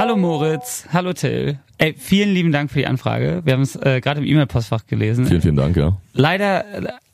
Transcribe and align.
Hallo 0.00 0.16
Moritz, 0.16 0.86
hallo 0.90 1.12
Till. 1.12 1.58
Ey, 1.76 1.94
vielen 1.94 2.32
lieben 2.32 2.52
Dank 2.52 2.70
für 2.70 2.78
die 2.78 2.86
Anfrage. 2.86 3.42
Wir 3.44 3.52
haben 3.52 3.60
es 3.60 3.76
äh, 3.76 4.00
gerade 4.00 4.20
im 4.20 4.26
E-Mail-Postfach 4.26 4.86
gelesen. 4.86 5.26
Vielen, 5.26 5.42
vielen 5.42 5.56
Dank, 5.56 5.76
ja. 5.76 5.98
Leider, 6.14 6.64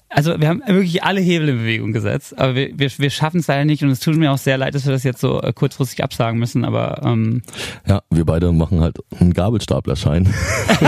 also 0.09 0.41
wir 0.41 0.47
haben 0.47 0.63
wirklich 0.65 1.03
alle 1.03 1.21
Hebel 1.21 1.49
in 1.49 1.59
Bewegung 1.59 1.93
gesetzt, 1.93 2.39
aber 2.39 2.55
wir, 2.55 2.79
wir, 2.79 2.89
wir 2.97 3.11
schaffen 3.11 3.41
es 3.41 3.49
leider 3.49 3.65
nicht 3.65 3.83
und 3.83 3.91
es 3.91 3.99
tut 3.99 4.15
mir 4.15 4.31
auch 4.31 4.39
sehr 4.39 4.57
leid, 4.57 4.77
dass 4.77 4.87
wir 4.87 4.93
das 4.93 5.03
jetzt 5.03 5.21
so 5.21 5.43
äh, 5.43 5.53
kurzfristig 5.53 6.05
absagen 6.05 6.39
müssen, 6.39 6.65
aber 6.65 7.03
ähm, 7.05 7.43
Ja, 7.89 8.03
wir 8.09 8.25
beide 8.25 8.53
machen 8.53 8.81
halt 8.81 8.99
einen 9.19 9.33
Gabelstaplerschein. 9.33 10.33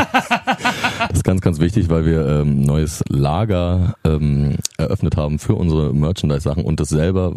das 1.08 1.18
ist 1.18 1.24
ganz, 1.24 1.40
ganz 1.40 1.58
wichtig, 1.60 1.88
weil 1.88 2.04
wir 2.04 2.26
ähm, 2.26 2.62
neues 2.62 3.02
Lager 3.08 3.94
ähm, 4.04 4.56
eröffnet 4.76 5.16
haben 5.16 5.38
für 5.38 5.54
unsere 5.54 5.94
Merchandise-Sachen 5.94 6.64
und 6.64 6.80
das 6.80 6.88
selber 6.88 7.34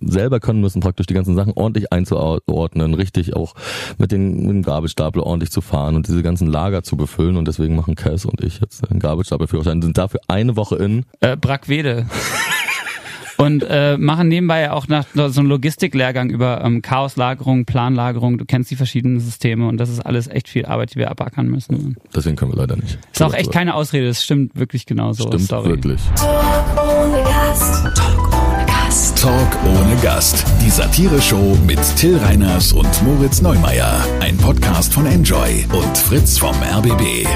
selber 0.00 0.40
können 0.40 0.60
müssen, 0.60 0.80
praktisch 0.80 1.06
die 1.06 1.14
ganzen 1.14 1.34
Sachen 1.34 1.52
ordentlich 1.54 1.92
einzuordnen, 1.92 2.94
richtig 2.94 3.34
auch 3.34 3.54
mit, 3.98 4.12
den, 4.12 4.42
mit 4.42 4.50
dem 4.50 4.62
Gabelstapler 4.62 5.24
ordentlich 5.24 5.50
zu 5.50 5.60
fahren 5.60 5.96
und 5.96 6.08
diese 6.08 6.22
ganzen 6.22 6.46
Lager 6.46 6.82
zu 6.82 6.96
befüllen 6.96 7.36
und 7.36 7.48
deswegen 7.48 7.74
machen 7.74 7.94
Cass 7.94 8.24
und 8.24 8.42
ich 8.42 8.60
jetzt 8.60 8.90
einen 8.90 9.00
Gabelstaplerführerschein, 9.00 9.82
sind 9.82 9.98
dafür 9.98 10.20
eine 10.28 10.56
Woche 10.56 10.76
in. 10.76 11.06
äh, 11.20 11.36
Brackwede. 11.36 12.06
Und 13.36 13.64
äh, 13.68 13.96
machen 13.98 14.28
nebenbei 14.28 14.70
auch 14.70 14.88
nach 14.88 15.06
so 15.14 15.40
einen 15.40 15.48
Logistiklehrgang 15.48 16.30
über 16.30 16.62
ähm, 16.64 16.82
Chaoslagerung, 16.82 17.64
Planlagerung. 17.64 18.38
Du 18.38 18.44
kennst 18.44 18.70
die 18.70 18.76
verschiedenen 18.76 19.20
Systeme 19.20 19.66
und 19.68 19.78
das 19.78 19.88
ist 19.88 20.00
alles 20.00 20.28
echt 20.28 20.48
viel 20.48 20.66
Arbeit, 20.66 20.94
die 20.94 20.98
wir 20.98 21.10
abackern 21.10 21.48
müssen. 21.48 21.96
Deswegen 22.14 22.36
können 22.36 22.52
wir 22.52 22.58
leider 22.58 22.76
nicht. 22.76 22.98
Ist 23.12 23.22
auch 23.22 23.34
echt 23.34 23.52
keine 23.52 23.74
Ausrede, 23.74 24.06
das 24.06 24.22
stimmt 24.22 24.56
wirklich 24.56 24.86
genauso. 24.86 25.26
Stimmt 25.26 25.48
Sorry. 25.48 25.70
wirklich. 25.70 26.00
Talk 26.16 26.64
ohne 26.76 27.22
Gast. 27.22 27.84
Talk 27.96 28.32
ohne 28.32 28.66
Gast. 28.66 29.18
Talk 29.22 29.58
ohne 29.66 29.96
Gast. 30.02 30.44
Die 30.64 30.70
Satire-Show 30.70 31.58
mit 31.66 31.80
Till 31.96 32.16
Reiners 32.18 32.72
und 32.72 33.02
Moritz 33.02 33.40
Neumeier. 33.42 34.04
Ein 34.20 34.36
Podcast 34.36 34.92
von 34.94 35.06
Enjoy 35.06 35.66
und 35.72 35.98
Fritz 35.98 36.38
vom 36.38 36.54
RBB. 36.62 37.26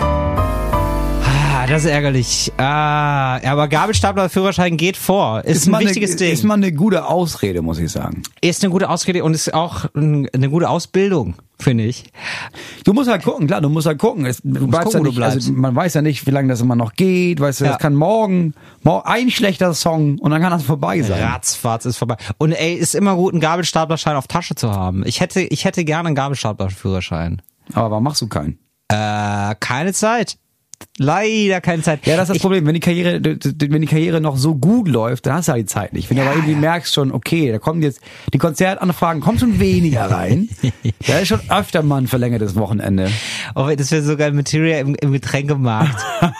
Das 1.69 1.85
ist 1.85 1.91
ärgerlich. 1.91 2.51
Ah, 2.57 3.37
aber 3.47 3.69
Gabelstapler-Führerschein 3.69 4.79
geht 4.79 4.97
vor. 4.97 5.45
Ist, 5.45 5.67
ein 5.67 5.73
mal 5.73 5.81
wichtiges 5.83 6.13
eine, 6.13 6.19
Ding. 6.19 6.33
Ist 6.33 6.43
mal 6.45 6.55
eine 6.55 6.73
gute 6.73 7.05
Ausrede, 7.07 7.61
muss 7.61 7.79
ich 7.79 7.93
sagen. 7.93 8.23
ist 8.41 8.65
eine 8.65 8.71
gute 8.73 8.89
Ausrede 8.89 9.23
und 9.23 9.35
ist 9.35 9.53
auch 9.53 9.85
ein- 9.95 10.29
eine 10.35 10.49
gute 10.49 10.67
Ausbildung, 10.71 11.35
finde 11.61 11.85
ich. 11.85 12.11
Du 12.85 12.95
musst 12.95 13.11
halt 13.11 13.23
gucken, 13.23 13.47
klar, 13.49 13.61
du 13.61 13.69
musst 13.69 13.87
halt 13.87 13.99
gucken. 13.99 14.25
Es, 14.25 14.41
du 14.43 14.67
bleibst 14.67 14.95
gucken, 14.95 15.05
ja 15.05 15.11
nicht, 15.11 15.23
also 15.23 15.53
man 15.53 15.77
weiß 15.77 15.93
ja 15.93 16.01
nicht, 16.01 16.27
wie 16.27 16.31
lange 16.31 16.49
das 16.49 16.63
immer 16.63 16.75
noch 16.75 16.95
geht, 16.95 17.39
weißt 17.39 17.61
du, 17.61 17.65
Ja. 17.67 17.73
das 17.73 17.81
kann 17.81 17.95
morgen, 17.95 18.55
morgen 18.83 19.07
ein 19.07 19.31
schlechter 19.31 19.75
Song 19.75 20.19
und 20.21 20.31
dann 20.31 20.41
kann 20.41 20.51
das 20.51 20.63
vorbei 20.63 21.03
sein. 21.03 21.23
Ratzfatz 21.23 21.85
ist 21.85 21.99
vorbei. 21.99 22.17
Und 22.39 22.53
ey, 22.53 22.75
ist 22.77 22.95
immer 22.95 23.15
gut, 23.15 23.35
einen 23.35 23.41
Gabelstaplerschein 23.43 24.17
auf 24.17 24.27
Tasche 24.27 24.55
zu 24.55 24.71
haben. 24.73 25.03
Ich 25.05 25.21
hätte, 25.21 25.43
ich 25.43 25.67
hätte 25.67 25.85
gerne 25.85 26.07
einen 26.07 26.17
Gabelstaplerführerschein. 26.17 27.43
Aber 27.75 27.91
warum 27.91 28.05
machst 28.05 28.23
du 28.23 28.27
keinen? 28.29 28.59
Äh, 28.91 29.55
keine 29.61 29.93
Zeit. 29.93 30.39
Leider 31.01 31.61
keine 31.61 31.83
Zeit. 31.83 32.07
Ja, 32.07 32.17
das 32.17 32.25
ist 32.25 32.29
das 32.31 32.37
ich, 32.37 32.43
Problem. 32.43 32.67
Wenn 32.67 32.75
die 32.75 32.81
Karriere, 32.81 33.21
wenn 33.23 33.81
die 33.81 33.87
Karriere 33.87 34.21
noch 34.21 34.37
so 34.37 34.57
gut 34.57 34.89
läuft, 34.89 35.27
dann 35.27 35.35
hast 35.35 35.49
du 35.49 35.53
halt 35.53 35.63
die 35.63 35.67
Zeit 35.67 35.93
nicht. 35.93 36.11
Wenn 36.11 36.17
du 36.17 36.25
aber 36.25 36.33
irgendwie 36.33 36.57
merkst 36.57 36.93
schon, 36.93 37.13
okay, 37.13 37.53
da 37.53 37.59
kommen 37.59 37.83
jetzt 37.83 38.01
die 38.33 38.39
Konzertanfragen, 38.39 39.23
kommen 39.23 39.39
schon 39.39 39.61
weniger 39.61 40.11
rein. 40.11 40.49
da 41.07 41.21
ist 41.21 41.29
schon 41.29 41.41
öfter 41.51 41.83
mal 41.83 41.99
ein 41.99 42.09
verlängertes 42.09 42.57
Wochenende. 42.57 43.11
Oh, 43.55 43.71
das 43.77 43.93
wäre 43.93 44.03
so 44.03 44.17
geil, 44.17 44.33
Material 44.33 44.81
im, 44.81 44.97
im 44.97 45.13
Getränkemarkt. 45.13 46.05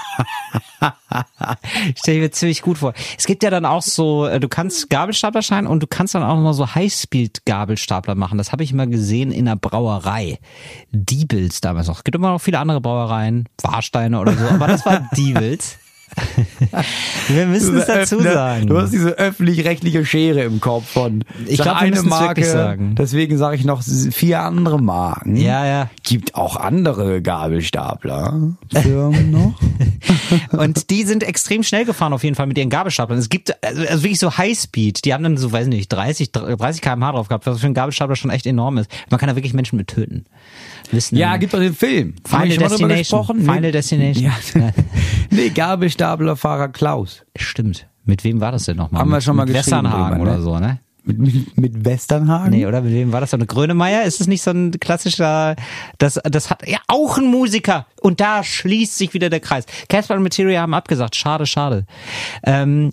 Stell 1.97 2.17
ich 2.17 2.21
mir 2.21 2.31
ziemlich 2.31 2.63
gut 2.63 2.79
vor. 2.79 2.95
Es 3.17 3.27
gibt 3.27 3.43
ja 3.43 3.51
dann 3.51 3.65
auch 3.65 3.83
so, 3.83 4.27
äh, 4.27 4.41
du 4.41 4.49
kannst 4.49 4.91
Gabelstaplerschein 4.91 5.67
und 5.67 5.83
du 5.83 5.87
kannst 5.87 6.15
dann 6.15 6.23
auch 6.23 6.37
noch 6.37 6.43
mal 6.43 6.53
so 6.53 6.75
Highspeed-Gabelstapler 6.75 8.15
machen. 8.15 8.39
Das 8.39 8.53
habe 8.53 8.63
ich 8.63 8.73
mal 8.73 8.89
gesehen 8.89 9.31
in 9.31 9.49
einer 9.49 9.57
Brauerei. 9.57 10.39
Diebels 10.93 11.61
damals 11.61 11.89
noch. 11.89 11.99
Es 11.99 12.05
gibt 12.05 12.15
immer 12.15 12.33
noch 12.33 12.41
viele 12.41 12.59
andere 12.59 12.81
Brauereien, 12.81 13.49
Warsteine 13.63 14.21
oder 14.21 14.28
so, 14.33 14.47
aber 14.49 14.67
das 14.67 14.85
war 14.85 15.09
Diebels. 15.17 15.79
Wir 17.29 17.47
müssen 17.47 17.77
es 17.77 17.87
dazu 17.87 18.21
sagen. 18.21 18.67
Du 18.67 18.79
hast 18.79 18.93
diese 18.93 19.11
öffentlich-rechtliche 19.19 20.05
Schere 20.05 20.43
im 20.43 20.61
Kopf 20.61 20.89
von 20.89 21.25
Ich 21.47 21.59
sag 21.59 21.65
glaub, 21.65 21.77
wir 21.77 21.87
eine 21.87 22.03
Marke, 22.03 22.45
sagen. 22.45 22.95
deswegen 22.97 23.39
sage 23.39 23.57
ich 23.57 23.65
noch 23.65 23.83
vier 23.83 24.41
andere 24.41 24.81
Marken. 24.81 25.37
Ja, 25.37 25.67
ja. 25.67 25.91
Gibt 26.03 26.35
auch 26.35 26.57
andere 26.57 27.23
Gabelstapler 27.23 28.33
noch. 29.31 29.61
Und 30.53 30.91
die 30.91 31.05
sind 31.05 31.23
extrem 31.23 31.63
schnell 31.63 31.85
gefahren 31.85 32.13
auf 32.13 32.25
jeden 32.25 32.35
Fall 32.37 32.47
mit 32.47 32.59
ihren 32.59 32.71
Gabelstaplern. 32.71 33.19
Es 33.19 33.29
gibt 33.29 33.63
also, 33.65 33.83
also 33.83 34.03
wirklich 34.03 34.19
so 34.19 34.37
Highspeed. 34.37 35.05
Die 35.05 35.13
haben 35.15 35.23
dann 35.23 35.37
so, 35.37 35.53
weiß 35.53 35.67
nicht, 35.69 35.89
30, 35.89 36.33
30 36.33 36.83
km/h 36.83 37.13
drauf 37.13 37.29
gehabt, 37.29 37.47
was 37.47 37.61
für 37.61 37.67
ein 37.67 37.75
Gabelstapler 37.75 38.17
schon 38.17 38.31
echt 38.31 38.47
enorm 38.47 38.79
ist. 38.79 38.91
Man 39.11 39.19
kann 39.21 39.29
da 39.29 39.37
wirklich 39.37 39.55
Menschen 39.55 39.77
mit 39.77 39.89
töten. 39.89 40.25
Wissen, 40.91 41.17
Ja, 41.19 41.37
gibt 41.37 41.53
doch 41.53 41.59
den 41.59 41.75
Film. 41.75 42.15
Final 42.27 42.57
Destination. 42.57 43.25
Final. 43.41 43.73
Destination. 43.73 44.25
Ja. 44.25 44.71
Nee, 45.31 45.51
Gabelstaplerfahrer 45.99 46.69
Klaus. 46.69 47.25
Stimmt. 47.37 47.89
Mit 48.05 48.25
wem 48.25 48.41
war 48.41 48.53
das 48.53 48.65
denn 48.65 48.77
nochmal? 48.77 49.03
Haben 49.03 49.11
wir 49.11 49.17
mit, 49.17 49.25
schon 49.25 49.37
mal 49.37 49.45
mit 49.45 49.55
Westernhagen 49.55 50.19
ne? 50.19 50.23
oder 50.23 50.41
so, 50.41 50.59
ne? 50.59 50.81
Mit, 51.05 51.19
mit, 51.19 51.59
mit 51.59 51.85
Westernhagen? 51.85 52.51
Nee, 52.51 52.67
oder 52.67 52.81
mit 52.81 52.93
wem 52.93 53.13
war 53.13 53.21
das 53.21 53.31
denn? 53.31 53.41
Mit 53.41 53.49
Grönemeyer? 53.49 54.05
Ist 54.05 54.21
es 54.21 54.27
nicht 54.27 54.43
so 54.43 54.51
ein 54.51 54.73
klassischer, 54.73 55.57
das, 55.99 56.21
das 56.25 56.51
hat, 56.51 56.67
ja, 56.67 56.79
auch 56.87 57.19
ein 57.19 57.27
Musiker. 57.27 57.87
Und 58.01 58.21
da 58.21 58.43
schließt 58.45 58.97
sich 58.97 59.15
wieder 59.15 59.31
der 59.31 59.41
Kreis. 59.41 59.65
Casper 59.89 60.15
und 60.15 60.23
Materia 60.23 60.63
haben 60.63 60.75
abgesagt. 60.75 61.17
Schade, 61.17 61.47
schade. 61.47 61.87
Ähm, 62.45 62.93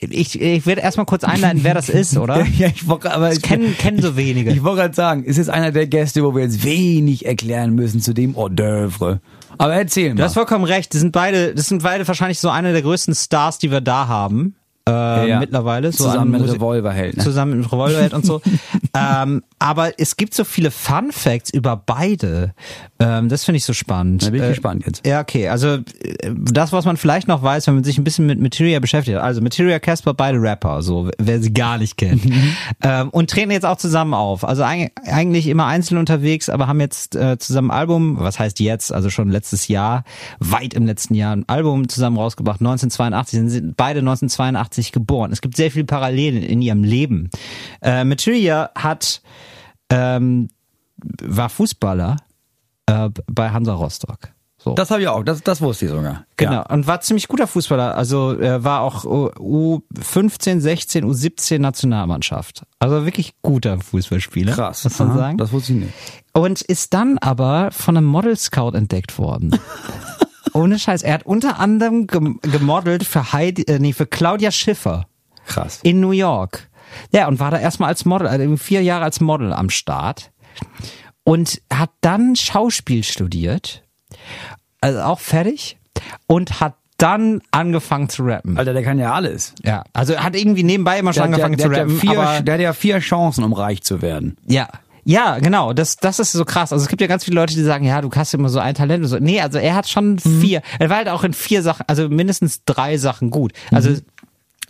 ich, 0.00 0.40
ich 0.40 0.66
werde 0.66 0.82
erstmal 0.82 1.06
kurz 1.06 1.24
einleiten, 1.24 1.64
wer 1.64 1.74
das 1.74 1.88
ist, 1.88 2.16
oder? 2.16 2.44
Ja, 2.58 2.68
ich 2.68 2.86
wollte 2.86 3.12
aber 3.12 3.30
Das 3.30 3.42
kennen, 3.42 3.76
kennen 3.78 4.00
so 4.00 4.16
wenige. 4.16 4.50
Ich 4.50 4.62
wollte 4.62 4.82
gerade 4.82 4.94
sagen, 4.94 5.24
ist 5.24 5.36
jetzt 5.36 5.50
einer 5.50 5.72
der 5.72 5.86
Gäste, 5.86 6.22
wo 6.22 6.34
wir 6.34 6.42
jetzt 6.42 6.64
wenig 6.64 7.26
erklären 7.26 7.74
müssen 7.74 8.00
zu 8.00 8.12
dem 8.12 8.36
Hors 8.36 8.52
d'oeuvre. 8.52 9.18
Aber 9.58 9.74
erzähl 9.74 10.10
mal. 10.10 10.16
Du 10.16 10.22
hast 10.24 10.34
vollkommen 10.34 10.64
recht. 10.64 10.92
Das 10.94 11.00
sind 11.00 11.12
beide, 11.12 11.54
das 11.54 11.66
sind 11.66 11.82
beide 11.82 12.06
wahrscheinlich 12.06 12.40
so 12.40 12.50
eine 12.50 12.72
der 12.72 12.82
größten 12.82 13.14
Stars, 13.14 13.58
die 13.58 13.70
wir 13.70 13.80
da 13.80 14.08
haben. 14.08 14.56
Äh, 14.88 15.28
ja. 15.28 15.40
mittlerweile. 15.40 15.90
So 15.90 16.04
Zusammen 16.04 16.30
mit 16.30 16.48
Revolverheld, 16.52 17.16
ne? 17.16 17.22
Zusammen 17.24 17.58
mit 17.58 17.72
Revolverheld 17.72 18.14
und 18.14 18.24
so. 18.24 18.40
ähm, 18.96 19.42
aber 19.58 19.98
es 19.98 20.16
gibt 20.16 20.32
so 20.34 20.44
viele 20.44 20.70
Fun 20.70 21.10
Facts 21.10 21.50
über 21.50 21.76
beide. 21.76 22.52
Ähm, 23.00 23.28
das 23.28 23.44
finde 23.44 23.56
ich 23.56 23.64
so 23.64 23.72
spannend. 23.72 24.22
Da 24.24 24.30
bin 24.30 24.40
ich 24.40 24.46
Äh, 24.46 24.50
gespannt 24.50 24.84
jetzt. 24.86 25.04
Ja, 25.04 25.20
okay. 25.20 25.48
Also 25.48 25.68
äh, 25.68 25.80
das, 26.36 26.72
was 26.72 26.84
man 26.84 26.96
vielleicht 26.96 27.26
noch 27.26 27.42
weiß, 27.42 27.66
wenn 27.66 27.74
man 27.74 27.84
sich 27.84 27.98
ein 27.98 28.04
bisschen 28.04 28.26
mit 28.26 28.40
Materia 28.40 28.78
beschäftigt. 28.78 29.18
Also 29.18 29.40
Materia, 29.40 29.80
Casper, 29.80 30.14
beide 30.14 30.40
Rapper, 30.40 30.82
so 30.82 31.10
wer 31.18 31.40
sie 31.42 31.52
gar 31.52 31.78
nicht 31.78 31.96
kennt. 31.96 32.22
ähm, 32.82 33.08
und 33.10 33.28
treten 33.28 33.50
jetzt 33.50 33.66
auch 33.66 33.78
zusammen 33.78 34.14
auf. 34.14 34.44
Also 34.44 34.62
eig- 34.62 34.90
eigentlich 35.04 35.48
immer 35.48 35.66
einzeln 35.66 35.98
unterwegs, 35.98 36.48
aber 36.48 36.68
haben 36.68 36.80
jetzt 36.80 37.16
äh, 37.16 37.38
zusammen 37.38 37.70
ein 37.72 37.76
Album, 37.76 38.18
was 38.20 38.38
heißt 38.38 38.60
jetzt, 38.60 38.92
also 38.92 39.10
schon 39.10 39.30
letztes 39.30 39.66
Jahr, 39.66 40.04
weit 40.38 40.74
im 40.74 40.86
letzten 40.86 41.14
Jahr, 41.14 41.34
ein 41.34 41.44
Album 41.48 41.88
zusammen 41.88 42.16
rausgebracht. 42.18 42.60
1982 42.60 43.50
sind 43.50 43.76
beide 43.76 43.98
1982 43.98 44.75
geboren. 44.92 45.32
Es 45.32 45.40
gibt 45.40 45.56
sehr 45.56 45.70
viele 45.70 45.84
Parallelen 45.84 46.42
in 46.42 46.62
ihrem 46.62 46.84
Leben. 46.84 47.30
Äh, 47.82 48.04
Materia 48.04 48.70
hat 48.74 49.22
ähm, 49.90 50.48
war 51.22 51.48
Fußballer 51.48 52.16
äh, 52.86 53.10
bei 53.26 53.50
Hansa 53.50 53.74
Rostock. 53.74 54.30
So. 54.58 54.74
Das 54.74 54.90
habe 54.90 55.00
ich 55.02 55.06
auch, 55.06 55.22
das, 55.22 55.42
das 55.44 55.60
wusste 55.60 55.84
ich 55.84 55.92
sogar. 55.92 56.24
Genau, 56.36 56.52
Ja. 56.52 56.62
und 56.62 56.88
war 56.88 57.00
ziemlich 57.00 57.28
guter 57.28 57.46
Fußballer. 57.46 57.94
Also 57.94 58.32
er 58.36 58.64
war 58.64 58.80
auch 58.80 59.04
U15, 59.04 60.58
16, 60.60 61.04
U17 61.04 61.58
Nationalmannschaft. 61.60 62.64
Also 62.80 63.04
wirklich 63.04 63.34
guter 63.42 63.78
Fußballspieler. 63.78 64.54
Krass. 64.54 64.82
Muss 64.82 64.98
man 64.98 65.10
Aha, 65.10 65.18
sagen. 65.18 65.38
Das 65.38 65.52
wusste 65.52 65.72
ich 65.74 65.78
nicht. 65.80 65.92
Und 66.32 66.62
ist 66.62 66.94
dann 66.94 67.18
aber 67.18 67.70
von 67.70 67.96
einem 67.96 68.06
Model 68.06 68.36
Scout 68.36 68.72
entdeckt 68.72 69.18
worden. 69.18 69.50
Ohne 70.56 70.78
Scheiß. 70.78 71.02
Er 71.02 71.14
hat 71.14 71.26
unter 71.26 71.58
anderem 71.58 72.06
gem- 72.06 72.40
gemodelt 72.42 73.04
für 73.04 73.32
Heidi, 73.32 73.62
äh, 73.62 73.78
nee, 73.78 73.92
für 73.92 74.06
Claudia 74.06 74.50
Schiffer 74.50 75.06
Krass. 75.46 75.80
in 75.82 76.00
New 76.00 76.10
York. 76.12 76.68
Ja, 77.12 77.28
und 77.28 77.40
war 77.40 77.50
da 77.50 77.58
erstmal 77.58 77.88
als 77.88 78.04
Model, 78.04 78.26
also 78.28 78.56
vier 78.56 78.82
Jahre 78.82 79.04
als 79.04 79.20
Model 79.20 79.52
am 79.52 79.70
Start. 79.70 80.30
Und 81.24 81.60
hat 81.72 81.90
dann 82.00 82.36
Schauspiel 82.36 83.02
studiert. 83.04 83.82
Also 84.80 85.00
auch 85.00 85.18
fertig. 85.20 85.78
Und 86.26 86.60
hat 86.60 86.74
dann 86.98 87.42
angefangen 87.50 88.08
zu 88.08 88.22
rappen. 88.24 88.56
Alter, 88.56 88.72
der 88.72 88.82
kann 88.82 88.98
ja 88.98 89.12
alles. 89.12 89.52
Ja, 89.62 89.84
also 89.92 90.16
hat 90.16 90.34
irgendwie 90.34 90.62
nebenbei 90.62 90.98
immer 90.98 91.12
schon 91.12 91.32
Der, 91.32 91.44
angefangen 91.44 91.56
der, 91.58 91.66
zu 91.66 91.70
der, 91.72 91.82
rappen. 91.82 91.96
hat 91.98 92.04
ja 92.04 92.10
vier, 92.12 92.20
aber 92.22 92.40
der 92.42 92.54
hat 92.54 92.60
ja 92.60 92.72
vier 92.72 92.98
Chancen, 93.00 93.44
um 93.44 93.52
reich 93.52 93.82
zu 93.82 94.00
werden. 94.00 94.36
ja. 94.46 94.68
Ja, 95.08 95.38
genau, 95.38 95.72
das, 95.72 95.96
das 95.98 96.18
ist 96.18 96.32
so 96.32 96.44
krass. 96.44 96.72
Also 96.72 96.82
es 96.82 96.88
gibt 96.88 97.00
ja 97.00 97.06
ganz 97.06 97.22
viele 97.22 97.36
Leute, 97.36 97.54
die 97.54 97.62
sagen, 97.62 97.84
ja, 97.84 98.00
du 98.00 98.10
hast 98.10 98.34
immer 98.34 98.48
so 98.48 98.58
ein 98.58 98.74
Talent. 98.74 99.04
Und 99.04 99.08
so. 99.08 99.18
Nee, 99.20 99.40
also 99.40 99.56
er 99.56 99.76
hat 99.76 99.88
schon 99.88 100.18
vier. 100.18 100.62
Er 100.80 100.90
war 100.90 100.96
halt 100.96 101.08
auch 101.08 101.22
in 101.22 101.32
vier 101.32 101.62
Sachen, 101.62 101.84
also 101.86 102.08
mindestens 102.08 102.64
drei 102.64 102.98
Sachen 102.98 103.30
gut. 103.30 103.52
Also 103.70 103.90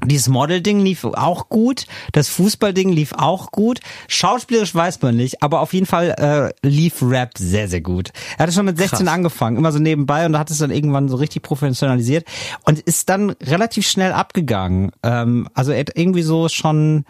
dieses 0.04 0.28
Model-Ding 0.28 0.80
lief 0.80 1.04
auch 1.04 1.48
gut, 1.48 1.86
das 2.12 2.28
Fußball-Ding 2.28 2.90
lief 2.90 3.14
auch 3.16 3.50
gut. 3.50 3.80
Schauspielerisch 4.08 4.74
weiß 4.74 5.00
man 5.00 5.16
nicht, 5.16 5.42
aber 5.42 5.60
auf 5.60 5.72
jeden 5.72 5.86
Fall 5.86 6.14
äh, 6.62 6.68
lief 6.68 7.00
Rap 7.00 7.38
sehr, 7.38 7.66
sehr 7.68 7.80
gut. 7.80 8.10
Er 8.36 8.42
hatte 8.42 8.52
schon 8.52 8.66
mit 8.66 8.76
16 8.76 9.06
Krass. 9.06 9.14
angefangen, 9.14 9.56
immer 9.56 9.72
so 9.72 9.78
nebenbei 9.78 10.26
und 10.26 10.38
hat 10.38 10.50
es 10.50 10.58
dann 10.58 10.70
irgendwann 10.70 11.08
so 11.08 11.16
richtig 11.16 11.42
professionalisiert 11.42 12.26
und 12.64 12.78
ist 12.80 13.08
dann 13.08 13.30
relativ 13.42 13.88
schnell 13.88 14.12
abgegangen. 14.12 14.92
Ähm, 15.02 15.48
also 15.54 15.72
er 15.72 15.80
hat 15.80 15.92
irgendwie 15.94 16.22
so 16.22 16.50
schon 16.50 17.06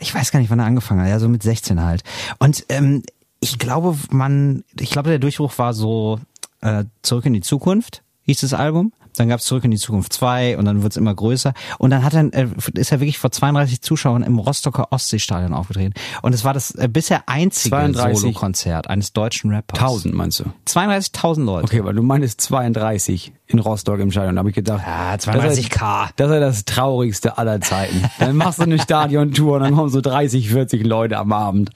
ich 0.00 0.14
weiß 0.14 0.30
gar 0.30 0.40
nicht, 0.40 0.50
wann 0.50 0.58
er 0.58 0.66
angefangen 0.66 1.02
hat, 1.02 1.08
ja, 1.08 1.18
so 1.18 1.28
mit 1.28 1.42
16 1.42 1.82
halt. 1.82 2.02
Und 2.38 2.64
ähm, 2.68 3.02
ich 3.40 3.58
glaube, 3.58 3.96
man, 4.10 4.64
ich 4.78 4.90
glaube, 4.90 5.10
der 5.10 5.18
Durchbruch 5.18 5.56
war 5.58 5.74
so 5.74 6.20
äh, 6.60 6.84
Zurück 7.02 7.26
in 7.26 7.32
die 7.32 7.40
Zukunft, 7.40 8.02
hieß 8.28 8.40
das 8.40 8.54
Album. 8.54 8.92
Dann 9.16 9.28
gab's 9.28 9.46
Zurück 9.46 9.64
in 9.64 9.72
die 9.72 9.78
Zukunft 9.78 10.12
2 10.12 10.58
und 10.58 10.64
dann 10.66 10.82
wird's 10.84 10.96
immer 10.96 11.12
größer. 11.12 11.52
Und 11.78 11.90
dann 11.90 12.04
hat 12.04 12.14
er, 12.14 12.32
äh, 12.34 12.46
ist 12.74 12.92
er 12.92 13.00
wirklich 13.00 13.18
vor 13.18 13.32
32 13.32 13.80
Zuschauern 13.80 14.22
im 14.22 14.38
Rostocker 14.38 14.92
Ostseestadion 14.92 15.54
aufgetreten. 15.54 15.94
Und 16.22 16.34
es 16.34 16.44
war 16.44 16.54
das 16.54 16.70
äh, 16.72 16.88
bisher 16.88 17.22
einzige 17.26 17.74
32 17.74 18.18
Solo-Konzert 18.20 18.88
eines 18.88 19.12
deutschen 19.12 19.50
Rappers. 19.50 19.80
1000 19.80 20.14
meinst 20.14 20.40
du? 20.40 20.44
32.000 20.68 21.44
Leute. 21.44 21.64
Okay, 21.64 21.84
weil 21.84 21.94
du 21.94 22.02
meinst 22.02 22.40
32 22.42 23.32
in 23.48 23.58
Rostock 23.58 23.98
im 23.98 24.12
Stadion. 24.12 24.36
Da 24.36 24.40
habe 24.40 24.50
ich 24.50 24.54
gedacht, 24.54 24.82
Ja, 24.86 25.16
das 25.16 25.26
ist- 25.58 25.72
32K. 25.72 26.10
Das 26.14 26.30
ist 26.30 26.40
das 26.40 26.64
traurigste 26.66 27.38
aller 27.38 27.60
Zeiten. 27.60 28.04
Dann 28.20 28.36
machst 28.36 28.58
du 28.60 28.64
eine 28.64 28.78
Stadiontour 28.78 29.56
und 29.56 29.62
dann 29.62 29.74
kommen 29.74 29.88
so 29.90 30.00
30, 30.00 30.50
40 30.50 30.84
Leute 30.86 31.18
am 31.18 31.32
Abend. 31.32 31.70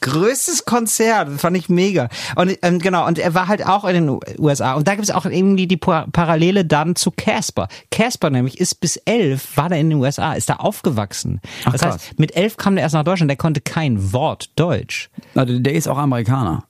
Größtes 0.00 0.64
Konzert, 0.64 1.28
das 1.28 1.40
fand 1.40 1.56
ich 1.56 1.68
mega. 1.68 2.08
Und 2.36 2.58
ähm, 2.62 2.78
genau, 2.78 3.06
und 3.06 3.18
er 3.18 3.34
war 3.34 3.48
halt 3.48 3.66
auch 3.66 3.84
in 3.84 3.94
den 4.06 4.20
USA. 4.38 4.74
Und 4.74 4.88
da 4.88 4.92
gibt 4.94 5.04
es 5.08 5.10
auch 5.14 5.24
irgendwie 5.26 5.66
die 5.66 5.76
Pa- 5.76 6.06
Parallele 6.12 6.64
dann 6.64 6.96
zu 6.96 7.10
Casper. 7.10 7.68
Casper 7.90 8.30
nämlich 8.30 8.58
ist 8.60 8.80
bis 8.80 8.96
elf, 9.04 9.56
war 9.56 9.68
der 9.68 9.78
in 9.78 9.90
den 9.90 9.98
USA, 9.98 10.32
ist 10.34 10.48
da 10.48 10.54
aufgewachsen. 10.56 11.40
Ach, 11.64 11.72
das 11.72 11.80
krass. 11.80 11.94
heißt, 11.94 12.18
mit 12.18 12.36
elf 12.36 12.56
kam 12.56 12.74
der 12.76 12.82
erst 12.82 12.94
nach 12.94 13.04
Deutschland, 13.04 13.28
der 13.30 13.36
konnte 13.36 13.60
kein 13.60 14.12
Wort 14.12 14.50
Deutsch. 14.56 15.10
Also 15.34 15.58
der 15.58 15.74
ist 15.74 15.88
auch 15.88 15.98
Amerikaner. 15.98 16.64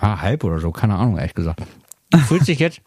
Ah, 0.00 0.20
halb 0.20 0.44
oder 0.44 0.60
so, 0.60 0.70
keine 0.70 0.96
Ahnung, 0.96 1.16
ehrlich 1.18 1.34
gesagt. 1.34 1.60
Fühlt 2.28 2.44
sich 2.44 2.58
jetzt 2.58 2.80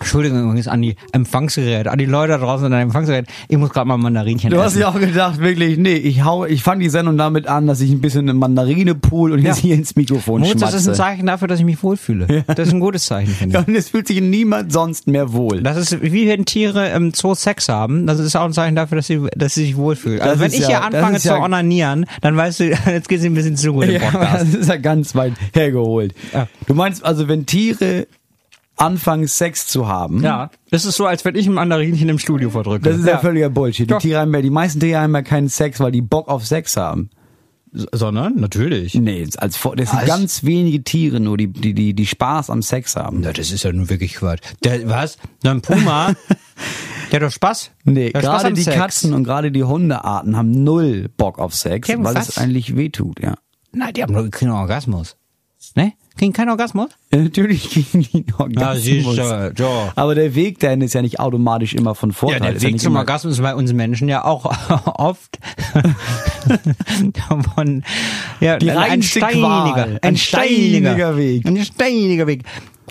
Entschuldigung 0.00 0.42
übrigens 0.42 0.66
an 0.68 0.82
die 0.82 0.96
Empfangsgeräte, 1.12 1.90
an 1.90 1.98
die 1.98 2.04
Leute 2.06 2.32
da 2.32 2.38
draußen 2.38 2.66
an 2.66 2.72
den 2.72 2.80
Empfangsgeräten. 2.80 3.32
Ich 3.48 3.56
muss 3.56 3.70
gerade 3.70 3.86
mal 3.86 3.96
Mandarinchen 3.96 4.50
Du 4.50 4.60
hast 4.60 4.76
ja 4.76 4.88
auch 4.88 4.98
gedacht, 4.98 5.38
wirklich, 5.38 5.78
nee, 5.78 5.94
ich 5.94 6.24
hau, 6.24 6.44
ich 6.44 6.62
fang 6.64 6.80
die 6.80 6.88
Sendung 6.88 7.16
damit 7.16 7.46
an, 7.46 7.66
dass 7.68 7.80
ich 7.80 7.90
ein 7.92 8.00
bisschen 8.00 8.22
eine 8.22 8.34
Mandarine 8.34 8.94
pool 8.96 9.32
und 9.32 9.38
jetzt 9.40 9.58
Ja. 9.58 9.62
hier 9.62 9.74
ins 9.76 9.94
Mikrofon 9.94 10.40
Moritz, 10.40 10.60
das 10.60 10.74
ist 10.74 10.80
ein 10.80 10.94
schmatze. 10.96 10.98
Zeichen 10.98 11.26
dafür, 11.26 11.46
dass 11.48 11.60
ich 11.60 11.64
mich 11.64 11.82
wohlfühle. 11.82 12.44
Das 12.48 12.66
ist 12.68 12.74
ein 12.74 12.80
gutes 12.80 13.06
Zeichen, 13.06 13.32
finde 13.32 13.54
Ja, 13.54 13.60
ich. 13.62 13.68
und 13.68 13.74
es 13.76 13.88
fühlt 13.90 14.08
sich 14.08 14.20
niemand 14.20 14.72
sonst 14.72 15.06
mehr 15.06 15.32
wohl. 15.32 15.62
Das 15.62 15.76
ist, 15.76 16.02
wie 16.02 16.28
wenn 16.28 16.44
Tiere 16.44 16.88
im 16.90 17.12
Zoo 17.14 17.34
Sex 17.34 17.68
haben, 17.68 18.06
das 18.06 18.18
ist 18.18 18.34
auch 18.36 18.44
ein 18.44 18.52
Zeichen 18.52 18.74
dafür, 18.74 18.96
dass 18.96 19.06
sie, 19.06 19.20
dass 19.36 19.54
sie 19.54 19.64
sich 19.66 19.76
wohlfühlen. 19.76 20.18
Das 20.18 20.28
Also 20.28 20.40
wenn 20.40 20.52
ich 20.52 20.58
ja- 20.60 20.68
hier 20.68 20.82
anfange 20.84 21.18
zu 21.20 21.28
ja- 21.28 21.38
onanieren, 21.42 22.06
dann 22.20 22.36
weißt 22.36 22.60
du, 22.60 22.64
jetzt 22.90 23.08
geht 23.08 23.20
es 23.20 23.24
ein 23.24 23.34
bisschen 23.34 23.56
zu 23.56 23.72
gut 23.72 23.84
im 23.84 23.92
Ja, 23.92 24.10
Podcast. 24.10 24.46
das 24.52 24.54
ist 24.54 24.68
ja 24.68 24.76
ganz 24.76 25.14
weit 25.14 25.34
hergeholt. 25.54 26.14
Ja. 26.32 26.48
Du 26.66 26.74
meinst 26.74 27.04
also, 27.04 27.28
wenn 27.28 27.46
Tiere 27.46 28.06
anfangen 28.76 29.26
Sex 29.28 29.66
zu 29.66 29.86
haben, 29.88 30.22
Ja, 30.22 30.50
das 30.70 30.84
ist 30.84 30.96
so, 30.96 31.06
als 31.06 31.24
wenn 31.24 31.34
ich 31.36 31.46
ein 31.46 31.52
Mandarinchen 31.54 32.08
im 32.08 32.18
Studio 32.18 32.50
verdrücke. 32.50 32.88
das 32.88 32.98
ist 32.98 33.06
ja, 33.06 33.18
völliger 33.18 33.50
Bullshit. 33.50 33.88
Die 33.88 33.92
Ja. 33.92 33.98
Tiere 34.00 34.20
haben 34.20 34.34
ja, 34.34 34.42
die 34.42 34.50
meisten 34.50 34.80
Tiere 34.80 35.00
haben 35.00 35.14
ja 35.14 35.22
keinen 35.22 35.48
Sex, 35.48 35.80
weil 35.80 35.92
die 35.92 36.02
Bock 36.02 36.28
auf 36.28 36.44
Sex 36.46 36.76
haben. 36.76 37.10
Sondern, 37.92 38.36
natürlich. 38.36 38.94
Nee, 38.94 39.26
als 39.36 39.58
das 39.60 39.90
sind 39.90 39.92
Was? 39.92 40.06
ganz 40.06 40.44
wenige 40.44 40.84
Tiere 40.84 41.18
nur, 41.18 41.36
die, 41.36 41.48
die, 41.48 41.74
die, 41.74 41.92
die 41.92 42.06
Spaß 42.06 42.50
am 42.50 42.62
Sex 42.62 42.94
haben. 42.94 43.20
Na, 43.22 43.32
das 43.32 43.50
ist 43.50 43.64
ja 43.64 43.72
nun 43.72 43.90
wirklich 43.90 44.14
Quatsch. 44.14 44.38
Der, 44.62 44.88
was? 44.88 45.18
Na, 45.42 45.50
ein 45.50 45.60
Puma, 45.60 46.14
der 47.10 47.20
hat 47.20 47.26
doch 47.26 47.32
Spaß. 47.32 47.72
Nee, 47.84 48.10
gerade 48.12 48.52
die 48.52 48.62
Sex. 48.62 48.76
Katzen 48.76 49.12
und 49.12 49.24
gerade 49.24 49.50
die 49.50 49.64
Hundearten 49.64 50.36
haben 50.36 50.62
null 50.62 51.08
Bock 51.16 51.40
auf 51.40 51.52
Sex, 51.52 51.88
weil 51.88 52.14
was? 52.14 52.28
es 52.28 52.38
eigentlich 52.38 52.76
wehtut, 52.76 53.20
ja. 53.20 53.34
Nein, 53.72 53.92
die 53.92 54.04
haben 54.04 54.14
doch 54.14 54.30
keinen 54.30 54.52
Orgasmus. 54.52 55.16
Ne? 55.74 55.94
Kriegen 56.16 56.32
keinen 56.32 56.50
Orgasmus? 56.50 56.90
ja 57.12 57.18
natürlich 57.18 57.70
gegen 57.70 58.02
die 58.02 58.24
Orgasmus. 58.38 58.84
sicher, 58.84 59.52
ja. 59.56 59.92
Aber 59.96 60.14
der 60.14 60.34
Weg 60.36 60.60
dahin 60.60 60.80
ist 60.80 60.94
ja 60.94 61.02
nicht 61.02 61.18
automatisch 61.18 61.74
immer 61.74 61.94
von 61.96 62.12
Vorteil. 62.12 62.38
Ja, 62.40 62.46
der 62.46 62.56
Ist 62.56 62.62
ja 62.62 62.68
Weg 62.68 62.74
nicht 62.74 62.84
zum 62.84 62.96
Orgasmus 62.96 63.34
ist 63.34 63.42
bei 63.42 63.54
uns 63.54 63.72
Menschen 63.72 64.08
ja 64.08 64.24
auch 64.24 64.44
oft 64.98 65.38
von, 67.54 67.82
ja, 68.40 68.58
Die 68.58 68.70
ein 68.70 68.78
reinste 68.78 69.18
steiniger, 69.18 69.84
ein 69.84 69.98
Ein 70.02 70.16
steiniger 70.16 70.90
steiniger 70.92 71.16
Weg. 71.16 71.46
Ein 71.46 71.64
steiniger 71.64 72.26
Weg. 72.26 72.42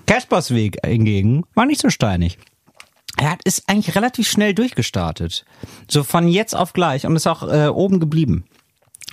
Kaspers 0.05 0.53
Weg 0.53 0.77
hingegen 0.85 1.43
war 1.55 1.65
nicht 1.65 1.81
so 1.81 1.89
steinig. 1.89 2.37
Er 3.17 3.31
hat, 3.31 3.43
ist 3.45 3.63
eigentlich 3.67 3.95
relativ 3.95 4.27
schnell 4.27 4.53
durchgestartet. 4.53 5.45
So 5.89 6.03
von 6.03 6.27
jetzt 6.27 6.55
auf 6.55 6.73
gleich 6.73 7.05
und 7.05 7.15
ist 7.15 7.27
auch 7.27 7.43
äh, 7.43 7.67
oben 7.67 7.99
geblieben. 7.99 8.45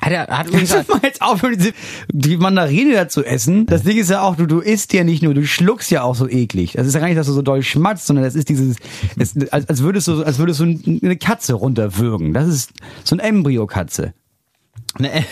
Hat 0.00 0.12
er, 0.12 0.26
hat 0.29 0.49
du 0.49 0.52
mal 0.52 1.00
jetzt 1.02 1.20
aufhören, 1.20 1.56
diese- 1.58 1.73
die 2.12 2.37
Mandarine 2.38 2.94
da 2.94 3.08
zu 3.08 3.25
essen? 3.25 3.67
Das 3.67 3.82
Ding 3.82 3.99
ist 3.99 4.08
ja 4.11 4.23
auch, 4.23 4.37
du, 4.37 4.47
du 4.47 4.61
isst 4.61 4.93
ja 4.93 5.05
nicht 5.05 5.23
nur, 5.23 5.35
du 5.35 5.47
schluckst 5.47 5.91
ja 5.91 6.02
auch 6.02 6.14
so 6.14 6.29
eklig. 6.29 6.73
Das 6.73 6.87
ist 6.87 6.94
ja 6.94 7.00
gar 7.00 7.06
nicht, 7.08 7.19
dass 7.19 7.26
du 7.26 7.32
so 7.35 7.43
doll 7.43 7.62
schmatzt, 7.62 8.06
sondern 8.06 8.25
das 8.25 8.35
ist 8.35 8.49
dieses, 8.49 8.76
es, 9.19 9.35
als, 9.52 9.69
als 9.69 9.82
würdest 9.82 10.08
du, 10.08 10.23
als 10.23 10.38
würdest 10.38 10.61
du 10.61 10.64
eine 10.64 11.17
Katze 11.17 11.52
runterwürgen. 11.55 12.32
Das 12.32 12.49
ist 12.49 12.70
so 13.05 13.14
ein 13.17 13.19
Embryo-Katze. 13.20 14.14
ne, 14.99 15.25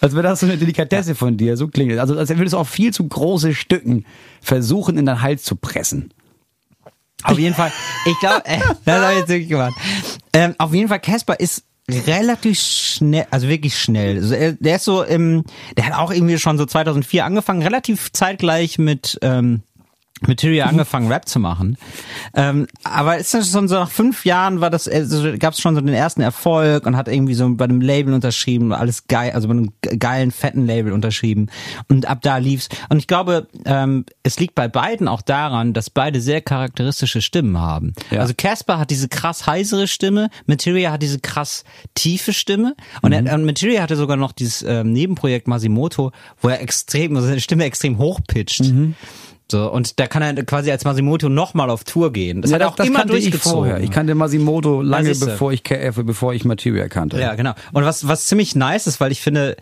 Als 0.00 0.12
wäre 0.14 0.22
das 0.22 0.40
so 0.40 0.46
eine 0.46 0.56
Delikatesse 0.56 1.14
von 1.14 1.36
dir, 1.36 1.56
so 1.56 1.68
klingt 1.68 1.92
es. 1.92 1.98
Also 1.98 2.16
als 2.16 2.30
würdest 2.30 2.54
du 2.54 2.58
auch 2.58 2.66
viel 2.66 2.92
zu 2.92 3.06
große 3.06 3.54
Stücken 3.54 4.06
versuchen, 4.40 4.96
in 4.96 5.06
deinen 5.06 5.22
Hals 5.22 5.42
zu 5.42 5.54
pressen. 5.56 6.12
Auf 7.24 7.38
jeden 7.38 7.54
Fall, 7.54 7.72
ich 8.06 8.18
glaube, 8.20 8.42
äh, 8.46 8.58
das 8.84 9.02
habe 9.02 9.12
ich 9.12 9.18
jetzt 9.20 9.28
wirklich 9.28 9.48
gemacht. 9.48 9.74
Ähm, 10.32 10.54
auf 10.58 10.72
jeden 10.72 10.88
Fall, 10.88 11.00
Casper 11.00 11.38
ist 11.38 11.64
relativ 11.88 12.58
schnell, 12.58 13.26
also 13.30 13.48
wirklich 13.48 13.78
schnell. 13.78 14.56
Der 14.60 14.76
ist 14.76 14.84
so 14.84 15.02
im, 15.02 15.44
der 15.76 15.86
hat 15.86 15.94
auch 15.94 16.10
irgendwie 16.10 16.38
schon 16.38 16.58
so 16.58 16.66
2004 16.66 17.24
angefangen, 17.24 17.62
relativ 17.62 18.12
zeitgleich 18.12 18.78
mit 18.78 19.18
ähm, 19.22 19.62
Material 20.26 20.68
angefangen, 20.68 21.10
Rap 21.10 21.28
zu 21.28 21.38
machen. 21.38 21.76
Ähm, 22.34 22.66
aber 22.84 23.18
ist 23.18 23.34
das 23.34 23.50
schon 23.50 23.68
so 23.68 23.76
nach 23.76 23.90
fünf 23.90 24.24
Jahren 24.24 24.60
war 24.60 24.70
das, 24.70 24.88
also 24.88 25.32
gab 25.38 25.54
es 25.54 25.60
schon 25.60 25.74
so 25.74 25.80
den 25.80 25.94
ersten 25.94 26.20
Erfolg 26.20 26.86
und 26.86 26.96
hat 26.96 27.08
irgendwie 27.08 27.34
so 27.34 27.48
bei 27.54 27.64
einem 27.64 27.80
Label 27.80 28.14
unterschrieben, 28.14 28.72
alles 28.72 29.06
geil, 29.06 29.32
also 29.32 29.48
bei 29.48 29.52
einem 29.52 29.72
ge- 29.80 29.96
geilen, 29.96 30.30
fetten 30.30 30.66
Label 30.66 30.92
unterschrieben. 30.92 31.50
Und 31.88 32.06
ab 32.06 32.18
da 32.22 32.38
lief's. 32.38 32.68
Und 32.88 32.98
ich 32.98 33.06
glaube, 33.06 33.46
ähm, 33.64 34.04
es 34.22 34.38
liegt 34.40 34.54
bei 34.54 34.68
beiden 34.68 35.08
auch 35.08 35.22
daran, 35.22 35.72
dass 35.72 35.90
beide 35.90 36.20
sehr 36.20 36.40
charakteristische 36.40 37.22
Stimmen 37.22 37.58
haben. 37.58 37.92
Ja. 38.10 38.20
Also 38.20 38.34
Casper 38.36 38.78
hat 38.78 38.90
diese 38.90 39.08
krass 39.08 39.46
heisere 39.46 39.86
Stimme, 39.86 40.30
Materia 40.46 40.92
hat 40.92 41.02
diese 41.02 41.20
krass 41.20 41.64
tiefe 41.94 42.32
Stimme 42.32 42.74
und, 43.02 43.12
er, 43.12 43.34
und 43.34 43.44
Materia 43.44 43.82
hatte 43.82 43.96
sogar 43.96 44.16
noch 44.16 44.32
dieses 44.32 44.62
ähm, 44.62 44.92
Nebenprojekt 44.92 45.48
Masimoto, 45.48 46.12
wo 46.40 46.48
er 46.48 46.60
extrem, 46.60 47.14
also 47.16 47.28
seine 47.28 47.40
Stimme 47.40 47.64
extrem 47.64 47.98
hochpitcht. 47.98 48.72
So, 49.50 49.72
und 49.72 49.98
da 49.98 50.06
kann 50.06 50.20
er 50.22 50.44
quasi 50.44 50.70
als 50.70 50.84
Masimoto 50.84 51.30
nochmal 51.30 51.70
auf 51.70 51.84
Tour 51.84 52.12
gehen. 52.12 52.42
Das 52.42 52.52
hat 52.52 52.60
er 52.60 52.68
auch 52.68 52.78
immer 52.78 52.98
kannte 52.98 53.16
ich 53.16 53.24
durchgezogen. 53.24 53.58
vorher. 53.58 53.80
Ich 53.80 53.90
kannte 53.90 54.14
Masimoto 54.14 54.82
lange, 54.82 55.14
bevor 55.14 55.52
ich, 55.52 55.62
K- 55.64 55.76
äh, 55.76 55.92
bevor 55.96 56.34
ich 56.34 56.44
Materia 56.44 56.88
kannte. 56.88 57.18
Ja, 57.18 57.34
genau. 57.34 57.54
Und 57.72 57.84
was, 57.84 58.06
was 58.06 58.26
ziemlich 58.26 58.54
nice 58.54 58.86
ist, 58.86 59.00
weil 59.00 59.10
ich 59.10 59.22
finde, 59.22 59.56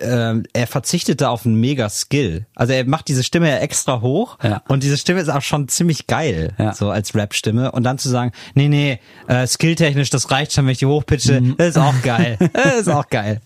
ähm, 0.00 0.44
er 0.52 0.66
verzichtet 0.66 1.20
da 1.20 1.30
auf 1.30 1.44
einen 1.46 1.56
mega 1.56 1.88
Skill. 1.88 2.46
Also 2.54 2.72
er 2.72 2.84
macht 2.84 3.08
diese 3.08 3.24
Stimme 3.24 3.48
ja 3.50 3.58
extra 3.58 4.00
hoch 4.00 4.38
Ja. 4.42 4.62
und 4.68 4.82
diese 4.82 4.96
Stimme 4.96 5.20
ist 5.20 5.28
auch 5.28 5.42
schon 5.42 5.68
ziemlich 5.68 6.06
geil, 6.06 6.52
Ja. 6.58 6.74
so 6.74 6.90
als 6.90 7.14
Rap-Stimme. 7.14 7.72
Und 7.72 7.82
dann 7.84 7.98
zu 7.98 8.08
sagen, 8.08 8.32
nee, 8.54 8.68
nee, 8.68 9.00
äh, 9.26 9.46
skilltechnisch, 9.46 10.10
das 10.10 10.30
reicht 10.30 10.52
schon, 10.52 10.64
wenn 10.66 10.72
ich 10.72 10.78
die 10.78 10.86
hochpitche, 10.86 11.40
Mhm. 11.40 11.54
das 11.58 11.68
ist 11.70 11.78
auch 11.78 12.00
geil. 12.02 12.38
Das 12.52 12.80
ist 12.82 12.88
auch 12.88 13.08
geil. 13.08 13.40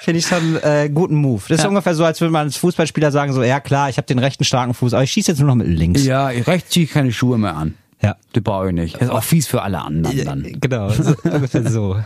Finde 0.00 0.18
ich 0.18 0.26
schon 0.26 0.56
äh, 0.62 0.88
guten 0.92 1.16
Move. 1.16 1.42
Das 1.48 1.58
ist 1.58 1.64
Ja. 1.64 1.68
ungefähr 1.68 1.94
so, 1.94 2.04
als 2.04 2.20
würde 2.20 2.32
man 2.32 2.46
als 2.46 2.56
Fußballspieler 2.56 3.10
sagen, 3.12 3.32
so, 3.32 3.42
ja 3.42 3.60
klar, 3.60 3.88
ich 3.88 3.96
habe 3.96 4.06
den 4.06 4.18
rechten 4.18 4.44
starken 4.44 4.74
Fuß, 4.74 4.94
aber 4.94 5.02
ich 5.02 5.12
schieße 5.12 5.32
jetzt 5.32 5.38
nur 5.38 5.48
noch 5.48 5.54
mit 5.54 5.66
links. 5.68 6.04
Ja, 6.04 6.26
rechts 6.28 6.70
ziehe 6.70 6.84
ich 6.84 6.92
keine 6.92 7.12
Schuhe 7.12 7.38
mehr 7.38 7.56
an. 7.56 7.74
Ja. 8.04 8.16
Die 8.34 8.40
brauche 8.40 8.68
ich 8.68 8.74
nicht. 8.74 8.94
Das 8.96 9.02
ist 9.02 9.10
auch 9.10 9.22
fies 9.24 9.46
für 9.46 9.62
alle 9.62 9.80
anderen 9.80 10.24
dann. 10.24 10.42
Genau, 10.60 10.90
so, 10.90 11.14
ungefähr 11.24 11.70
so. 11.70 11.96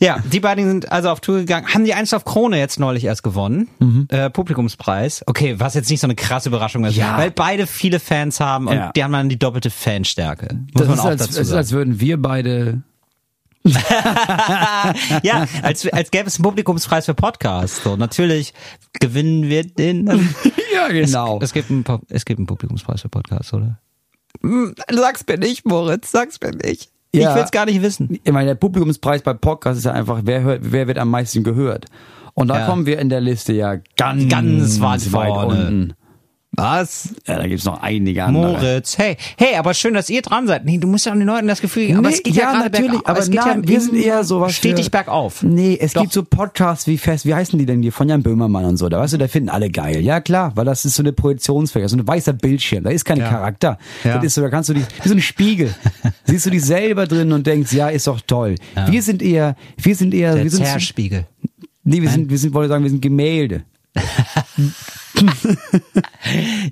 Ja, 0.00 0.18
die 0.32 0.40
beiden 0.40 0.66
sind 0.68 0.92
also 0.92 1.08
auf 1.10 1.20
Tour 1.20 1.38
gegangen, 1.38 1.66
haben 1.72 1.84
die 1.84 1.94
Eins 1.94 2.12
auf 2.12 2.24
Krone 2.24 2.58
jetzt 2.58 2.78
neulich 2.80 3.04
erst 3.04 3.22
gewonnen, 3.22 3.68
äh, 4.08 4.28
Publikumspreis. 4.30 5.22
Okay, 5.26 5.54
was 5.58 5.74
jetzt 5.74 5.88
nicht 5.90 6.00
so 6.00 6.06
eine 6.06 6.14
krasse 6.16 6.48
Überraschung 6.48 6.84
ist, 6.84 6.94
Mhm. 6.96 7.00
Ja. 7.00 7.16
weil 7.18 7.30
beide 7.30 7.66
viele 7.66 8.00
Fans 8.00 8.40
haben 8.40 8.66
und 8.68 8.74
Ja. 8.76 8.92
die 8.94 9.02
haben 9.04 9.12
dann 9.12 9.28
die 9.28 9.38
doppelte 9.38 9.70
Fanstärke. 9.70 10.48
Muss 10.54 10.66
Das 10.74 10.86
man 10.88 10.94
ist, 10.96 11.00
auch 11.00 11.06
als, 11.06 11.20
dazu 11.20 11.30
es 11.32 11.38
ist, 11.38 11.48
sagen. 11.48 11.58
als 11.58 11.72
würden 11.72 12.00
wir 12.00 12.20
beide. 12.20 12.82
ja, 15.22 15.46
als, 15.62 15.86
als 15.92 16.10
gäbe 16.10 16.28
es 16.28 16.36
einen 16.36 16.44
Publikumspreis 16.44 17.04
für 17.06 17.14
Podcasts. 17.14 17.82
So, 17.82 17.96
natürlich 17.96 18.54
gewinnen 19.00 19.48
wir 19.48 19.64
den. 19.64 20.34
Ja, 20.74 20.88
genau. 20.88 21.38
Es, 21.38 21.44
es, 21.48 21.52
gibt 21.54 21.70
einen, 21.70 21.84
es 22.08 22.24
gibt 22.24 22.38
einen 22.38 22.46
Publikumspreis 22.46 23.00
für 23.00 23.08
Podcasts, 23.08 23.52
oder? 23.52 23.78
Hm, 24.42 24.74
Sag's 24.90 25.24
mir 25.28 25.38
nicht, 25.38 25.64
Moritz, 25.66 26.10
sag's 26.10 26.38
mir 26.42 26.52
nicht. 26.52 26.90
Ja. 27.14 27.30
Ich 27.30 27.36
will's 27.36 27.50
gar 27.50 27.64
nicht 27.66 27.80
wissen. 27.82 28.18
ich 28.22 28.32
meine, 28.32 28.48
der 28.48 28.54
Publikumspreis 28.54 29.22
bei 29.22 29.32
Podcasts 29.34 29.78
ist 29.78 29.84
ja 29.84 29.92
einfach, 29.92 30.20
wer 30.24 30.42
hört, 30.42 30.60
wer 30.64 30.86
wird 30.86 30.98
am 30.98 31.10
meisten 31.10 31.42
gehört? 31.42 31.86
Und 32.34 32.48
da 32.48 32.60
Ja. 32.60 32.66
kommen 32.66 32.86
wir 32.86 32.98
in 32.98 33.08
der 33.08 33.20
Liste 33.20 33.52
ja 33.52 33.76
ganz, 33.96 34.28
Ganz 34.28 34.80
weit 34.80 35.02
vorne. 35.02 35.66
unten. 35.66 35.94
Was? 36.58 37.14
Ja, 37.26 37.36
da 37.38 37.46
gibt's 37.46 37.64
noch 37.64 37.80
einige 37.82 38.24
andere. 38.24 38.52
Moritz, 38.52 38.98
hey, 38.98 39.16
hey, 39.38 39.56
aber 39.56 39.74
schön, 39.74 39.94
dass 39.94 40.10
ihr 40.10 40.22
dran 40.22 40.46
seid. 40.46 40.64
Nee, 40.64 40.78
du 40.78 40.86
musst 40.88 41.06
ja 41.06 41.12
auch 41.12 41.16
den 41.16 41.26
Leuten 41.26 41.46
das 41.48 41.60
Gefühl 41.60 41.86
geben, 41.86 41.98
aber 41.98 42.08
Nee, 42.08 42.14
es 42.14 42.22
geht 42.22 42.34
ja, 42.34 42.42
ja, 42.42 42.50
gerade 42.52 42.64
natürlich, 42.64 42.90
bergauf. 42.90 43.08
aber 43.08 43.18
es 43.20 43.30
geht 43.30 43.40
nein, 43.40 43.62
ja 43.62 43.68
wir 43.68 43.80
sind 43.80 43.94
eher 43.96 44.24
so 44.24 44.40
was 44.40 44.54
stetig 44.56 44.84
für- 44.86 44.90
bergauf. 44.90 45.42
Nee, 45.42 45.78
es 45.80 45.92
Doch. 45.92 46.02
gibt 46.02 46.12
so 46.12 46.22
Podcasts 46.22 46.86
wie 46.86 46.98
Fest, 46.98 47.24
wie 47.26 47.34
heißen 47.34 47.58
die 47.58 47.66
denn 47.66 47.80
die? 47.82 47.90
Von 47.90 48.08
Jan 48.08 48.22
Böhmermann 48.22 48.64
und 48.64 48.76
so. 48.76 48.88
Da 48.88 48.98
weißt 49.00 49.14
du, 49.14 49.18
da 49.18 49.28
finden 49.28 49.48
alle 49.48 49.70
geil. 49.70 50.00
Ja, 50.02 50.20
klar, 50.20 50.52
weil 50.56 50.64
das 50.64 50.84
ist 50.84 50.94
so 50.96 51.02
eine 51.02 51.12
Projektionsfläche, 51.12 51.88
so 51.88 51.96
ein 51.96 52.06
weißer 52.06 52.32
Bildschirm. 52.32 52.84
Da 52.84 52.90
ist 52.90 53.04
kein 53.04 53.18
Ja. 53.18 53.28
Charakter. 53.28 53.78
Ja. 54.04 54.16
Das 54.16 54.24
ist 54.24 54.34
so, 54.34 54.40
da 54.42 54.48
kannst 54.50 54.68
du 54.68 54.74
dich, 54.74 54.84
wie 55.02 55.08
so 55.08 55.14
ein 55.14 55.20
Spiegel. 55.22 55.74
Siehst 56.24 56.46
du 56.46 56.50
dich 56.50 56.64
selber 56.64 57.06
drin 57.06 57.32
und 57.32 57.46
denkst, 57.46 57.72
ja, 57.72 57.88
ist 57.88 58.06
doch 58.06 58.20
toll. 58.20 58.56
Wir 58.88 59.02
sind 59.02 59.22
eher, 59.22 59.56
wir 59.76 59.94
sind 59.94 60.12
eher, 60.14 60.34
Der 60.34 60.44
wir 60.44 60.50
sind, 60.50 60.64
Zerspiegel. 60.66 61.26
nee, 61.84 62.02
wir 62.02 62.10
sind, 62.10 62.30
wir 62.30 62.38
sind, 62.38 62.52
wollte 62.54 62.68
sagen, 62.70 62.82
wir 62.84 62.90
sind 62.90 63.00
Gemälde. 63.02 63.62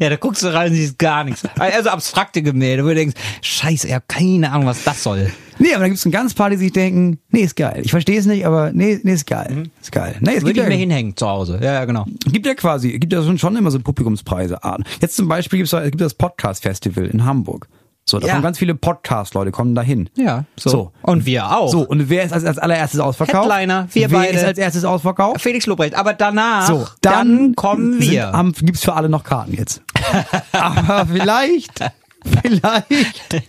Ja, 0.00 0.10
da 0.10 0.16
guckst 0.16 0.42
du 0.42 0.52
rein 0.52 0.70
und 0.70 0.76
siehst 0.76 0.98
gar 0.98 1.24
nichts. 1.24 1.42
Also 1.58 1.90
abstrakte 1.90 2.42
Gemälde, 2.42 2.84
wo 2.84 2.88
du 2.88 2.94
denkst, 2.94 3.16
scheiße, 3.42 3.86
ich 3.88 3.94
habe 3.94 4.04
keine 4.06 4.52
Ahnung, 4.52 4.66
was 4.66 4.84
das 4.84 5.02
soll. 5.02 5.30
Nee, 5.58 5.70
aber 5.72 5.80
dann 5.80 5.90
gibt 5.90 5.98
es 5.98 6.04
ein 6.04 6.12
ganz 6.12 6.34
paar, 6.34 6.50
die 6.50 6.56
sich 6.56 6.72
denken, 6.72 7.18
nee, 7.30 7.40
ist 7.40 7.56
geil. 7.56 7.80
Ich 7.82 7.90
verstehe 7.90 8.18
es 8.18 8.26
nicht, 8.26 8.44
aber 8.46 8.72
nee, 8.72 9.00
nee, 9.02 9.12
ist 9.14 9.26
geil. 9.26 9.64
Ist 9.80 9.92
geil. 9.92 10.16
Nee, 10.20 10.32
es 10.32 10.44
gibt 10.44 10.46
Würde 10.48 10.60
ich 10.60 10.64
ja, 10.64 10.68
mir 10.68 10.76
hinhängen 10.76 11.16
zu 11.16 11.26
Hause. 11.26 11.58
Ja, 11.62 11.72
ja, 11.72 11.84
genau. 11.86 12.04
gibt 12.30 12.44
ja 12.46 12.54
quasi, 12.54 12.98
gibt 12.98 13.12
ja 13.12 13.22
schon, 13.22 13.38
schon 13.38 13.56
immer 13.56 13.70
so 13.70 13.80
Publikumspreise. 13.80 14.58
Jetzt 15.00 15.16
zum 15.16 15.28
Beispiel 15.28 15.58
gibt's, 15.58 15.70
da- 15.70 15.84
gibt 15.88 16.00
das 16.00 16.14
Podcast-Festival 16.14 17.06
in 17.06 17.24
Hamburg. 17.24 17.68
So, 18.08 18.20
da 18.20 18.28
Ja. 18.28 18.34
kommen 18.34 18.44
ganz 18.44 18.58
viele 18.58 18.76
Podcast-Leute, 18.76 19.50
kommen 19.50 19.74
da 19.74 19.82
hin. 19.82 20.08
Ja, 20.16 20.44
so. 20.56 20.70
So. 20.70 20.92
Und 21.02 21.26
wir 21.26 21.50
auch. 21.50 21.68
So, 21.72 21.80
und 21.80 22.08
wer 22.08 22.22
ist 22.22 22.32
als, 22.32 22.44
als 22.44 22.56
allererstes 22.56 23.00
ausverkauft? 23.00 23.50
Headliner, 23.50 23.88
wir 23.92 24.08
wer 24.12 24.18
beide. 24.20 24.32
ist 24.38 24.44
als 24.44 24.58
erstes 24.58 24.84
ausverkauft? 24.84 25.40
Felix 25.40 25.66
Lobrecht. 25.66 25.96
Aber 25.96 26.12
danach, 26.14 26.68
So, 26.68 26.86
dann, 27.00 27.56
kommen 27.56 27.94
sind- 28.00 28.12
wir. 28.12 28.30
Haben, 28.30 28.52
gibt's 28.52 28.84
für 28.84 28.94
alle 28.94 29.08
noch 29.08 29.24
Karten 29.24 29.54
jetzt. 29.54 29.82
Aber 30.52 31.06
vielleicht, 31.06 31.80
vielleicht. 32.42 32.86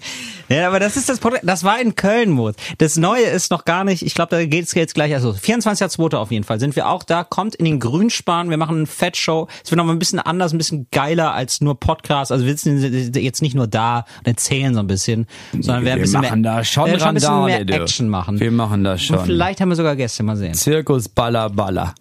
Ja, 0.50 0.68
aber 0.68 0.80
das 0.80 0.96
ist 0.98 1.10
das 1.10 1.20
Produkt. 1.20 1.42
Das 1.44 1.64
war 1.64 1.80
in 1.82 1.96
Köln, 1.96 2.32
Moritz. 2.32 2.58
Das 2.78 2.98
Neue 2.98 3.24
ist 3.24 3.52
noch 3.52 3.66
gar 3.66 3.84
nicht, 3.84 4.04
ich 4.04 4.14
glaube, 4.14 4.36
da 4.36 4.46
geht's 4.46 4.74
jetzt 4.74 4.96
gleich, 4.96 5.14
also 5.14 5.32
24.2. 5.32 6.16
auf 6.16 6.32
jeden 6.32 6.44
Fall 6.44 6.60
sind 6.60 6.76
wir 6.76 6.88
auch 6.88 7.04
da. 7.04 7.24
Kommt 7.24 7.56
in 7.56 7.66
den 7.66 7.80
Grünspan, 7.80 8.50
wir 8.50 8.58
machen 8.58 8.78
eine 8.78 8.86
Fettshow. 8.86 9.48
Es 9.64 9.72
wird 9.72 9.78
noch 9.78 9.86
mal 9.86 9.94
ein 9.94 10.00
bisschen 10.00 10.20
anders, 10.20 10.54
ein 10.54 10.58
bisschen 10.58 10.88
geiler 10.92 11.34
als 11.34 11.62
nur 11.62 11.80
Podcast. 11.80 12.32
Also 12.32 12.46
wir 12.46 12.56
sitzen 12.56 13.14
jetzt 13.14 13.42
nicht 13.42 13.56
nur 13.56 13.68
da 13.68 14.06
und 14.20 14.28
erzählen 14.28 14.74
so 14.74 14.80
ein 14.80 14.88
bisschen, 14.88 15.28
sondern 15.52 15.82
wir, 15.82 15.86
werden 15.86 16.00
ein 16.00 16.02
bisschen 16.02 16.22
machen 16.22 16.42
mehr, 16.42 16.54
da 16.56 16.64
schon 16.64 16.86
wir 16.86 16.94
werden 16.94 17.08
ein 17.08 17.14
bisschen 17.16 17.46
mehr 17.46 17.66
du. 17.66 17.74
Action 17.74 18.10
machen. 18.10 18.40
Wir 18.40 18.52
machen 18.52 18.84
das 18.84 19.04
schon. 19.04 19.18
Und 19.18 19.26
vielleicht 19.26 19.62
haben 19.62 19.70
wir 19.70 19.76
sogar 19.76 19.96
Gäste, 19.96 20.24
mal 20.24 20.38
sehen. 20.38 20.54
Zirkus 20.54 21.10
Baller 21.10 21.50
Baller. 21.50 21.94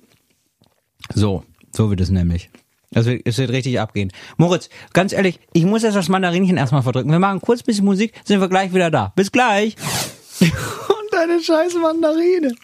So, 1.14 1.44
so 1.72 1.90
wird 1.90 2.00
es 2.00 2.10
nämlich. 2.10 2.50
Wird, 3.04 3.22
es 3.24 3.38
wird 3.38 3.50
richtig 3.50 3.78
abgehen. 3.78 4.10
Moritz, 4.38 4.70
ganz 4.92 5.12
ehrlich, 5.12 5.38
ich 5.52 5.64
muss 5.64 5.82
jetzt 5.82 5.96
das 5.96 6.08
Mandarinchen 6.08 6.56
erstmal 6.56 6.82
verdrücken. 6.82 7.10
Wir 7.10 7.18
machen 7.18 7.40
kurz 7.40 7.60
ein 7.60 7.66
bisschen 7.66 7.84
Musik, 7.84 8.14
sind 8.24 8.40
wir 8.40 8.48
gleich 8.48 8.72
wieder 8.72 8.90
da. 8.90 9.12
Bis 9.14 9.30
gleich. 9.30 9.76
Und 10.40 11.12
deine 11.12 11.40
scheiß 11.42 11.74
Mandarine. 11.74 12.54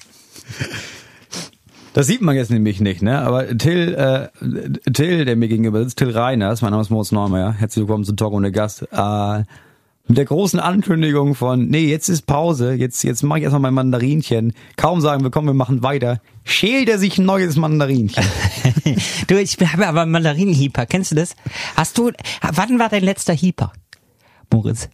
Das 1.94 2.06
sieht 2.06 2.22
man 2.22 2.34
jetzt 2.34 2.50
nämlich 2.50 2.80
nicht, 2.80 3.02
ne? 3.02 3.18
Aber 3.18 3.46
Till, 3.58 3.94
äh, 3.94 4.90
Till, 4.92 5.26
der 5.26 5.36
mir 5.36 5.48
gegenüber 5.48 5.82
sitzt, 5.82 5.98
Till 5.98 6.10
Reiners, 6.10 6.62
mein 6.62 6.70
Name 6.70 6.80
ist 6.80 6.88
Moritz 6.88 7.12
Neumeier, 7.12 7.52
herzlich 7.52 7.82
willkommen 7.82 8.04
zu 8.04 8.14
Talk 8.14 8.32
ohne 8.32 8.50
Gast. 8.50 8.82
Äh, 8.90 9.42
mit 10.08 10.18
der 10.18 10.24
großen 10.24 10.58
Ankündigung 10.60 11.34
von, 11.34 11.68
nee, 11.68 11.86
jetzt 11.86 12.08
ist 12.08 12.26
Pause, 12.26 12.74
jetzt, 12.74 13.02
jetzt 13.04 13.22
mache 13.22 13.38
ich 13.38 13.44
erstmal 13.44 13.60
mein 13.60 13.74
Mandarinchen. 13.74 14.52
Kaum 14.76 15.00
sagen 15.00 15.22
wir, 15.22 15.30
komm, 15.30 15.46
wir 15.46 15.54
machen 15.54 15.82
weiter. 15.82 16.20
Schält 16.44 16.88
er 16.88 16.98
sich 16.98 17.18
ein 17.18 17.24
neues 17.24 17.56
Mandarinchen. 17.56 18.24
du, 19.28 19.40
ich 19.40 19.56
habe 19.60 19.86
aber 19.86 20.04
Mandarinenhieper. 20.06 20.86
Kennst 20.86 21.12
du 21.12 21.14
das? 21.14 21.36
Hast 21.76 21.96
du, 21.98 22.10
wann 22.42 22.78
war 22.78 22.88
dein 22.88 23.04
letzter 23.04 23.32
Hieper? 23.32 23.72
Moritz. 24.52 24.88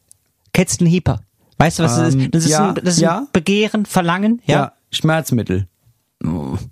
Kennst 0.53 0.81
du 0.81 0.85
einen 0.85 0.91
Hieper? 0.91 1.21
Weißt 1.57 1.79
du, 1.79 1.83
was 1.85 1.97
das 1.97 2.15
Ähm, 2.15 2.21
ist? 2.21 2.35
Das 2.35 2.45
ist, 2.45 2.51
ja, 2.51 2.69
ein, 2.69 2.75
das 2.77 2.95
ist 2.95 3.01
ja. 3.01 3.19
ein 3.19 3.27
Begehren, 3.33 3.87
Verlangen, 3.87 4.41
ja? 4.45 4.55
Ja, 4.57 4.73
Schmerzmittel. 4.91 5.67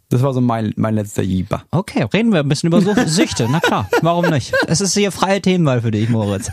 Das 0.09 0.23
war 0.23 0.35
so 0.35 0.41
mein, 0.41 0.73
mein 0.77 0.95
letzter 0.95 1.23
Jeeper. 1.23 1.65
Okay, 1.71 2.05
reden 2.13 2.33
wir 2.33 2.41
ein 2.41 2.49
bisschen 2.49 2.67
über 2.73 2.81
Süchte. 3.07 3.47
Na 3.51 3.61
klar, 3.61 3.89
warum 4.03 4.29
nicht? 4.31 4.53
Es 4.67 4.81
ist 4.81 4.95
hier 4.95 5.13
freie 5.13 5.41
Themenwahl 5.41 5.81
für 5.83 5.91
dich, 5.91 6.09
Moritz. 6.09 6.51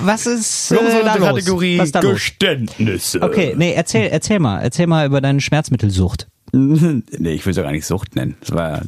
Was 0.00 0.26
ist 0.26 0.72
äh, 0.72 0.76
da 1.04 1.14
los? 1.16 1.46
Was 1.46 1.86
ist 1.86 1.94
da 1.94 2.00
los? 2.00 2.14
Geständnisse. 2.14 3.22
Okay, 3.22 3.54
nee, 3.56 3.72
erzähl, 3.72 4.08
erzähl 4.08 4.38
mal, 4.38 4.60
erzähl 4.60 4.86
mal 4.86 5.06
über 5.06 5.20
deine 5.20 5.40
Schmerzmittelsucht. 5.40 6.28
nee, 6.52 7.32
ich 7.32 7.44
will 7.44 7.50
es 7.50 7.56
ja 7.56 7.62
gar 7.62 7.72
nicht 7.72 7.86
Sucht 7.86 8.16
nennen. 8.16 8.36
Das 8.40 8.52
war, 8.52 8.82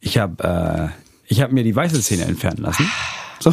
ich 0.00 0.18
habe 0.18 0.92
äh, 0.94 1.08
ich 1.28 1.42
habe 1.42 1.52
mir 1.52 1.62
die 1.62 1.76
weiße 1.76 2.00
Zähne 2.00 2.24
entfernen 2.24 2.62
lassen. 2.62 2.90
So, 3.40 3.52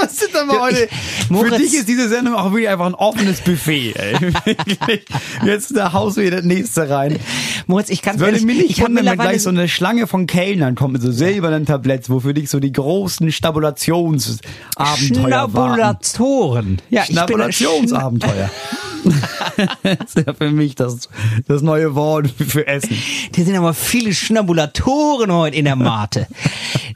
was 0.00 0.18
sind 0.18 0.34
da 0.34 0.44
mal 0.44 0.60
heute? 0.60 0.88
Für 1.26 1.32
Moritz- 1.32 1.56
dich 1.56 1.74
ist 1.74 1.88
diese 1.88 2.08
Sendung 2.08 2.34
auch 2.34 2.52
wirklich 2.52 2.68
einfach 2.68 2.86
ein 2.86 2.94
offenes 2.94 3.40
Buffet. 3.40 3.94
Ey. 3.96 4.16
Jetzt 5.44 5.76
da 5.76 5.92
haust 5.92 6.16
du 6.16 6.22
wieder 6.22 6.36
das 6.38 6.44
nächste 6.44 6.88
rein. 6.88 7.18
Moritz, 7.66 7.88
ich 7.90 8.02
kann 8.02 8.18
Würde 8.20 8.40
mich 8.40 8.68
nicht 8.68 8.80
wundern, 8.80 9.06
wenn 9.06 9.18
gleich 9.18 9.42
so 9.42 9.50
eine 9.50 9.68
Schlange 9.68 10.06
von 10.06 10.26
Kellnern 10.26 10.74
kommt 10.74 10.92
mit 10.94 11.02
so 11.02 11.10
silbernen 11.10 11.66
Tabletts, 11.66 12.10
wo 12.10 12.20
für 12.20 12.34
dich 12.34 12.50
so 12.50 12.60
die 12.60 12.72
großen 12.72 13.32
Stabulationsabenteuer 13.32 14.42
waren. 14.84 14.96
Schnabulatoren. 14.96 16.82
Ja, 16.90 17.04
Schnabulationsabenteuer. 17.04 18.50
das 19.82 20.14
ist 20.14 20.26
ja 20.26 20.34
für 20.34 20.50
mich 20.50 20.74
das, 20.74 21.08
das 21.46 21.62
neue 21.62 21.94
Wort 21.94 22.30
für 22.30 22.66
Essen. 22.66 22.90
Hier 22.90 23.44
sind 23.44 23.56
aber 23.56 23.74
viele 23.74 24.12
Schnabulatoren 24.12 25.32
heute 25.32 25.56
in 25.56 25.64
der 25.64 25.76
Mate. 25.76 26.26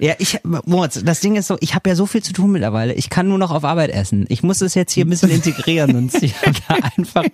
ja, 0.01 0.15
ich, 0.19 0.39
Moritz, 0.45 1.01
das 1.03 1.21
Ding 1.21 1.37
ist 1.37 1.47
so, 1.47 1.57
ich 1.61 1.75
habe 1.75 1.89
ja 1.89 1.97
so 1.97 2.07
viel 2.07 2.23
zu 2.23 2.33
tun 2.33 2.53
mittlerweile. 2.53 2.95
Ich 2.95 3.11
kann 3.11 3.29
nur 3.29 3.39
noch 3.39 3.51
auf 3.51 3.65
Arbeit 3.65 3.91
essen. 3.91 4.27
Ich 4.29 4.43
muss 4.43 4.61
es 4.61 4.75
jetzt 4.75 4.93
hier 4.93 5.05
ein 5.05 5.11
bisschen 5.11 5.31
integrieren 5.31 5.97
und 5.97 6.15
ich 6.23 6.35
da 6.69 6.75
einfach, 6.97 7.25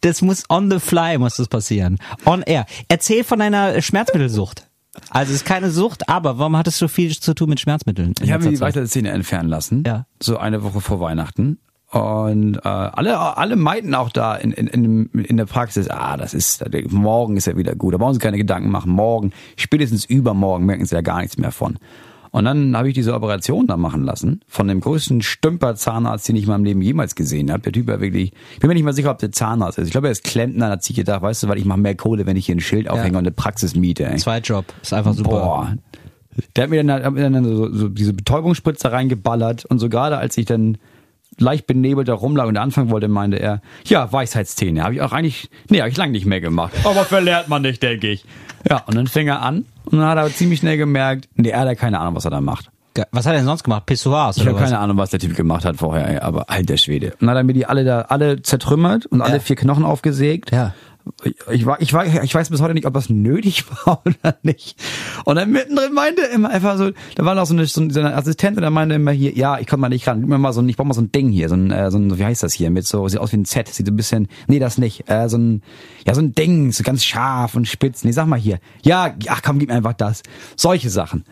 das 0.00 0.22
muss 0.22 0.44
on 0.48 0.70
the 0.70 0.78
fly 0.78 1.18
muss 1.18 1.36
das 1.36 1.48
passieren. 1.48 1.98
On 2.24 2.42
air. 2.42 2.66
Erzähl 2.88 3.24
von 3.24 3.38
deiner 3.38 3.80
Schmerzmittelsucht. 3.80 4.66
Also 5.10 5.30
es 5.30 5.36
ist 5.36 5.44
keine 5.44 5.70
Sucht, 5.70 6.08
aber 6.08 6.38
warum 6.38 6.56
hattest 6.56 6.80
du 6.82 6.88
viel 6.88 7.16
zu 7.18 7.34
tun 7.34 7.48
mit 7.48 7.60
Schmerzmitteln? 7.60 8.14
Ich 8.20 8.32
habe 8.32 8.44
mir 8.44 8.50
die 8.50 8.60
weitere 8.60 8.86
Zähne 8.86 9.10
entfernen 9.10 9.48
lassen. 9.48 9.84
Ja. 9.86 10.06
So 10.20 10.36
eine 10.36 10.62
Woche 10.62 10.80
vor 10.80 11.00
Weihnachten. 11.00 11.58
Und 11.90 12.56
äh, 12.56 12.68
alle, 12.68 13.36
alle 13.36 13.56
meinten 13.56 13.94
auch 13.94 14.10
da 14.10 14.36
in, 14.36 14.52
in, 14.52 14.68
in, 14.68 15.24
in 15.24 15.36
der 15.36 15.46
Praxis, 15.46 15.88
ah, 15.88 16.16
das 16.16 16.34
ist, 16.34 16.64
morgen 16.90 17.36
ist 17.36 17.46
ja 17.46 17.56
wieder 17.56 17.74
gut. 17.74 17.94
Da 17.94 17.98
brauchen 17.98 18.14
sie 18.14 18.20
keine 18.20 18.38
Gedanken 18.38 18.70
machen. 18.70 18.92
Morgen, 18.92 19.32
spätestens 19.56 20.04
übermorgen 20.04 20.66
merken 20.66 20.86
sie 20.86 20.94
ja 20.94 21.00
gar 21.00 21.20
nichts 21.20 21.36
mehr 21.36 21.50
von. 21.50 21.78
Und 22.30 22.44
dann 22.44 22.76
habe 22.76 22.88
ich 22.88 22.94
diese 22.94 23.12
Operation 23.12 23.66
da 23.66 23.76
machen 23.76 24.04
lassen 24.04 24.40
von 24.46 24.68
dem 24.68 24.80
größten 24.80 25.20
Stümper-Zahnarzt, 25.20 26.28
den 26.28 26.36
ich 26.36 26.44
in 26.44 26.50
meinem 26.50 26.64
Leben 26.64 26.80
jemals 26.80 27.16
gesehen 27.16 27.50
habe. 27.50 27.62
Der 27.62 27.72
Typ 27.72 27.88
war 27.88 28.00
wirklich, 28.00 28.32
ich 28.54 28.60
bin 28.60 28.68
mir 28.68 28.74
nicht 28.74 28.84
mal 28.84 28.92
sicher, 28.92 29.10
ob 29.10 29.18
der 29.18 29.32
Zahnarzt 29.32 29.78
ist. 29.78 29.86
Ich 29.86 29.92
glaube, 29.92 30.06
er 30.06 30.12
ist 30.12 30.22
Klempner, 30.22 30.68
hat 30.70 30.84
sich 30.84 30.94
gedacht, 30.94 31.22
weißt 31.22 31.42
du, 31.42 31.48
weil 31.48 31.58
ich 31.58 31.64
mache 31.64 31.80
mehr 31.80 31.96
Kohle, 31.96 32.26
wenn 32.26 32.36
ich 32.36 32.46
hier 32.46 32.54
ein 32.54 32.60
Schild 32.60 32.88
aufhänge 32.88 33.18
und 33.18 33.24
eine 33.24 33.32
Praxis 33.32 33.74
miete. 33.74 34.06
Ey. 34.06 34.18
Zweitjob. 34.18 34.64
Ist 34.80 34.92
einfach 34.92 35.14
super. 35.14 35.30
Boah. 35.30 35.74
Der 36.54 36.64
hat 36.64 36.70
mir 36.70 36.84
dann, 36.84 37.02
hat 37.02 37.12
mir 37.12 37.28
dann 37.28 37.44
so, 37.44 37.72
so 37.72 37.88
diese 37.88 38.12
Betäubungsspritze 38.12 38.92
reingeballert 38.92 39.64
und 39.64 39.80
so 39.80 39.88
gerade 39.88 40.18
als 40.18 40.38
ich 40.38 40.46
dann 40.46 40.78
leicht 41.38 41.66
benebelt 41.66 42.08
da 42.08 42.14
rumlag 42.14 42.46
und 42.46 42.56
anfangen 42.56 42.90
wollte, 42.90 43.08
meinte 43.08 43.38
er, 43.38 43.62
ja, 43.86 44.12
Weisheitszähne. 44.12 44.82
Habe 44.82 44.94
ich 44.94 45.02
auch 45.02 45.12
eigentlich, 45.12 45.48
nee, 45.68 45.80
habe 45.80 45.88
ich 45.90 45.96
lange 45.96 46.12
nicht 46.12 46.26
mehr 46.26 46.40
gemacht. 46.40 46.72
Aber 46.84 47.04
verlernt 47.04 47.48
man 47.48 47.62
nicht, 47.62 47.82
denke 47.82 48.08
ich. 48.08 48.24
Ja, 48.68 48.82
und 48.86 48.94
dann 48.94 49.06
fing 49.06 49.28
er 49.28 49.40
an 49.42 49.64
und 49.86 49.98
dann 49.98 50.06
hat 50.08 50.18
er 50.18 50.28
ziemlich 50.28 50.60
schnell 50.60 50.76
gemerkt, 50.76 51.28
nee, 51.34 51.48
er 51.50 51.60
hat 51.60 51.66
ja 51.68 51.74
keine 51.74 51.98
Ahnung, 52.00 52.14
was 52.14 52.24
er 52.24 52.30
da 52.30 52.40
macht. 52.40 52.70
Was 53.12 53.24
hat 53.24 53.32
er 53.32 53.38
denn 53.38 53.46
sonst 53.46 53.62
gemacht? 53.62 53.86
Pissoirs 53.86 54.36
Ich 54.36 54.42
oder 54.42 54.50
habe 54.52 54.60
was? 54.62 54.68
keine 54.70 54.80
Ahnung, 54.82 54.98
was 54.98 55.10
der 55.10 55.20
Typ 55.20 55.34
gemacht 55.36 55.64
hat 55.64 55.76
vorher, 55.76 56.22
aber 56.24 56.50
alter 56.50 56.76
Schwede. 56.76 57.12
Und 57.12 57.20
dann 57.22 57.30
hat 57.30 57.36
er 57.38 57.44
mir 57.44 57.52
die 57.54 57.64
alle 57.64 57.84
da, 57.84 58.02
alle 58.02 58.42
zertrümmert 58.42 59.06
und 59.06 59.22
alle 59.22 59.34
Ja. 59.34 59.40
vier 59.40 59.56
Knochen 59.56 59.84
aufgesägt. 59.84 60.50
Ja. 60.50 60.74
Ich, 61.50 61.66
war, 61.66 61.80
ich, 61.80 61.92
war, 61.92 62.06
ich 62.06 62.34
weiß 62.34 62.50
bis 62.50 62.60
heute 62.60 62.74
nicht, 62.74 62.86
ob 62.86 62.94
das 62.94 63.10
nötig 63.10 63.64
war 63.86 64.02
oder 64.04 64.36
nicht. 64.42 64.76
Und 65.24 65.36
dann 65.36 65.50
mittendrin 65.50 65.92
meinte 65.92 66.22
er 66.22 66.30
immer 66.30 66.50
einfach 66.50 66.76
so, 66.76 66.90
da 67.14 67.24
war 67.24 67.34
noch 67.34 67.46
so 67.46 67.54
eine, 67.54 67.66
so 67.66 67.80
eine 67.80 68.14
Assistentin, 68.14 68.60
der 68.60 68.70
meinte 68.70 68.94
immer 68.94 69.12
hier, 69.12 69.32
ja, 69.36 69.58
ich 69.58 69.66
komme 69.66 69.82
mal 69.82 69.88
nicht 69.88 70.06
ran, 70.06 70.20
gib 70.20 70.28
mir 70.28 70.38
mal 70.38 70.52
so 70.52 70.60
ein, 70.60 70.68
ich 70.68 70.76
brauche 70.76 70.88
mal 70.88 70.94
so 70.94 71.02
ein 71.02 71.12
Ding 71.12 71.30
hier, 71.30 71.48
so 71.48 71.54
ein, 71.54 71.70
äh, 71.70 71.90
so 71.90 71.98
ein, 71.98 72.18
wie 72.18 72.24
heißt 72.24 72.42
das 72.42 72.52
hier, 72.52 72.70
mit 72.70 72.86
so, 72.86 73.06
sieht 73.08 73.20
aus 73.20 73.32
wie 73.32 73.38
ein 73.38 73.44
Z, 73.44 73.68
sieht 73.68 73.86
so 73.86 73.92
ein 73.92 73.96
bisschen, 73.96 74.28
nee, 74.46 74.58
das 74.58 74.78
nicht, 74.78 75.10
äh, 75.10 75.28
so 75.28 75.38
ein, 75.38 75.62
ja, 76.06 76.14
so 76.14 76.20
ein 76.20 76.34
Ding, 76.34 76.72
so 76.72 76.82
ganz 76.82 77.04
scharf 77.04 77.54
und 77.54 77.68
spitz. 77.68 78.04
Nee, 78.04 78.12
sag 78.12 78.26
mal 78.26 78.38
hier, 78.38 78.58
ja, 78.82 79.14
ach 79.28 79.42
komm, 79.42 79.58
gib 79.58 79.68
mir 79.68 79.76
einfach 79.76 79.94
das. 79.94 80.22
Solche 80.56 80.90
Sachen. 80.90 81.24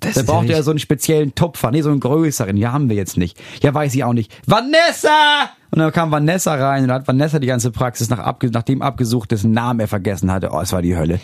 Das 0.00 0.14
Da 0.14 0.20
ist 0.22 0.26
braucht 0.26 0.48
ja 0.48 0.62
so 0.62 0.70
einen 0.70 0.80
speziellen 0.80 1.34
Tupfer, 1.34 1.70
nee, 1.70 1.82
so 1.82 1.90
einen 1.90 2.00
größeren. 2.00 2.56
Ja, 2.56 2.72
haben 2.72 2.88
wir 2.88 2.96
jetzt 2.96 3.16
nicht. 3.16 3.40
Ja, 3.62 3.72
weiß 3.72 3.94
ich 3.94 4.02
auch 4.04 4.12
nicht. 4.12 4.32
Vanessa! 4.46 5.50
Und 5.70 5.78
dann 5.78 5.92
kam 5.92 6.10
Vanessa 6.10 6.54
rein 6.54 6.84
und 6.84 6.92
hat 6.92 7.06
Vanessa 7.06 7.38
die 7.38 7.46
ganze 7.46 7.70
Praxis 7.70 8.10
nach, 8.10 8.18
abge 8.18 8.50
nach 8.50 8.62
dem 8.62 8.82
abgesucht, 8.82 9.30
dessen 9.30 9.52
Namen 9.52 9.80
er 9.80 9.88
vergessen 9.88 10.30
hatte. 10.30 10.50
Oh, 10.52 10.60
es 10.60 10.72
war 10.72 10.82
die 10.82 10.96
Hölle. 10.96 11.20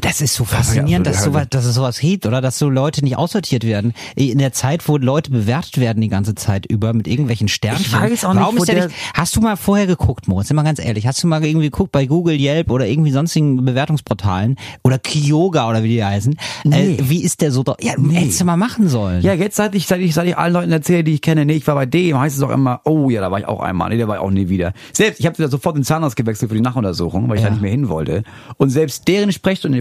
Das 0.00 0.20
ist 0.20 0.34
so 0.34 0.44
ja 0.44 0.56
faszinierend, 0.56 1.06
so 1.06 1.12
dass, 1.12 1.22
die 1.22 1.30
sowas, 1.30 1.46
dass 1.50 1.64
es 1.64 1.74
sowas 1.74 1.98
gibt, 1.98 2.26
oder? 2.26 2.40
Dass 2.40 2.58
so 2.58 2.68
Leute 2.70 3.04
nicht 3.04 3.16
aussortiert 3.16 3.64
werden. 3.64 3.92
In 4.16 4.38
der 4.38 4.52
Zeit, 4.52 4.88
wo 4.88 4.96
Leute 4.96 5.30
bewertet 5.30 5.78
werden 5.78 6.00
die 6.00 6.08
ganze 6.08 6.34
Zeit 6.34 6.66
über 6.66 6.92
mit 6.92 7.06
irgendwelchen 7.06 7.48
Sternchen. 7.48 7.86
Ich 7.86 7.92
weiß 7.92 8.24
auch 8.24 8.32
nicht, 8.32 8.42
Warum 8.42 8.56
wo 8.58 8.62
ist 8.62 8.68
der 8.68 8.86
nicht, 8.86 8.96
hast 9.14 9.36
du 9.36 9.40
mal 9.40 9.56
vorher 9.56 9.86
geguckt, 9.86 10.28
Moritz? 10.28 10.48
Sind 10.48 10.56
wir 10.56 10.64
ganz 10.64 10.78
ehrlich. 10.78 11.06
Hast 11.06 11.22
du 11.22 11.26
mal 11.26 11.44
irgendwie 11.44 11.66
geguckt 11.66 11.92
bei 11.92 12.06
Google, 12.06 12.38
Yelp 12.38 12.70
oder 12.70 12.86
irgendwie 12.86 13.10
sonstigen 13.10 13.64
Bewertungsportalen 13.64 14.56
oder 14.82 14.98
Kyoga 14.98 15.68
oder 15.68 15.82
wie 15.82 15.88
die 15.88 16.04
heißen? 16.04 16.36
Nee. 16.64 16.94
Äh, 16.94 17.08
wie 17.08 17.22
ist 17.22 17.40
der 17.40 17.52
so 17.52 17.62
da? 17.62 17.76
Ja, 17.80 17.92
hättest 18.10 18.40
du 18.40 18.44
mal 18.44 18.56
machen 18.56 18.88
sollen. 18.88 19.22
Ja, 19.22 19.34
jetzt 19.34 19.56
seit 19.56 19.74
ich, 19.74 19.86
seit 19.86 20.00
ich, 20.00 20.14
seit 20.14 20.26
ich 20.26 20.36
allen 20.36 20.52
Leuten 20.52 20.72
erzähle, 20.72 21.04
die 21.04 21.14
ich 21.14 21.20
kenne, 21.22 21.44
nee, 21.44 21.54
ich 21.54 21.66
war 21.66 21.74
bei 21.74 21.86
dem, 21.86 22.18
heißt 22.18 22.36
es 22.36 22.42
auch 22.42 22.50
immer, 22.50 22.80
oh 22.84 23.10
ja, 23.10 23.20
da 23.20 23.30
war 23.30 23.38
ich 23.38 23.46
auch 23.46 23.60
einmal, 23.60 23.90
nee, 23.90 23.98
da 23.98 24.08
war 24.08 24.16
ich 24.16 24.22
auch 24.22 24.30
nie 24.30 24.48
wieder. 24.48 24.72
Selbst, 24.92 25.20
ich 25.20 25.26
habe 25.26 25.48
sofort 25.48 25.76
den 25.76 25.84
Zahnarzt 25.84 26.16
gewechselt 26.16 26.48
für 26.50 26.56
die 26.56 26.62
Nachuntersuchung, 26.62 27.28
weil 27.28 27.36
ich 27.36 27.42
Ja. 27.42 27.48
da 27.48 27.54
nicht 27.54 27.62
mehr 27.62 27.70
hin 27.70 27.88
wollte. 27.88 28.22
Und 28.56 28.70
selbst 28.70 29.06
deren 29.08 29.32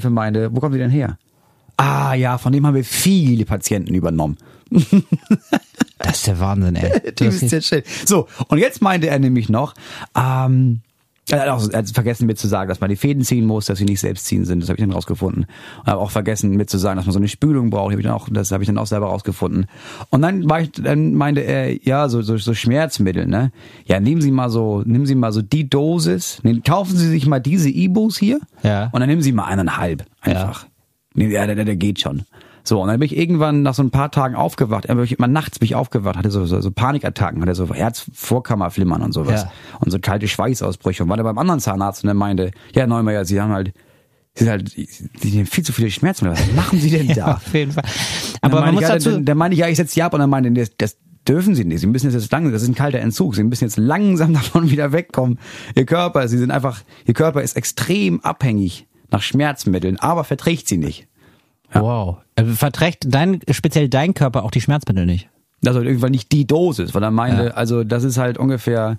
Sprechstundenhilfe 0.01 0.10
meinte, 0.10 0.55
wo 0.55 0.60
kommen 0.60 0.74
Sie 0.74 0.79
denn 0.79 0.89
her? 0.89 1.17
Ah 1.77 2.13
ja, 2.13 2.38
von 2.38 2.51
dem 2.51 2.65
haben 2.65 2.75
wir 2.75 2.84
viele 2.84 3.46
Patienten 3.46 3.93
übernommen. 3.93 4.38
Das 5.98 6.17
ist 6.17 6.27
der 6.27 6.39
Wahnsinn, 6.39 6.75
ey. 6.75 7.12
Die 7.20 7.25
Das 7.25 7.41
ist 7.41 7.51
jetzt 7.51 7.67
schön. 7.67 7.84
So, 8.05 8.27
und 8.48 8.58
jetzt 8.58 8.81
meinte 8.81 9.08
er 9.08 9.20
nämlich 9.20 9.50
noch, 9.50 9.74
ähm, 10.15 10.81
Er 11.31 11.41
hat 11.41 11.47
auch 11.50 11.69
er 11.69 11.79
hat 11.79 11.89
vergessen 11.89 12.27
mir 12.27 12.35
zu 12.35 12.47
sagen, 12.47 12.67
dass 12.69 12.79
man 12.81 12.89
die 12.89 12.95
Fäden 12.95 13.23
ziehen 13.23 13.45
muss, 13.45 13.65
dass 13.65 13.77
sie 13.79 13.85
nicht 13.85 14.00
selbst 14.00 14.25
ziehen 14.25 14.45
sind. 14.45 14.61
Das 14.61 14.69
habe 14.69 14.77
ich 14.79 14.83
dann 14.85 14.91
rausgefunden. 14.93 15.45
Und 15.79 15.88
habe 15.88 16.00
auch 16.01 16.11
vergessen 16.11 16.51
mir 16.51 16.65
zu 16.65 16.77
sagen, 16.77 16.97
dass 16.97 17.05
man 17.05 17.13
so 17.13 17.19
eine 17.19 17.27
Spülung 17.27 17.69
braucht. 17.69 17.91
Hab 17.93 18.00
ich 18.00 18.05
dann 18.05 18.13
auch, 18.13 18.27
das 18.29 18.51
habe 18.51 18.63
ich 18.63 18.67
dann 18.67 18.77
auch 18.77 18.88
selber 18.88 19.07
rausgefunden. 19.07 19.65
Und 20.09 20.21
dann, 20.21 20.50
war 20.50 20.61
ich, 20.61 20.71
dann 20.71 21.13
meinte 21.13 21.41
er, 21.41 21.81
ja, 21.85 22.09
so, 22.09 22.21
so, 22.21 22.38
so 22.38 22.53
Schmerzmittel, 22.53 23.27
ne? 23.27 23.51
Ja, 23.85 24.00
nehmen 24.00 24.21
Sie 24.21 24.31
mal 24.31 24.50
so, 24.50 24.83
nehmen 24.85 25.05
Sie 25.05 25.15
mal 25.15 25.31
so 25.31 25.41
die 25.41 25.69
Dosis, 25.69 26.39
ne, 26.43 26.61
kaufen 26.61 26.95
Sie 26.97 27.07
sich 27.07 27.25
mal 27.27 27.39
diese 27.39 27.69
Ibus 27.69 28.17
hier 28.17 28.39
Ja. 28.63 28.89
und 28.91 29.00
dann 29.00 29.09
nehmen 29.09 29.21
Sie 29.21 29.31
mal 29.31 29.45
eineinhalb 29.45 30.05
einfach. 30.21 30.67
Nee, 31.13 31.31
ja, 31.31 31.45
der, 31.45 31.55
der, 31.55 31.65
der 31.65 31.75
geht 31.75 32.00
schon. 32.00 32.23
So, 32.63 32.81
und 32.81 32.87
dann 32.87 32.99
bin 32.99 33.07
ich 33.07 33.17
irgendwann 33.17 33.63
nach 33.63 33.73
so 33.73 33.83
ein 33.83 33.91
paar 33.91 34.11
Tagen 34.11 34.35
aufgewacht, 34.35 34.89
aber 34.89 35.03
ich 35.03 35.17
immer 35.17 35.27
nachts 35.27 35.59
bin 35.59 35.65
ich 35.65 35.75
aufgewacht, 35.75 36.17
hatte 36.17 36.31
so, 36.31 36.45
so, 36.45 36.61
so 36.61 36.71
Panikattacken, 36.71 37.41
hatte 37.41 37.55
so 37.55 37.73
Herzvorkammerflimmern 37.73 39.01
und 39.01 39.13
sowas. 39.13 39.43
Ja. 39.43 39.51
Und 39.79 39.91
so 39.91 39.99
kalte 39.99 40.27
Schweißausbrüche. 40.27 41.03
Und 41.03 41.09
war 41.09 41.17
da 41.17 41.23
beim 41.23 41.37
anderen 41.37 41.59
Zahnarzt 41.59 42.03
und 42.03 42.07
der 42.07 42.13
meinte, 42.13 42.51
ja, 42.75 42.85
Neumeier, 42.87 43.25
Sie 43.25 43.41
haben 43.41 43.51
halt, 43.51 43.73
Sie 44.33 44.43
sind 44.43 44.51
halt, 44.51 44.69
Sie 44.69 45.39
haben 45.39 45.45
viel 45.45 45.63
zu 45.63 45.73
viele 45.73 45.91
Schmerzen. 45.91 46.29
Was 46.29 46.39
machen 46.53 46.79
Sie 46.79 46.89
denn 46.89 47.07
da? 47.09 47.13
Ja, 47.13 47.35
auf 47.35 47.53
jeden 47.53 47.71
Fall. 47.71 47.83
Aber 48.41 48.61
man 48.61 48.73
muss 48.73 48.83
ja, 48.83 48.89
dazu, 48.89 49.11
dann, 49.11 49.25
dann 49.25 49.37
meine 49.37 49.53
ich, 49.53 49.59
ja, 49.59 49.67
ich 49.67 49.77
setze 49.77 49.95
die 49.95 50.03
ab 50.03 50.13
und 50.13 50.19
dann 50.19 50.29
meinte, 50.29 50.51
das, 50.51 50.71
das 50.77 50.97
dürfen 51.27 51.55
Sie 51.55 51.65
nicht. 51.65 51.81
Sie 51.81 51.87
müssen 51.87 52.11
jetzt 52.11 52.31
langsam, 52.31 52.51
das 52.51 52.61
ist 52.63 52.69
ein 52.69 52.75
kalter 52.75 52.99
Entzug. 52.99 53.35
Sie 53.35 53.43
müssen 53.43 53.63
jetzt 53.63 53.77
langsam 53.77 54.33
davon 54.35 54.69
wieder 54.69 54.91
wegkommen. 54.91 55.39
Ihr 55.75 55.85
Körper, 55.85 56.27
Sie 56.27 56.37
sind 56.37 56.51
einfach, 56.51 56.81
Ihr 57.05 57.13
Körper 57.13 57.41
ist 57.41 57.55
extrem 57.57 58.21
abhängig 58.21 58.87
nach 59.11 59.21
Schmerzmitteln, 59.21 59.97
aber 59.97 60.23
verträgt 60.23 60.67
sie 60.67 60.77
nicht. 60.77 61.07
Wow. 61.73 62.17
Äh, 62.35 62.43
Verträgt 62.45 63.05
dein, 63.07 63.39
speziell 63.51 63.89
dein 63.89 64.13
Körper 64.13 64.43
auch 64.43 64.51
die 64.51 64.61
Schmerzmittel 64.61 65.05
nicht? 65.05 65.29
Also 65.65 65.81
irgendwann 65.81 66.11
nicht 66.11 66.31
die 66.31 66.45
Dosis, 66.47 66.93
weil 66.95 67.03
er 67.03 67.11
meinte, 67.11 67.55
also 67.55 67.83
das 67.83 68.03
ist 68.03 68.17
halt 68.17 68.37
ungefähr, 68.37 68.97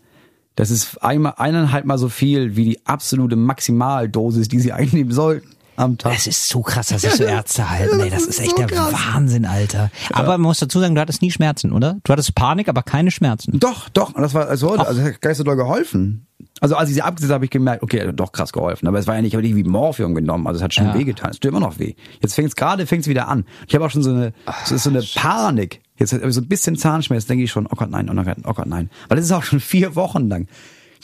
das 0.54 0.70
ist 0.70 1.02
einmal, 1.02 1.34
eineinhalb 1.36 1.84
Mal 1.84 1.98
so 1.98 2.08
viel 2.08 2.56
wie 2.56 2.64
die 2.64 2.86
absolute 2.86 3.36
Maximaldosis, 3.36 4.48
die 4.48 4.60
sie 4.60 4.72
einnehmen 4.72 5.12
sollten 5.12 5.48
am 5.76 5.98
Tag. 5.98 6.14
Es 6.16 6.26
ist 6.26 6.48
so 6.48 6.62
krass, 6.62 6.88
dass 6.88 7.02
sich 7.02 7.12
so 7.16 7.24
Ärzte 7.24 7.68
halten. 7.68 8.00
Ey, 8.00 8.10
das 8.10 8.24
ist 8.24 8.40
echt 8.40 8.56
der 8.58 8.70
Wahnsinn, 8.70 9.44
Alter. 9.44 9.90
Aber 10.12 10.32
man 10.32 10.42
muss 10.42 10.58
dazu 10.58 10.80
sagen, 10.80 10.94
du 10.94 11.00
hattest 11.00 11.22
nie 11.22 11.30
Schmerzen, 11.30 11.72
oder? 11.72 11.96
Du 12.04 12.12
hattest 12.12 12.34
Panik, 12.34 12.68
aber 12.68 12.82
keine 12.82 13.10
Schmerzen. 13.10 13.58
Doch, 13.58 13.88
doch, 13.88 14.14
und 14.14 14.22
das 14.22 14.34
war, 14.34 14.48
also, 14.48 14.70
also 14.70 15.02
das 15.02 15.30
hat 15.30 15.36
so 15.36 15.44
doll 15.44 15.56
geholfen. 15.56 16.26
Also 16.62 16.76
als 16.76 16.88
ich 16.90 16.94
sie 16.94 17.02
abgesetzt 17.02 17.30
habe, 17.30 17.34
habe 17.38 17.44
ich 17.46 17.50
gemerkt, 17.50 17.82
okay, 17.82 18.06
hat 18.06 18.20
doch 18.20 18.30
krass 18.30 18.52
geholfen. 18.52 18.86
Aber 18.86 18.96
es 18.98 19.08
war 19.08 19.16
ja 19.16 19.20
nicht, 19.20 19.32
ich 19.32 19.34
habe 19.34 19.42
nicht 19.46 19.56
wie 19.56 19.64
Morphium 19.64 20.14
genommen, 20.14 20.46
also 20.46 20.58
es 20.58 20.62
hat 20.62 20.72
schon 20.72 20.86
Ja. 20.86 20.94
wehgetan. 20.94 21.30
Es 21.32 21.40
tut 21.40 21.50
immer 21.50 21.58
noch 21.60 21.80
weh. 21.80 21.94
Jetzt 22.20 22.34
fängt 22.34 22.48
es 22.48 22.56
gerade, 22.56 22.86
fängt 22.86 23.02
es 23.02 23.08
wieder 23.08 23.26
an. 23.26 23.44
Ich 23.66 23.74
habe 23.74 23.84
auch 23.84 23.90
schon 23.90 24.04
so 24.04 24.10
eine, 24.10 24.32
es 24.64 24.70
ist 24.70 24.84
so 24.84 24.90
eine 24.90 25.02
Panik. 25.16 25.80
Jetzt 25.98 26.12
habe 26.12 26.26
ich 26.26 26.34
so 26.34 26.40
ein 26.40 26.46
bisschen 26.46 26.76
Zahnschmerz, 26.76 27.26
denke 27.26 27.42
ich 27.44 27.50
schon, 27.50 27.66
oh 27.66 27.74
Gott, 27.74 27.90
nein, 27.90 28.08
oh 28.08 28.14
Gott, 28.22 28.36
oh 28.44 28.52
Gott, 28.54 28.66
nein. 28.66 28.90
Weil 29.08 29.16
das 29.16 29.26
ist 29.26 29.32
auch 29.32 29.42
schon 29.42 29.58
vier 29.60 29.96
Wochen 29.96 30.28
lang. 30.28 30.46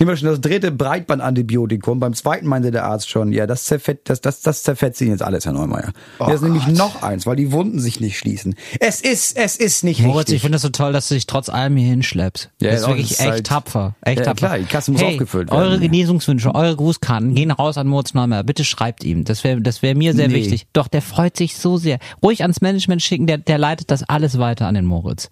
Ich 0.00 0.06
nehme 0.06 0.16
schon 0.16 0.28
das 0.28 0.40
dritte 0.40 0.70
Breitbandantibiotikum. 0.70 1.98
Beim 1.98 2.14
zweiten 2.14 2.46
meinte 2.46 2.70
der 2.70 2.84
Arzt 2.84 3.10
schon, 3.10 3.32
ja, 3.32 3.48
das 3.48 3.64
zerfett, 3.64 4.08
das, 4.08 4.20
das, 4.20 4.42
das 4.42 4.62
zerfetzt 4.62 5.00
Ihnen 5.00 5.10
jetzt 5.10 5.22
alles, 5.22 5.44
Herr 5.44 5.52
Neumeier. 5.52 5.92
Jetzt 6.20 6.34
ist 6.36 6.42
nämlich 6.42 6.68
noch 6.68 7.02
eins, 7.02 7.26
weil 7.26 7.34
die 7.34 7.50
Wunden 7.50 7.80
sich 7.80 7.98
nicht 7.98 8.16
schließen. 8.16 8.54
Es 8.78 9.00
ist, 9.00 9.36
es 9.36 9.56
ist 9.56 9.82
nicht 9.82 10.00
Moritz, 10.02 10.18
richtig. 10.28 10.36
ich 10.36 10.42
finde 10.42 10.54
das 10.54 10.62
so 10.62 10.68
toll, 10.68 10.92
dass 10.92 11.08
du 11.08 11.14
dich 11.16 11.26
trotz 11.26 11.48
allem 11.48 11.76
hier 11.76 11.88
hinschleppst. 11.88 12.48
Ja, 12.60 12.70
das 12.70 12.82
ist 12.82 12.86
wirklich 12.86 13.10
ist 13.10 13.20
echt 13.20 13.28
halt- 13.30 13.46
tapfer. 13.48 13.96
Echt 14.02 14.20
Ja, 14.20 14.24
tapfer. 14.26 14.46
klar, 14.46 14.58
die 14.60 14.66
Kasse 14.66 14.92
muss 14.92 15.02
hey, 15.02 15.14
aufgefüllt 15.14 15.50
werden. 15.50 15.60
Eure 15.60 15.80
Genesungswünsche, 15.80 16.54
eure 16.54 16.76
Grußkarten 16.76 17.34
gehen 17.34 17.50
raus 17.50 17.76
an 17.76 17.88
Moritz 17.88 18.14
Neumer. 18.14 18.44
Bitte 18.44 18.62
schreibt 18.64 19.02
ihm. 19.02 19.24
Das 19.24 19.42
wäre 19.42 19.60
das 19.60 19.82
wär 19.82 19.96
mir 19.96 20.14
sehr 20.14 20.28
Nee. 20.28 20.34
wichtig. 20.34 20.68
Doch, 20.74 20.86
der 20.86 21.02
freut 21.02 21.36
sich 21.36 21.56
so 21.56 21.76
sehr. 21.76 21.98
Ruhig 22.22 22.42
ans 22.42 22.60
Management 22.60 23.02
schicken, 23.02 23.26
der, 23.26 23.38
der 23.38 23.58
leitet 23.58 23.90
das 23.90 24.04
alles 24.08 24.38
weiter 24.38 24.68
an 24.68 24.74
den 24.76 24.84
Moritz. 24.84 25.28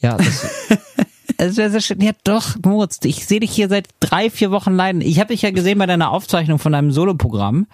Ja, 0.00 0.16
das, 0.16 0.46
es 1.38 1.56
wäre 1.56 1.70
sehr 1.70 1.80
schön. 1.80 2.00
Ja, 2.00 2.12
doch, 2.24 2.56
Moritz, 2.64 2.98
ich 3.04 3.26
sehe 3.26 3.40
dich 3.40 3.50
hier 3.50 3.68
seit 3.68 3.88
drei, 4.00 4.30
vier 4.30 4.50
Wochen 4.50 4.74
leiden. 4.74 5.00
Ich 5.00 5.18
habe 5.20 5.28
dich 5.32 5.42
ja 5.42 5.50
gesehen 5.50 5.78
bei 5.78 5.86
deiner 5.86 6.10
Aufzeichnung 6.10 6.58
von 6.58 6.72
deinem 6.72 6.90
Soloprogramm 6.92 7.66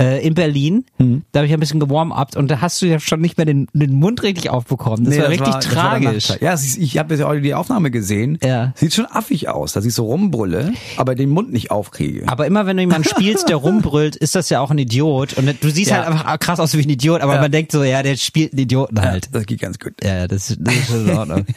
äh, 0.00 0.26
in 0.26 0.34
Berlin. 0.34 0.84
Mhm. 0.98 1.22
Da 1.32 1.40
habe 1.40 1.46
ich 1.46 1.52
ein 1.52 1.60
bisschen 1.60 1.78
gewarm-upt 1.80 2.36
und 2.36 2.50
da 2.50 2.60
hast 2.62 2.80
du 2.80 2.86
ja 2.86 2.98
schon 2.98 3.20
nicht 3.20 3.36
mehr 3.36 3.44
den, 3.44 3.68
den 3.74 3.92
Mund 3.94 4.22
richtig 4.22 4.48
aufbekommen. 4.50 5.04
Das 5.04 5.14
Nee, 5.14 5.20
war 5.22 5.28
richtig 5.28 5.54
das 5.54 5.54
war 5.76 5.98
der 5.98 6.00
tragisch. 6.02 6.28
Nachteil. 6.30 6.46
ja, 6.46 6.54
ist, 6.54 6.78
ich 6.78 6.98
habe 6.98 7.14
ja 7.14 7.26
heute 7.28 7.42
die 7.42 7.54
Aufnahme 7.54 7.90
gesehen. 7.90 8.38
Ja. 8.42 8.72
Sieht 8.74 8.94
schon 8.94 9.06
affig 9.06 9.48
aus, 9.50 9.72
dass 9.74 9.84
ich 9.84 9.92
so 9.94 10.06
rumbrülle, 10.06 10.72
aber 10.96 11.14
den 11.14 11.28
Mund 11.28 11.52
nicht 11.52 11.70
aufkriege. 11.70 12.26
Aber 12.28 12.46
immer 12.46 12.64
wenn 12.66 12.76
du 12.78 12.82
jemanden 12.82 13.08
spielst, 13.08 13.48
der 13.50 13.56
rumbrüllt, 13.56 14.16
ist 14.16 14.34
das 14.34 14.48
ja 14.48 14.60
auch 14.60 14.70
ein 14.70 14.78
Idiot. 14.78 15.34
Und 15.34 15.62
du 15.62 15.70
siehst 15.70 15.90
Ja. 15.90 15.98
halt 15.98 16.06
einfach 16.08 16.38
krass 16.40 16.58
aus 16.60 16.74
wie 16.76 16.82
ein 16.82 16.88
Idiot, 16.90 17.20
aber 17.20 17.34
Ja. 17.34 17.40
man 17.42 17.52
denkt 17.52 17.72
so, 17.72 17.84
ja, 17.84 18.02
der 18.02 18.16
spielt 18.16 18.52
einen 18.52 18.60
Idioten 18.62 19.00
halt. 19.00 19.28
Das 19.32 19.44
geht 19.46 19.60
ganz 19.60 19.78
gut. 19.78 19.92
Ja, 20.02 20.26
das, 20.26 20.56
das 20.58 20.74
ist 20.74 20.90
in 20.90 21.10
Ordnung. 21.10 21.44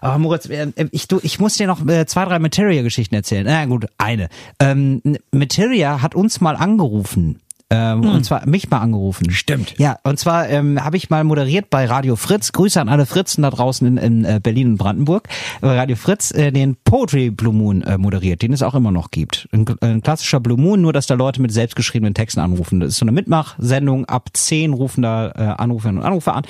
Aber 0.00 0.18
Moritz, 0.18 0.46
äh, 0.46 0.72
ich, 0.90 1.08
du, 1.08 1.20
ich 1.22 1.38
muss 1.38 1.56
dir 1.56 1.66
noch 1.66 1.86
äh, 1.86 2.06
zwei, 2.06 2.24
drei 2.24 2.38
Materia-Geschichten 2.38 3.14
erzählen. 3.14 3.44
Na 3.46 3.64
gut, 3.66 3.86
eine. 3.98 4.28
Ähm, 4.58 5.02
Materia 5.32 6.02
hat 6.02 6.14
uns 6.14 6.40
mal 6.40 6.56
angerufen. 6.56 7.40
Ähm, 7.72 8.00
Und 8.00 8.24
zwar 8.24 8.46
mich 8.48 8.68
mal 8.68 8.78
angerufen. 8.78 9.30
Stimmt. 9.30 9.74
Ja, 9.78 9.98
und 10.02 10.18
zwar 10.18 10.48
ähm, 10.48 10.84
habe 10.84 10.96
ich 10.96 11.08
mal 11.08 11.22
moderiert 11.22 11.70
bei 11.70 11.86
Radio 11.86 12.16
Fritz. 12.16 12.50
Grüße 12.50 12.80
an 12.80 12.88
alle 12.88 13.06
Fritzen 13.06 13.42
da 13.42 13.50
draußen 13.50 13.86
in, 13.86 13.96
in 13.96 14.24
äh, 14.24 14.40
Berlin 14.42 14.72
und 14.72 14.76
Brandenburg. 14.76 15.28
Bei 15.60 15.78
Radio 15.78 15.94
Fritz 15.94 16.32
äh, 16.32 16.50
den 16.50 16.76
Poetry 16.84 17.30
Blue 17.30 17.54
Moon 17.54 17.82
äh, 17.82 17.96
moderiert, 17.96 18.42
den 18.42 18.52
es 18.52 18.62
auch 18.62 18.74
immer 18.74 18.90
noch 18.90 19.12
gibt. 19.12 19.48
Ein, 19.52 19.66
ein 19.82 20.02
klassischer 20.02 20.40
Blue 20.40 20.58
Moon, 20.58 20.80
nur 20.80 20.92
dass 20.92 21.06
da 21.06 21.14
Leute 21.14 21.40
mit 21.40 21.52
selbstgeschriebenen 21.52 22.14
Texten 22.14 22.40
anrufen. 22.40 22.80
Das 22.80 22.90
ist 22.90 22.98
so 22.98 23.04
eine 23.04 23.12
Mitmachsendung. 23.12 24.04
Ab 24.06 24.30
10 24.32 24.72
rufen 24.72 25.02
da 25.02 25.30
äh, 25.30 25.62
Anruferinnen 25.62 26.00
und 26.00 26.06
Anrufer 26.06 26.34
an. 26.34 26.44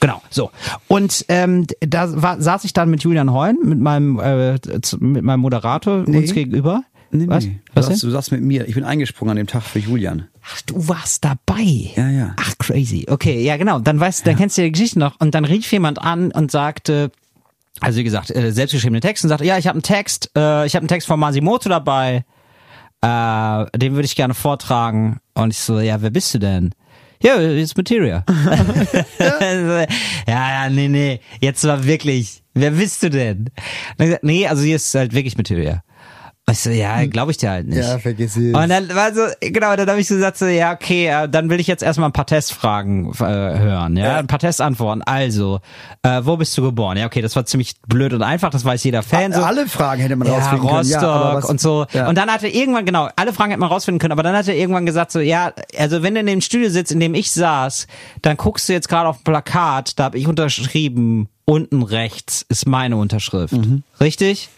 Genau, 0.00 0.22
so. 0.28 0.50
Und 0.88 1.24
ähm, 1.28 1.68
da 1.80 2.20
war, 2.20 2.40
saß 2.40 2.64
ich 2.64 2.72
dann 2.72 2.90
mit 2.90 3.04
Julian 3.04 3.32
Heun, 3.32 3.58
mit 3.62 3.78
meinem, 3.78 4.18
äh, 4.18 4.58
mit 4.98 5.22
meinem 5.22 5.40
Moderator 5.40 6.04
uns 6.06 6.34
gegenüber. 6.34 6.82
Nee, 7.14 7.28
Was? 7.28 7.44
nee. 7.44 7.60
Was 7.74 7.86
du, 7.86 7.92
sagst, 7.92 8.02
du 8.02 8.10
sagst 8.10 8.32
mit 8.32 8.42
mir, 8.42 8.66
ich 8.66 8.74
bin 8.74 8.82
eingesprungen 8.82 9.30
an 9.30 9.36
dem 9.36 9.46
Tag 9.46 9.62
für 9.62 9.78
Julian. 9.78 10.26
Ach, 10.44 10.60
du 10.62 10.88
warst 10.88 11.24
dabei. 11.24 11.92
Ja, 11.94 12.08
ja. 12.10 12.34
Ach, 12.36 12.58
crazy. 12.58 13.06
Okay, 13.08 13.40
ja, 13.44 13.56
genau. 13.56 13.78
Dann 13.78 14.00
weißt, 14.00 14.26
dann 14.26 14.36
kennst 14.36 14.58
du 14.58 14.62
die 14.62 14.72
Geschichte 14.72 14.98
noch. 14.98 15.20
Und 15.20 15.32
dann 15.32 15.44
rief 15.44 15.70
jemand 15.70 16.00
an 16.00 16.32
und 16.32 16.50
sagte, 16.50 17.12
also 17.78 18.00
wie 18.00 18.04
gesagt, 18.04 18.34
äh, 18.34 18.50
selbstgeschriebene 18.50 19.00
Texte 19.00 19.26
und 19.26 19.28
sagte, 19.28 19.44
ja, 19.44 19.58
ich 19.58 19.68
habe 19.68 19.76
einen 19.76 19.84
Text, 19.84 20.32
äh, 20.36 20.66
ich 20.66 20.74
habe 20.74 20.82
einen 20.82 20.88
Text 20.88 21.06
von 21.06 21.20
Masimoto 21.20 21.68
dabei, 21.68 22.24
äh, 23.00 23.78
den 23.78 23.94
würde 23.94 24.06
ich 24.06 24.16
gerne 24.16 24.34
vortragen. 24.34 25.20
Und 25.34 25.50
ich 25.52 25.58
so, 25.58 25.78
ja, 25.78 26.02
wer 26.02 26.10
bist 26.10 26.34
du 26.34 26.40
denn? 26.40 26.74
Ja, 27.22 27.38
it's 27.40 27.76
Materia. 27.76 28.24
ja, 29.18 29.86
ja, 30.26 30.68
nee, 30.68 30.88
nee. 30.88 31.20
Jetzt 31.40 31.64
war 31.64 31.84
wirklich, 31.84 32.42
wer 32.54 32.72
bist 32.72 33.04
du 33.04 33.10
denn? 33.10 33.50
Dann 33.98 34.08
gesagt, 34.08 34.24
nee, 34.24 34.48
also 34.48 34.64
hier 34.64 34.76
ist 34.76 34.92
halt 34.96 35.14
wirklich 35.14 35.36
Materia. 35.36 35.84
Ich 36.50 36.60
so, 36.60 36.68
ja, 36.68 37.06
glaube 37.06 37.30
ich 37.30 37.38
dir 37.38 37.50
halt 37.50 37.68
nicht. 37.68 37.78
Ja, 37.78 37.98
vergiss 37.98 38.36
es. 38.36 38.54
Und 38.54 38.68
dann 38.68 38.94
war 38.94 39.14
so, 39.14 39.22
genau, 39.40 39.74
dann 39.76 39.88
habe 39.88 39.98
ich 39.98 40.06
so 40.06 40.14
gesagt, 40.14 40.36
so, 40.36 40.44
ja, 40.44 40.74
okay, 40.74 41.06
äh, 41.06 41.26
dann 41.26 41.48
will 41.48 41.58
ich 41.58 41.66
jetzt 41.66 41.82
erstmal 41.82 42.10
ein 42.10 42.12
paar 42.12 42.26
Testfragen 42.26 43.10
äh, 43.14 43.24
hören, 43.24 43.96
ja? 43.96 44.18
ein 44.18 44.26
paar 44.26 44.40
Testantworten. 44.40 45.00
Also, 45.02 45.60
äh, 46.02 46.20
wo 46.22 46.36
bist 46.36 46.56
du 46.58 46.62
geboren? 46.62 46.98
Ja, 46.98 47.06
okay, 47.06 47.22
das 47.22 47.34
war 47.34 47.46
ziemlich 47.46 47.76
blöd 47.88 48.12
und 48.12 48.22
einfach, 48.22 48.50
das 48.50 48.62
weiß 48.62 48.84
jeder 48.84 49.02
Fan. 49.02 49.32
So. 49.32 49.42
Alle 49.42 49.66
Fragen 49.66 50.02
hätte 50.02 50.16
man 50.16 50.28
ja, 50.28 50.34
rausfinden 50.34 50.66
können. 50.68 50.78
Rostock 50.80 51.02
Ja, 51.02 51.34
was, 51.34 51.44
und 51.46 51.60
so. 51.62 51.86
Ja. 51.92 52.08
Und 52.10 52.18
dann 52.18 52.30
hat 52.30 52.42
er 52.42 52.54
irgendwann, 52.54 52.84
genau, 52.84 53.08
alle 53.16 53.32
Fragen 53.32 53.52
hätte 53.52 53.60
man 53.60 53.70
rausfinden 53.70 53.98
können, 53.98 54.12
aber 54.12 54.22
dann 54.22 54.36
hat 54.36 54.46
er 54.46 54.54
irgendwann 54.54 54.84
gesagt 54.84 55.12
so, 55.12 55.20
ja, 55.20 55.50
also 55.78 56.02
wenn 56.02 56.12
du 56.12 56.20
in 56.20 56.26
dem 56.26 56.42
Studio 56.42 56.68
sitzt, 56.68 56.92
in 56.92 57.00
dem 57.00 57.14
ich 57.14 57.32
saß, 57.32 57.86
dann 58.20 58.36
guckst 58.36 58.68
du 58.68 58.74
jetzt 58.74 58.90
gerade 58.90 59.08
auf 59.08 59.20
ein 59.20 59.24
Plakat, 59.24 59.98
da 59.98 60.04
habe 60.04 60.18
ich 60.18 60.28
unterschrieben, 60.28 61.30
unten 61.46 61.82
rechts 61.82 62.44
ist 62.50 62.66
meine 62.66 62.96
Unterschrift. 62.96 63.54
Richtig? 63.98 64.50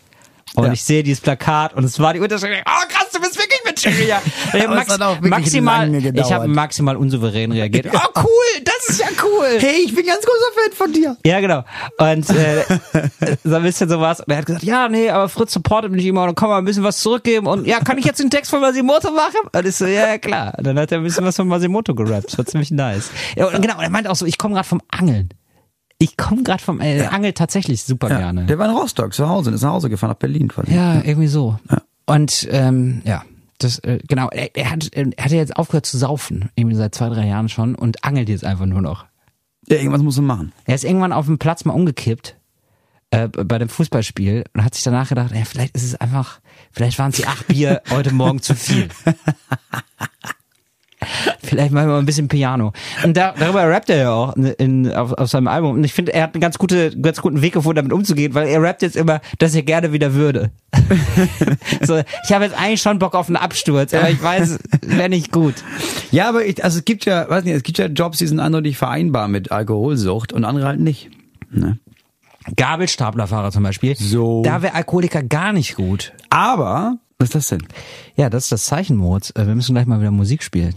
Und. 0.54 0.64
Ja. 0.66 0.72
ich 0.72 0.84
sehe 0.84 1.02
dieses 1.02 1.20
Plakat 1.20 1.74
und 1.74 1.84
es 1.84 1.98
war 1.98 2.12
die 2.14 2.20
Unterschrift. 2.20 2.62
Oh 2.66 2.86
krass, 2.88 3.08
du 3.12 3.20
bist 3.20 3.36
wirklich 3.36 3.60
Materia. 3.64 4.22
Ich 4.54 4.62
hab 4.62 4.70
Aber 4.70 4.82
es 4.82 4.88
hat 4.88 5.02
auch 5.02 5.14
wirklich 5.16 5.30
maximal, 5.30 5.94
ich 5.94 6.32
habe 6.32 6.48
maximal 6.48 6.96
unsouverän 6.96 7.52
reagiert. 7.52 7.88
Oh 7.94 8.20
cool, 8.22 8.62
das 8.64 8.88
ist 8.88 9.00
ja 9.00 9.08
cool. 9.22 9.58
Hey, 9.58 9.82
ich 9.84 9.94
bin 9.94 10.06
ganz 10.06 10.20
großer 10.24 10.52
Fan 10.54 10.72
von 10.72 10.92
dir. 10.92 11.16
Ja, 11.26 11.40
genau. 11.40 11.64
Und 11.98 12.30
äh, 12.30 12.64
so 13.44 13.56
ein 13.56 13.62
bisschen 13.62 13.88
sowas. 13.88 14.20
Und 14.20 14.30
er 14.30 14.38
hat 14.38 14.46
gesagt, 14.46 14.64
ja, 14.64 14.88
nee, 14.88 15.10
aber 15.10 15.28
Fritz 15.28 15.52
supportet 15.52 15.92
mich 15.92 16.06
immer 16.06 16.24
und 16.24 16.34
kann 16.36 16.48
mal 16.48 16.58
ein 16.58 16.64
bisschen 16.64 16.84
was 16.84 16.98
zurückgeben. 16.98 17.46
Und 17.46 17.66
ja, 17.66 17.80
kann 17.80 17.98
ich 17.98 18.04
jetzt 18.04 18.20
den 18.20 18.30
Text 18.30 18.50
von 18.50 18.60
Masimoto 18.60 19.10
machen? 19.10 19.40
Und 19.52 19.66
ich 19.66 19.76
so, 19.76 19.86
ja, 19.86 20.16
klar. 20.18 20.54
Und 20.56 20.66
dann 20.66 20.78
hat 20.78 20.92
er 20.92 20.98
ein 20.98 21.04
bisschen 21.04 21.24
was 21.24 21.36
von 21.36 21.48
Masimoto 21.48 21.94
gerappt. 21.94 22.28
Das 22.28 22.38
war 22.38 22.46
ziemlich 22.46 22.70
nice. 22.70 23.10
Ja, 23.36 23.46
und 23.46 23.60
genau, 23.60 23.76
und 23.76 23.82
er 23.82 23.90
meinte 23.90 24.10
auch 24.10 24.16
so, 24.16 24.24
ich 24.24 24.38
komme 24.38 24.54
gerade 24.54 24.68
vom 24.68 24.80
Angeln. 24.88 25.28
Ich 25.98 26.16
komme 26.16 26.42
gerade 26.42 26.62
vom 26.62 26.80
äh, 26.80 27.06
Angel 27.06 27.32
tatsächlich 27.32 27.82
super 27.84 28.10
Ja, 28.10 28.18
gerne. 28.18 28.46
Der 28.46 28.58
war 28.58 28.68
in 28.68 28.76
Rostock 28.76 29.14
zu 29.14 29.28
Hause, 29.28 29.50
ist 29.50 29.62
nach 29.62 29.70
Hause 29.72 29.88
gefahren 29.88 30.10
nach 30.10 30.18
Berlin. 30.18 30.48
quasi. 30.48 30.74
Ja, 30.74 30.96
irgendwie 31.02 31.28
so. 31.28 31.58
Und 32.04 32.46
ähm, 32.50 33.00
ja, 33.04 33.24
das 33.58 33.78
äh, 33.78 33.98
genau. 34.06 34.28
Er, 34.28 34.54
er 34.54 34.70
hat 34.70 34.88
er 34.92 35.06
hat 35.06 35.30
ja 35.32 35.38
jetzt 35.38 35.56
aufgehört 35.56 35.86
zu 35.86 35.96
saufen, 35.96 36.50
irgendwie 36.54 36.76
seit 36.76 36.94
zwei 36.94 37.08
drei 37.08 37.26
Jahren 37.26 37.48
schon 37.48 37.74
und 37.74 38.04
angelt 38.04 38.28
jetzt 38.28 38.44
einfach 38.44 38.66
nur 38.66 38.82
noch. 38.82 39.06
ja, 39.68 39.76
irgendwas 39.78 40.02
muss 40.02 40.16
man 40.18 40.26
machen. 40.26 40.52
Er 40.66 40.74
ist 40.74 40.84
irgendwann 40.84 41.12
auf 41.12 41.26
dem 41.26 41.38
Platz 41.38 41.64
mal 41.64 41.72
umgekippt 41.72 42.36
äh, 43.10 43.28
bei 43.28 43.58
dem 43.58 43.70
Fußballspiel 43.70 44.44
und 44.52 44.64
hat 44.64 44.74
sich 44.74 44.84
danach 44.84 45.08
gedacht, 45.08 45.34
ja, 45.34 45.44
vielleicht 45.46 45.74
ist 45.74 45.84
es 45.84 45.94
einfach, 45.94 46.40
vielleicht 46.72 46.98
waren 46.98 47.10
es 47.10 47.16
die 47.16 47.26
acht 47.26 47.46
Bier 47.46 47.80
heute 47.90 48.12
Morgen 48.12 48.42
zu 48.42 48.54
viel. 48.54 48.88
Vielleicht 51.42 51.72
mal 51.72 51.90
ein 51.90 52.06
bisschen 52.06 52.28
Piano. 52.28 52.72
Und 53.04 53.16
da, 53.16 53.34
darüber 53.38 53.68
rappt 53.68 53.90
er 53.90 53.96
ja 53.96 54.12
auch 54.12 54.36
in, 54.36 54.46
in, 54.46 54.92
auf, 54.92 55.12
auf 55.12 55.28
seinem 55.28 55.48
Album. 55.48 55.76
Und 55.76 55.84
ich 55.84 55.92
finde, 55.92 56.12
er 56.14 56.24
hat 56.24 56.34
einen 56.34 56.40
ganz, 56.40 56.58
gute, 56.58 56.96
ganz 57.00 57.20
guten 57.20 57.42
Weg 57.42 57.54
gefunden, 57.54 57.76
damit 57.76 57.92
umzugehen, 57.92 58.34
weil 58.34 58.48
er 58.48 58.62
rappt 58.62 58.82
jetzt 58.82 58.96
immer, 58.96 59.20
dass 59.38 59.54
er 59.54 59.62
gerne 59.62 59.92
wieder 59.92 60.14
würde. 60.14 60.50
so, 61.82 61.98
ich 61.98 62.32
habe 62.32 62.44
jetzt 62.44 62.58
eigentlich 62.58 62.82
schon 62.82 62.98
Bock 62.98 63.14
auf 63.14 63.28
einen 63.28 63.36
Absturz, 63.36 63.94
aber 63.94 64.10
ich 64.10 64.22
weiß, 64.22 64.58
wäre 64.82 65.08
nicht 65.08 65.32
gut. 65.32 65.54
Ja, 66.10 66.28
aber 66.28 66.44
ich, 66.44 66.62
also 66.62 66.78
es 66.78 66.84
gibt 66.84 67.04
ja, 67.04 67.28
weiß 67.28 67.44
nicht, 67.44 67.54
es 67.54 67.62
gibt 67.62 67.78
ja 67.78 67.86
Jobs, 67.86 68.18
die 68.18 68.26
sind 68.26 68.40
eindeutig 68.40 68.76
vereinbar 68.76 69.28
mit 69.28 69.50
Alkoholsucht 69.50 70.32
und 70.32 70.44
andere 70.44 70.66
halt 70.66 70.80
nicht. 70.80 71.10
Ne? 71.50 71.78
Gabelstaplerfahrer 72.54 73.50
zum 73.50 73.62
Beispiel. 73.62 73.96
So. 73.96 74.42
Da 74.42 74.62
wäre 74.62 74.74
Alkoholiker 74.74 75.22
gar 75.22 75.52
nicht 75.52 75.74
gut. 75.74 76.12
Aber, 76.30 76.98
was 77.18 77.28
ist 77.28 77.34
das 77.34 77.48
denn? 77.48 77.66
Ja, 78.16 78.30
das 78.30 78.44
ist 78.44 78.52
das 78.52 78.64
Zeichen, 78.66 78.96
Moritz. 78.96 79.30
Äh, 79.30 79.46
Wir 79.46 79.54
müssen 79.54 79.74
gleich 79.74 79.86
mal 79.86 80.00
wieder 80.00 80.10
Musik 80.10 80.42
spielen. 80.42 80.74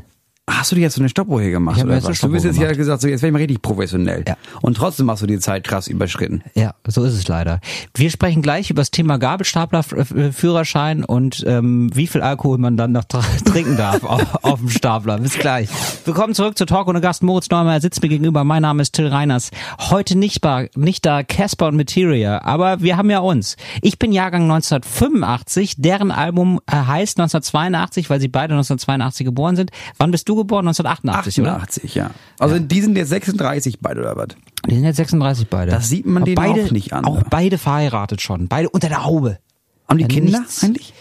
Hast 0.49 0.71
du 0.71 0.75
dir 0.75 0.81
jetzt 0.81 0.95
so 0.95 1.01
eine 1.01 1.09
Stoppuhr 1.09 1.41
hier 1.41 1.51
gemacht? 1.51 1.83
Oder 1.83 2.03
was? 2.03 2.19
Du 2.19 2.29
bist 2.29 2.43
jetzt 2.43 2.57
ja 2.57 2.71
gesagt, 2.73 3.01
so 3.01 3.07
jetzt 3.07 3.21
werde 3.21 3.27
ich 3.27 3.33
mal 3.33 3.39
richtig 3.39 3.61
professionell. 3.61 4.23
Ja. 4.27 4.35
Und 4.61 4.77
trotzdem 4.77 5.09
hast 5.09 5.21
du 5.21 5.27
die 5.27 5.39
Zeit 5.39 5.63
krass 5.63 5.87
überschritten. 5.87 6.41
Ja, 6.55 6.73
so 6.87 7.03
ist 7.03 7.13
es 7.13 7.27
leider. 7.27 7.59
Wir 7.95 8.09
sprechen 8.09 8.41
gleich 8.41 8.71
über 8.71 8.81
das 8.81 8.89
Thema 8.89 9.17
Gabelstapler-Führerschein 9.17 11.03
und 11.03 11.43
ähm, 11.45 11.91
wie 11.93 12.07
viel 12.07 12.21
Alkohol 12.21 12.57
man 12.57 12.77
dann 12.77 12.91
noch 12.93 13.03
trinken 13.45 13.77
darf 13.77 14.03
auf, 14.03 14.43
auf 14.43 14.59
dem 14.59 14.69
Stapler. 14.69 15.19
Bis 15.19 15.37
gleich. 15.37 15.69
Willkommen 16.05 16.33
zurück 16.33 16.57
zu 16.57 16.65
Talk 16.65 16.87
ohne 16.87 17.01
Gast. 17.01 17.21
Moritz 17.21 17.49
Neumeier 17.49 17.79
sitzt 17.79 18.01
mir 18.01 18.09
gegenüber. 18.09 18.43
Mein 18.43 18.63
Name 18.63 18.81
ist 18.81 18.93
Till 18.93 19.07
Reiners. 19.07 19.51
Heute 19.91 20.17
nicht, 20.17 20.41
bar, 20.41 20.65
nicht 20.75 21.05
da 21.05 21.21
Casper 21.21 21.67
und 21.67 21.77
Materia, 21.77 22.41
aber 22.43 22.81
wir 22.81 22.97
haben 22.97 23.11
ja 23.11 23.19
uns. 23.19 23.55
Ich 23.83 23.99
bin 23.99 24.11
Jahrgang 24.11 24.43
1985. 24.43 25.75
Deren 25.77 26.11
Album 26.11 26.59
äh, 26.65 26.75
heißt 26.75 27.19
1982, 27.19 28.09
weil 28.09 28.19
sie 28.19 28.29
beide 28.29 28.53
1982 28.53 29.25
geboren 29.25 29.55
sind. 29.55 29.71
Wann 29.97 30.09
bist 30.09 30.27
du 30.27 30.38
geboren? 30.39 30.67
1988, 30.67 31.41
oder? 31.41 31.55
88, 31.57 31.95
ja. 31.95 32.11
Also 32.39 32.59
die 32.59 32.81
sind 32.81 32.95
jetzt 32.97 33.09
36 33.09 33.79
beide 33.79 34.01
oder 34.01 34.15
was? 34.15 34.27
Die 34.67 34.75
sind 34.75 34.83
jetzt 34.83 34.97
36 34.97 35.47
beide. 35.47 35.71
Das 35.71 35.87
sieht 35.89 36.05
man 36.05 36.23
Aber 36.23 36.25
denen 36.25 36.35
beide, 36.35 36.65
auch 36.65 36.71
nicht 36.71 36.93
an, 36.93 37.05
Auch 37.05 37.23
beide 37.29 37.57
verheiratet 37.57 38.21
schon. 38.21 38.47
Beide 38.47 38.69
unter 38.69 38.89
der 38.89 39.03
Haube. 39.05 39.39
Haben 39.87 39.97
die 39.97 40.03
Ja, 40.03 40.07
Kinder 40.09 40.39
nichts. 40.39 40.63
eigentlich? 40.63 40.93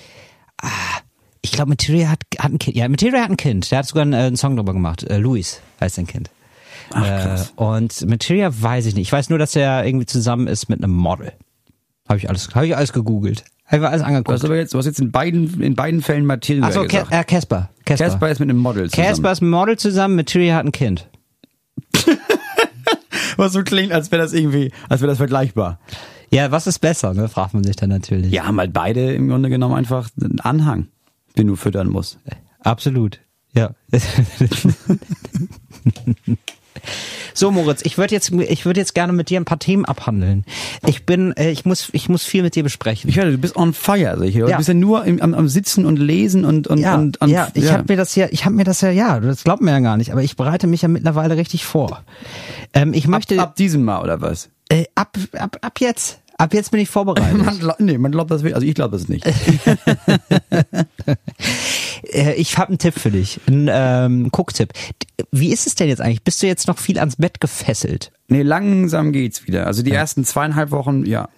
Ich 1.43 1.53
glaube, 1.53 1.71
Material 1.71 2.11
hat, 2.11 2.21
hat 2.39 2.53
ein 2.53 2.59
Kind. 2.59 2.77
Ja, 2.77 2.89
Material 2.89 3.23
hat 3.23 3.31
ein 3.31 3.37
Kind. 3.37 3.71
Der 3.71 3.79
hat 3.79 3.87
sogar 3.87 4.03
einen, 4.03 4.13
äh, 4.13 4.17
einen 4.19 4.37
Song 4.37 4.57
drüber 4.57 4.73
gemacht. 4.73 5.05
Äh, 5.05 5.19
Luis 5.19 5.61
heißt 5.81 5.95
sein 5.97 6.07
Kind. 6.07 6.31
Ach, 6.93 7.03
krass. 7.05 7.53
Äh, 7.57 7.61
und 7.63 8.07
Material 8.09 8.51
weiß 8.61 8.87
ich 8.87 8.95
nicht. 8.95 9.09
Ich 9.09 9.13
weiß 9.13 9.31
nur, 9.31 9.39
dass 9.39 9.55
er 9.55 9.85
irgendwie 9.87 10.07
zusammen 10.07 10.47
ist 10.49 10.69
mit 10.69 10.83
einem 10.83 10.95
Model. 10.95 11.33
Habe 12.09 12.19
ich 12.19 12.29
alles, 12.29 12.55
habe 12.55 12.67
ich 12.67 12.77
alles 12.77 12.93
gegoogelt. 12.93 13.45
Ich 13.71 13.83
alles 13.83 14.01
Du 14.01 14.07
angeguckt. 14.07 14.31
hast 14.31 14.45
aber 14.45 14.57
jetzt, 14.57 14.73
du 14.75 14.79
hast 14.79 14.87
jetzt 14.87 15.01
in 15.01 15.11
beiden, 15.11 15.61
in 15.61 15.75
beiden 15.75 16.01
Fällen 16.03 16.25
Matilda 16.25 16.69
Achso, 16.69 16.83
Ke 16.83 16.89
gesagt. 16.89 17.13
äh, 17.13 17.25
Casper. 17.25 17.69
Casper. 17.85 18.05
Casper 18.07 18.29
ist 18.31 18.39
mit 18.41 18.49
einem 18.49 18.59
Model 18.59 18.89
zusammen. 18.91 19.09
Casper 19.09 19.33
ist 19.33 19.43
ein 19.43 19.51
Model 19.51 19.77
zusammen, 19.79 20.17
Material 20.17 20.57
hat 20.57 20.65
ein 20.67 20.73
Kind. 20.73 21.09
Was 23.37 23.53
so 23.53 23.63
klingt, 23.63 23.93
als 23.93 24.11
wäre 24.11 24.23
das 24.23 24.33
irgendwie, 24.33 24.73
als 24.89 25.01
wäre 25.01 25.11
das 25.11 25.19
vergleichbar. 25.19 25.79
Ja, 26.31 26.51
was 26.51 26.67
ist 26.67 26.81
besser, 26.81 27.15
ne? 27.15 27.29
Fragt 27.29 27.55
man 27.55 27.65
sich 27.65 27.77
dann 27.77 27.89
natürlich. 27.89 28.31
Ja, 28.33 28.45
haben 28.45 28.59
halt 28.59 28.73
beide 28.73 29.15
im 29.15 29.29
Grunde 29.29 29.49
genommen 29.49 29.75
einfach 29.75 30.11
einen 30.21 30.41
Anhang, 30.41 30.89
den 31.39 31.47
du 31.47 31.57
füttern 31.57 31.89
musst. 31.89 32.19
Absolut. 32.61 33.21
Ja. 33.55 33.71
So 37.35 37.51
Moritz, 37.51 37.83
ich 37.85 37.99
würde 37.99 38.15
jetzt 38.15 38.31
ich 38.33 38.65
würde 38.67 38.81
jetzt 38.81 38.95
gerne 38.95 39.13
mit 39.13 39.31
dir 39.31 39.41
ein 39.41 39.45
paar 39.45 39.59
Themen 39.59 39.85
abhandeln. 39.85 40.45
Ich 40.87 41.05
bin 41.07 41.37
äh, 41.37 41.51
ich 41.51 41.65
muss 41.65 41.89
ich 41.93 42.09
muss 42.09 42.25
viel 42.25 42.43
mit 42.43 42.55
dir 42.55 42.63
besprechen. 42.63 43.09
Ich 43.11 43.17
höre, 43.17 43.27
du 43.31 43.39
bist 43.39 43.57
on 43.57 43.73
fire, 43.75 44.17
sicher. 44.19 44.41
Du 44.47 44.51
Ja. 44.51 44.57
bist 44.57 44.69
ja 44.69 44.75
nur 44.75 45.05
im, 45.05 45.21
am, 45.23 45.35
am 45.35 45.49
Sitzen 45.49 45.87
und 45.87 45.99
Lesen 45.99 46.45
und, 46.45 46.67
und, 46.67 46.79
ja, 46.79 46.95
und, 46.97 47.21
und 47.21 47.29
ja, 47.31 47.49
ich 47.55 47.71
habe 47.71 47.85
mir 47.89 47.97
das 47.97 48.15
ja, 48.17 48.27
ich 48.31 48.45
habe 48.45 48.55
mir 48.55 48.65
das 48.65 48.81
ja, 48.81 48.91
ja, 48.91 49.21
das 49.21 49.45
glaubt 49.45 49.63
mir 49.63 49.71
ja 49.71 49.81
gar 49.81 49.97
nicht, 49.97 50.11
aber 50.13 50.23
ich 50.23 50.37
bereite 50.37 50.67
mich 50.67 50.83
ja 50.83 50.89
mittlerweile 50.89 51.37
richtig 51.37 51.65
vor. 51.65 52.03
Ähm, 52.75 52.93
ich 52.93 53.07
möchte 53.09 53.37
ab, 53.39 53.49
ab 53.51 53.57
diesem 53.57 53.85
Mal 53.85 54.03
oder 54.03 54.21
was? 54.21 54.49
Äh, 54.69 54.85
ab, 54.95 55.17
ab 55.39 55.59
ab 55.63 55.81
jetzt, 55.81 56.19
ab 56.39 56.55
jetzt 56.55 56.71
bin 56.71 56.81
ich 56.81 56.89
vorbereitet. 56.89 57.37
Man, 57.63 57.75
nee, 57.79 57.99
man 57.99 58.13
glaubt 58.13 58.31
das 58.31 58.43
wirklich. 58.43 58.55
Also 58.55 58.67
ich 58.67 58.75
glaube 58.75 58.97
das 58.97 59.09
nicht. 59.09 59.27
Äh, 62.13 62.35
ich 62.35 62.57
habe 62.57 62.69
einen 62.69 62.79
Tipp 62.79 62.95
für 62.95 63.11
dich, 63.11 63.41
einen 63.49 63.69
ähm, 63.71 64.31
Gucktipp. 64.31 64.73
Wie 65.33 65.53
ist 65.53 65.67
es 65.67 65.75
denn 65.75 65.89
jetzt 65.89 66.01
eigentlich? 66.01 66.23
Bist 66.23 66.41
du 66.41 66.47
jetzt 66.47 66.69
noch 66.69 66.79
viel 66.79 66.99
ans 66.99 67.17
Bett 67.17 67.41
gefesselt? 67.41 68.13
Nee, 68.29 68.43
langsam 68.43 69.11
geht's 69.11 69.47
wieder. 69.49 69.67
Also 69.67 69.83
die 69.83 69.91
ersten 69.91 70.25
zweieinhalb 70.25 70.71
Wochen, 70.71 71.05
ja. 71.07 71.29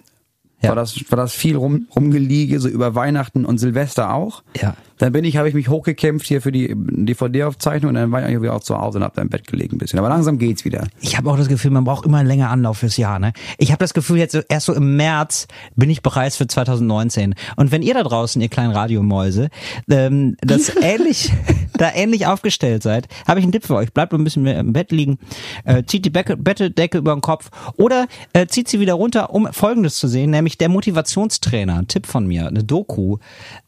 Ja. 0.61 0.69
War 0.69 0.75
das, 0.75 0.95
war 1.09 1.17
das 1.17 1.33
viel 1.33 1.55
rum, 1.55 1.87
rumgeliege, 1.95 2.59
so 2.59 2.69
über 2.69 2.93
Weihnachten 2.93 3.45
und 3.45 3.57
Silvester 3.57 4.13
auch. 4.13 4.43
Ja. 4.61 4.75
Dann 5.01 5.13
bin 5.13 5.25
ich, 5.25 5.35
habe 5.37 5.49
ich 5.49 5.55
mich 5.55 5.67
hochgekämpft 5.67 6.27
hier 6.27 6.43
für 6.43 6.51
die 6.51 6.75
DVD-Aufzeichnung 6.75 7.89
und 7.89 7.95
dann 7.95 8.11
war 8.11 8.19
ich 8.19 8.27
eigentlich 8.27 8.43
wieder 8.43 8.53
auch 8.53 8.61
zu 8.61 8.77
Hause 8.77 8.99
und 8.99 9.03
hab 9.03 9.15
da 9.15 9.23
im 9.23 9.29
Bett 9.29 9.47
gelegen 9.47 9.75
ein 9.75 9.79
bisschen. 9.79 9.97
Aber 9.97 10.09
langsam 10.09 10.37
geht's 10.37 10.63
wieder. 10.63 10.85
Ich 10.99 11.17
habe 11.17 11.27
auch 11.31 11.37
das 11.37 11.47
Gefühl, 11.47 11.71
man 11.71 11.85
braucht 11.85 12.05
immer 12.05 12.23
länger 12.23 12.51
Anlauf 12.51 12.77
fürs 12.77 12.97
Jahr. 12.97 13.17
Ne? 13.17 13.33
Ich 13.57 13.71
habe 13.71 13.79
das 13.79 13.95
Gefühl, 13.95 14.17
jetzt 14.17 14.37
erst 14.47 14.67
so 14.67 14.73
im 14.75 14.95
März 14.97 15.47
bin 15.75 15.89
ich 15.89 16.03
bereit 16.03 16.35
für 16.35 16.45
2019. 16.45 17.33
Und 17.55 17.71
wenn 17.71 17.81
ihr 17.81 17.95
da 17.95 18.03
draußen, 18.03 18.39
ihr 18.43 18.49
kleinen 18.49 18.73
Radiomäuse, 18.73 19.49
ähm, 19.89 20.37
das 20.39 20.71
ähnlich, 20.83 21.33
da 21.73 21.91
ähnlich 21.95 22.27
aufgestellt 22.27 22.83
seid, 22.83 23.07
habe 23.27 23.39
ich 23.39 23.43
einen 23.43 23.53
Tipp 23.53 23.65
für 23.65 23.75
euch. 23.75 23.91
Bleibt 23.93 24.13
ein 24.13 24.23
bisschen 24.23 24.43
mehr 24.43 24.59
im 24.59 24.71
Bett 24.71 24.91
liegen, 24.91 25.17
äh, 25.65 25.83
zieht 25.83 26.05
die 26.05 26.11
Becke, 26.11 26.37
Bettdecke 26.37 26.99
über 26.99 27.15
den 27.15 27.21
Kopf 27.21 27.49
oder 27.75 28.05
äh, 28.33 28.45
zieht 28.45 28.67
sie 28.67 28.79
wieder 28.79 28.93
runter, 28.93 29.33
um 29.33 29.51
Folgendes 29.51 29.95
zu 29.95 30.07
sehen, 30.07 30.29
nämlich 30.29 30.59
der 30.59 30.69
Motivationstrainer. 30.69 31.79
Ein 31.79 31.87
Tipp 31.87 32.05
von 32.05 32.27
mir, 32.27 32.45
eine 32.47 32.63
Doku. 32.63 33.17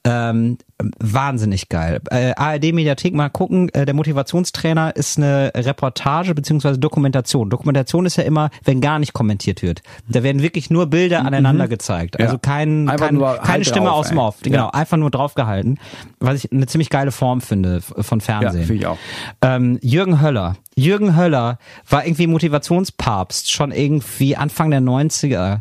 Ähm, 0.03 0.59
wahnsinnig 0.99 1.69
geil. 1.69 2.01
Äh, 2.09 2.33
ARD 2.35 2.73
Mediathek 2.73 3.13
mal 3.13 3.29
gucken. 3.29 3.69
Äh, 3.69 3.85
der 3.85 3.93
Motivationstrainer 3.93 4.95
ist 4.95 5.17
eine 5.17 5.51
Reportage 5.55 6.33
beziehungsweise 6.35 6.79
Dokumentation. 6.79 7.49
Dokumentation 7.49 8.05
ist 8.05 8.15
ja 8.17 8.23
immer, 8.23 8.49
wenn 8.63 8.81
gar 8.81 8.99
nicht 8.99 9.13
kommentiert 9.13 9.61
wird. 9.61 9.81
Da 10.07 10.23
werden 10.23 10.41
wirklich 10.41 10.69
nur 10.69 10.87
Bilder 10.87 11.25
aneinander 11.25 11.67
gezeigt. 11.67 12.19
Also 12.19 12.33
Ja. 12.33 12.39
kein, 12.39 12.87
kein, 12.87 12.97
keine 13.19 13.39
halt 13.47 13.65
Stimme 13.65 13.87
drauf, 13.87 13.99
aus 13.99 14.09
dem. 14.09 14.17
Off. 14.17 14.37
Genau, 14.41 14.57
Ja. 14.57 14.69
einfach 14.69 14.97
nur 14.97 15.11
draufgehalten. 15.11 15.79
Was 16.19 16.43
ich 16.43 16.51
eine 16.51 16.65
ziemlich 16.67 16.89
geile 16.89 17.11
Form 17.11 17.41
finde 17.41 17.81
von 17.81 18.21
Fernsehen. 18.21 18.61
Ja, 18.61 18.67
finde 18.67 18.81
ich 18.81 18.87
auch. 18.87 18.97
Ähm, 19.41 19.79
Jürgen 19.81 20.21
Höller. 20.21 20.55
Jürgen 20.75 21.15
Höller 21.15 21.59
war 21.87 22.05
irgendwie 22.05 22.25
Motivationspapst, 22.27 23.51
schon 23.51 23.71
irgendwie 23.71 24.35
Anfang 24.35 24.71
der 24.71 24.81
90er. 24.81 25.59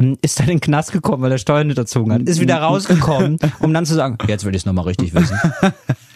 Ähm, 0.00 0.16
Ist 0.22 0.38
dann 0.38 0.48
in 0.48 0.56
den 0.56 0.60
Knast 0.60 0.92
gekommen, 0.92 1.22
weil 1.22 1.32
er 1.32 1.38
Steuern 1.38 1.68
hinterzogen 1.68 2.12
hat. 2.12 2.22
Ist 2.22 2.40
wieder 2.40 2.56
rausgekommen, 2.62 3.38
um 3.60 3.72
dann 3.72 3.86
zu 3.86 3.94
sagen, 3.94 4.18
jetzt 4.26 4.44
will 4.44 4.54
ich 4.54 4.62
es 4.62 4.66
nochmal 4.66 4.84
richtig 4.84 5.14
wissen. 5.14 5.38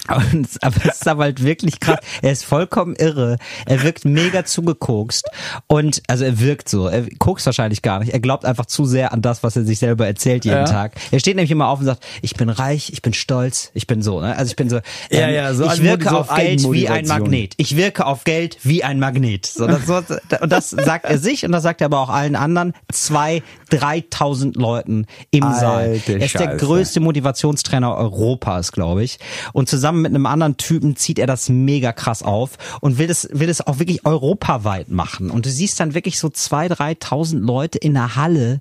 Und, 0.08 0.48
aber 0.62 0.76
es 0.86 0.96
ist 0.96 1.08
aber 1.08 1.24
halt 1.24 1.42
wirklich 1.42 1.80
krass. 1.80 1.98
Er 2.22 2.32
ist 2.32 2.44
vollkommen 2.44 2.94
irre. 2.96 3.36
Er 3.66 3.82
wirkt 3.82 4.04
mega 4.04 4.44
zugekokst. 4.44 5.28
Und, 5.66 6.02
also 6.08 6.24
er 6.24 6.40
wirkt 6.40 6.68
so. 6.68 6.86
Er 6.88 7.06
kokst 7.18 7.46
wahrscheinlich 7.46 7.82
gar 7.82 7.98
nicht. 8.00 8.12
Er 8.12 8.20
glaubt 8.20 8.44
einfach 8.44 8.66
zu 8.66 8.84
sehr 8.84 9.12
an 9.12 9.22
das, 9.22 9.42
was 9.42 9.56
er 9.56 9.64
sich 9.64 9.78
selber 9.78 10.06
erzählt 10.06 10.44
jeden 10.44 10.58
Ja. 10.58 10.64
Tag. 10.64 10.92
Er 11.10 11.20
steht 11.20 11.36
nämlich 11.36 11.50
immer 11.50 11.68
auf 11.68 11.80
und 11.80 11.86
sagt, 11.86 12.04
ich 12.22 12.34
bin 12.34 12.48
reich, 12.48 12.90
ich 12.92 13.02
bin 13.02 13.12
stolz, 13.12 13.70
ich 13.74 13.86
bin 13.86 14.02
so, 14.02 14.20
ne? 14.20 14.36
Also 14.36 14.50
ich 14.50 14.56
bin 14.56 14.70
so, 14.70 14.80
Ja, 15.10 15.28
ja, 15.28 15.52
so 15.54 15.66
ich 15.66 15.82
wirke 15.82 16.16
auf 16.16 16.34
Geld 16.34 16.62
wie 16.72 16.88
ein. 16.88 17.06
Magnet. 17.06 17.54
Ich 17.56 17.76
wirke 17.76 18.06
auf 18.06 18.24
Geld 18.24 18.58
wie 18.62 18.84
ein 18.84 18.98
Magnet. 18.98 19.46
So, 19.46 19.66
das, 19.66 19.86
so, 19.86 20.02
und 20.40 20.50
das 20.52 20.70
sagt 20.70 21.04
er 21.06 21.18
sich 21.18 21.44
und 21.44 21.52
das 21.52 21.62
sagt 21.62 21.80
er 21.80 21.86
aber 21.86 22.00
auch 22.00 22.10
allen 22.10 22.36
anderen. 22.36 22.72
Zwei, 22.92 23.42
dreitausend 23.70 24.56
Leuten 24.56 25.06
im 25.30 25.42
Saal. 25.42 25.78
Alte 25.88 26.12
Er 26.14 26.24
ist 26.26 26.34
der 26.34 26.38
Scheiße. 26.50 26.56
größte 26.58 27.00
Motivationstrainer 27.00 27.94
Europas, 27.96 28.72
glaube 28.72 29.02
ich. 29.04 29.18
Und 29.52 29.68
zusammen 29.68 29.97
mit 30.02 30.14
einem 30.14 30.26
anderen 30.26 30.56
Typen 30.56 30.96
zieht 30.96 31.18
er 31.18 31.26
das 31.26 31.48
mega 31.48 31.92
krass 31.92 32.22
auf 32.22 32.58
und 32.80 32.98
will 32.98 33.06
das, 33.06 33.28
will 33.32 33.46
das 33.46 33.66
auch 33.66 33.78
wirklich 33.78 34.04
europaweit 34.04 34.88
machen. 34.88 35.30
Und 35.30 35.46
du 35.46 35.50
siehst 35.50 35.80
dann 35.80 35.94
wirklich 35.94 36.18
so 36.18 36.28
zwei, 36.28 36.68
dreitausend 36.68 37.44
Leute 37.44 37.78
in 37.78 37.94
der 37.94 38.16
Halle 38.16 38.60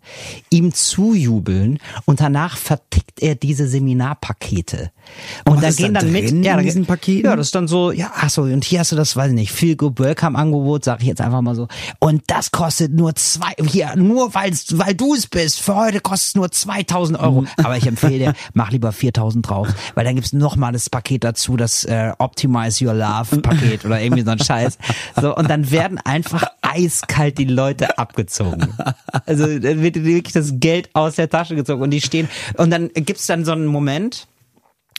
ihm 0.49 0.73
zujubeln 0.73 1.79
und 2.05 2.19
danach 2.19 2.57
vertickt 2.57 3.21
er 3.21 3.35
diese 3.35 3.67
Seminarpakete. 3.67 4.91
Und 5.45 5.63
da 5.63 5.71
gehen 5.71 5.93
da 5.93 6.01
dann 6.01 6.11
mit, 6.11 6.45
ja, 6.45 6.57
in 6.57 6.65
diesen 6.65 6.85
Paketen? 6.85 7.25
Ja, 7.25 7.35
das 7.35 7.47
ist 7.47 7.55
dann 7.55 7.67
so, 7.67 7.91
ja, 7.91 8.11
ach 8.15 8.29
so, 8.29 8.43
und 8.43 8.63
hier 8.63 8.79
hast 8.79 8.91
du 8.91 8.95
das, 8.95 9.15
weiß 9.15 9.29
ich 9.29 9.35
nicht, 9.35 9.51
Feel 9.51 9.75
Good 9.75 9.99
Welcome 9.99 10.37
Angebot, 10.37 10.83
sag 10.83 11.01
ich 11.01 11.07
jetzt 11.07 11.21
einfach 11.21 11.41
mal 11.41 11.55
so. 11.55 11.67
Und 11.99 12.23
das 12.27 12.51
kostet 12.51 12.93
nur 12.93 13.15
zwei, 13.15 13.53
hier, 13.65 13.95
nur 13.95 14.33
weil's, 14.33 14.77
weil 14.77 14.95
du 14.95 15.13
es 15.13 15.27
bist, 15.27 15.59
für 15.59 15.75
heute 15.75 15.99
kostet 15.99 16.29
es 16.29 16.35
nur 16.35 16.51
2000 16.51 17.19
Euro. 17.19 17.41
Mhm. 17.41 17.47
Aber 17.57 17.77
ich 17.77 17.87
empfehle 17.87 18.19
dir, 18.19 18.33
mach 18.53 18.71
lieber 18.71 18.91
4000 18.91 19.47
drauf, 19.47 19.67
weil 19.95 20.05
dann 20.05 20.15
gibt's 20.15 20.33
noch 20.33 20.55
mal 20.55 20.71
das 20.71 20.89
Paket 20.89 21.23
dazu, 21.23 21.57
das 21.57 21.83
äh, 21.85 22.11
Optimize 22.17 22.85
Your 22.85 22.93
Love 22.93 23.41
Paket 23.41 23.85
oder 23.85 24.01
irgendwie 24.01 24.23
so 24.23 24.31
ein 24.31 24.39
Scheiß. 24.39 24.77
So, 25.19 25.35
und 25.35 25.49
dann 25.49 25.71
werden 25.71 25.99
einfach 26.03 26.43
eiskalt 26.61 27.37
die 27.37 27.45
Leute 27.45 27.97
abgezogen. 27.97 28.73
Also, 29.25 29.59
dann 29.59 29.81
wird 29.81 29.95
wirklich 30.03 30.33
das 30.33 30.53
Geld 30.59 30.89
aus 30.93 31.15
der 31.15 31.29
Tasche 31.29 31.55
gezogen 31.55 31.81
und 31.81 31.91
die 31.91 32.01
stehen, 32.01 32.29
und 32.57 32.69
dann 32.71 32.89
gibt's 32.93 33.25
dann 33.25 33.45
so 33.45 33.51
einen 33.51 33.65
Moment, 33.65 34.27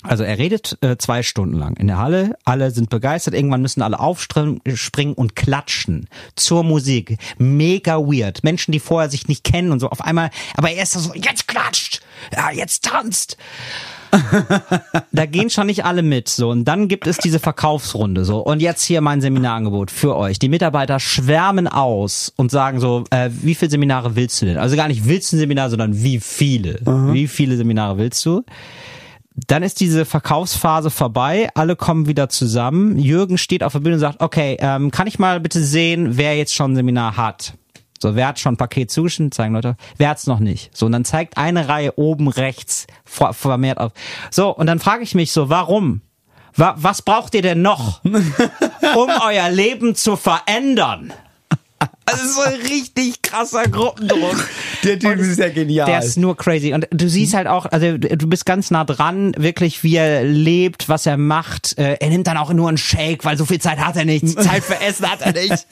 also 0.03 0.23
er 0.23 0.39
redet 0.39 0.79
äh, 0.81 0.97
zwei 0.97 1.23
Stunden 1.23 1.57
lang 1.57 1.77
in 1.77 1.89
der 1.89 1.99
Halle, 1.99 2.37
alle 2.45 2.71
sind 2.71 2.89
begeistert, 2.89 3.35
irgendwann 3.35 3.63
müssen 3.63 3.83
alle 3.83 3.99
aufspringen 3.99 4.61
springen 4.75 5.15
und 5.15 5.35
klatschen 5.35 6.09
zur 6.37 6.63
Musik. 6.63 7.19
Mega 7.39 7.99
weird. 7.99 8.45
Menschen, 8.45 8.71
die 8.71 8.79
vorher 8.79 9.11
sich 9.11 9.27
nicht 9.27 9.43
kennen 9.43 9.73
und 9.73 9.81
so 9.81 9.91
auf 9.91 10.01
einmal, 10.01 10.31
aber 10.57 10.71
er 10.71 10.85
ist 10.85 10.93
so, 10.93 11.13
jetzt 11.15 11.49
klatscht, 11.49 12.01
ja, 12.33 12.51
jetzt 12.53 12.85
tanzt. 12.85 13.37
da 15.13 15.27
gehen 15.27 15.51
schon 15.51 15.67
nicht 15.67 15.85
alle 15.85 16.03
mit. 16.03 16.29
So, 16.29 16.51
und 16.51 16.65
dann 16.65 16.89
gibt 16.89 17.07
es 17.07 17.19
diese 17.19 17.41
Verkaufsrunde. 17.41 18.25
So, 18.25 18.39
und 18.39 18.61
jetzt 18.61 18.85
hier 18.85 19.01
mein 19.01 19.21
Seminarangebot 19.21 19.91
für 19.91 20.17
euch. 20.17 20.39
Die 20.39 20.49
Mitarbeiter 20.49 21.01
schwärmen 21.01 21.67
aus 21.67 22.33
und 22.37 22.51
sagen 22.51 22.81
so, 22.81 23.05
äh, 23.11 23.31
wie 23.31 23.55
viele 23.55 23.71
Seminare 23.71 24.17
willst 24.17 24.41
du 24.41 24.47
denn? 24.47 24.57
Also 24.57 24.77
gar 24.77 24.89
nicht 24.89 25.07
willst 25.07 25.33
du 25.33 25.37
ein 25.37 25.41
Seminar, 25.41 25.71
sondern 25.71 26.03
wie 26.03 26.21
viele? 26.21 26.81
Wie 27.13 27.29
viele 27.29 27.57
Seminare 27.57 27.99
willst 27.99 28.25
du? 28.25 28.45
Dann 29.47 29.63
ist 29.63 29.81
diese 29.81 30.05
Verkaufsphase 30.05 30.91
vorbei, 30.91 31.49
alle 31.55 31.77
kommen 31.77 32.07
wieder 32.07 32.29
zusammen. 32.29 32.99
Jürgen 32.99 33.39
steht 33.39 33.63
auf 33.63 33.73
der 33.73 33.81
Bühne 33.81 33.95
und 33.95 34.01
sagt, 34.01 34.21
okay, 34.21 34.57
ähm, 34.61 34.91
kann 34.91 35.07
ich 35.07 35.19
mal 35.19 35.39
bitte 35.39 35.63
sehen, 35.63 36.17
wer 36.17 36.37
jetzt 36.37 36.55
schon 36.55 36.73
ein 36.73 36.77
Seminar 36.77 37.17
hat? 37.17 37.55
So, 38.01 38.15
wer 38.15 38.29
hat 38.29 38.39
schon 38.39 38.55
ein 38.55 38.59
Paket 38.59 38.91
zugeschnitten? 38.91 39.33
Zeigen 39.33 39.55
Leute. 39.55 39.77
Wer 39.97 40.11
hat's 40.11 40.27
noch 40.27 40.39
nicht? 40.41 40.77
So, 40.77 40.87
und 40.87 40.93
dann 40.93 41.05
zeigt 41.05 41.37
eine 41.37 41.69
Reihe 41.69 41.97
oben 41.99 42.29
rechts 42.29 42.87
vermehrt 43.05 43.79
auf. 43.79 43.93
So, 44.31 44.55
und 44.55 44.67
dann 44.67 44.79
frage 44.79 45.03
ich 45.03 45.15
mich 45.15 45.33
so, 45.33 45.49
warum? 45.49 46.03
Wa 46.55 46.75
was 46.77 47.03
braucht 47.03 47.35
ihr 47.35 47.43
denn 47.43 47.63
noch, 47.63 48.03
um 48.05 49.11
euer 49.25 49.51
Leben 49.51 49.95
zu 49.95 50.17
verändern? 50.17 51.13
Das 52.19 52.27
ist 52.27 52.35
so 52.35 52.41
ein 52.43 52.55
richtig 52.55 53.23
krasser 53.23 53.65
Gruppendruck. 53.65 54.49
Der 54.85 54.99
Typ 54.99 55.19
ist 55.19 55.39
ja 55.39 55.49
genial. 55.49 55.87
Der 55.87 56.01
ist 56.01 56.17
nur 56.17 56.37
crazy. 56.37 56.73
Und 56.73 56.89
du 56.91 57.09
siehst 57.09 57.35
halt 57.35 57.47
auch, 57.47 57.67
also 57.67 57.97
du 57.99 58.27
bist 58.29 58.45
ganz 58.47 58.71
nah 58.71 58.85
dran, 58.85 59.35
wirklich, 59.37 59.83
wie 59.85 59.97
er 59.97 60.25
lebt, 60.25 60.89
was 60.89 61.07
er 61.07 61.17
macht. 61.17 61.79
Äh, 61.79 61.97
Er 62.01 62.09
nimmt 62.09 62.27
dann 62.27 62.37
auch 62.37 62.53
nur 62.53 62.69
einen 62.69 62.79
Shake, 62.79 63.25
weil 63.25 63.37
so 63.37 63.45
viel 63.45 63.61
Zeit 63.61 63.79
hat 63.79 63.97
er 63.97 64.05
nicht. 64.05 64.29
Zeit 64.43 64.65
für 64.65 64.81
Essen 64.81 65.11
hat 65.11 65.21
er 65.23 65.33
nicht. 65.33 65.67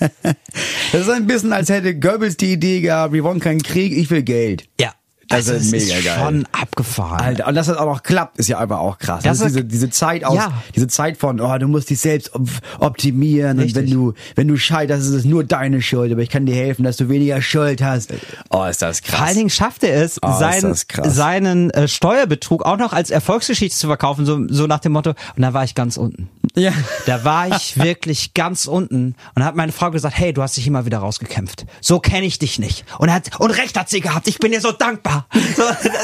Das 0.92 1.00
ist 1.02 1.10
ein 1.10 1.26
bisschen, 1.26 1.52
als 1.52 1.68
hätte 1.68 1.98
Goebbels 1.98 2.36
die 2.36 2.52
Idee 2.52 2.80
gehabt, 2.80 3.12
wir 3.12 3.24
wollen 3.24 3.40
keinen 3.40 3.62
Krieg, 3.62 3.92
ich 3.96 4.10
will 4.10 4.22
Geld. 4.22 4.64
Ja. 4.80 4.92
Das 5.28 5.48
Also 5.48 5.54
ist 5.54 5.72
mega 5.72 5.96
ist 5.96 6.04
geil. 6.04 6.18
schon 6.18 6.46
abgefahren. 6.52 7.20
Alter, 7.20 7.46
und 7.48 7.54
dass 7.56 7.66
das 7.66 7.76
auch 7.78 7.86
noch 7.86 8.02
klappt, 8.02 8.38
ist 8.38 8.48
ja 8.48 8.58
einfach 8.58 8.78
auch 8.78 8.98
krass. 8.98 9.24
Das 9.24 9.38
Das, 9.38 9.48
ist 9.48 9.56
diese, 9.56 9.64
diese 9.64 9.90
Zeit 9.90 10.24
aus, 10.24 10.36
Ja. 10.36 10.52
diese 10.74 10.86
Zeit 10.86 11.16
von, 11.16 11.40
oh, 11.40 11.58
du 11.58 11.66
musst 11.66 11.90
dich 11.90 11.98
selbst 11.98 12.34
op- 12.34 12.48
optimieren 12.78 13.58
Richtig. 13.58 13.76
und 13.76 13.82
wenn 13.82 13.90
du, 13.90 14.12
wenn 14.36 14.48
du 14.48 14.56
scheiterst, 14.56 15.02
ist 15.02 15.10
es 15.14 15.24
nur 15.24 15.44
deine 15.44 15.82
Schuld, 15.82 16.12
aber 16.12 16.22
ich 16.22 16.30
kann 16.30 16.46
dir 16.46 16.54
helfen, 16.54 16.84
dass 16.84 16.96
du 16.96 17.08
weniger 17.08 17.42
Schuld 17.42 17.82
hast. 17.82 18.12
Oh, 18.50 18.64
ist 18.64 18.82
das 18.82 19.02
krass. 19.02 19.16
Vor 19.18 19.26
allen 19.26 19.36
Dingen 19.36 19.50
schafft 19.50 19.82
er 19.84 20.02
es, 20.02 20.18
Oh, 20.22 20.32
sein, 20.38 20.74
seinen 21.04 21.70
äh, 21.70 21.88
Steuerbetrug 21.88 22.64
auch 22.64 22.76
noch 22.78 22.92
als 22.92 23.10
Erfolgsgeschichte 23.10 23.76
zu 23.76 23.86
verkaufen, 23.88 24.26
so, 24.26 24.46
so 24.48 24.66
nach 24.66 24.80
dem 24.80 24.92
Motto, 24.92 25.10
und 25.10 25.42
da 25.42 25.52
war 25.52 25.64
ich 25.64 25.74
ganz 25.74 25.96
unten. 25.96 26.28
Ja. 26.54 26.72
Da 27.06 27.24
war 27.24 27.48
ich 27.56 27.78
wirklich 27.78 28.34
ganz 28.34 28.66
unten 28.66 29.14
und 29.34 29.44
hat 29.44 29.56
meine 29.56 29.72
Frau 29.72 29.90
gesagt, 29.90 30.16
hey, 30.18 30.32
du 30.32 30.42
hast 30.42 30.56
dich 30.56 30.66
immer 30.66 30.86
wieder 30.86 30.98
rausgekämpft. 30.98 31.66
So 31.80 32.00
kenne 32.00 32.26
ich 32.26 32.38
dich 32.38 32.58
nicht. 32.58 32.84
Und 32.98 33.12
hat, 33.12 33.38
und 33.40 33.50
recht 33.50 33.78
hat 33.78 33.88
sie 33.88 34.00
gehabt. 34.00 34.28
Ich 34.28 34.38
bin 34.38 34.52
dir 34.52 34.60
so 34.60 34.72
dankbar. 34.72 35.26
So, 35.56 35.62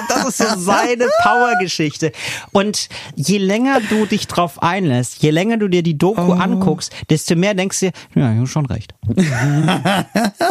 das 0.08 0.24
ist 0.28 0.38
so 0.38 0.58
seine 0.58 1.08
Powergeschichte. 1.22 2.12
Und 2.52 2.88
je 3.14 3.38
länger 3.38 3.80
du 3.88 4.06
dich 4.06 4.26
drauf 4.26 4.62
einlässt, 4.62 5.22
je 5.22 5.30
länger 5.30 5.56
du 5.56 5.68
dir 5.68 5.82
die 5.82 5.98
Doku 5.98 6.32
anguckst, 6.32 6.92
desto 7.10 7.36
mehr 7.36 7.54
denkst 7.54 7.80
du 7.80 7.86
dir, 7.86 7.92
ja, 8.14 8.32
ich 8.32 8.40
hab 8.40 8.48
schon 8.48 8.66
recht. 8.66 8.94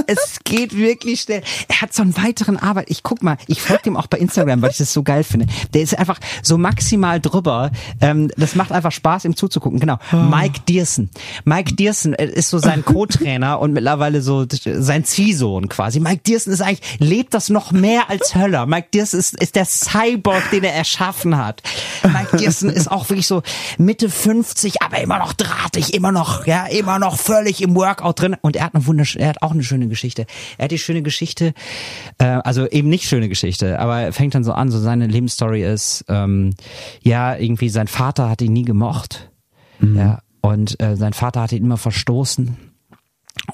es 0.08 0.40
geht 0.44 0.76
wirklich 0.76 1.22
schnell. 1.22 1.42
Er 1.68 1.82
hat 1.82 1.94
so 1.94 2.02
einen 2.02 2.16
weiteren 2.18 2.58
Arbeit. 2.58 2.86
Ich 2.90 3.04
guck 3.04 3.24
mal, 3.24 3.38
ich 3.48 3.62
folge 3.62 3.84
dem 3.84 3.98
auch 3.98 4.08
bei 4.08 4.18
Instagram, 4.18 4.62
weil 4.62 4.72
ich 4.72 4.78
das 4.78 4.94
so 4.94 5.04
geil 5.04 5.24
finde. 5.24 5.48
Der 5.74 5.82
ist 5.82 5.98
einfach 5.98 6.20
so 6.44 6.58
maximal 6.58 7.20
drüber. 7.20 7.72
Ähm, 8.00 8.30
das 8.38 8.56
macht 8.56 8.72
einfach 8.72 8.92
Spaß, 8.92 9.26
ihm 9.26 9.36
zuzugucken. 9.36 9.80
Genau. 9.82 9.98
Mike 10.12 10.62
Dierson. 10.70 11.10
Mike 11.44 11.74
Dierson 11.74 12.14
äh, 12.14 12.28
ist 12.28 12.52
so 12.52 12.60
sein 12.60 12.86
Co-Trainer 12.86 13.60
und 13.60 13.74
mittlerweile 13.74 14.22
so 14.22 14.46
sein 14.48 15.04
Ziehsohn 15.04 15.70
quasi. 15.70 16.00
Mike 16.00 16.22
Dierson 16.26 16.54
ist 16.54 16.62
eigentlich, 16.62 17.00
lebt 17.00 17.34
das 17.34 17.50
noch 17.50 17.72
mehr 17.72 18.10
als 18.10 18.36
Höller. 18.36 18.68
Mike 18.68 18.90
Dierson 18.94 19.20
ist, 19.20 19.42
ist 19.42 19.56
der 19.56 19.66
Cyborg, 19.66 20.52
den 20.52 20.64
er 20.64 20.74
erschaffen 20.74 21.36
hat. 21.36 21.64
Mike 22.04 22.38
Dierson 22.38 22.70
ist 22.70 22.92
auch 22.92 23.10
wirklich 23.10 23.26
so 23.26 23.42
Mitte 23.80 24.10
50, 24.10 24.84
aber 24.84 25.02
immer 25.02 25.18
noch 25.18 25.34
drahtig, 25.34 25.96
immer 25.96 26.12
noch, 26.12 26.46
ja, 26.46 26.68
immer 26.68 27.00
noch 27.00 27.18
völlig 27.18 27.64
im 27.64 27.76
Workout 27.76 28.22
drin. 28.22 28.38
Und 28.40 28.56
er 28.56 28.66
hat 28.66 28.76
eine 28.76 28.86
wunderschöne, 28.86 29.24
er 29.24 29.30
hat 29.30 29.42
auch 29.42 29.52
eine 29.52 29.64
schöne 29.64 29.88
Geschichte. 29.88 30.28
Er 30.60 30.66
hat 30.66 30.72
die 30.72 30.78
schöne 30.78 31.02
Geschichte, 31.02 31.56
äh, 32.20 32.26
also 32.26 32.68
eben 32.68 32.90
nicht 32.90 33.06
schöne 33.06 33.30
Geschichte, 33.30 33.80
aber 33.80 34.00
er 34.02 34.14
fängt 34.14 34.36
dann 34.36 34.44
so 34.44 34.54
an, 34.54 34.70
so 34.70 34.80
seine 34.80 35.08
Lebensstory 35.08 35.64
ist, 35.64 36.06
ähm, 36.08 36.52
ja, 37.02 37.36
irgendwie 37.36 37.70
sein 37.70 37.88
Vater 37.88 38.30
hat 38.30 38.44
ihn 38.44 38.54
nie 38.54 38.66
gemocht. 38.66 39.31
Ja, 39.82 40.20
und 40.42 40.82
äh, 40.82 40.96
sein 40.96 41.14
Vater 41.14 41.42
hat 41.42 41.52
ihn 41.52 41.64
immer 41.64 41.78
verstoßen 41.78 42.58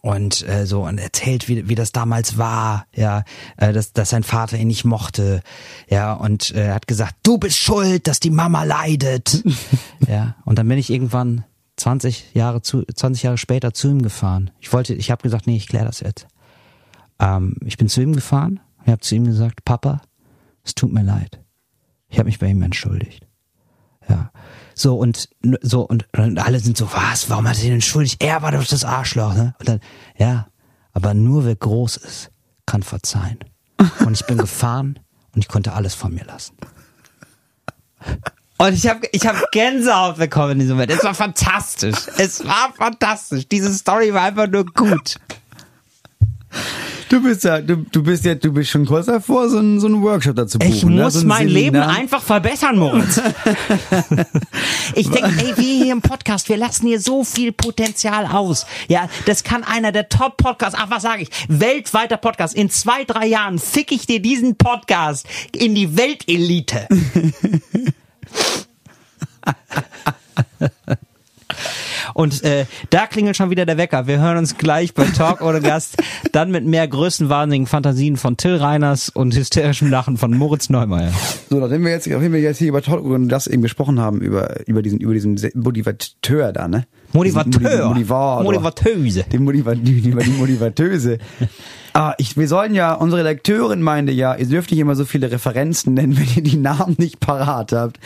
und 0.01 0.47
äh, 0.47 0.65
so 0.65 0.83
und 0.83 0.97
erzählt, 0.97 1.47
wie, 1.47 1.69
wie 1.69 1.75
das 1.75 1.91
damals 1.91 2.37
war, 2.37 2.85
ja, 2.95 3.23
äh, 3.57 3.73
dass, 3.73 3.93
dass 3.93 4.09
sein 4.09 4.23
Vater 4.23 4.57
ihn 4.57 4.67
nicht 4.67 4.85
mochte, 4.85 5.41
ja, 5.89 6.13
und 6.13 6.51
äh, 6.51 6.67
er 6.67 6.75
hat 6.75 6.87
gesagt, 6.87 7.15
du 7.23 7.37
bist 7.37 7.57
schuld, 7.57 8.07
dass 8.07 8.19
die 8.19 8.29
Mama 8.29 8.63
leidet, 8.63 9.43
ja, 10.07 10.35
und 10.45 10.57
dann 10.57 10.67
bin 10.67 10.77
ich 10.77 10.89
irgendwann 10.89 11.43
20 11.77 12.33
Jahre 12.33 12.61
zu 12.61 12.83
20 12.83 13.23
Jahre 13.23 13.37
später 13.37 13.73
zu 13.73 13.89
ihm 13.89 14.01
gefahren. 14.01 14.49
Ich 14.59 14.73
wollte, 14.73 14.95
ich 14.95 15.11
habe 15.11 15.21
gesagt, 15.21 15.45
nee, 15.45 15.57
ich 15.57 15.67
kläre 15.67 15.85
das 15.85 15.99
jetzt. 15.99 16.27
Ähm, 17.19 17.55
ich 17.63 17.77
bin 17.77 17.87
zu 17.87 18.01
ihm 18.01 18.13
gefahren, 18.13 18.59
ich 18.83 18.91
habe 18.91 19.01
zu 19.01 19.15
ihm 19.15 19.25
gesagt, 19.25 19.63
Papa, 19.63 20.01
es 20.63 20.73
tut 20.73 20.91
mir 20.91 21.03
leid, 21.03 21.39
ich 22.09 22.17
habe 22.17 22.27
mich 22.27 22.39
bei 22.39 22.47
ihm 22.47 22.61
entschuldigt. 22.61 23.27
Ja. 24.09 24.31
So 24.77 24.95
und 24.95 25.27
so 25.63 25.81
und, 25.81 26.07
und 26.15 26.37
alle 26.37 26.59
sind 26.59 26.77
so, 26.77 26.87
was, 26.93 27.31
warum 27.31 27.49
hat 27.49 27.57
er 27.57 27.63
denn 27.63 27.73
entschuldigt? 27.73 28.23
Er 28.23 28.43
war 28.43 28.51
doch 28.51 28.63
das 28.63 28.85
Arschloch, 28.85 29.33
ne? 29.33 29.55
Und 29.59 29.67
dann, 29.67 29.79
ja, 30.19 30.49
aber 30.93 31.15
nur 31.15 31.45
wer 31.45 31.55
groß 31.55 31.97
ist, 31.97 32.29
kann 32.67 32.83
verzeihen. 32.83 33.39
Und 34.05 34.13
ich 34.13 34.27
bin 34.27 34.37
gefahren 34.37 34.99
und 35.33 35.41
ich 35.41 35.47
konnte 35.47 35.73
alles 35.73 35.95
von 35.95 36.13
mir 36.13 36.25
lassen. 36.25 36.55
Und 38.59 38.73
ich 38.73 38.87
habe 38.87 39.07
ich 39.11 39.25
hab 39.25 39.51
Gänsehaut 39.51 40.17
bekommen 40.17 40.51
in 40.51 40.59
diesem 40.59 40.75
Moment. 40.75 40.91
Es 40.91 41.03
war 41.03 41.15
fantastisch. 41.15 41.97
Es 42.17 42.45
war 42.45 42.71
fantastisch. 42.77 43.47
Diese 43.47 43.73
Story 43.73 44.13
war 44.13 44.23
einfach 44.23 44.47
nur 44.47 44.65
gut. 44.65 45.15
Du 47.09 47.21
bist 47.21 47.45
ja, 47.45 47.61
du, 47.61 47.77
du 47.77 48.03
bist 48.03 48.25
ja, 48.25 48.35
du 48.35 48.51
bist 48.51 48.69
schon 48.69 48.85
kurz 48.85 49.05
davor, 49.05 49.49
so 49.49 49.59
einen, 49.59 49.79
so 49.79 49.87
einen 49.87 50.01
Workshop 50.01 50.35
dazu 50.35 50.59
buchen. 50.59 50.73
Ich 50.73 50.83
ne? 50.83 51.03
muss 51.03 51.13
so 51.13 51.21
ein 51.21 51.27
mein 51.27 51.47
Leben 51.47 51.77
Seminar. 51.77 51.97
einfach 51.97 52.21
verbessern, 52.21 52.77
Moritz. 52.77 53.17
ich 54.95 55.09
denke, 55.09 55.31
ey, 55.37 55.55
wir 55.55 55.83
hier 55.83 55.93
im 55.93 56.01
Podcast, 56.01 56.49
wir 56.49 56.57
lassen 56.57 56.87
hier 56.87 56.99
so 56.99 57.23
viel 57.23 57.53
Potenzial 57.53 58.25
aus. 58.25 58.65
Ja, 58.89 59.09
das 59.25 59.43
kann 59.43 59.63
einer 59.63 59.93
der 59.93 60.09
Top-Podcasts, 60.09 60.77
ach, 60.77 60.89
was 60.89 61.03
sage 61.03 61.23
ich, 61.23 61.29
weltweiter 61.47 62.17
Podcast. 62.17 62.55
In 62.55 62.69
zwei, 62.69 63.05
drei 63.05 63.27
Jahren 63.27 63.57
fick 63.57 63.93
ich 63.93 64.05
dir 64.05 64.21
diesen 64.21 64.57
Podcast 64.57 65.25
in 65.53 65.75
die 65.75 65.97
Weltelite. 65.97 66.87
Und 72.17 72.43
äh, 72.43 72.65
da 72.89 73.05
klingelt 73.05 73.37
schon 73.37 73.51
wieder 73.51 73.67
der 73.67 73.77
Wecker. 73.77 74.07
Wir 74.07 74.19
hören 74.19 74.37
uns 74.37 74.57
gleich 74.57 74.95
bei 74.95 75.03
Talk 75.05 75.39
ohne 75.41 75.61
Gast. 75.61 75.97
Dann 76.31 76.49
mit 76.49 76.65
mehr 76.65 76.87
größenwahnsinnigen 76.87 77.67
Fantasien 77.67 78.17
von 78.17 78.37
Till 78.37 78.55
Reiners 78.55 79.09
und 79.09 79.35
hysterischem 79.35 79.91
Lachen 79.91 80.17
von 80.17 80.35
Moritz 80.35 80.71
Neumeier. 80.71 81.13
So, 81.47 81.59
nachdem 81.59 81.83
wir 81.83 81.91
jetzt, 81.91 82.07
nachdem 82.07 82.33
wir 82.33 82.39
jetzt 82.39 82.57
hier 82.57 82.69
über 82.69 82.81
Talk 82.81 83.03
und 83.03 83.29
das 83.29 83.45
eben 83.45 83.61
gesprochen 83.61 83.99
haben, 83.99 84.21
über, 84.21 84.67
über 84.67 84.81
diesen, 84.81 84.99
über 84.99 85.13
diesen 85.13 85.37
diesen 85.37 86.53
da, 86.53 86.67
ne? 86.67 86.87
Motivateur. 87.13 87.87
Motivator. 87.87 88.43
Motivatöse. 88.43 89.25
Die, 89.31 89.37
Motiva 89.39 89.75
die, 89.75 90.13
Motivatöse. 90.37 91.17
Ah, 91.93 92.13
ich, 92.19 92.37
wir 92.37 92.47
sollen 92.47 92.75
ja, 92.75 92.93
unsere 92.93 93.21
Redakteurin 93.21 93.81
meinte 93.81 94.11
ja, 94.11 94.35
ihr 94.35 94.45
dürft 94.45 94.69
nicht 94.69 94.79
immer 94.79 94.95
so 94.95 95.03
viele 95.03 95.31
Referenzen 95.31 95.95
nennen, 95.95 96.15
wenn 96.19 96.27
ihr 96.35 96.43
die 96.43 96.57
Namen 96.57 96.93
nicht 96.99 97.19
parat 97.19 97.71
habt. 97.71 97.99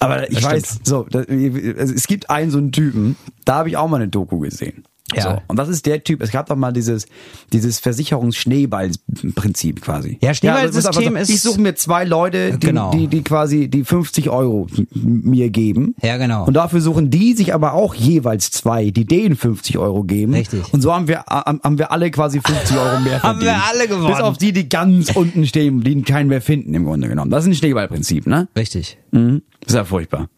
Aber 0.00 0.28
ich 0.28 0.40
Das 0.40 0.50
weiß, 0.50 0.80
so, 0.82 1.06
das, 1.08 1.28
also 1.28 1.94
es 1.94 2.08
gibt 2.08 2.30
einen 2.30 2.50
so 2.50 2.58
einen 2.58 2.72
Typen, 2.72 3.14
da 3.44 3.58
habe 3.58 3.68
ich 3.68 3.76
auch 3.76 3.86
mal 3.86 3.98
eine 3.98 4.08
Doku 4.08 4.40
gesehen. 4.40 4.82
Ja. 5.14 5.22
So, 5.22 5.42
und 5.48 5.58
das 5.58 5.68
ist 5.68 5.86
der 5.86 6.02
Typ, 6.04 6.22
es 6.22 6.30
gab 6.30 6.46
doch 6.48 6.56
mal 6.56 6.72
dieses, 6.72 7.06
dieses 7.52 7.80
Versicherungsschneeball-Prinzip 7.80 9.82
quasi. 9.82 10.18
Ja, 10.20 10.34
Schneeballsystem 10.34 10.82
das 10.82 10.96
einfach 10.98 11.20
ist- 11.22 11.30
Ich 11.30 11.40
suche 11.40 11.60
mir 11.60 11.74
zwei 11.74 12.04
Leute, 12.04 12.52
die, 12.52 12.66
Genau. 12.66 12.90
die, 12.90 13.06
die 13.06 13.22
quasi 13.22 13.68
die 13.68 13.84
50 13.84 14.28
Euro 14.30 14.66
mir 14.94 15.50
geben. 15.50 15.94
Ja, 16.02 16.16
genau. 16.16 16.44
Und 16.46 16.54
dafür 16.54 16.80
suchen 16.80 17.10
die 17.10 17.34
sich 17.34 17.54
aber 17.54 17.72
auch 17.74 17.94
jeweils 17.94 18.50
zwei, 18.50 18.90
die 18.90 19.04
denen 19.06 19.36
50 19.36 19.78
Euro 19.78 20.02
geben. 20.04 20.34
Richtig. 20.34 20.72
Und 20.72 20.80
so 20.82 20.92
haben 20.94 21.08
wir, 21.08 21.24
haben 21.28 21.60
haben 21.64 21.78
wir 21.78 21.92
alle 21.92 22.10
quasi 22.10 22.40
50 22.40 22.76
Euro 22.76 23.00
mehr 23.00 23.14
Haben 23.22 23.40
verdient. 23.40 23.42
wir 23.42 23.62
alle 23.70 23.88
gewonnen. 23.88 24.12
Bis 24.12 24.20
auf 24.22 24.38
die, 24.38 24.52
die 24.52 24.68
ganz 24.68 25.14
unten 25.14 25.46
stehen, 25.46 25.80
die 25.82 26.02
keinen 26.02 26.28
mehr 26.28 26.42
finden 26.42 26.74
im 26.74 26.84
Grunde 26.84 27.08
genommen. 27.08 27.30
Das 27.30 27.44
ist 27.44 27.50
ein 27.50 27.54
Schneeballprinzip, 27.54 28.26
ne? 28.26 28.48
Richtig. 28.56 28.98
Mhm. 29.10 29.42
Ist 29.66 29.74
ja 29.74 29.84
furchtbar. 29.84 30.28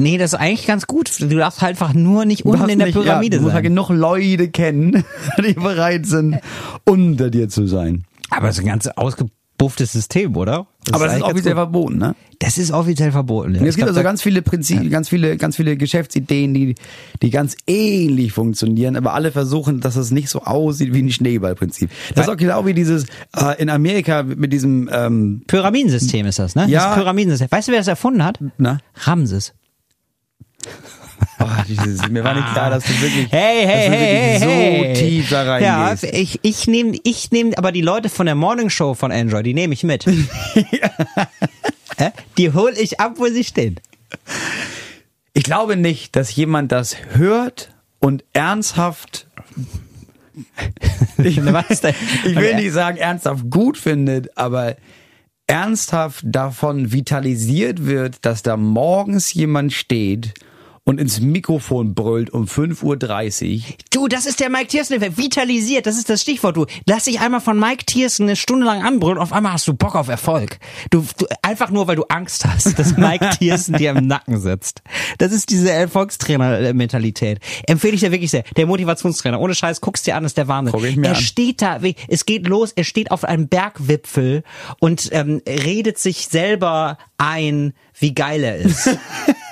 Nee, 0.00 0.18
das 0.18 0.32
ist 0.32 0.38
eigentlich 0.38 0.66
ganz 0.66 0.86
gut. 0.86 1.20
Du 1.20 1.28
darfst 1.28 1.60
halt 1.60 1.70
einfach 1.70 1.94
nur 1.94 2.24
nicht 2.24 2.44
unten 2.44 2.68
in 2.68 2.78
der 2.78 2.88
nicht- 2.88 2.96
Pyramide 2.96 3.36
ja, 3.36 3.38
du 3.38 3.44
musst 3.44 3.54
halt 3.54 3.64
sein. 3.64 3.74
genug 3.74 3.88
Leute 3.90 4.48
kennen, 4.48 5.04
die 5.46 5.54
bereit 5.54 6.06
sind, 6.06 6.38
unter 6.84 7.30
dir 7.30 7.48
zu 7.48 7.66
sein. 7.66 8.04
Aber 8.30 8.52
so 8.52 8.62
ein 8.62 8.66
ganz 8.66 8.88
bufftes 9.60 9.92
System, 9.92 10.36
oder? 10.36 10.54
Aber 10.54 10.66
das 10.90 10.92
ist 10.92 11.02
eigentlich 11.02 11.20
ganz 11.20 11.32
offiziell 11.32 11.54
gut. 11.54 11.58
verboten, 11.60 11.98
ne? 11.98 12.14
Das 12.38 12.56
ist 12.56 12.70
offiziell 12.72 13.12
verboten. 13.12 13.54
Ja. 13.56 13.60
Ich 13.60 13.68
es 13.68 13.76
gibt 13.76 13.84
glaub, 13.84 13.88
also 13.88 14.02
ganz 14.02 14.22
viele 14.22 14.40
Prinzipien, 14.40 14.88
ganz 14.88 15.10
viele, 15.10 15.36
ganz 15.36 15.56
viele 15.56 15.76
Geschäftsideen, 15.76 16.54
die, 16.54 16.74
die 17.20 17.28
ganz 17.30 17.54
ähnlich 17.66 18.32
funktionieren, 18.32 18.96
aber 18.96 19.12
alle 19.12 19.32
versuchen, 19.32 19.80
dass 19.80 19.96
es 19.96 20.10
nicht 20.12 20.30
so 20.30 20.44
aussieht 20.44 20.94
wie 20.94 21.02
ein 21.02 21.10
Schneeballprinzip. 21.10 21.90
Das 22.14 22.26
ist 22.26 22.32
auch 22.32 22.38
genau 22.38 22.64
wie 22.64 22.72
dieses 22.72 23.04
äh, 23.36 23.60
in 23.60 23.68
Amerika 23.68 24.22
mit 24.22 24.50
diesem 24.54 24.88
ähm, 24.90 25.42
Pyramidensystem 25.46 26.24
ist 26.24 26.38
das, 26.38 26.54
ne? 26.54 26.66
Ja. 26.66 26.86
Das 26.88 26.94
Pyramidensystem. 26.94 27.48
Weißt 27.50 27.68
du, 27.68 27.72
wer 27.72 27.80
das 27.80 27.88
erfunden 27.88 28.24
hat? 28.24 28.38
na? 28.56 28.78
Ramses. 28.94 29.52
Oh, 31.42 31.46
dieses, 31.66 32.06
mir 32.08 32.22
war 32.22 32.34
nicht 32.34 32.52
klar, 32.52 32.70
dass 32.70 32.84
du 32.84 33.00
wirklich, 33.00 33.30
Hey, 33.30 33.66
hey, 33.66 33.76
dass 33.76 33.84
du 33.86 33.90
hey, 33.92 34.00
wirklich 34.00 34.20
hey, 34.20 34.38
so 34.38 34.84
hey. 34.84 34.94
tief 34.94 35.30
da 35.30 35.58
Ja, 35.58 35.84
reingehst. 35.86 36.04
ich, 36.04 36.38
ich 36.42 36.66
nehme 36.66 36.98
ich 37.02 37.30
nehm, 37.30 37.54
aber 37.56 37.72
die 37.72 37.80
Leute 37.80 38.08
von 38.10 38.26
der 38.26 38.34
Morning 38.34 38.68
Show 38.68 38.94
von 38.94 39.10
Android, 39.10 39.46
die 39.46 39.54
nehme 39.54 39.72
ich 39.72 39.82
mit. 39.82 40.04
Die 42.38 42.52
hole 42.54 42.78
ich 42.78 42.98
ab, 42.98 43.14
wo 43.16 43.26
sie 43.26 43.44
stehen. 43.44 43.78
Ich 45.34 45.42
glaube 45.44 45.76
nicht, 45.76 46.16
dass 46.16 46.34
jemand 46.34 46.72
das 46.72 46.96
hört 47.14 47.74
und 47.98 48.24
ernsthaft 48.32 49.26
ich, 51.18 51.36
ich 51.38 51.42
will 51.42 52.54
nicht 52.54 52.72
sagen 52.72 52.96
ernsthaft 52.96 53.50
gut 53.50 53.76
findet, 53.76 54.36
aber 54.38 54.76
ernsthaft 55.46 56.24
davon 56.26 56.92
vitalisiert 56.92 57.84
wird, 57.84 58.24
dass 58.24 58.42
da 58.42 58.56
morgens 58.56 59.34
jemand 59.34 59.72
steht 59.72 60.32
und 60.84 60.98
ins 60.98 61.20
Mikrofon 61.20 61.94
brüllt 61.94 62.30
um 62.30 62.46
5.30 62.46 63.56
Uhr. 63.56 63.62
Du, 63.90 64.08
das 64.08 64.26
ist 64.26 64.40
der 64.40 64.50
Mike 64.50 64.68
Tiersen-Effekt. 64.68 65.18
Vitalisiert, 65.18 65.86
das 65.86 65.96
ist 65.96 66.08
das 66.08 66.22
Stichwort. 66.22 66.56
Du 66.56 66.66
lass 66.86 67.04
dich 67.04 67.20
einmal 67.20 67.40
von 67.40 67.58
Mike 67.58 67.84
Tiersen 67.84 68.26
eine 68.26 68.36
Stunde 68.36 68.66
lang 68.66 68.82
anbrüllen 68.82 69.18
und 69.18 69.22
auf 69.22 69.32
einmal 69.32 69.52
hast 69.52 69.68
du 69.68 69.74
Bock 69.74 69.94
auf 69.94 70.08
Erfolg. 70.08 70.58
Du, 70.90 71.04
du 71.18 71.26
einfach 71.42 71.70
nur, 71.70 71.86
weil 71.86 71.96
du 71.96 72.04
Angst 72.08 72.44
hast, 72.44 72.78
dass 72.78 72.96
Mike 72.96 73.30
Tiersen 73.38 73.76
dir 73.76 73.90
im 73.90 74.06
Nacken 74.06 74.40
sitzt. 74.40 74.82
Das 75.18 75.32
ist 75.32 75.50
diese 75.50 75.70
Erfolgstrainer-Mentalität. 75.70 77.40
Empfehle 77.66 77.94
ich 77.94 78.00
dir 78.00 78.10
wirklich 78.10 78.30
sehr. 78.30 78.44
Der 78.56 78.66
Motivationstrainer. 78.66 79.40
Ohne 79.40 79.54
Scheiß, 79.54 79.80
guckst 79.80 80.06
dir 80.06 80.16
an, 80.16 80.24
ist 80.24 80.36
der 80.36 80.48
Wahnsinn. 80.48 80.72
Guck 80.72 80.84
ich 80.84 80.96
mir 80.96 81.08
er 81.08 81.16
an. 81.16 81.22
steht 81.22 81.62
da, 81.62 81.78
es 82.08 82.26
geht 82.26 82.48
los, 82.48 82.72
er 82.72 82.84
steht 82.84 83.10
auf 83.10 83.24
einem 83.24 83.48
Bergwipfel 83.48 84.42
und 84.80 85.08
ähm, 85.12 85.42
redet 85.46 85.98
sich 85.98 86.28
selber 86.28 86.98
ein, 87.18 87.74
wie 87.98 88.14
geil 88.14 88.42
er 88.42 88.56
ist. 88.56 88.88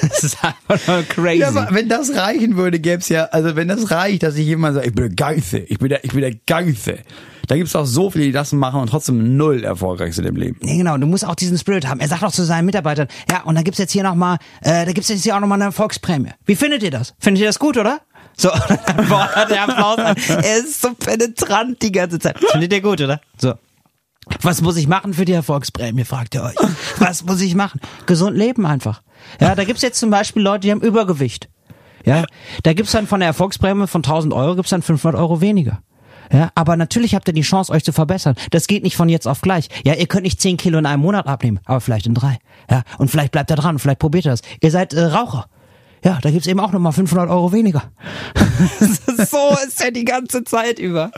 das 0.08 0.24
ist 0.24 0.38
einfach 0.42 0.86
nur 0.86 1.02
crazy. 1.04 1.40
Ja, 1.40 1.48
aber 1.48 1.68
wenn 1.70 1.88
das 1.88 2.14
reichen 2.14 2.56
würde, 2.56 2.78
gäbe 2.78 3.00
es 3.00 3.08
ja, 3.08 3.24
also 3.24 3.56
wenn 3.56 3.68
das 3.68 3.90
reicht, 3.90 4.22
dass 4.22 4.34
sich 4.34 4.46
jemand 4.46 4.74
sagt, 4.74 4.86
ich 4.86 4.94
bin 4.94 5.08
der 5.08 5.14
Geilste, 5.14 5.58
ich 5.58 5.78
bin 5.78 5.88
der, 5.88 6.04
ich 6.04 6.12
bin 6.12 6.20
der 6.20 6.34
Geilste. 6.46 7.00
Da 7.46 7.56
gibt 7.56 7.68
es 7.68 7.74
auch 7.74 7.84
so 7.84 8.10
viele, 8.10 8.26
die 8.26 8.32
das 8.32 8.52
machen 8.52 8.80
und 8.80 8.88
trotzdem 8.88 9.36
null 9.36 9.64
erfolgreich 9.64 10.14
sind 10.14 10.24
im 10.24 10.36
Leben. 10.36 10.56
Nee, 10.60 10.78
genau, 10.78 10.96
du 10.96 11.06
musst 11.06 11.26
auch 11.26 11.34
diesen 11.34 11.58
Spirit 11.58 11.86
haben. 11.88 11.98
Er 11.98 12.06
sagt 12.06 12.22
auch 12.22 12.30
zu 12.30 12.44
seinen 12.44 12.66
Mitarbeitern, 12.66 13.08
ja, 13.28 13.42
und 13.42 13.56
da 13.56 13.62
gibt's 13.62 13.78
jetzt 13.78 13.90
hier 13.90 14.04
nochmal, 14.04 14.38
äh, 14.60 14.86
da 14.86 14.92
gibt's 14.92 15.08
jetzt 15.08 15.24
hier 15.24 15.34
auch 15.34 15.40
nochmal 15.40 15.56
eine 15.56 15.64
Erfolgsprämie. 15.64 16.30
Wie 16.46 16.54
findet 16.54 16.82
ihr 16.82 16.92
das? 16.92 17.14
Findet 17.18 17.40
ihr 17.42 17.48
das 17.48 17.58
gut, 17.58 17.76
oder? 17.76 18.00
So, 18.36 18.50
dann 18.86 19.04
fordert 19.04 19.50
der 19.50 19.64
Applaus 19.64 19.98
an. 19.98 20.16
Er 20.28 20.58
ist 20.58 20.80
so 20.80 20.94
penetrant 20.94 21.82
die 21.82 21.92
ganze 21.92 22.18
Zeit. 22.18 22.38
Findet 22.38 22.72
ihr 22.72 22.80
gut, 22.80 23.00
oder? 23.00 23.20
So. 23.36 23.54
Was 24.42 24.62
muss 24.62 24.76
ich 24.76 24.88
machen 24.88 25.14
für 25.14 25.24
die 25.24 25.32
Erfolgsprämie, 25.32 26.04
fragt 26.04 26.34
ihr 26.34 26.42
euch. 26.42 26.56
Was 26.98 27.24
muss 27.24 27.40
ich 27.40 27.54
machen? 27.54 27.80
Gesund 28.06 28.36
leben 28.36 28.66
einfach. 28.66 29.02
Ja, 29.40 29.54
da 29.54 29.64
gibt's 29.64 29.82
jetzt 29.82 29.98
zum 29.98 30.10
Beispiel 30.10 30.42
Leute, 30.42 30.60
die 30.60 30.70
haben 30.70 30.80
Übergewicht. 30.80 31.48
Ja, 32.04 32.24
da 32.62 32.72
gibt's 32.72 32.92
dann 32.92 33.06
von 33.06 33.20
der 33.20 33.28
Erfolgsprämie 33.28 33.86
von 33.86 34.00
1000 34.00 34.32
Euro 34.32 34.56
gibt's 34.56 34.70
dann 34.70 34.82
500 34.82 35.20
Euro 35.20 35.40
weniger. 35.40 35.82
Ja, 36.32 36.50
aber 36.54 36.76
natürlich 36.76 37.14
habt 37.14 37.26
ihr 37.28 37.34
die 37.34 37.40
Chance, 37.42 37.72
euch 37.72 37.84
zu 37.84 37.92
verbessern. 37.92 38.36
Das 38.50 38.66
geht 38.68 38.84
nicht 38.84 38.96
von 38.96 39.08
jetzt 39.08 39.26
auf 39.26 39.40
gleich. 39.40 39.68
Ja, 39.84 39.94
ihr 39.94 40.06
könnt 40.06 40.22
nicht 40.22 40.40
10 40.40 40.56
Kilo 40.56 40.78
in 40.78 40.86
einem 40.86 41.02
Monat 41.02 41.26
abnehmen, 41.26 41.60
aber 41.64 41.80
vielleicht 41.80 42.06
in 42.06 42.14
drei. 42.14 42.38
Ja, 42.70 42.82
und 42.98 43.10
vielleicht 43.10 43.32
bleibt 43.32 43.50
ihr 43.50 43.56
dran, 43.56 43.78
vielleicht 43.78 43.98
probiert 43.98 44.26
ihr 44.26 44.30
das. 44.30 44.42
Ihr 44.60 44.70
seid 44.70 44.94
äh, 44.94 45.02
Raucher. 45.02 45.46
Ja, 46.04 46.18
da 46.22 46.30
gibt's 46.30 46.46
eben 46.46 46.60
auch 46.60 46.72
nochmal 46.72 46.92
500 46.92 47.28
Euro 47.28 47.52
weniger. 47.52 47.90
so 48.58 49.56
ist 49.66 49.82
er 49.82 49.90
die 49.90 50.04
ganze 50.04 50.44
Zeit 50.44 50.78
über. 50.78 51.10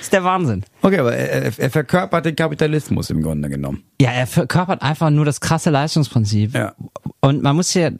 ist 0.00 0.12
der 0.12 0.24
Wahnsinn. 0.24 0.64
Okay, 0.82 0.98
aber 0.98 1.14
er, 1.14 1.58
er 1.58 1.70
verkörpert 1.70 2.26
den 2.26 2.36
Kapitalismus 2.36 3.10
im 3.10 3.22
Grunde 3.22 3.48
genommen. 3.48 3.84
Ja, 4.00 4.10
er 4.10 4.26
verkörpert 4.26 4.82
einfach 4.82 5.10
nur 5.10 5.24
das 5.24 5.40
krasse 5.40 5.70
Leistungsprinzip. 5.70 6.54
Ja. 6.54 6.74
Und 7.20 7.42
man 7.42 7.56
muss 7.56 7.72
ja, 7.74 7.90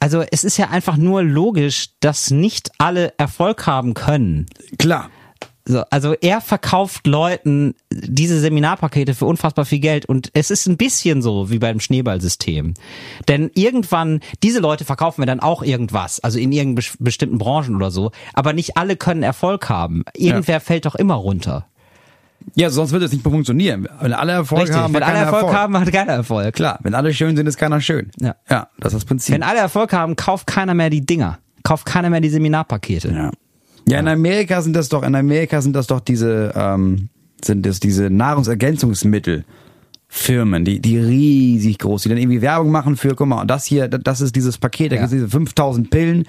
also 0.00 0.24
es 0.30 0.44
ist 0.44 0.56
ja 0.56 0.70
einfach 0.70 0.96
nur 0.96 1.22
logisch, 1.22 1.90
dass 2.00 2.30
nicht 2.30 2.70
alle 2.78 3.12
Erfolg 3.18 3.66
haben 3.66 3.94
können. 3.94 4.46
Klar. 4.78 5.10
So, 5.70 5.82
also 5.90 6.14
er 6.14 6.40
verkauft 6.40 7.06
Leuten 7.06 7.74
diese 7.92 8.40
Seminarpakete 8.40 9.14
für 9.14 9.26
unfassbar 9.26 9.66
viel 9.66 9.80
Geld 9.80 10.06
und 10.06 10.30
es 10.32 10.50
ist 10.50 10.66
ein 10.66 10.78
bisschen 10.78 11.20
so 11.20 11.50
wie 11.50 11.58
beim 11.58 11.78
Schneeballsystem. 11.78 12.72
Denn 13.28 13.50
irgendwann, 13.54 14.20
diese 14.42 14.60
Leute 14.60 14.86
verkaufen 14.86 15.20
wir 15.20 15.26
dann 15.26 15.40
auch 15.40 15.62
irgendwas, 15.62 16.20
also 16.20 16.38
in 16.38 16.52
irgendeinen 16.52 16.86
bes- 16.86 16.96
bestimmten 16.98 17.36
Branchen 17.36 17.76
oder 17.76 17.90
so, 17.90 18.12
aber 18.32 18.54
nicht 18.54 18.78
alle 18.78 18.96
können 18.96 19.22
Erfolg 19.22 19.68
haben. 19.68 20.04
Irgendwer 20.14 20.60
fällt 20.60 20.86
doch 20.86 20.94
immer 20.94 21.16
runter. 21.16 21.66
Ja, 22.54 22.70
sonst 22.70 22.92
würde 22.92 23.04
es 23.04 23.12
nicht 23.12 23.22
mehr 23.22 23.32
funktionieren. 23.32 23.86
Wenn 24.00 24.14
alle 24.14 24.32
Erfolg 24.32 24.62
Richtig, 24.62 24.76
haben, 24.78 24.94
wenn 24.94 25.04
hat 25.04 25.10
alle 25.10 25.24
keiner 25.24 25.36
Erfolg, 25.36 25.54
haben, 25.54 25.78
hat 25.78 25.92
keiner 25.92 26.12
Erfolg. 26.12 26.54
Klar, 26.54 26.78
wenn 26.82 26.94
alle 26.94 27.12
schön 27.12 27.36
sind, 27.36 27.46
ist 27.46 27.58
keiner 27.58 27.82
schön. 27.82 28.10
Ja. 28.18 28.36
Ja, 28.48 28.68
das 28.78 28.94
ist 28.94 29.02
das 29.02 29.04
Prinzip. 29.04 29.34
Wenn 29.34 29.42
alle 29.42 29.58
Erfolg 29.58 29.92
haben, 29.92 30.16
kauft 30.16 30.46
keiner 30.46 30.72
mehr 30.72 30.88
die 30.88 31.04
Dinger. 31.04 31.38
Kauft 31.62 31.84
keiner 31.84 32.08
mehr 32.08 32.22
die 32.22 32.30
Seminarpakete. 32.30 33.12
Ja. 33.12 33.30
Ja, 33.90 33.98
in 34.00 34.08
Amerika 34.08 34.60
sind 34.62 34.74
das 34.74 34.88
doch, 34.88 35.02
in 35.02 35.14
Amerika 35.14 35.60
sind 35.62 35.74
das 35.74 35.86
doch 35.86 36.00
diese, 36.00 36.52
ähm, 36.54 37.08
sind 37.44 37.64
das 37.66 37.80
diese 37.80 38.10
Nahrungsergänzungsmittel. 38.10 39.44
Firmen, 40.10 40.64
die, 40.64 40.80
die 40.80 40.98
riesig 40.98 41.78
groß, 41.80 42.02
die 42.04 42.08
dann 42.08 42.16
irgendwie 42.16 42.40
Werbung 42.40 42.70
machen 42.70 42.96
für, 42.96 43.14
guck 43.14 43.26
mal, 43.28 43.44
das 43.44 43.66
hier, 43.66 43.88
das 43.88 44.22
ist 44.22 44.34
dieses 44.34 44.56
Paket, 44.56 44.90
da 44.92 44.96
Ja. 44.96 45.02
gibt 45.02 45.12
es 45.12 45.18
diese 45.18 45.28
5000 45.28 45.90
Pillen, 45.90 46.24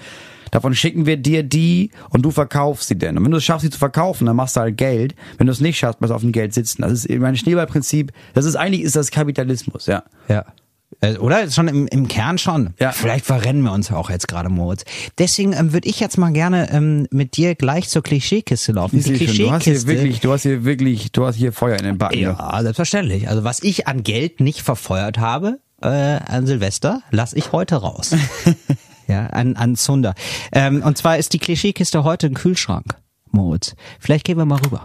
davon 0.50 0.74
schicken 0.74 1.06
wir 1.06 1.16
dir 1.16 1.42
die 1.42 1.90
und 2.10 2.20
du 2.22 2.30
verkaufst 2.30 2.88
sie 2.88 2.98
denn. 2.98 3.16
Und 3.16 3.24
wenn 3.24 3.30
du 3.30 3.38
es 3.38 3.44
schaffst, 3.44 3.62
sie 3.64 3.70
zu 3.70 3.78
verkaufen, 3.78 4.26
dann 4.26 4.36
machst 4.36 4.56
du 4.56 4.60
halt 4.60 4.76
Geld. 4.76 5.14
Wenn 5.38 5.46
du 5.46 5.52
es 5.52 5.60
nicht 5.60 5.78
schaffst, 5.78 5.98
bleibst 5.98 6.10
du 6.10 6.14
auf 6.14 6.20
dem 6.20 6.32
Geld 6.32 6.52
sitzen. 6.52 6.82
Das 6.82 6.92
ist 6.92 7.08
mein 7.18 7.36
Schneeballprinzip. 7.36 8.12
Das 8.34 8.44
ist 8.44 8.54
eigentlich, 8.54 8.82
ist 8.82 8.96
das 8.96 9.10
Kapitalismus, 9.10 9.86
ja. 9.86 10.02
Ja. 10.28 10.44
Äh, 11.00 11.16
Oder? 11.16 11.50
Schon 11.50 11.68
im, 11.68 11.86
im 11.86 12.08
Kern 12.08 12.38
schon. 12.38 12.74
Ja. 12.78 12.92
Vielleicht 12.92 13.24
verrennen 13.24 13.62
wir 13.62 13.72
uns 13.72 13.88
ja 13.88 13.96
auch 13.96 14.10
jetzt 14.10 14.28
gerade, 14.28 14.48
Moritz. 14.48 14.84
Deswegen 15.18 15.52
ähm, 15.52 15.72
würde 15.72 15.88
ich 15.88 16.00
jetzt 16.00 16.18
mal 16.18 16.32
gerne 16.32 16.70
ähm, 16.72 17.06
mit 17.10 17.36
dir 17.36 17.54
gleich 17.54 17.88
zur 17.88 18.02
Klischeekiste 18.02 18.72
laufen. 18.72 19.02
Die 19.02 19.26
schon, 19.26 19.36
du 19.36 19.50
hast 19.52 19.64
hier 19.64 19.74
Klischeekiste. 19.74 19.86
wirklich, 19.86 20.20
du 20.20 20.32
hast 20.32 20.42
hier 20.42 20.64
wirklich, 20.64 21.12
du 21.12 21.26
hast 21.26 21.36
hier 21.36 21.52
Feuer 21.52 21.78
in 21.78 21.84
den 21.84 21.98
Backen. 21.98 22.18
Ja, 22.18 22.60
selbstverständlich. 22.62 23.28
Also 23.28 23.44
was 23.44 23.62
ich 23.62 23.86
an 23.86 24.02
Geld 24.02 24.40
nicht 24.40 24.62
verfeuert 24.62 25.18
habe 25.18 25.60
äh, 25.80 25.88
an 25.88 26.46
Silvester, 26.46 27.02
lass 27.10 27.32
ich 27.32 27.52
heute 27.52 27.76
raus. 27.76 28.14
ja, 29.06 29.26
an, 29.28 29.56
an 29.56 29.76
Zunder. 29.76 30.14
Ähm, 30.52 30.82
und 30.82 30.98
zwar 30.98 31.18
ist 31.18 31.32
die 31.32 31.38
Klischeekiste 31.38 32.04
heute 32.04 32.26
ein 32.26 32.34
Kühlschrank, 32.34 32.96
Moritz. 33.30 33.74
Vielleicht 33.98 34.24
gehen 34.24 34.36
wir 34.36 34.44
mal 34.44 34.60
rüber. 34.60 34.82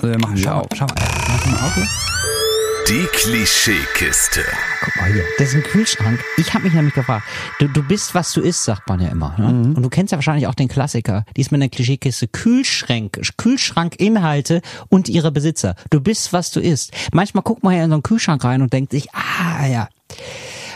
Also 0.00 0.08
wir 0.10 0.18
machen 0.18 0.36
Schau 0.36 0.50
ja 0.50 0.56
mal, 0.56 0.68
schau 0.74 0.86
mal. 0.86 0.94
Mach 1.28 1.46
mal 1.46 1.66
auf 1.66 1.74
hier. 1.74 2.43
Die 2.88 3.06
Klischeekiste. 3.12 4.42
Guck 4.82 4.96
mal 4.96 5.10
hier, 5.10 5.24
das 5.38 5.48
ist 5.48 5.54
ein 5.54 5.62
Kühlschrank. 5.62 6.22
Ich 6.36 6.52
habe 6.52 6.64
mich 6.64 6.74
nämlich 6.74 6.92
gefragt, 6.92 7.26
du, 7.58 7.66
du 7.66 7.82
bist, 7.82 8.14
was 8.14 8.34
du 8.34 8.42
isst, 8.42 8.62
sagt 8.62 8.86
man 8.88 9.00
ja 9.00 9.08
immer. 9.08 9.34
Ne? 9.38 9.74
Und 9.74 9.82
du 9.82 9.88
kennst 9.88 10.12
ja 10.12 10.18
wahrscheinlich 10.18 10.46
auch 10.46 10.54
den 10.54 10.68
Klassiker, 10.68 11.24
die 11.34 11.40
ist 11.40 11.50
mit 11.50 11.62
einer 11.62 11.70
Klischeekiste, 11.70 12.28
Kühlschränke, 12.28 13.22
Kühlschrankinhalte 13.38 14.60
und 14.90 15.08
ihre 15.08 15.32
Besitzer. 15.32 15.76
Du 15.88 16.00
bist, 16.00 16.34
was 16.34 16.50
du 16.50 16.60
isst. 16.60 16.92
Manchmal 17.14 17.42
guckt 17.42 17.62
man 17.62 17.74
ja 17.74 17.84
in 17.84 17.90
so 17.90 17.94
einen 17.94 18.02
Kühlschrank 18.02 18.44
rein 18.44 18.60
und 18.60 18.70
denkt 18.74 18.92
sich, 18.92 19.08
ah 19.14 19.66
ja, 19.66 19.88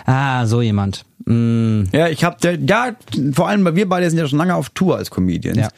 ah, 0.09 0.47
so 0.47 0.63
jemand. 0.63 1.05
Mm, 1.27 1.85
Ja, 1.93 2.09
ich 2.09 2.25
habe 2.25 2.37
ja 2.67 2.97
vor 3.33 3.49
allem, 3.49 3.65
weil 3.65 3.77
wir 3.77 3.89
beide 3.89 4.09
sind 4.09 4.19
ja 4.19 4.27
schon 4.27 4.39
lange 4.39 4.55
auf 4.55 4.71
Tour 4.71 4.97
als 4.97 5.11
Comedians. 5.11 5.59
Ja. 5.59 5.69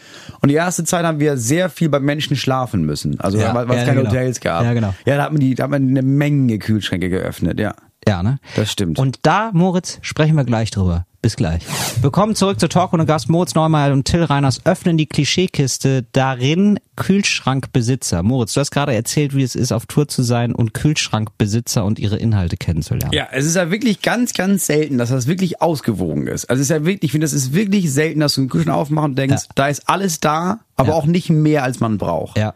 Und 0.40 0.48
die 0.48 0.54
erste 0.54 0.84
Zeit 0.84 1.04
haben 1.04 1.18
wir 1.20 1.36
sehr 1.36 1.70
viel 1.70 1.88
bei 1.88 2.00
Menschen 2.00 2.36
schlafen 2.36 2.84
müssen. 2.84 3.18
Also 3.20 3.38
Ja, 3.38 3.54
weil 3.54 3.68
weil 3.68 3.76
es 3.76 3.82
ja, 3.82 3.88
keine 3.88 4.00
genau. 4.02 4.10
Hotels 4.10 4.40
gab. 4.40 4.64
Ja, 4.64 4.72
genau. 4.74 4.94
Ja, 5.04 5.16
da 5.16 5.24
hat 5.24 5.32
man 5.32 5.40
die, 5.40 5.54
da 5.54 5.64
hat 5.64 5.70
man 5.70 5.88
eine 5.88 6.02
Menge 6.02 6.58
Kühlschränke 6.58 7.08
geöffnet, 7.08 7.58
ja. 7.58 7.74
Ja, 8.08 8.22
ne? 8.22 8.38
Das 8.56 8.70
stimmt. 8.72 8.98
Und 8.98 9.18
da, 9.22 9.50
Moritz, 9.52 9.98
sprechen 10.02 10.36
wir 10.36 10.44
gleich 10.44 10.70
drüber. 10.70 11.06
Bis 11.22 11.36
gleich. 11.36 11.62
Willkommen 12.00 12.34
zurück 12.34 12.58
zu 12.58 12.66
Talk 12.66 12.94
ohne 12.94 13.04
Gast. 13.04 13.28
Moritz 13.28 13.54
Neumeier 13.54 13.92
und 13.92 14.04
Till 14.06 14.24
Reiners 14.24 14.64
öffnen 14.64 14.96
die 14.96 15.04
Klischeekiste. 15.04 16.06
Darin 16.12 16.80
Kühlschrankbesitzer. 16.96 18.22
Moritz, 18.22 18.54
du 18.54 18.60
hast 18.60 18.70
gerade 18.70 18.94
erzählt, 18.94 19.34
wie 19.36 19.42
es 19.42 19.54
ist, 19.54 19.70
auf 19.72 19.84
Tour 19.84 20.08
zu 20.08 20.22
sein 20.22 20.54
und 20.54 20.72
Kühlschrankbesitzer 20.72 21.84
und 21.84 21.98
ihre 21.98 22.16
Inhalte 22.16 22.56
kennenzulernen. 22.56 23.12
Ja, 23.12 23.28
es 23.32 23.44
ist 23.44 23.56
ja 23.56 23.70
wirklich 23.70 24.00
ganz, 24.00 24.32
ganz 24.32 24.64
selten, 24.66 24.96
dass 24.96 25.10
das 25.10 25.26
wirklich 25.26 25.60
ausgewogen 25.60 26.26
ist. 26.26 26.48
Also 26.48 26.60
es 26.62 26.70
ist 26.70 26.74
ja 26.74 26.84
wirklich, 26.86 27.02
ich 27.04 27.12
finde, 27.12 27.26
es 27.26 27.34
ist 27.34 27.52
wirklich 27.52 27.92
selten, 27.92 28.20
dass 28.20 28.34
du 28.34 28.40
einen 28.40 28.48
Kühlschrank 28.50 28.76
aufmachst 28.78 29.08
und 29.10 29.18
denkst, 29.18 29.42
Ja. 29.42 29.52
da 29.54 29.68
ist 29.68 29.88
alles 29.90 30.20
da, 30.20 30.60
aber 30.76 30.88
Ja. 30.90 30.94
auch 30.94 31.04
nicht 31.06 31.28
mehr, 31.28 31.64
als 31.64 31.80
man 31.80 31.98
braucht. 31.98 32.38
Ja, 32.38 32.54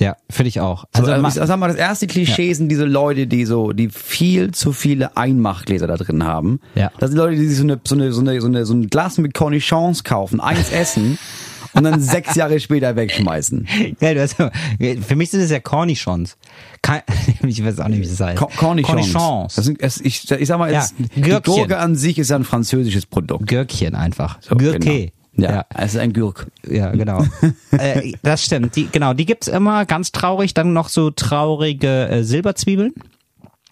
ja 0.00 0.16
finde 0.30 0.48
ich 0.48 0.60
auch. 0.60 0.84
Also, 0.92 1.10
Also, 1.12 1.40
ich 1.40 1.46
sag 1.46 1.56
mal, 1.58 1.68
das 1.68 1.76
erste 1.76 2.06
Klischee 2.06 2.52
sind 2.52 2.68
diese 2.68 2.84
Leute, 2.84 3.26
die 3.26 3.44
so, 3.44 3.72
die 3.72 3.88
viel 3.88 4.50
zu 4.52 4.72
viele 4.72 5.16
Einmachgläser 5.16 5.86
da 5.86 5.96
drin 5.96 6.24
haben. 6.24 6.60
Ja. 6.74 6.90
Das 6.98 7.10
sind 7.10 7.18
Leute, 7.18 7.36
die 7.36 7.46
sich 7.46 7.56
so 7.58 7.62
eine, 7.64 7.80
so 7.86 7.94
eine, 7.94 8.12
so 8.12 8.20
eine, 8.20 8.40
so 8.40 8.46
eine, 8.48 8.66
so 8.66 8.74
ein 8.74 8.88
Glas 8.88 9.18
mit 9.18 9.34
Cornichons 9.34 10.02
kaufen, 10.04 10.40
eins 10.40 10.70
essen 10.72 11.18
und 11.74 11.84
dann 11.84 12.00
sechs 12.02 12.34
Jahre 12.34 12.58
später 12.60 12.96
wegschmeißen. 12.96 13.66
Ja, 14.00 14.14
du 14.14 14.20
hast, 14.22 14.36
für 14.36 15.16
mich 15.16 15.30
sind 15.30 15.40
es 15.40 15.50
ja 15.50 15.60
Cornichons. 15.60 16.36
Ich 17.46 17.64
weiß 17.64 17.80
auch 17.80 17.88
nicht, 17.88 18.00
wie 18.02 18.06
das 18.08 18.20
heißt. 18.20 18.38
Co- 18.38 18.50
Cornichons. 18.56 19.12
Cornichons. 19.12 19.54
Das 19.54 19.64
sind, 19.64 19.80
es, 19.82 20.00
ich, 20.00 20.30
ich 20.30 20.46
sag 20.48 20.58
mal, 20.58 20.72
Ja, 20.72 20.80
es, 20.80 20.94
die. 21.14 21.20
Gurke 21.22 21.78
an 21.78 21.94
sich 21.96 22.18
ist 22.18 22.30
ja 22.30 22.36
ein 22.36 22.44
französisches 22.44 23.06
Produkt. 23.06 23.46
Gürkchen 23.46 23.94
einfach. 23.94 24.38
So, 24.42 24.54
Gürke. 24.56 24.78
Genau. 24.80 25.10
Ja, 25.36 25.64
es 25.74 25.94
ist 25.94 26.00
ein 26.00 26.12
Gürk. 26.12 26.46
Ja, 26.68 26.90
genau. 26.90 27.24
äh, 27.72 28.12
das 28.22 28.44
stimmt. 28.44 28.76
Die, 28.76 28.88
genau, 28.90 29.14
die 29.14 29.26
gibt's 29.26 29.48
immer 29.48 29.84
ganz 29.84 30.12
traurig. 30.12 30.54
Dann 30.54 30.72
noch 30.72 30.88
so 30.88 31.10
traurige 31.10 32.08
äh, 32.08 32.22
Silberzwiebeln. 32.22 32.94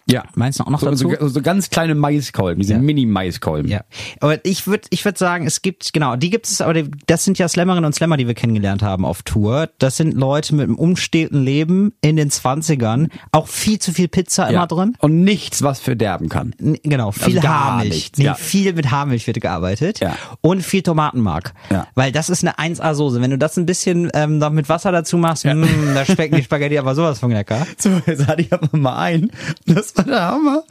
Ja. 0.09 0.23
Meinst 0.35 0.59
du 0.59 0.63
auch 0.65 0.69
noch 0.69 0.79
So, 0.81 0.89
dazu? 0.89 1.13
so, 1.19 1.27
so 1.29 1.41
ganz 1.41 1.69
kleine 1.69 1.95
Maiskolben, 1.95 2.61
diese 2.61 2.73
Ja. 2.73 2.79
Mini-Maiskolben. 2.79 3.69
Ja, 3.71 3.81
aber 4.19 4.45
ich 4.45 4.67
würde 4.67 4.83
ich 4.89 5.05
würd 5.05 5.17
sagen, 5.17 5.45
es 5.47 5.61
gibt, 5.61 5.93
genau, 5.93 6.15
die 6.17 6.29
gibt 6.29 6.45
es, 6.47 6.59
aber 6.61 6.73
die, 6.73 6.91
das 7.07 7.23
sind 7.23 7.39
ja 7.39 7.47
Slammerinnen 7.47 7.85
und 7.85 7.93
Slammer, 7.95 8.17
die 8.17 8.27
wir 8.27 8.33
kennengelernt 8.33 8.81
haben 8.83 9.05
auf 9.05 9.21
Tour. 9.23 9.69
Das 9.79 9.95
sind 9.97 10.13
Leute 10.13 10.55
mit 10.55 10.65
einem 10.65 10.75
umstehenden 10.75 11.43
Leben 11.43 11.93
in 12.01 12.15
den 12.17 12.29
20ern, 12.29 13.09
auch 13.31 13.47
viel 13.47 13.79
zu 13.79 13.93
viel 13.93 14.07
Pizza 14.09 14.49
immer 14.49 14.67
drin. 14.67 14.95
Und 14.99 15.23
nichts, 15.23 15.61
was 15.63 15.79
verderben 15.79 16.29
kann. 16.29 16.53
N- 16.59 16.77
Genau, 16.83 17.11
viel 17.11 17.37
Also 17.37 17.47
Haarmilch. 17.47 18.11
nee, 18.17 18.25
ja. 18.25 18.33
viel 18.35 18.73
mit 18.73 18.91
Haarmilch 18.91 19.25
wird 19.25 19.39
gearbeitet. 19.41 19.99
Ja. 20.01 20.15
Und 20.41 20.63
viel 20.63 20.81
Tomatenmark. 20.83 21.53
Ja. 21.71 21.87
Weil 21.95 22.11
das 22.11 22.29
ist 22.29 22.43
eine 22.45 22.57
1A-Soße. 22.57 23.21
Wenn 23.21 23.31
du 23.31 23.37
das 23.37 23.57
ein 23.57 23.65
bisschen 23.65 24.11
ähm, 24.13 24.37
noch 24.37 24.49
mit 24.51 24.67
Wasser 24.69 24.91
dazu 24.91 25.17
machst, 25.17 25.45
mh, 25.45 25.65
da 25.93 26.05
schmecken 26.05 26.35
die 26.35 26.43
Spaghetti 26.43 26.77
aber 26.77 26.93
sowas 26.93 27.19
von 27.19 27.31
lecker. 27.31 27.65
So, 27.77 27.89
jetzt 28.05 28.27
hatte 28.27 28.41
ich 28.41 28.51
aber 28.53 28.75
mal 28.77 28.95
ein. 28.97 29.31
Das 29.65 29.92
war 29.95 30.05
der 30.05 30.21
Hammer. 30.27 30.63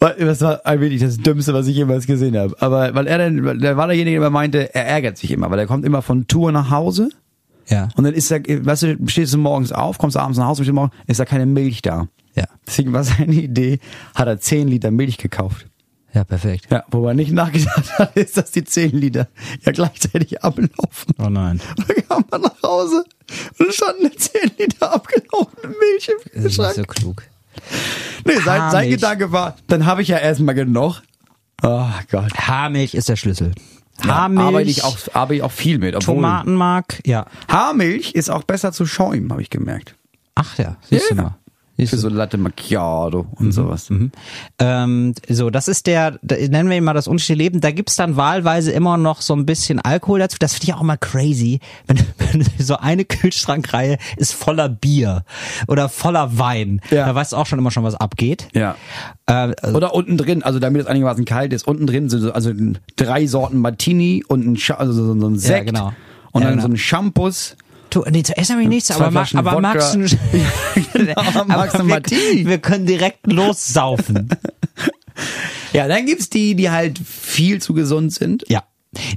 Das 0.00 0.40
war 0.42 0.60
wenig 0.80 1.00
das 1.00 1.16
Dümmste, 1.16 1.52
was 1.54 1.66
ich 1.66 1.74
jemals 1.76 2.06
gesehen 2.06 2.36
habe. 2.36 2.54
Aber 2.60 2.94
weil 2.94 3.06
er 3.08 3.18
dann, 3.18 3.58
der 3.58 3.76
war 3.76 3.88
derjenige, 3.88 4.18
der 4.18 4.26
immer 4.28 4.30
meinte, 4.30 4.72
er 4.74 4.86
ärgert 4.86 5.18
sich 5.18 5.30
immer, 5.32 5.50
weil 5.50 5.58
er 5.58 5.66
kommt 5.66 5.84
immer 5.84 6.02
von 6.02 6.28
Tour 6.28 6.52
nach 6.52 6.70
Hause 6.70 7.08
Ja. 7.66 7.88
und 7.96 8.04
dann 8.04 8.14
ist 8.14 8.30
er, 8.30 8.40
weißt 8.46 8.82
du, 8.84 8.96
stehst 9.08 9.34
du 9.34 9.38
morgens 9.38 9.72
auf, 9.72 9.98
kommst 9.98 10.16
abends 10.16 10.38
nach 10.38 10.46
Hause, 10.46 10.72
morgen, 10.72 10.92
ist 11.08 11.18
da 11.18 11.24
keine 11.24 11.46
Milch 11.46 11.82
da. 11.82 12.06
Ja. 12.36 12.44
Deswegen 12.66 12.92
war 12.92 13.02
seine 13.02 13.34
Idee, 13.34 13.80
hat 14.14 14.28
er 14.28 14.38
10 14.38 14.68
Liter 14.68 14.92
Milch 14.92 15.18
gekauft. 15.18 15.66
Ja, 16.14 16.22
perfekt. 16.24 16.68
Ja, 16.70 16.84
wo 16.90 17.06
er 17.08 17.14
nicht 17.14 17.32
nachgedacht 17.32 17.98
hat, 17.98 18.16
ist, 18.16 18.36
dass 18.36 18.52
die 18.52 18.62
10 18.64 18.92
Liter 18.92 19.26
ja 19.66 19.72
gleichzeitig 19.72 20.42
ablaufen. 20.44 21.12
Oh 21.18 21.28
nein. 21.28 21.60
Und 21.76 21.88
dann 21.88 22.08
kam 22.08 22.24
er 22.30 22.38
nach 22.38 22.62
Hause 22.62 23.04
und 23.58 23.74
standen 23.74 24.16
10 24.16 24.52
Liter 24.58 24.92
abgelaufene 24.94 25.74
Milch 25.74 26.08
im 26.08 26.14
Das 26.24 26.26
ist 26.26 26.34
nicht 26.36 26.56
Kühlschrank. 26.56 26.74
so 26.76 26.82
klug. 26.84 27.22
Nee, 28.24 28.36
sein, 28.44 28.70
sein. 28.70 28.90
Gedanke 28.90 29.32
war, 29.32 29.56
dann 29.68 29.86
habe 29.86 30.02
ich 30.02 30.08
ja 30.08 30.18
erstmal 30.18 30.54
genug. 30.54 31.02
Oh 31.62 31.86
Gott. 32.10 32.32
Haarmilch 32.36 32.94
ist 32.94 33.08
der 33.08 33.16
Schlüssel. 33.16 33.52
Ja, 34.04 34.14
Haarmilch, 34.14 34.46
arbeite 34.46 34.70
ich 34.70 34.84
auch, 34.84 34.96
arbeite 35.12 35.34
ich 35.36 35.42
auch 35.42 35.50
viel 35.52 35.78
mit. 35.78 35.98
Tomatenmark, 36.00 37.00
ja. 37.06 37.26
Haarmilch 37.48 38.12
ist 38.12 38.30
auch 38.30 38.44
besser 38.44 38.72
zu 38.72 38.86
schäumen, 38.86 39.30
habe 39.32 39.42
ich 39.42 39.50
gemerkt. 39.50 39.94
Ach 40.36 40.56
ja, 40.58 40.76
siehst 40.88 41.10
Ja. 41.10 41.16
du 41.16 41.22
mal. 41.22 41.38
Für 41.86 41.96
so 41.96 42.08
Latte 42.08 42.38
Macchiato 42.38 43.26
und 43.36 43.52
sowas. 43.52 43.88
Ähm, 44.58 45.14
so, 45.28 45.50
das 45.50 45.68
ist 45.68 45.86
der, 45.86 46.18
nennen 46.22 46.68
wir 46.70 46.76
ihn 46.76 46.84
mal 46.84 46.92
das 46.92 47.06
unstille 47.06 47.38
Leben. 47.38 47.60
Da 47.60 47.70
gibt's 47.70 47.94
dann 47.94 48.16
wahlweise 48.16 48.72
immer 48.72 48.96
noch 48.96 49.20
so 49.20 49.34
ein 49.34 49.46
bisschen 49.46 49.78
Alkohol 49.80 50.18
dazu. 50.18 50.36
Das 50.40 50.54
finde 50.54 50.66
ich 50.66 50.74
auch 50.74 50.82
mal 50.82 50.96
crazy. 50.96 51.60
Wenn, 51.86 51.98
wenn 52.18 52.46
so 52.58 52.76
eine 52.76 53.04
Kühlschrankreihe 53.04 53.96
ist 54.16 54.32
voller 54.34 54.68
Bier 54.68 55.24
oder 55.68 55.88
voller 55.88 56.38
Wein. 56.38 56.80
Ja. 56.90 57.06
Da 57.06 57.14
weißt 57.14 57.32
du 57.32 57.36
auch 57.36 57.46
schon 57.46 57.58
immer 57.58 57.70
schon, 57.70 57.84
was 57.84 57.94
abgeht. 57.94 58.48
Ja. 58.54 58.74
Äh, 59.26 59.54
Oder 59.72 59.94
unten 59.94 60.16
drin, 60.16 60.42
also 60.42 60.58
damit 60.58 60.82
es 60.82 60.88
einigermaßen 60.88 61.24
kalt 61.24 61.52
ist, 61.52 61.66
unten 61.66 61.86
drin 61.86 62.08
sind 62.10 62.20
so, 62.20 62.32
also 62.32 62.52
drei 62.96 63.26
Sorten 63.26 63.58
Martini 63.58 64.24
und 64.26 64.46
ein, 64.46 64.58
also 64.76 64.92
so, 64.92 65.26
ein 65.28 65.38
Sekt. 65.38 65.66
genau. 65.66 65.92
Und 66.32 66.42
Ja, 66.42 66.48
dann 66.48 66.58
genau. 66.58 66.68
so 66.68 66.72
ein 66.72 66.76
Shampoos. 66.76 67.56
Du, 67.90 68.04
nee, 68.10 68.22
zu 68.22 68.36
essen 68.36 68.52
habe 68.52 68.62
ich 68.62 68.68
nichts, 68.68 68.88
Zwei 68.88 68.96
aber, 69.04 69.10
Flaschen 69.12 69.38
aber 69.38 69.52
Wodka. 69.52 69.60
magst 69.60 69.94
du, 69.94 70.00
Genau, 70.92 71.44
magst 71.46 71.74
du 71.74 71.80
aber 71.80 72.02
wir, 72.04 72.46
wir 72.46 72.58
können 72.58 72.86
direkt 72.86 73.26
lossaufen. 73.30 74.28
Ja, 75.72 75.88
dann 75.88 76.06
gibt's 76.06 76.30
die, 76.30 76.54
die 76.54 76.70
halt 76.70 76.98
viel 76.98 77.60
zu 77.60 77.74
gesund 77.74 78.12
sind. 78.12 78.44
Ja. 78.48 78.62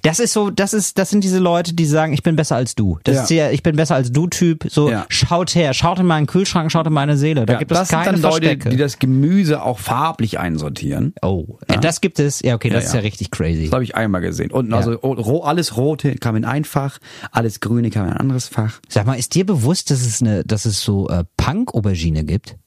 Das 0.03 0.19
ist 0.19 0.33
so, 0.33 0.49
das 0.49 0.73
ist, 0.73 0.97
das 0.97 1.09
sind 1.09 1.23
diese 1.23 1.39
Leute, 1.39 1.73
die 1.73 1.85
sagen, 1.85 2.11
ich 2.11 2.23
bin 2.23 2.35
besser 2.35 2.57
als 2.57 2.75
du. 2.75 2.99
Das 3.05 3.15
Ja. 3.15 3.21
ist 3.21 3.29
der, 3.29 3.53
ich 3.53 3.63
bin 3.63 3.75
besser 3.77 3.95
als 3.95 4.11
du 4.11 4.27
Typ. 4.27 4.65
So, 4.69 4.89
Ja. 4.89 5.05
schaut 5.07 5.55
her, 5.55 5.73
schaut 5.73 5.97
in 5.99 6.05
meinen 6.05 6.27
Kühlschrank, 6.27 6.69
schaut 6.71 6.87
in 6.87 6.93
meine 6.93 7.15
Seele. 7.17 7.45
Da 7.45 7.53
Ja, 7.53 7.59
gibt 7.59 7.71
es 7.71 7.77
das 7.79 7.87
keine 7.87 8.17
sind 8.17 8.23
dann 8.23 8.31
Leute, 8.31 8.45
Verstecke. 8.47 8.69
die 8.69 8.77
das 8.77 8.99
Gemüse 8.99 9.63
auch 9.63 9.79
farblich 9.79 10.39
einsortieren. 10.39 11.13
oh, 11.21 11.57
das 11.81 12.01
gibt 12.01 12.19
es. 12.19 12.41
Ja, 12.41 12.55
okay, 12.55 12.69
das 12.69 12.83
Ja, 12.83 12.87
ist 12.89 12.93
ja 12.95 12.99
ja. 12.99 13.03
richtig 13.05 13.31
crazy. 13.31 13.63
Das 13.65 13.73
habe 13.73 13.83
ich 13.85 13.95
einmal 13.95 14.19
gesehen. 14.21 14.51
Und 14.51 14.73
also 14.73 14.91
ro 14.91 15.39
alles 15.43 15.77
Rote 15.77 16.15
kam 16.15 16.35
in 16.35 16.43
ein 16.45 16.65
Fach, 16.65 16.97
alles 17.31 17.61
Grüne 17.61 17.89
kam 17.91 18.07
in 18.07 18.11
ein 18.13 18.17
anderes 18.17 18.49
Fach. 18.49 18.79
Sag 18.89 19.05
mal, 19.05 19.13
ist 19.15 19.35
dir 19.35 19.45
bewusst, 19.45 19.89
dass 19.89 20.01
es 20.01 20.21
eine, 20.21 20.43
dass 20.43 20.65
es 20.65 20.81
so 20.81 21.07
äh, 21.09 21.23
Punk-Aubergine 21.37 22.25
gibt? 22.25 22.57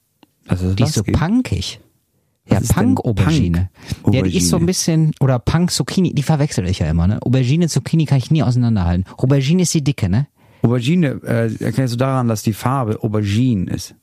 Also 0.47 0.73
Die 0.73 0.83
ist 0.83 0.93
so 0.93 1.03
punkig. 1.03 1.79
Ja, 2.49 2.61
Was 2.61 2.67
Punk-Aubergine. 2.67 3.69
Ja, 4.11 4.21
die 4.21 4.37
ist 4.37 4.49
so 4.49 4.57
ein 4.57 4.65
bisschen, 4.65 5.13
oder 5.19 5.39
Punk-Zucchini, 5.39 6.13
die 6.13 6.23
verwechsel 6.23 6.67
ich 6.67 6.79
ja 6.79 6.89
immer, 6.89 7.07
ne? 7.07 7.19
Aubergine, 7.21 7.67
Zucchini 7.67 8.05
kann 8.05 8.19
ich 8.19 8.29
nie 8.29 8.43
auseinanderhalten. 8.43 9.05
Aubergine 9.17 9.63
ist 9.63 9.73
die 9.73 9.83
dicke, 9.83 10.09
ne? 10.09 10.27
Aubergine 10.61 11.21
äh, 11.23 11.63
erkennst 11.63 11.93
du 11.93 11.97
daran, 11.97 12.27
dass 12.27 12.43
die 12.43 12.53
Farbe 12.53 13.03
Aubergine 13.03 13.71
ist. 13.71 13.95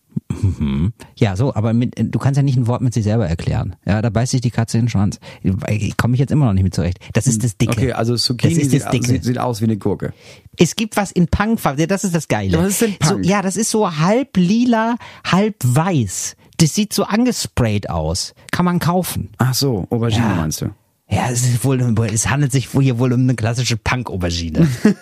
Ja, 1.16 1.36
so, 1.36 1.54
aber 1.54 1.72
mit, 1.72 1.94
du 1.96 2.18
kannst 2.18 2.36
ja 2.36 2.42
nicht 2.42 2.56
ein 2.56 2.66
Wort 2.66 2.82
mit 2.82 2.92
sich 2.92 3.04
selber 3.04 3.26
erklären. 3.28 3.76
Ja, 3.86 4.02
da 4.02 4.10
beißt 4.10 4.32
sich 4.32 4.40
die 4.40 4.50
Katze 4.50 4.78
in 4.78 4.84
den 4.84 4.90
Schwanz. 4.90 5.20
Ich 5.68 5.96
komme 5.96 6.14
ich 6.14 6.20
jetzt 6.20 6.30
immer 6.30 6.46
noch 6.46 6.52
nicht 6.52 6.64
mit 6.64 6.74
zurecht. 6.74 6.98
Das 7.14 7.26
ist 7.26 7.42
das 7.42 7.56
Dicke. 7.56 7.72
Okay, 7.72 7.92
also 7.92 8.16
Zucchini 8.16 8.54
das 8.54 8.64
ist 8.64 8.70
sieht, 8.70 8.82
das 8.82 8.90
Dicke. 8.90 9.06
sieht, 9.06 9.24
sieht 9.24 9.38
aus 9.38 9.60
wie 9.60 9.64
eine 9.64 9.76
Gurke. 9.76 10.12
Es 10.58 10.76
gibt 10.76 10.96
was 10.96 11.12
in 11.12 11.28
Punkfarbe, 11.28 11.80
ja, 11.80 11.86
das 11.86 12.04
ist 12.04 12.14
das 12.14 12.28
Geile. 12.28 12.58
Was 12.58 12.68
ist 12.68 12.82
denn 12.82 12.94
Punk? 12.98 13.24
So, 13.24 13.30
ja, 13.30 13.40
das 13.40 13.56
ist 13.56 13.70
so 13.70 13.98
halb 13.98 14.36
lila, 14.36 14.96
halb 15.24 15.56
weiß. 15.64 16.36
Das 16.62 16.76
sieht 16.76 16.92
so 16.92 17.02
angesprayt 17.02 17.90
aus. 17.90 18.34
Kann 18.52 18.64
man 18.64 18.78
kaufen. 18.78 19.30
Ach 19.38 19.52
so, 19.52 19.88
Aubergine 19.90 20.22
Ja. 20.22 20.34
meinst 20.36 20.60
du? 20.60 20.66
Ja, 21.10 21.28
es, 21.28 21.42
ist 21.44 21.64
wohl, 21.64 21.80
es 22.12 22.30
handelt 22.30 22.52
sich 22.52 22.68
hier 22.70 23.00
wohl 23.00 23.12
um 23.12 23.20
eine 23.22 23.34
klassische 23.34 23.76
Punk-Aubergine. 23.76 24.68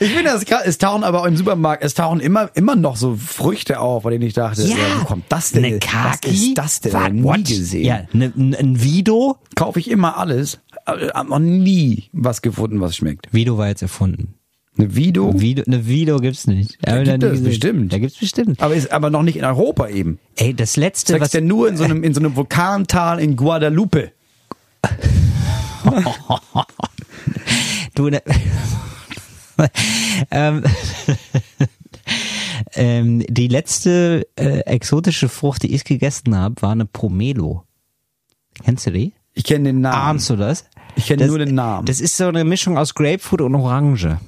Ich 0.00 0.10
finde 0.10 0.24
das 0.24 0.44
krass. 0.44 0.62
Es 0.66 0.78
tauchen 0.78 1.04
aber 1.04 1.22
auch 1.22 1.24
im 1.24 1.36
Supermarkt, 1.36 1.82
es 1.82 1.94
tauchen 1.94 2.20
immer, 2.20 2.50
immer 2.54 2.76
noch 2.76 2.96
so 2.96 3.16
Früchte 3.16 3.80
auf, 3.80 4.02
bei 4.02 4.10
denen 4.10 4.24
ich 4.24 4.34
dachte, 4.34 4.62
ja, 4.62 4.76
wo 5.00 5.04
kommt 5.04 5.24
das 5.30 5.52
denn? 5.52 5.64
Eine 5.64 5.78
Kaki? 5.78 6.28
Was 6.28 6.34
ist 6.34 6.58
das 6.58 6.80
denn? 6.80 7.24
What? 7.24 7.38
Nie 7.38 7.42
gesehen. 7.44 7.84
Ja, 7.84 8.00
ne, 8.12 8.32
ein 8.36 8.82
Vido. 8.82 9.38
Kaufe 9.54 9.80
ich 9.80 9.90
immer 9.90 10.16
alles, 10.18 10.60
aber 10.84 11.08
hab 11.08 11.28
noch 11.28 11.38
nie 11.38 12.10
was 12.12 12.42
gefunden, 12.42 12.80
was 12.80 12.96
schmeckt. 12.96 13.28
Vido 13.32 13.58
war 13.58 13.68
jetzt 13.68 13.82
erfunden. 13.82 14.34
Eine 14.78 14.94
Vido, 14.94 15.40
Vido, 15.40 15.64
eine 15.66 15.86
Vido 15.88 16.18
gibt's 16.18 16.46
nicht. 16.46 16.78
Da 16.82 17.02
gibt 17.02 17.24
es 17.24 17.42
bestimmt. 17.42 17.92
Da 17.92 17.98
gibt's 17.98 18.18
bestimmt. 18.18 18.62
aber 18.62 18.76
ist 18.76 18.92
aber 18.92 19.10
noch 19.10 19.22
nicht 19.22 19.36
in 19.36 19.44
Europa 19.44 19.88
eben. 19.88 20.20
Ey, 20.36 20.54
das 20.54 20.76
letzte, 20.76 21.14
Das 21.14 21.22
was 21.22 21.32
ja 21.32 21.40
nur 21.40 21.68
in 21.68 21.76
so 21.76 21.82
einem, 21.82 22.04
in 22.04 22.14
so 22.14 22.20
einem 22.20 22.36
Vulkantal 22.36 23.18
in 23.18 23.34
Guadalupe. 23.36 24.12
du 27.96 28.08
ne, 28.08 28.22
ähm, 30.30 30.62
ähm, 32.74 33.24
die 33.28 33.48
letzte 33.48 34.28
äh, 34.36 34.60
exotische 34.60 35.28
Frucht, 35.28 35.64
die 35.64 35.74
ich 35.74 35.84
gegessen 35.84 36.36
habe, 36.36 36.62
war 36.62 36.70
eine 36.72 36.86
Pomelo. 36.86 37.64
Kennst 38.62 38.86
du 38.86 38.92
die? 38.92 39.12
Ich 39.34 39.44
kenne 39.44 39.64
den 39.70 39.80
Namen. 39.80 39.96
Ahnst 39.96 40.30
du 40.30 40.36
das? 40.36 40.66
Ich 40.94 41.06
kenne 41.06 41.26
nur 41.26 41.38
den 41.38 41.54
Namen. 41.54 41.86
Das 41.86 42.00
ist 42.00 42.16
so 42.16 42.28
eine 42.28 42.44
Mischung 42.44 42.78
aus 42.78 42.94
Grapefruit 42.94 43.40
und 43.40 43.54
Orange. 43.54 44.18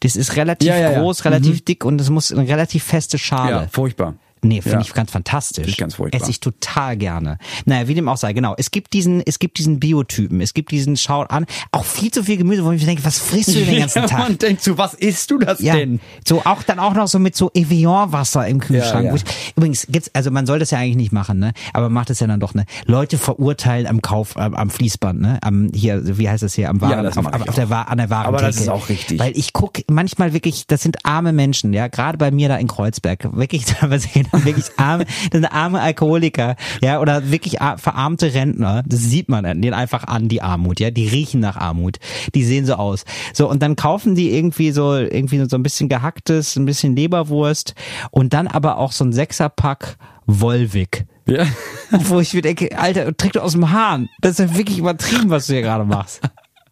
Das 0.00 0.16
ist 0.16 0.36
relativ 0.36 0.68
Ja, 0.68 0.76
ja, 0.76 1.00
groß, 1.00 1.24
relativ 1.24 1.64
dick 1.64 1.84
und 1.84 2.00
es 2.00 2.10
muss 2.10 2.32
eine 2.32 2.48
relativ 2.48 2.84
feste 2.84 3.18
Schale. 3.18 3.50
ja, 3.50 3.66
furchtbar. 3.70 4.14
Nee, 4.42 4.60
finde 4.62 4.78
Ja. 4.78 4.82
ich 4.82 4.94
ganz 4.94 5.10
fantastisch. 5.10 5.56
Finde 5.56 5.70
ich 5.70 5.76
ganz 5.76 5.94
furchtbar. 5.96 6.20
Esse 6.20 6.30
ich 6.30 6.40
total 6.40 6.96
gerne. 6.96 7.38
Naja, 7.64 7.88
wie 7.88 7.94
dem 7.94 8.08
auch 8.08 8.16
sei, 8.16 8.32
genau. 8.32 8.54
Es 8.56 8.70
gibt 8.70 8.92
diesen, 8.92 9.22
es 9.24 9.38
gibt 9.38 9.58
diesen 9.58 9.80
Biotypen, 9.80 10.40
es 10.40 10.54
gibt 10.54 10.70
diesen 10.70 10.96
Schaut 10.96 11.30
an, 11.30 11.46
auch 11.72 11.84
viel 11.84 12.10
zu 12.10 12.22
viel 12.24 12.36
Gemüse, 12.36 12.64
wo 12.64 12.70
ich 12.72 12.80
mir 12.80 12.86
denke, 12.86 13.04
was 13.04 13.18
frisst 13.18 13.48
du 13.50 13.54
denn 13.54 13.66
den 13.70 13.80
ganzen 13.80 14.02
Tag? 14.06 14.18
Man 14.20 14.38
denkt 14.38 14.62
so, 14.62 14.78
was 14.78 14.94
isst 14.94 15.30
du 15.30 15.38
das 15.38 15.60
Ja, 15.60 15.74
denn? 15.76 16.00
so 16.26 16.42
auch 16.44 16.62
dann 16.62 16.78
auch 16.78 16.94
noch 16.94 17.08
so 17.08 17.18
mit 17.18 17.36
so 17.36 17.50
Evian-Wasser 17.54 18.46
im 18.46 18.60
Kühlschrank. 18.60 19.04
Ja, 19.06 19.10
ja. 19.10 19.14
Ich, 19.16 19.24
übrigens 19.56 19.86
gibt's, 19.88 20.10
also 20.14 20.30
man 20.30 20.46
soll 20.46 20.58
das 20.58 20.70
ja 20.70 20.78
eigentlich 20.78 20.96
nicht 20.96 21.12
machen, 21.12 21.38
ne? 21.38 21.52
Aber 21.72 21.88
macht 21.88 22.10
es 22.10 22.20
ja 22.20 22.26
dann 22.26 22.40
doch, 22.40 22.54
ne? 22.54 22.64
Leute 22.86 23.18
verurteilen 23.18 23.86
am 23.86 24.02
Kauf, 24.02 24.36
am, 24.36 24.54
am 24.54 24.70
Fließband, 24.70 25.20
ne? 25.20 25.38
Am 25.42 25.70
hier, 25.74 26.18
wie 26.18 26.28
heißt 26.28 26.42
das 26.42 26.54
hier, 26.54 26.68
am 26.70 26.80
Waren, 26.80 27.04
das 27.04 27.16
auf, 27.16 27.26
auf, 27.26 27.54
der. 27.54 27.70
Wa- 27.70 27.82
an 27.82 27.98
der 27.98 28.10
Waren. 28.10 28.26
Aber 28.26 28.38
das 28.38 28.56
ist 28.56 28.68
auch 28.68 28.88
richtig. 28.88 29.18
Weil 29.18 29.36
ich 29.36 29.52
guck 29.52 29.78
manchmal 29.90 30.32
wirklich, 30.32 30.66
das 30.66 30.82
sind 30.82 31.04
arme 31.04 31.32
Menschen, 31.32 31.72
ja, 31.72 31.88
gerade 31.88 32.18
bei 32.18 32.30
mir 32.30 32.48
da 32.48 32.56
in 32.56 32.66
Kreuzberg, 32.68 33.36
wirklich 33.36 33.64
teilweise 33.66 34.08
wirklich 34.44 34.66
arme, 34.76 35.04
das 35.04 35.40
sind 35.40 35.44
arme 35.46 35.80
Alkoholiker, 35.80 36.56
ja, 36.82 37.00
oder 37.00 37.30
wirklich 37.30 37.60
ar- 37.60 37.78
verarmte 37.78 38.34
Rentner, 38.34 38.82
das 38.86 39.00
sieht 39.00 39.28
man 39.28 39.44
denen 39.44 39.74
einfach 39.74 40.04
an, 40.04 40.28
die 40.28 40.42
Armut, 40.42 40.80
ja, 40.80 40.90
die 40.90 41.08
riechen 41.08 41.40
nach 41.40 41.56
Armut, 41.56 41.98
die 42.34 42.44
sehen 42.44 42.66
so 42.66 42.74
aus. 42.74 43.04
So, 43.32 43.48
und 43.48 43.62
dann 43.62 43.76
kaufen 43.76 44.14
die 44.14 44.32
irgendwie 44.34 44.70
so, 44.72 44.96
irgendwie 44.96 45.44
so 45.48 45.56
ein 45.56 45.62
bisschen 45.62 45.88
gehacktes, 45.88 46.56
ein 46.56 46.64
bisschen 46.66 46.96
Leberwurst 46.96 47.74
und 48.10 48.32
dann 48.32 48.46
aber 48.46 48.78
auch 48.78 48.92
so 48.92 49.04
ein 49.04 49.12
Sechserpack 49.12 49.96
Wolwig. 50.26 51.06
Ja. 51.26 51.46
Wo 51.90 52.20
ich 52.20 52.32
mir 52.34 52.42
denke, 52.42 52.78
Alter, 52.78 53.14
trink 53.16 53.34
du 53.34 53.42
aus 53.42 53.52
dem 53.52 53.70
Hahn. 53.70 54.08
Das 54.20 54.32
ist 54.32 54.38
ja 54.38 54.56
wirklich 54.56 54.78
übertrieben, 54.78 55.30
was 55.30 55.46
du 55.46 55.54
hier 55.54 55.62
gerade 55.62 55.84
machst. 55.84 56.20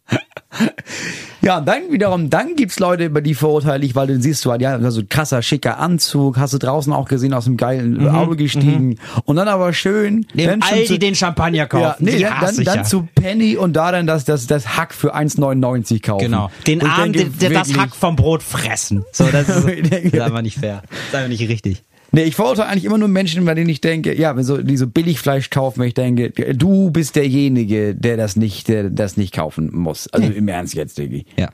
Ja, 1.41 1.61
dann 1.61 1.91
wiederum, 1.91 2.29
dann 2.29 2.55
gibt's 2.55 2.79
Leute, 2.79 3.05
über 3.05 3.21
die 3.21 3.35
verurteile 3.35 3.85
ich, 3.85 3.95
weil 3.95 4.07
du 4.07 4.19
siehst 4.19 4.43
du 4.45 4.51
halt, 4.51 4.61
ja, 4.61 4.79
so 4.91 5.01
ein 5.01 5.09
krasser, 5.09 5.41
schicker 5.41 5.77
Anzug, 5.79 6.37
hast 6.37 6.53
du 6.53 6.57
draußen 6.57 6.91
auch 6.93 7.07
gesehen, 7.07 7.33
aus 7.33 7.45
dem 7.45 7.57
geilen 7.57 8.07
Auto 8.07 8.35
gestiegen. 8.35 8.97
Und 9.25 9.35
dann 9.35 9.47
aber 9.47 9.73
schön, 9.73 10.25
Dem 10.33 10.61
Aldi 10.61 10.85
zu- 10.85 10.99
den 10.99 11.15
Champagner 11.15 11.57
ja, 11.57 11.65
kaufen. 11.65 12.05
nee, 12.05 12.17
die 12.17 12.23
dann, 12.23 12.39
dann, 12.41 12.63
dann 12.63 12.77
ja. 12.77 12.83
zu 12.83 13.07
Penny 13.15 13.55
und 13.55 13.73
da 13.73 13.91
dann 13.91 14.07
das, 14.07 14.25
das, 14.25 14.47
das 14.47 14.77
Hack 14.77 14.93
für 14.93 15.15
1,99 15.15 16.01
kaufen. 16.01 16.25
Genau. 16.25 16.49
Den 16.65 16.79
der, 16.79 17.49
das 17.49 17.73
Hack 17.75 17.95
vom 17.95 18.15
Brot 18.15 18.43
fressen. 18.43 19.05
So, 19.11 19.25
das 19.25 19.47
ist, 19.49 19.65
das 19.91 19.99
ist 20.01 20.19
einfach 20.19 20.41
nicht 20.41 20.59
fair. 20.59 20.83
Das 20.89 20.99
ist 20.99 21.15
einfach 21.15 21.29
nicht 21.29 21.47
richtig. 21.47 21.83
Nee, 22.11 22.23
ich 22.23 22.35
verurteile 22.35 22.69
eigentlich 22.69 22.85
immer 22.85 22.97
nur 22.97 23.09
Menschen, 23.09 23.43
bei 23.45 23.53
denen 23.53 23.69
ich 23.69 23.81
denke, 23.81 24.17
ja, 24.17 24.35
wenn 24.35 24.43
so, 24.43 24.57
die 24.57 24.77
so 24.77 24.87
Billigfleisch 24.87 25.49
kaufen, 25.49 25.81
wenn 25.81 25.87
ich 25.89 25.93
denke, 25.93 26.31
du 26.55 26.89
bist 26.89 27.15
derjenige, 27.15 27.95
der 27.95 28.17
das 28.17 28.35
nicht, 28.35 28.69
der 28.69 28.89
das 28.89 29.17
nicht 29.17 29.33
kaufen 29.33 29.69
muss. 29.73 30.07
Also 30.07 30.31
im 30.31 30.47
Ernst 30.47 30.73
jetzt, 30.73 30.97
Diggi. 30.97 31.25
Ja. 31.37 31.49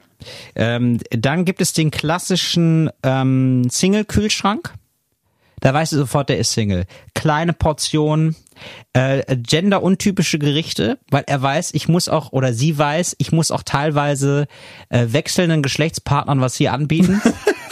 Ähm, 0.56 1.00
dann 1.10 1.46
gibt 1.46 1.60
es 1.60 1.74
den 1.74 1.92
klassischen 1.92 2.90
ähm, 3.02 3.68
Single-Kühlschrank. 3.70 4.74
Da 5.60 5.74
weißt 5.74 5.94
du 5.94 5.98
sofort, 5.98 6.30
der 6.30 6.40
ist 6.40 6.52
Single. 6.52 6.86
Kleine 7.16 7.54
Portionen, 7.54 8.36
äh, 8.92 9.24
genderuntypische 9.38 10.38
Gerichte, 10.38 11.00
weil 11.10 11.24
er 11.26 11.42
weiß, 11.42 11.72
ich 11.74 11.88
muss 11.88 12.10
auch, 12.10 12.34
oder 12.34 12.54
sie 12.54 12.78
weiß, 12.78 13.16
ich 13.18 13.32
muss 13.32 13.50
auch 13.50 13.64
teilweise 13.64 14.48
äh, 14.90 15.08
wechselnden 15.10 15.64
Geschlechtspartnern 15.64 16.42
was 16.42 16.56
hier 16.56 16.74
anbieten. 16.74 17.22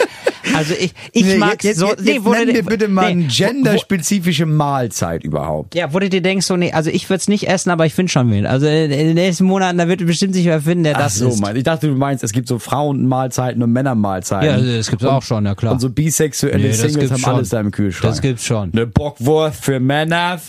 also 0.54 0.74
ich, 0.74 0.92
ich 1.12 1.24
Nee, 1.24 1.36
mag 1.36 1.62
jetzt, 1.64 1.78
so, 1.78 1.88
jetzt, 1.88 2.04
nee, 2.04 2.18
dir- 2.18 2.52
mir 2.52 2.62
bitte 2.62 2.88
mal 2.88 3.14
nee, 3.14 3.24
eine 3.24 3.32
genderspezifische 3.32 4.46
Mahlzeit 4.46 5.24
überhaupt. 5.24 5.74
Ja, 5.74 5.92
wo 5.92 5.98
du 5.98 6.08
dir 6.08 6.20
denkst, 6.22 6.46
so, 6.46 6.56
nee, 6.56 6.72
also 6.72 6.90
ich 6.90 7.08
würde 7.08 7.18
es 7.18 7.28
nicht 7.28 7.48
essen, 7.48 7.70
aber 7.70 7.86
ich 7.86 7.94
finde 7.94 8.10
schon 8.12 8.30
wen. 8.30 8.46
Also 8.46 8.66
in 8.66 8.90
in 8.90 9.06
den 9.08 9.14
nächsten 9.14 9.44
Monaten, 9.44 9.78
da 9.78 9.88
wird 9.88 10.04
bestimmt 10.06 10.34
sich 10.34 10.46
wer 10.46 10.60
finden, 10.60 10.84
der 10.84 10.96
Ach 10.96 11.02
das 11.02 11.16
so, 11.16 11.28
ist. 11.28 11.40
mein. 11.40 11.56
Ich 11.56 11.64
dachte, 11.64 11.88
du 11.88 11.94
meinst, 11.94 12.24
es 12.24 12.32
gibt 12.32 12.48
so 12.48 12.58
Frauenmahlzeiten 12.58 13.62
und 13.62 13.72
Männermahlzeiten. 13.72 14.46
Ja, 14.48 14.54
also 14.54 14.76
das 14.76 14.90
gibt's 14.90 15.04
auch 15.04 15.22
schon, 15.22 15.44
ja 15.46 15.54
klar. 15.54 15.72
Und 15.72 15.80
so 15.80 15.90
bisexuelle 15.90 16.58
Nee, 16.58 16.72
Singles 16.72 17.10
haben 17.10 17.18
schon. 17.18 17.34
alles 17.36 17.48
da 17.50 17.60
im 17.60 17.70
Kühlschrank. 17.70 18.12
Das 18.12 18.20
gibt's 18.20 18.44
schon. 18.44 18.72
Eine 18.72 18.86
Bockwurst 18.86 19.64
für 19.64 19.80
Männer 19.80 20.40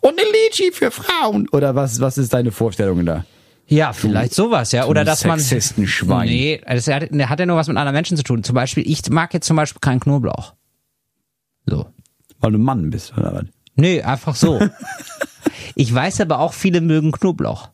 und 0.00 0.10
eine 0.18 0.28
Litschi 0.44 0.72
für 0.72 0.90
Frauen. 0.90 1.48
Oder 1.52 1.74
was, 1.74 2.00
was 2.00 2.18
ist 2.18 2.32
deine 2.32 2.52
Vorstellung 2.52 3.04
da? 3.04 3.24
Ja, 3.70 3.92
vielleicht 3.92 4.34
sowas, 4.34 4.72
ja. 4.72 4.86
Oder 4.86 5.02
du 5.02 5.06
dass 5.06 5.24
man. 5.24 5.38
Sexistenschwein. 5.38 6.28
Nee, 6.28 6.60
das 6.66 6.88
hat, 6.88 7.04
hat 7.04 7.40
ja 7.40 7.46
nur 7.46 7.56
was 7.56 7.68
mit 7.68 7.76
anderen 7.76 7.94
Menschen 7.94 8.16
zu 8.16 8.24
tun. 8.24 8.42
Zum 8.42 8.54
Beispiel, 8.54 8.82
ich 8.86 9.08
mag 9.10 9.32
jetzt 9.32 9.46
zum 9.46 9.56
Beispiel 9.56 9.78
keinen 9.80 10.00
Knoblauch. 10.00 10.54
So. 11.66 11.86
Weil 12.40 12.52
du 12.52 12.58
Mann 12.58 12.90
bist, 12.90 13.16
oder 13.16 13.32
was? 13.32 13.44
Nee, 13.76 14.02
einfach 14.02 14.34
so. 14.34 14.60
ich 15.76 15.94
weiß 15.94 16.20
aber 16.20 16.40
auch, 16.40 16.52
viele 16.52 16.80
mögen 16.80 17.12
Knoblauch. 17.12 17.70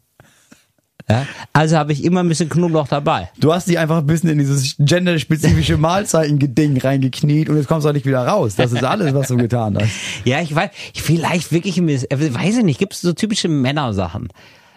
Ja? 1.09 1.27
Also 1.53 1.79
habe 1.79 1.93
ich 1.93 2.05
immer 2.05 2.21
ein 2.21 2.29
bisschen 2.29 2.51
Knoblauch 2.51 2.89
dabei. 2.89 3.31
Du 3.39 3.55
hast 3.55 3.69
dich 3.69 3.79
einfach 3.79 3.99
ein 3.99 4.07
bisschen 4.07 4.29
in 4.29 4.39
dieses 4.39 4.77
genderspezifische 4.79 5.77
Mahlzeiten-Geding 5.79 6.79
reingekniet 6.79 7.49
und 7.49 7.57
jetzt 7.57 7.69
kommst 7.69 7.87
du 7.87 7.89
auch 7.89 7.95
nicht 7.95 8.07
wieder 8.07 8.27
raus. 8.27 8.57
Das 8.57 8.73
ist 8.73 8.85
alles, 8.85 9.15
was 9.15 9.29
du 9.29 9.37
getan 9.37 9.79
hast. 9.81 9.91
Ja, 10.25 10.43
ich 10.43 10.55
weiß, 10.55 10.71
vielleicht 10.95 11.53
wirklich, 11.53 11.81
weiß 11.81 12.59
ich 12.59 12.65
nicht, 12.65 12.79
gibt 12.79 12.93
es 12.95 13.01
so 13.01 13.13
typische 13.13 13.49
Männersachen? 13.49 14.29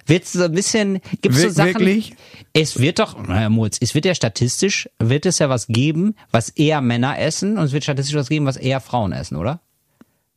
Wird 0.10 0.26
so 0.26 0.44
ein 0.44 0.52
bisschen, 0.52 1.00
gibt 1.22 1.36
es 1.36 1.42
so 1.42 1.50
Sachen? 1.50 1.76
wirklich? 1.76 2.16
Es 2.54 2.80
wird 2.80 3.00
doch, 3.00 3.18
naja, 3.28 3.50
Moritz, 3.50 3.78
es 3.80 3.94
wird 3.96 4.06
ja 4.06 4.16
statistisch, 4.16 4.90
wird 5.00 5.26
es 5.26 5.40
ja 5.40 5.50
was 5.50 5.68
geben, 5.68 6.16
was 6.32 6.50
eher 6.50 6.82
Männer 6.82 7.20
essen 7.20 7.58
und 7.58 7.66
es 7.66 7.72
wird 7.72 7.84
statistisch 7.84 8.16
was 8.16 8.30
geben, 8.30 8.46
was 8.46 8.58
eher 8.58 8.82
Frauen 8.82 9.12
essen, 9.12 9.36
oder? 9.38 9.62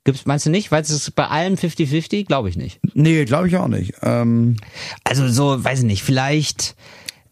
Gibt's, 0.05 0.27
meinst 0.27 0.47
du 0.47 0.51
nicht? 0.51 0.71
Weil 0.73 0.83
es 0.83 0.91
ist 0.91 1.15
bei 1.15 1.27
allen 1.29 1.57
50-50? 1.57 2.27
Glaube 2.27 2.49
ich 2.49 2.57
nicht. 2.57 2.81
Nee, 2.95 3.25
glaube 3.25 3.49
ich 3.49 3.57
auch 3.57 3.69
nicht. 3.69 3.95
Ähm, 4.03 4.57
Also 5.05 5.29
so, 5.29 5.63
weiß 5.65 5.81
ich 5.81 5.85
nicht, 5.85 6.03
vielleicht, 6.03 6.75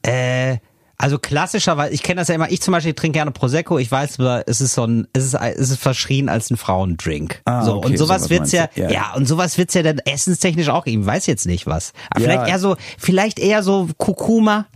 äh, 0.02 0.58
also 1.00 1.18
klassischerweise, 1.18 1.94
ich 1.94 2.02
kenne 2.02 2.20
das 2.20 2.28
ja 2.28 2.34
immer, 2.34 2.50
ich 2.50 2.60
zum 2.60 2.72
Beispiel 2.72 2.92
trinke 2.92 3.16
gerne 3.16 3.30
Prosecco, 3.30 3.78
ich 3.78 3.90
weiß, 3.90 4.20
aber 4.20 4.44
es 4.46 4.60
ist 4.60 4.74
so 4.74 4.84
ein, 4.84 5.08
es 5.14 5.24
ist, 5.24 5.34
es 5.34 5.70
ist 5.70 5.80
verschrien 5.80 6.28
als 6.28 6.50
ein 6.50 6.58
Frauendrink. 6.58 7.40
Ah, 7.46 7.64
so, 7.64 7.76
okay, 7.76 7.86
und 7.86 7.96
sowas 7.96 8.24
sowas 8.24 8.30
wird's 8.30 8.52
ja, 8.52 8.68
ja, 8.74 8.90
ja. 8.90 9.14
und 9.16 9.26
sowas 9.26 9.56
wird's 9.56 9.72
ja 9.72 9.82
dann 9.82 9.98
essenstechnisch 10.00 10.68
auch 10.68 10.84
geben, 10.84 11.06
weiß 11.06 11.24
jetzt 11.24 11.46
nicht 11.46 11.66
was. 11.66 11.94
Aber 12.10 12.20
Ja. 12.20 12.28
vielleicht 12.28 12.48
eher 12.50 12.58
so, 12.58 12.76
vielleicht 12.98 13.38
eher 13.38 13.62
so 13.62 13.88
Kurkuma. 13.96 14.66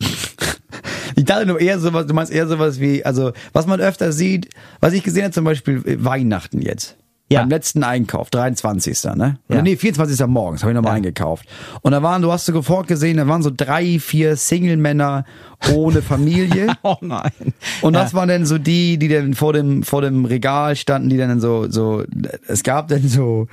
Ich 1.16 1.24
dachte 1.26 1.44
nur 1.44 1.60
eher 1.60 1.78
sowas, 1.78 2.06
du 2.06 2.14
meinst 2.14 2.32
eher 2.32 2.46
sowas 2.46 2.80
wie, 2.80 3.04
also 3.04 3.32
was 3.52 3.66
man 3.66 3.80
öfter 3.80 4.12
sieht, 4.12 4.48
was 4.78 4.94
ich 4.94 5.02
gesehen 5.02 5.24
habe, 5.24 5.34
zum 5.34 5.44
Beispiel 5.44 5.82
äh, 5.86 6.02
Weihnachten 6.02 6.62
jetzt. 6.62 6.96
Ja. 7.32 7.40
Beim 7.40 7.48
letzten 7.50 7.84
Einkauf, 7.84 8.28
23. 8.30 9.04
Ne? 9.14 9.38
Oder 9.48 9.58
Ja. 9.58 9.62
nee, 9.62 9.76
24. 9.76 10.26
morgens 10.26 10.62
habe 10.62 10.72
ich 10.72 10.74
nochmal 10.74 10.94
eingekauft. 10.96 11.46
Und 11.80 11.92
da 11.92 12.02
waren, 12.02 12.22
du 12.22 12.32
hast 12.32 12.44
sofort 12.46 12.88
gesehen, 12.88 13.18
da 13.18 13.28
waren 13.28 13.42
so 13.42 13.52
drei, 13.56 14.00
vier 14.00 14.36
Single-Männer 14.36 15.24
ohne 15.72 16.02
Familie. 16.02 16.66
Oh 16.82 16.96
nein. 17.00 17.30
Und 17.82 17.92
das 17.92 18.14
waren 18.14 18.28
dann 18.28 18.46
so 18.46 18.58
die, 18.58 18.98
die 18.98 19.08
dann 19.08 19.34
vor 19.34 19.52
dem, 19.52 19.82
vor 19.84 20.02
dem 20.02 20.24
Regal 20.24 20.74
standen, 20.74 21.08
die 21.08 21.18
dann 21.18 21.40
so, 21.40 21.70
so, 21.70 22.02
es 22.48 22.62
gab 22.64 22.88
dann 22.88 23.06
so, 23.06 23.46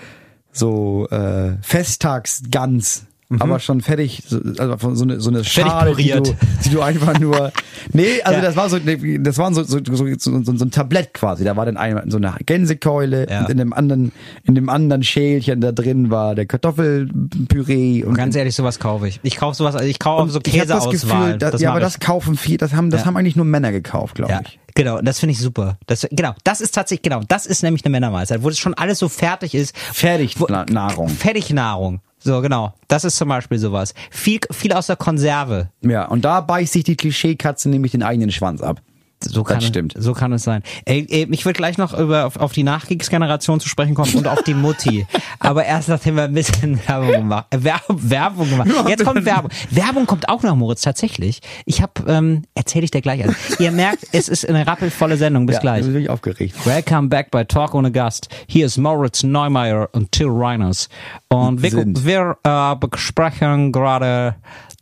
so, 0.52 1.08
äh, 1.10 1.52
Festtagsgans. 1.62 3.06
Aber 3.40 3.60
schon 3.60 3.82
fertig, 3.82 4.24
so- 4.26 4.40
also 4.58 4.78
von 4.78 4.96
so 4.96 5.04
eine, 5.04 5.20
so 5.20 5.30
eine 5.30 5.40
Mhm. 5.40 5.44
Fertig 5.44 5.72
Schale, 5.72 5.96
die 5.96 6.12
du, 6.12 6.36
die 6.64 6.70
du 6.70 6.82
einfach 6.82 7.20
nur, 7.20 7.52
nee, 7.94 8.22
also 8.24 8.40
Ja. 8.40 8.46
das 8.46 8.56
war 8.56 8.70
so, 8.70 8.80
das 8.80 9.38
waren 9.38 9.54
so, 9.54 9.64
so, 9.64 9.80
so, 9.84 9.96
so, 9.96 10.16
so, 10.18 10.56
so 10.56 10.66
ein 10.66 10.72
Tablett 10.72 11.14
quasi. 11.14 11.44
Da 11.44 11.56
war 11.58 11.66
dann 11.66 11.76
ein, 11.78 12.10
so 12.10 12.18
eine 12.18 12.36
Gänsekeule 12.46 13.28
Ja. 13.30 13.42
und 13.42 13.50
in 13.50 13.58
dem 13.58 13.74
anderen, 13.74 14.12
in 14.44 14.56
dem 14.56 14.70
anderen 14.70 15.04
Schälchen 15.04 15.60
da 15.60 15.72
drin 15.74 16.10
war 16.10 16.36
der 16.36 16.46
Kartoffelpüree 16.46 18.04
und 18.04 18.14
Ganz 18.16 18.36
ehrlich, 18.36 18.56
sowas 18.56 18.80
kaufe 18.80 19.08
ich. 19.08 19.20
Ich 19.24 19.38
kaufe 19.38 19.56
sowas, 19.56 19.76
also 19.76 19.88
ich 19.88 20.00
kaufe 20.00 20.30
so 20.32 20.38
hab 20.40 20.44
das 20.44 20.54
Käseauswahl. 20.54 20.92
Gefühl, 21.34 21.38
dass, 21.38 21.62
ja, 21.62 21.70
aber 21.72 21.80
ich. 21.80 21.84
das 21.86 22.00
kaufen 22.00 22.38
viel, 22.38 22.58
das 22.58 22.74
haben, 22.74 22.90
das 22.92 23.02
Ja. 23.02 23.08
haben 23.08 23.18
eigentlich 23.18 23.36
nur 23.36 23.46
Männer 23.46 23.72
gekauft, 23.72 24.16
glaube 24.16 24.32
Ja, 24.32 24.42
ich. 24.46 24.60
genau, 24.76 25.02
das 25.02 25.20
finde 25.20 25.32
ich 25.34 25.40
super. 25.40 25.78
Das, 25.86 26.08
genau, 26.12 26.34
das 26.44 26.62
ist 26.62 26.74
tatsächlich, 26.74 27.04
genau, 27.04 27.22
das 27.28 27.46
ist 27.46 27.64
nämlich 27.64 27.84
eine 27.86 27.92
Männermahlzeit, 27.92 28.44
wo 28.44 28.50
das 28.50 28.58
schon 28.58 28.74
alles 28.74 29.00
so 29.00 29.10
fertig 29.10 29.54
ist. 29.54 29.76
Fertignahrung. 29.78 31.10
Fertignahrung. 31.10 32.00
So, 32.20 32.42
genau. 32.42 32.74
Das 32.88 33.04
ist 33.04 33.18
zum 33.18 33.30
Beispiel 33.30 33.60
sowas. 33.60 33.94
Viel, 34.12 34.40
viel 34.52 34.74
aus 34.74 34.88
der 34.88 34.96
Konserve. 34.96 35.70
Ja, 35.82 36.06
und 36.06 36.26
da 36.26 36.42
beißt 36.42 36.74
sich 36.74 36.84
die 36.84 36.96
Klischeekatze 36.96 37.70
nämlich 37.70 37.92
den 37.92 38.04
eigenen 38.04 38.32
Schwanz 38.32 38.62
ab. 38.62 38.82
So 39.20 39.44
kann, 39.44 39.62
stimmt. 39.62 39.96
So 39.98 40.14
kann 40.14 40.32
es 40.32 40.44
sein. 40.44 40.62
Ey, 40.86 41.06
ey, 41.10 41.28
ich 41.32 41.44
würde 41.44 41.58
gleich 41.58 41.80
noch 41.80 41.98
über, 41.98 42.26
auf, 42.26 42.38
auf 42.38 42.54
die 42.54 42.62
Nachkriegsgeneration 42.62 43.60
zu 43.60 43.68
sprechen 43.68 43.96
kommen 43.96 44.14
und 44.14 44.28
auf 44.28 44.44
die 44.44 44.54
Mutti. 44.54 45.08
Aber 45.40 45.66
erst 45.66 45.90
nachdem 45.90 46.18
wir 46.18 46.24
ein 46.24 46.34
bisschen 46.34 46.80
Werbung 46.88 47.12
gemacht 47.12 47.48
äh, 47.50 47.58
Wer 47.62 47.82
Werbung 47.88 48.50
gemacht. 48.50 48.70
Jetzt 48.88 49.04
kommt 49.04 49.26
Werbung. 49.26 49.50
Werbung 49.72 50.06
kommt 50.06 50.30
auch 50.30 50.44
noch, 50.44 50.56
Moritz, 50.56 50.82
tatsächlich. 50.82 51.40
Ich 51.66 51.82
habe, 51.82 51.94
ähm, 52.08 52.44
erzähle 52.54 52.86
ich 52.86 52.92
dir 52.92 53.02
gleich. 53.02 53.24
Also, 53.24 53.36
ihr 53.60 53.72
merkt, 53.72 54.08
es 54.12 54.30
ist 54.30 54.48
eine 54.48 54.68
rappelvolle 54.68 55.18
Sendung. 55.18 55.48
Bis 55.48 55.56
ja, 55.56 55.62
gleich. 55.62 55.86
Bin 55.86 55.96
ich 55.96 56.10
aufgeregt. 56.10 56.56
Welcome 56.66 57.10
back 57.10 57.32
bei 57.32 57.44
Talk 57.44 57.74
ohne 57.74 57.92
Gast. 57.92 58.30
Hier 58.48 58.68
ist 58.68 58.78
Moritz 58.78 59.24
Neumeier 59.24 59.90
und 59.94 60.12
Till 60.12 60.30
Reiners. 60.30 60.90
Und 61.30 61.64
wir, 61.64 61.72
wir 61.74 62.38
äh, 62.44 62.76
besprechen 62.76 63.72
gerade 63.72 64.36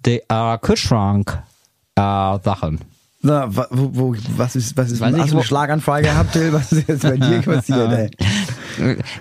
die 0.06 0.22
äh, 0.28 0.58
Kühlschrank 0.60 1.42
äh. 1.96 2.78
Na, 3.26 3.56
wa- 3.56 3.68
wo, 3.72 3.90
wo, 3.94 4.16
was 4.38 4.56
ist, 4.56 4.78
was 4.78 4.92
ist, 4.92 5.02
Weiß 5.02 5.16
hast 5.18 5.32
du 5.32 5.38
einen 5.38 5.44
Schlaganfall 5.46 6.04
gehabt, 6.04 6.34
Till? 6.34 6.54
Was 6.54 6.72
ist 6.72 6.88
jetzt 6.88 7.02
bei 7.02 7.18
dir 7.18 7.42
passiert, 7.46 7.92
ey? 7.92 8.12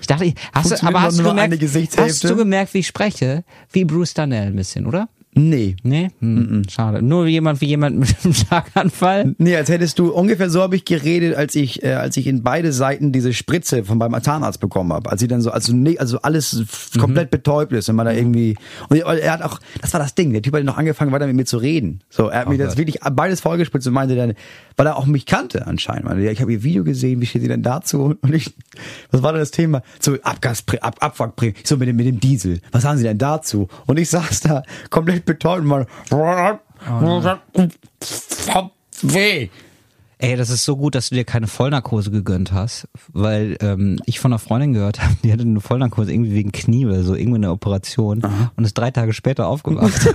Ich 0.01 0.07
dachte, 0.07 0.35
hast 0.53 0.71
du, 0.83 0.87
aber 0.87 1.03
hast 1.03 1.19
du, 1.19 1.29
eine 1.31 1.57
gemerkt, 1.57 1.97
hast 1.99 2.25
du 2.25 2.37
gemerkt, 2.37 2.75
wie 2.75 2.79
ich 2.79 2.87
spreche? 2.87 3.45
Wie 3.73 3.85
Bruce 3.85 4.13
Darnell 4.15 4.49
ein 4.49 4.57
bisschen, 4.57 4.87
oder? 4.87 5.09
Nee. 5.35 5.77
Nee? 5.83 6.11
Hm, 6.21 6.63
Schade. 6.71 7.03
Nur 7.03 7.27
jemand 7.27 7.61
wie 7.61 7.67
jemand 7.67 7.99
mit 7.99 8.15
einem 8.25 8.35
Schlaganfall. 8.75 9.35
Nee, 9.39 9.57
als 9.57 9.69
hättest 9.69 9.99
du, 9.99 10.13
ungefähr 10.13 10.51
so 10.51 10.61
habe 10.63 10.77
ich 10.77 10.85
geredet, 10.85 11.35
als 11.37 11.55
ich, 11.55 11.83
äh, 11.83 11.95
als 11.95 12.17
ich 12.17 12.27
in 12.27 12.43
beide 12.43 12.73
Seiten 12.73 13.13
diese 13.13 13.33
Spritze 13.33 13.85
von 13.85 13.99
beim 13.99 14.15
Zahnarzt 14.23 14.61
bekommen 14.61 14.93
habe. 14.93 15.11
Als 15.11 15.21
sie 15.21 15.29
dann 15.29 15.41
so, 15.41 15.51
also, 15.51 15.75
nee, 15.75 15.99
also 15.99 16.21
alles 16.23 16.61
f- 16.61 16.91
komplett 16.99 17.31
betäubt 17.31 17.73
ist 17.73 17.89
und 17.89 17.97
man 17.97 18.07
da 18.07 18.13
irgendwie, 18.13 18.57
und 18.89 18.97
er 18.99 19.33
hat 19.33 19.43
auch, 19.43 19.59
das 19.81 19.93
war 19.93 20.01
das 20.01 20.15
Ding, 20.15 20.33
der 20.33 20.43
Typ 20.43 20.55
hat 20.55 20.65
noch 20.65 20.79
angefangen 20.79 21.13
weiter 21.13 21.27
mit 21.27 21.37
mir 21.37 21.45
zu 21.45 21.57
reden. 21.59 22.01
So, 22.11 22.29
er 22.29 22.41
hat 22.41 22.49
mir 22.49 22.59
das 22.59 22.77
wirklich 22.77 23.01
beides 23.13 23.41
vollgespritzt 23.41 23.87
und 23.89 23.95
meinte 23.95 24.17
dann, 24.17 24.35
weil 24.77 24.87
er 24.87 24.97
auch 24.97 25.07
mich 25.07 25.27
kannte 25.27 25.67
anscheinend. 25.67 26.19
Ich 26.19 26.41
habe 26.41 26.53
ihr 26.53 26.63
Video 26.63 26.85
gesehen, 26.85 27.21
wie 27.21 27.27
steht 27.27 27.43
sie 27.43 27.49
denn 27.49 27.63
dazu? 27.63 28.15
Und 28.23 28.35
ich, 28.35 28.53
was 29.11 29.23
war 29.23 29.33
denn 29.33 29.41
das 29.41 29.51
Thema? 29.53 29.83
So, 30.01 30.17
Abgasprämie, 30.23 30.83
Ab, 30.83 30.97
Abwrackprämie, 31.01 31.55
so 31.65 31.77
mit 31.77 31.89
dem, 31.89 31.97
mit 31.97 32.07
dem 32.07 32.19
Diesel. 32.21 32.61
Was 32.73 32.85
haben 32.85 32.99
sie 32.99 33.05
denn 33.05 33.19
dazu? 33.19 33.69
Und 33.87 33.99
ich 33.99 34.09
saß 34.11 34.41
da 34.41 34.63
komplett 34.91 35.24
betäubt 35.25 35.63
und 35.63 35.67
mal, 35.67 35.87
weh. 39.03 39.49
Ey, 40.19 40.37
das 40.37 40.49
ist 40.49 40.65
so 40.65 40.77
gut, 40.77 40.95
dass 40.95 41.11
du 41.11 41.17
dir 41.17 41.25
keine 41.25 41.49
Vollnarkose 41.49 42.11
gegönnt 42.11 42.53
hast, 42.53 42.89
weil 43.13 43.57
ähm, 43.61 43.99
ich 44.07 44.21
von 44.21 44.33
einer 44.33 44.39
Freundin 44.39 44.73
gehört 44.73 45.01
habe, 45.03 45.15
die 45.23 45.33
hatte 45.33 45.43
eine 45.43 45.61
Vollnarkose 45.61 46.13
irgendwie 46.13 46.35
wegen 46.35 46.53
Knie 46.53 46.87
oder 46.87 47.03
so, 47.03 47.15
irgendwie 47.15 47.39
eine 47.39 47.51
Operation 47.51 48.23
und 48.57 48.65
ist 48.65 48.75
drei 48.75 48.91
Tage 48.91 49.13
später 49.13 49.47
aufgewacht. 49.49 50.15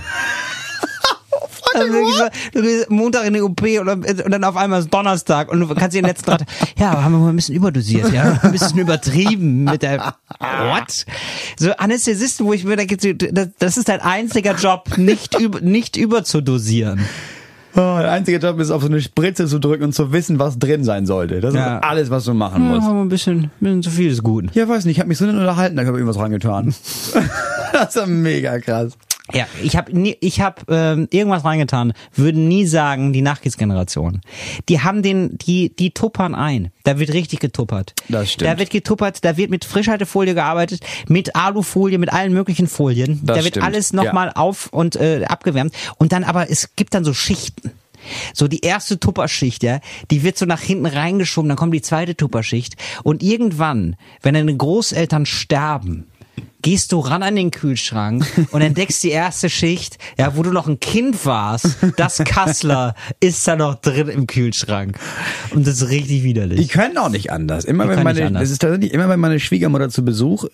Also 1.74 1.92
wirklich 1.92 2.14
so, 2.16 2.24
du 2.52 2.62
gehst 2.62 2.90
Montag 2.90 3.26
in 3.26 3.34
die 3.34 3.40
OP 3.42 3.62
und, 3.62 3.88
und 3.88 4.30
dann 4.30 4.44
auf 4.44 4.56
einmal 4.56 4.80
ist 4.80 4.92
Donnerstag 4.92 5.50
und 5.52 5.60
du 5.60 5.68
kannst 5.74 5.94
dir 5.96 6.02
den 6.02 6.08
letzten 6.08 6.30
Rat, 6.30 6.44
ja, 6.78 7.02
haben 7.02 7.12
wir 7.12 7.18
mal 7.18 7.28
ein 7.30 7.36
bisschen 7.36 7.54
überdosiert, 7.54 8.12
ja, 8.12 8.38
ein 8.42 8.52
bisschen 8.52 8.78
übertrieben 8.78 9.64
mit 9.64 9.82
der, 9.82 10.14
what? 10.40 11.06
So 11.58 11.72
Anästhesisten, 11.72 12.46
wo 12.46 12.52
ich 12.52 12.64
mir 12.64 12.76
denke, 12.76 12.96
das, 12.96 13.48
das 13.58 13.76
ist 13.76 13.88
dein 13.88 14.00
einziger 14.00 14.54
Job, 14.56 14.96
nicht 14.98 15.38
über, 15.38 15.60
nicht 15.60 15.96
überzudosieren. 15.96 17.00
Oh, 17.76 17.98
der 18.00 18.10
einzige 18.10 18.38
Job 18.38 18.58
ist, 18.58 18.72
auf 18.72 18.82
so 18.82 18.88
eine 18.88 19.00
Spritze 19.00 19.46
zu 19.46 19.60
drücken 19.60 19.84
und 19.84 19.94
zu 19.94 20.12
wissen, 20.12 20.40
was 20.40 20.58
drin 20.58 20.82
sein 20.82 21.06
sollte. 21.06 21.40
Das 21.40 21.54
Ja. 21.54 21.76
ist 21.76 21.84
alles, 21.84 22.10
was 22.10 22.24
du 22.24 22.34
machen 22.34 22.64
Ja, 22.64 22.74
musst. 22.80 22.88
ein 22.88 23.08
bisschen, 23.08 23.38
ein 23.44 23.50
bisschen 23.60 23.82
zu 23.84 23.90
viel 23.90 24.10
ist 24.10 24.24
gut. 24.24 24.46
Ja, 24.54 24.68
weiß 24.68 24.86
nicht, 24.86 24.96
ich 24.96 24.98
habe 25.00 25.08
mich 25.08 25.18
so 25.18 25.24
nicht 25.24 25.34
unterhalten, 25.36 25.76
da 25.76 25.82
habe 25.84 25.92
ich 25.96 26.00
irgendwas 26.00 26.20
reingetan. 26.20 26.74
das 27.72 27.88
ist 27.90 27.94
ja 27.96 28.06
mega 28.06 28.58
krass. 28.58 28.94
Ja, 29.32 29.46
ich 29.62 29.76
habe 29.76 29.90
ich 30.20 30.40
habe 30.40 30.62
ähm, 30.68 31.08
irgendwas 31.10 31.44
reingetan. 31.44 31.92
Würden 32.14 32.48
nie 32.48 32.66
sagen, 32.66 33.12
die 33.12 33.22
Nachkriegsgeneration. 33.22 34.20
Die 34.68 34.80
haben 34.80 35.02
den, 35.02 35.36
die 35.38 35.74
die 35.74 35.90
tuppern 35.90 36.34
ein. 36.34 36.70
Da 36.84 36.98
wird 36.98 37.12
richtig 37.12 37.40
getuppert. 37.40 37.94
Das 38.08 38.32
stimmt. 38.32 38.50
Da 38.50 38.58
wird 38.58 38.70
getuppert, 38.70 39.24
da 39.24 39.36
wird 39.36 39.50
mit 39.50 39.64
Frischhaltefolie 39.64 40.34
gearbeitet, 40.34 40.80
mit 41.08 41.36
Alufolie, 41.36 41.98
mit 41.98 42.12
allen 42.12 42.32
möglichen 42.32 42.66
Folien. 42.66 43.20
Das 43.22 43.38
da 43.38 43.44
wird 43.44 43.54
stimmt, 43.54 43.66
alles 43.66 43.92
nochmal 43.92 44.32
auf 44.34 44.68
und 44.72 44.96
äh, 44.96 45.24
abgewärmt. 45.26 45.74
Und 45.98 46.12
dann 46.12 46.24
aber 46.24 46.50
es 46.50 46.74
gibt 46.76 46.94
dann 46.94 47.04
so 47.04 47.14
Schichten. 47.14 47.72
So 48.34 48.48
die 48.48 48.60
erste 48.60 48.98
Tupperschicht, 48.98 49.62
ja, 49.62 49.80
die 50.10 50.22
wird 50.22 50.38
so 50.38 50.46
nach 50.46 50.60
hinten 50.60 50.86
reingeschoben, 50.86 51.48
dann 51.48 51.58
kommt 51.58 51.74
die 51.74 51.82
zweite 51.82 52.16
Tupperschicht 52.16 52.76
und 53.02 53.22
irgendwann, 53.22 53.96
wenn 54.22 54.34
deine 54.34 54.56
Großeltern 54.56 55.26
sterben, 55.26 56.09
gehst 56.62 56.92
du 56.92 57.00
ran 57.00 57.22
an 57.22 57.36
den 57.36 57.50
Kühlschrank 57.50 58.26
und 58.50 58.60
entdeckst 58.60 59.02
die 59.02 59.10
erste 59.10 59.48
Schicht, 59.48 59.98
ja, 60.18 60.36
wo 60.36 60.42
du 60.42 60.50
noch 60.52 60.68
ein 60.68 60.78
Kind 60.80 61.24
warst, 61.24 61.76
das 61.96 62.18
Kassler 62.18 62.94
ist 63.20 63.46
da 63.48 63.56
noch 63.56 63.76
drin 63.76 64.08
im 64.08 64.26
Kühlschrank 64.26 64.98
und 65.50 65.66
das 65.66 65.82
ist 65.82 65.88
richtig 65.90 66.22
widerlich. 66.22 66.60
Die 66.60 66.68
können 66.68 66.98
auch 66.98 67.08
nicht 67.08 67.32
anders. 67.32 67.64
Immer 67.64 67.84
Die 67.84 67.90
wenn 67.90 68.02
meine, 68.02 68.30
das 68.32 68.50
ist 68.50 68.60
tatsächlich 68.60 68.92
immer 68.92 69.08
wenn 69.08 69.20
meine 69.20 69.40
Schwiegermutter 69.40 69.88
zu 69.88 70.04
Besuch 70.04 70.44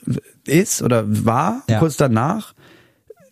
ist 0.47 0.82
oder 0.82 1.05
war, 1.07 1.62
Ja. 1.68 1.78
kurz 1.78 1.97
danach, 1.97 2.55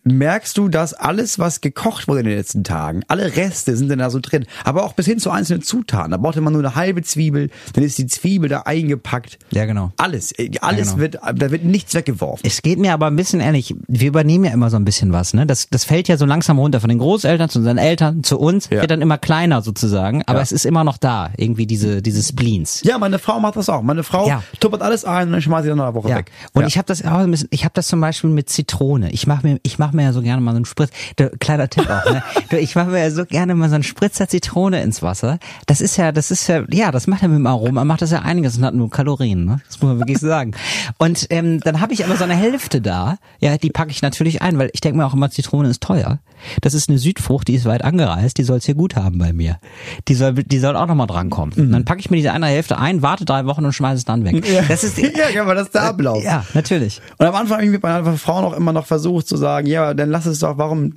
merkst 0.05 0.57
du, 0.57 0.69
dass 0.69 0.93
alles, 0.93 1.39
was 1.39 1.61
gekocht 1.61 2.07
wurde 2.07 2.19
in 2.21 2.25
den 2.27 2.37
letzten 2.37 2.63
Tagen, 2.63 3.01
alle 3.07 3.35
Reste 3.35 3.75
sind 3.75 3.89
dann 3.89 3.99
da 3.99 4.09
so 4.09 4.19
drin. 4.21 4.45
Aber 4.63 4.83
auch 4.85 4.93
bis 4.93 5.05
hin 5.07 5.19
zu 5.19 5.31
einzelnen 5.31 5.63
Zutaten. 5.63 6.11
Da 6.11 6.17
brauchte 6.17 6.41
man 6.41 6.53
nur 6.53 6.61
eine 6.61 6.75
halbe 6.75 7.01
Zwiebel, 7.01 7.49
dann 7.73 7.83
ist 7.83 7.97
die 7.97 8.05
Zwiebel 8.07 8.47
da 8.49 8.61
eingepackt. 8.61 9.39
Ja, 9.51 9.65
genau. 9.65 9.91
Alles, 9.97 10.31
äh, 10.37 10.51
alles 10.61 10.89
genau. 10.91 10.99
wird, 10.99 11.15
da 11.15 11.51
wird 11.51 11.63
nichts 11.63 11.93
weggeworfen. 11.95 12.41
Es 12.45 12.61
geht 12.61 12.79
mir 12.79 12.93
aber 12.93 13.07
ein 13.07 13.15
bisschen 13.15 13.39
ehrlich, 13.39 13.75
wir 13.87 14.07
übernehmen 14.07 14.45
ja 14.45 14.51
immer 14.51 14.69
so 14.69 14.77
ein 14.77 14.85
bisschen 14.85 15.11
was, 15.11 15.33
ne? 15.33 15.45
Das, 15.45 15.69
das 15.69 15.83
fällt 15.85 16.07
ja 16.07 16.17
so 16.17 16.25
langsam 16.25 16.59
runter 16.59 16.79
von 16.79 16.89
den 16.89 16.99
Großeltern 16.99 17.49
zu 17.49 17.59
unseren 17.59 17.77
Eltern, 17.77 18.23
zu 18.23 18.39
uns, 18.39 18.69
Ja. 18.69 18.81
wird 18.81 18.91
dann 18.91 19.01
immer 19.01 19.17
kleiner 19.17 19.61
sozusagen, 19.63 20.21
aber 20.27 20.37
Ja. 20.39 20.43
es 20.43 20.51
ist 20.51 20.65
immer 20.65 20.83
noch 20.83 20.97
da, 20.97 21.31
irgendwie 21.37 21.65
diese, 21.65 22.01
diese 22.03 22.21
Spleens. 22.21 22.81
Ja, 22.83 22.99
meine 22.99 23.17
Frau 23.17 23.39
macht 23.39 23.55
das 23.55 23.69
auch. 23.69 23.81
Meine 23.81 24.03
Frau 24.03 24.27
Ja. 24.27 24.43
tuppert 24.59 24.81
alles 24.83 25.03
ein 25.03 25.27
und 25.27 25.33
dann 25.33 25.41
schmeißt 25.41 25.63
sie 25.63 25.69
dann 25.69 25.79
einer 25.81 25.95
Woche 25.95 26.09
Ja. 26.09 26.17
weg. 26.17 26.31
Und 26.53 26.61
ja. 26.61 26.67
ich 26.67 26.77
habe 26.77 26.85
das 26.85 27.01
ich 27.49 27.63
habe 27.63 27.73
das 27.73 27.87
zum 27.87 28.01
Beispiel 28.01 28.29
mit 28.29 28.49
Zitrone. 28.49 29.11
Ich 29.11 29.25
mache 29.27 29.47
mir, 29.47 29.59
ich 29.63 29.79
mache 29.79 29.94
mir 29.95 30.03
ja 30.03 30.13
so 30.13 30.21
gerne 30.21 30.41
mal 30.41 30.51
so 30.51 30.57
einen 30.57 30.65
Spritz. 30.65 30.91
Du, 31.15 31.29
kleiner 31.39 31.69
Tipp 31.69 31.89
auch, 31.89 32.05
ne? 32.11 32.23
Du, 32.49 32.57
ich 32.57 32.75
mache 32.75 32.89
mir 32.89 32.99
ja 32.99 33.11
so 33.11 33.25
gerne 33.25 33.55
mal 33.55 33.69
so 33.69 33.75
einen 33.75 33.83
Spritzer 33.83 34.27
Zitrone 34.27 34.81
ins 34.81 35.01
Wasser. 35.01 35.39
Das 35.65 35.81
ist 35.81 35.97
ja, 35.97 36.11
das 36.11 36.31
ist 36.31 36.47
ja, 36.47 36.63
ja, 36.69 36.91
das 36.91 37.07
macht 37.07 37.21
ja 37.21 37.27
mit 37.27 37.37
dem 37.37 37.47
Aroma, 37.47 37.83
macht 37.85 38.01
das 38.01 38.11
ja 38.11 38.21
einiges 38.21 38.57
und 38.57 38.65
hat 38.65 38.75
nur 38.75 38.89
Kalorien, 38.89 39.45
ne? 39.45 39.61
Das 39.67 39.81
muss 39.81 39.89
man 39.89 39.99
wirklich 39.99 40.19
sagen. 40.19 40.51
Und 40.97 41.27
ähm, 41.29 41.59
dann 41.61 41.81
habe 41.81 41.93
ich 41.93 42.05
aber 42.05 42.15
so 42.17 42.23
eine 42.23 42.35
Hälfte 42.35 42.81
da. 42.81 43.17
Ja, 43.39 43.57
die 43.57 43.69
packe 43.69 43.91
ich 43.91 44.01
natürlich 44.01 44.41
ein, 44.41 44.57
weil 44.57 44.69
ich 44.73 44.81
denke 44.81 44.97
mir 44.97 45.05
auch 45.05 45.13
immer, 45.13 45.31
Zitrone 45.31 45.69
ist 45.69 45.81
teuer. 45.81 46.19
Das 46.61 46.73
ist 46.73 46.89
eine 46.89 46.97
Südfrucht, 46.97 47.47
die 47.47 47.55
ist 47.55 47.65
weit 47.65 47.83
angereist, 47.83 48.37
die 48.37 48.43
soll's 48.43 48.65
hier 48.65 48.75
gut 48.75 48.95
haben 48.95 49.17
bei 49.17 49.33
mir. 49.33 49.57
Die 50.07 50.15
soll, 50.15 50.33
die 50.33 50.59
soll 50.59 50.75
auch 50.75 50.87
nochmal 50.87 51.07
drankommen. 51.07 51.53
Und 51.57 51.71
dann 51.71 51.85
packe 51.85 51.99
ich 51.99 52.09
mir 52.09 52.17
diese 52.17 52.31
eine 52.31 52.47
Hälfte 52.47 52.77
ein, 52.77 53.01
warte 53.01 53.25
drei 53.25 53.45
Wochen 53.45 53.65
und 53.65 53.73
schmeiße 53.73 53.97
es 53.97 54.05
dann 54.05 54.23
weg. 54.25 54.45
Das 54.67 54.83
ist 54.83 54.97
ja, 54.97 55.29
ja, 55.33 55.41
aber 55.41 55.55
das 55.55 55.67
ist 55.67 55.75
der 55.75 55.83
Ablauf. 55.83 56.23
ja, 56.23 56.45
natürlich. 56.53 57.01
Und 57.17 57.25
am 57.25 57.35
Anfang 57.35 57.57
habe 57.57 57.65
ich 57.65 57.71
mit 57.71 57.83
meiner 57.83 58.17
Frau 58.17 58.41
noch 58.41 58.53
immer 58.53 58.73
noch 58.73 58.85
versucht 58.85 59.27
zu 59.27 59.37
sagen, 59.37 59.67
ja, 59.67 59.93
dann 59.93 60.09
lass 60.09 60.25
es 60.25 60.39
doch, 60.39 60.57
warum, 60.57 60.93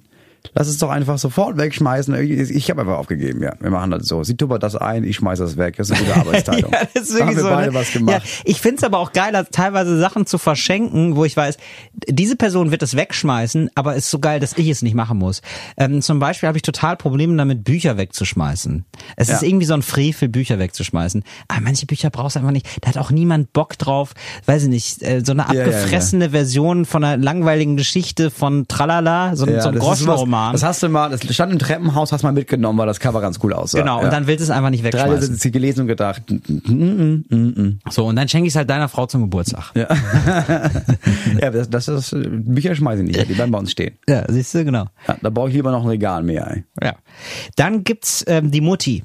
lass 0.54 0.68
es 0.68 0.78
doch 0.78 0.90
einfach 0.90 1.18
sofort 1.18 1.56
wegschmeißen. 1.56 2.14
Ich, 2.14 2.70
habe 2.70 2.82
einfach 2.82 2.96
aufgegeben, 2.98 3.42
ja. 3.42 3.54
Wir 3.60 3.70
machen 3.70 3.90
das 3.90 4.06
so. 4.06 4.22
Sie 4.24 4.36
tuppert 4.36 4.62
das 4.62 4.76
ein, 4.76 5.04
ich 5.04 5.16
schmeiß 5.16 5.38
das 5.38 5.56
weg. 5.56 5.76
Das 5.76 5.90
ist 5.90 5.96
eine 5.96 6.04
gute 6.06 6.16
Arbeitsteilung. 6.20 6.72
Ja, 6.72 6.80
das 6.94 7.10
ist 7.10 7.18
Da 7.20 7.26
haben 7.26 7.36
wir 7.36 7.42
so. 7.42 7.48
beide 7.48 7.72
ne? 7.72 7.74
was 7.78 7.92
gemacht. 7.92 8.22
Ja, 8.24 8.30
ich 8.44 8.60
find's 8.60 8.82
aber 8.84 8.98
auch 8.98 9.12
geil, 9.12 9.32
teilweise 9.52 9.98
Sachen 9.98 10.26
zu 10.26 10.38
verschenken, 10.38 11.16
wo 11.16 11.24
ich 11.24 11.36
weiß, 11.36 11.56
diese 12.08 12.36
Person 12.36 12.70
wird 12.70 12.82
es 12.82 12.96
wegschmeißen, 12.96 13.70
aber 13.74 13.92
es 13.96 14.04
ist 14.04 14.10
so 14.10 14.18
geil, 14.18 14.40
dass 14.40 14.56
ich 14.56 14.68
es 14.68 14.82
nicht 14.82 14.94
machen 14.94 15.18
muss. 15.18 15.42
Ähm, 15.76 16.02
zum 16.02 16.18
Beispiel 16.18 16.46
habe 16.46 16.58
ich 16.58 16.62
total 16.62 16.96
Probleme 16.96 17.36
damit, 17.36 17.64
Bücher 17.64 17.96
wegzuschmeißen. 17.96 18.84
Es 19.16 19.28
ist 19.28 19.42
Ja. 19.42 19.48
irgendwie 19.48 19.66
so 19.66 19.74
ein 19.74 19.82
Frevel, 19.82 20.28
Bücher 20.28 20.58
wegzuschmeißen. 20.58 21.22
Aber 21.48 21.60
manche 21.60 21.86
Bücher 21.86 22.10
brauchst 22.10 22.36
du 22.36 22.40
einfach 22.40 22.52
nicht. 22.52 22.66
Da 22.80 22.88
hat 22.88 22.98
auch 22.98 23.10
niemand 23.10 23.52
Bock 23.52 23.78
drauf, 23.78 24.14
weiß 24.46 24.64
ich 24.64 24.68
nicht, 24.68 25.02
äh, 25.02 25.22
so 25.24 25.32
eine 25.32 25.42
Ja, 25.48 25.52
ja, 25.54 25.60
abgefressene 25.64 26.30
Version 26.30 26.84
von 26.84 27.04
einer 27.04 27.22
langweiligen 27.22 27.76
Geschichte 27.76 28.30
von 28.30 28.66
Tralala, 28.68 29.36
so, 29.36 29.46
so 29.46 29.52
ein 29.52 29.74
das 29.74 29.84
Groschenroman. 30.28 30.52
Das 30.52 30.62
hast 30.62 30.82
du 30.82 30.88
mal, 30.88 31.10
das 31.10 31.22
stand 31.34 31.52
im 31.52 31.58
Treppenhaus, 31.58 32.12
hast 32.12 32.22
mal 32.22 32.32
mitgenommen, 32.32 32.78
weil 32.78 32.86
das 32.86 33.00
Cover 33.00 33.20
ganz 33.20 33.38
cool 33.42 33.52
aussah. 33.52 33.78
Genau, 33.78 33.98
ja. 33.98 34.04
und 34.04 34.12
dann 34.12 34.26
willst 34.26 34.40
du 34.40 34.44
es 34.44 34.50
einfach 34.50 34.70
nicht 34.70 34.84
Drei 34.84 34.92
wegschmeißen. 34.92 35.26
sind 35.26 35.40
sie 35.40 35.50
gelesen 35.50 35.82
und 35.82 35.86
gedacht, 35.88 36.22
mm, 36.30 36.72
mm, 36.72 37.24
mm, 37.28 37.36
mm. 37.36 37.78
So, 37.90 38.06
und 38.06 38.16
dann 38.16 38.28
schenke 38.28 38.46
ich 38.46 38.52
es 38.52 38.56
halt 38.56 38.70
deiner 38.70 38.88
Frau 38.88 39.06
zum 39.06 39.22
Geburtstag. 39.22 39.72
ja, 39.74 39.88
ja 41.40 41.50
das, 41.50 41.70
das, 41.70 41.86
das, 41.86 42.14
Bücher 42.14 42.74
schmeiße 42.74 43.02
ich 43.02 43.08
nicht, 43.08 43.28
die 43.28 43.34
bleiben 43.34 43.52
bei 43.52 43.58
uns 43.58 43.72
stehen. 43.72 43.96
Ja, 44.08 44.24
siehst 44.28 44.54
du, 44.54 44.64
genau. 44.64 44.86
Ja, 45.06 45.16
da 45.20 45.30
brauche 45.30 45.48
ich 45.48 45.54
lieber 45.54 45.70
noch 45.70 45.82
ein 45.82 45.88
Regal 45.88 46.22
mehr. 46.22 46.50
Ey. 46.50 46.64
Ja. 46.82 46.94
Dann 47.56 47.84
gibt's 47.84 48.24
ähm, 48.26 48.50
die 48.50 48.60
Mutti. 48.60 49.04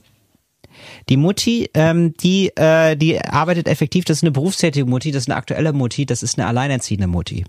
Die 1.09 1.17
Mutti, 1.17 1.69
ähm, 1.73 2.13
die, 2.17 2.55
äh, 2.55 2.95
die 2.95 3.23
arbeitet 3.23 3.67
effektiv, 3.67 4.05
das 4.05 4.17
ist 4.17 4.23
eine 4.23 4.31
berufstätige 4.31 4.85
Mutti, 4.85 5.11
das 5.11 5.23
ist 5.23 5.29
eine 5.29 5.37
aktuelle 5.37 5.73
Mutti, 5.73 6.05
das 6.05 6.23
ist 6.23 6.37
eine 6.37 6.47
alleinerziehende 6.47 7.07
Mutti. 7.07 7.45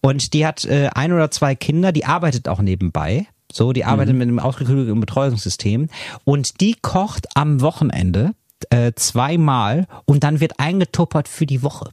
Und 0.00 0.32
die 0.32 0.46
hat 0.46 0.64
äh, 0.64 0.90
ein 0.94 1.12
oder 1.12 1.30
zwei 1.30 1.54
Kinder, 1.54 1.92
die 1.92 2.04
arbeitet 2.04 2.48
auch 2.48 2.60
nebenbei. 2.60 3.26
So, 3.50 3.72
die 3.72 3.84
arbeitet 3.84 4.14
mit 4.14 4.28
einem 4.28 4.38
ausgeklügelten 4.40 5.00
Betreuungssystem. 5.00 5.88
Und 6.24 6.60
die 6.60 6.76
kocht 6.80 7.28
am 7.34 7.62
Wochenende 7.62 8.32
äh, 8.70 8.92
zweimal 8.94 9.86
und 10.04 10.22
dann 10.24 10.40
wird 10.40 10.58
eingetuppert 10.58 11.28
für 11.28 11.46
die 11.46 11.62
Woche. 11.62 11.90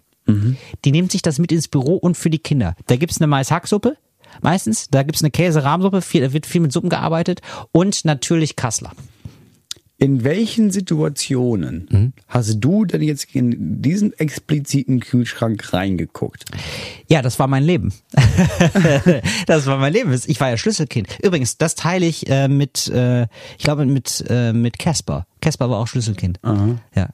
Die 0.83 0.91
nimmt 0.91 1.11
sich 1.11 1.21
das 1.21 1.39
mit 1.39 1.51
ins 1.51 1.67
Büro 1.67 1.95
und 1.95 2.17
für 2.17 2.29
die 2.29 2.39
Kinder. 2.39 2.75
Da 2.87 2.95
gibt's 2.95 3.21
eine 3.21 3.27
Mais-Hacksuppe, 3.27 3.95
meistens. 4.41 4.89
Da 4.89 5.03
gibt's 5.03 5.21
eine 5.21 5.31
Käse-Rahmsuppe, 5.31 6.01
viel, 6.01 6.21
da 6.21 6.33
wird 6.33 6.45
viel 6.45 6.61
mit 6.61 6.71
Suppen 6.71 6.89
gearbeitet. 6.89 7.41
Und 7.71 8.05
natürlich 8.05 8.55
Kassler. 8.55 8.91
In 9.97 10.25
welchen 10.25 10.71
Situationen 10.71 11.87
Mhm. 11.89 12.13
hast 12.27 12.57
du 12.59 12.83
denn 12.83 13.01
jetzt 13.01 13.33
in 13.33 13.81
diesen 13.81 14.11
expliziten 14.19 14.99
Kühlschrank 14.99 15.71
reingeguckt? 15.71 16.43
Ja, 17.07 17.21
das 17.21 17.39
war 17.39 17.47
mein 17.47 17.63
Leben. 17.63 17.93
das 19.47 19.65
war 19.65 19.77
mein 19.77 19.93
Leben. 19.93 20.11
Ich 20.27 20.39
war 20.41 20.49
ja 20.49 20.57
Schlüsselkind. 20.57 21.07
Übrigens, 21.23 21.57
das 21.57 21.75
teile 21.75 22.05
ich 22.05 22.29
äh, 22.29 22.47
mit, 22.47 22.87
äh, 22.89 23.23
ich 23.57 23.63
glaube 23.63 23.85
mit 23.85 24.23
äh, 24.29 24.51
mit 24.53 24.79
Casper. 24.79 25.25
Casper 25.41 25.69
war 25.69 25.77
auch 25.79 25.87
Schlüsselkind. 25.87 26.39
Ja. 26.95 27.09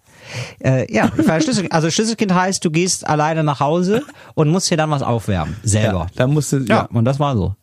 Äh, 0.64 0.92
ja, 0.94 1.12
ich 1.18 1.28
war 1.28 1.36
ja 1.36 1.42
Schlüsselkind. 1.42 1.74
Also 1.74 1.90
Schlüsselkind 1.92 2.34
heißt, 2.34 2.64
du 2.64 2.72
gehst 2.72 3.06
alleine 3.08 3.44
nach 3.44 3.60
Hause 3.60 4.04
und 4.36 4.50
musst 4.50 4.72
dir 4.72 4.78
dann 4.78 4.90
was 4.90 5.02
aufwärmen. 5.04 5.56
Selber. 5.64 6.08
da 6.16 6.28
musst 6.28 6.52
du, 6.54 6.58
Ja, 6.60 6.66
ja. 6.76 6.82
und 6.86 7.06
das 7.06 7.20
war 7.20 7.36
so. 7.36 7.56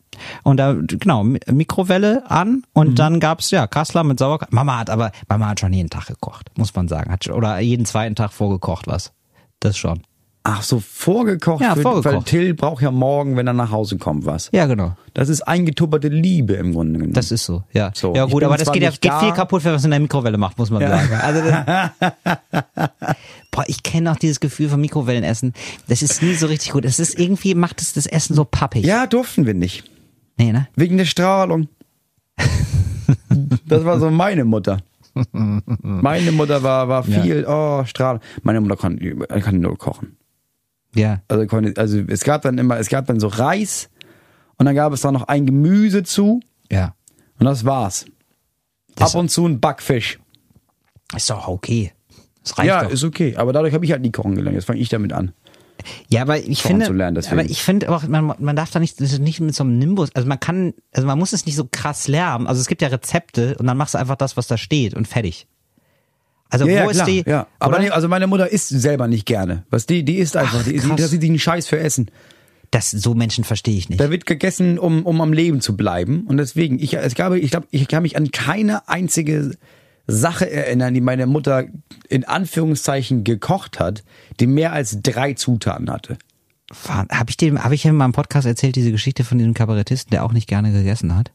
Und 0.43 0.57
da, 0.57 0.73
genau, 0.81 1.23
Mi- 1.23 1.39
Mikrowelle 1.51 2.23
an 2.29 2.63
und 2.73 2.99
dann 2.99 3.19
gab's 3.19 3.51
ja 3.51 3.67
Kassler 3.67 4.03
mit 4.03 4.19
Sauerkraut. 4.19 4.51
Mama 4.53 4.77
hat 4.79 4.89
aber, 4.89 5.11
Mama 5.27 5.47
hat 5.49 5.59
schon 5.59 5.73
jeden 5.73 5.89
Tag 5.89 6.07
gekocht, 6.07 6.49
muss 6.57 6.73
man 6.75 6.87
sagen. 6.87 7.11
Hat, 7.11 7.27
oder 7.29 7.59
jeden 7.59 7.85
zweiten 7.85 8.15
Tag 8.15 8.31
vorgekocht 8.33 8.87
was. 8.87 9.11
Das 9.59 9.77
schon. 9.77 10.01
Ach 10.43 10.63
so, 10.63 10.79
vorgekocht, 10.79 11.61
Ja, 11.61 11.75
für, 11.75 11.81
vorgekocht. 11.81 12.15
weil 12.15 12.23
Till 12.23 12.53
braucht 12.53 12.81
ja 12.81 12.91
morgen, 12.91 13.35
wenn 13.35 13.45
er 13.45 13.51
nach 13.53 13.71
Hause 13.71 13.97
kommt, 13.97 14.25
was. 14.25 14.49
Ja, 14.53 14.67
genau. 14.67 14.95
Das 15.13 15.27
ist 15.27 15.41
eingetupperte 15.41 16.07
Liebe 16.07 16.53
im 16.53 16.71
Grunde 16.73 16.93
genommen. 16.93 17.13
Das 17.13 17.29
ist 17.31 17.43
so, 17.43 17.63
ja. 17.73 17.91
So, 17.93 18.15
ja 18.15 18.23
gut, 18.25 18.43
aber 18.45 18.55
das 18.55 18.71
geht, 18.71 18.81
ja, 18.81 18.89
geht 18.89 19.05
da. 19.05 19.19
viel 19.19 19.33
kaputt, 19.33 19.65
wenn 19.65 19.71
man 19.73 19.79
es 19.79 19.83
in 19.85 19.91
der 19.91 19.99
Mikrowelle 19.99 20.37
macht, 20.37 20.57
muss 20.57 20.69
man 20.71 20.81
sagen. 20.81 21.13
Also 21.13 21.41
das, 21.41 21.91
boah, 23.51 23.63
ich 23.67 23.83
kenne 23.83 24.11
auch 24.11 24.15
dieses 24.15 24.39
Gefühl 24.39 24.69
von 24.69 24.79
Mikrowellenessen. 24.79 25.53
Das 25.87 26.01
ist 26.01 26.23
nie 26.23 26.33
so 26.35 26.47
richtig 26.47 26.71
gut. 26.71 26.85
Es 26.85 26.99
ist 26.99 27.19
irgendwie, 27.19 27.53
macht 27.53 27.81
es 27.81 27.93
das 27.93 28.05
Essen 28.05 28.33
so 28.33 28.45
pappig. 28.45 28.85
ja, 28.85 29.07
durften 29.07 29.45
wir 29.45 29.53
nicht. 29.53 29.83
Nee, 30.39 30.51
ne? 30.53 30.67
Wegen 30.75 30.97
der 30.97 31.05
Strahlung. 31.05 31.67
das 33.67 33.83
war 33.85 33.99
so 33.99 34.09
meine 34.09 34.45
Mutter. 34.45 34.79
Meine 35.81 36.31
Mutter 36.31 36.63
war, 36.63 36.87
war 36.87 37.03
viel, 37.03 37.45
oh, 37.47 37.83
Strahlung. 37.85 38.21
Meine 38.43 38.61
Mutter 38.61 38.77
kann, 38.77 38.97
kann 39.41 39.59
nur 39.59 39.77
kochen. 39.77 40.15
Ja. 40.95 41.21
Also, 41.27 41.45
konnte, 41.45 41.79
also 41.79 41.99
es 42.07 42.23
gab 42.23 42.41
dann 42.43 42.57
immer, 42.57 42.77
es 42.79 42.87
gab 42.89 43.05
dann 43.07 43.19
so 43.19 43.27
Reis 43.27 43.89
und 44.57 44.65
dann 44.65 44.75
gab 44.75 44.93
es 44.93 45.01
da 45.01 45.11
noch 45.11 45.23
ein 45.27 45.45
Gemüse 45.45 46.03
zu 46.03 46.39
Ja. 46.71 46.95
und 47.39 47.45
das 47.45 47.65
war's. 47.65 48.05
Das- 48.95 49.13
Ab 49.13 49.19
und 49.19 49.29
zu 49.29 49.45
ein 49.45 49.59
Backfisch. 49.59 50.19
Ist 51.15 51.29
doch 51.29 51.47
okay. 51.47 51.91
Das 52.43 52.57
reicht 52.57 52.67
ja, 52.67 52.83
doch. 52.83 52.91
ist 52.91 53.03
okay. 53.03 53.35
Aber 53.35 53.51
dadurch 53.51 53.73
habe 53.73 53.83
ich 53.83 53.91
halt 53.91 54.01
nie 54.01 54.11
kochen 54.11 54.35
gelernt. 54.35 54.55
Jetzt 54.55 54.65
fange 54.65 54.79
ich 54.79 54.89
damit 54.89 55.11
an. 55.11 55.33
Ja, 56.09 56.21
aber 56.21 56.37
ich 56.39 56.61
finde, 56.61 56.87
lernen, 56.91 57.23
aber 57.31 57.45
ich 57.45 57.61
finde 57.63 57.89
auch, 57.89 58.07
man, 58.07 58.33
man 58.37 58.55
darf 58.55 58.71
da 58.71 58.79
nicht, 58.79 58.99
nicht 58.99 59.39
mit 59.39 59.55
so 59.55 59.63
einem 59.63 59.77
Nimbus, 59.77 60.09
also 60.13 60.27
man 60.27 60.39
kann, 60.39 60.73
also 60.93 61.07
man 61.07 61.17
muss 61.17 61.33
es 61.33 61.45
nicht 61.45 61.55
so 61.55 61.67
krass 61.71 62.07
lernen. 62.07 62.47
Also 62.47 62.61
es 62.61 62.67
gibt 62.67 62.81
ja 62.81 62.87
Rezepte 62.89 63.55
und 63.57 63.67
dann 63.67 63.77
machst 63.77 63.93
du 63.93 63.97
einfach 63.97 64.15
das, 64.15 64.37
was 64.37 64.47
da 64.47 64.57
steht 64.57 64.93
und 64.93 65.07
fertig. 65.07 65.47
Also 66.49 66.65
Ja, 66.67 66.71
wo 66.71 66.77
ja, 66.85 66.89
ist 66.89 66.95
klar, 66.97 67.07
die? 67.07 67.23
ja. 67.27 67.47
Aber 67.59 67.79
nee, 67.79 67.89
also 67.89 68.07
meine 68.07 68.27
Mutter 68.27 68.49
isst 68.49 68.69
selber 68.69 69.07
nicht 69.07 69.25
gerne. 69.25 69.65
Was 69.69 69.85
die, 69.85 70.03
die 70.03 70.15
isst 70.17 70.35
einfach, 70.35 70.59
Ach, 70.61 70.63
die, 70.63 70.77
die 70.77 70.89
interessiert 70.89 71.21
sich 71.21 71.29
einen 71.29 71.39
Scheiß 71.39 71.67
für 71.67 71.79
Essen. 71.79 72.09
das 72.71 72.89
so 72.91 73.13
Menschen 73.13 73.43
verstehe 73.43 73.77
ich 73.77 73.89
nicht. 73.89 73.99
Da 74.01 74.09
wird 74.11 74.25
gegessen, 74.25 74.79
um, 74.79 75.05
um 75.05 75.21
am 75.21 75.31
Leben 75.33 75.61
zu 75.61 75.77
bleiben. 75.77 76.25
Und 76.27 76.37
deswegen, 76.37 76.79
ich, 76.79 76.93
ich 76.93 77.15
glaube, 77.15 77.39
ich 77.39 77.51
glaube, 77.51 77.67
ich 77.71 77.87
kann 77.87 78.01
mich 78.03 78.17
an 78.17 78.31
keine 78.31 78.87
einzige 78.87 79.51
Sache 80.09 80.49
erinnern, 80.49 80.93
die 80.93 81.01
meine 81.01 81.25
Mutter 81.25 81.65
in 82.07 82.25
Anführungszeichen 82.25 83.23
gekocht 83.23 83.79
hat, 83.79 84.03
die 84.39 84.47
mehr 84.47 84.73
als 84.73 85.01
drei 85.01 85.33
Zutaten 85.33 85.89
hatte. 85.89 86.17
Habe 86.87 87.29
ich 87.29 87.37
dem, 87.37 87.63
habe 87.63 87.75
ich 87.75 87.85
in 87.85 87.95
meinem 87.95 88.11
Podcast 88.11 88.45
erzählt 88.45 88.75
diese 88.75 88.91
Geschichte 88.91 89.23
von 89.23 89.37
diesem 89.37 89.53
Kabarettisten, 89.53 90.11
der 90.11 90.23
auch 90.23 90.33
nicht 90.33 90.47
gerne 90.47 90.71
gegessen 90.71 91.15
hat, 91.15 91.31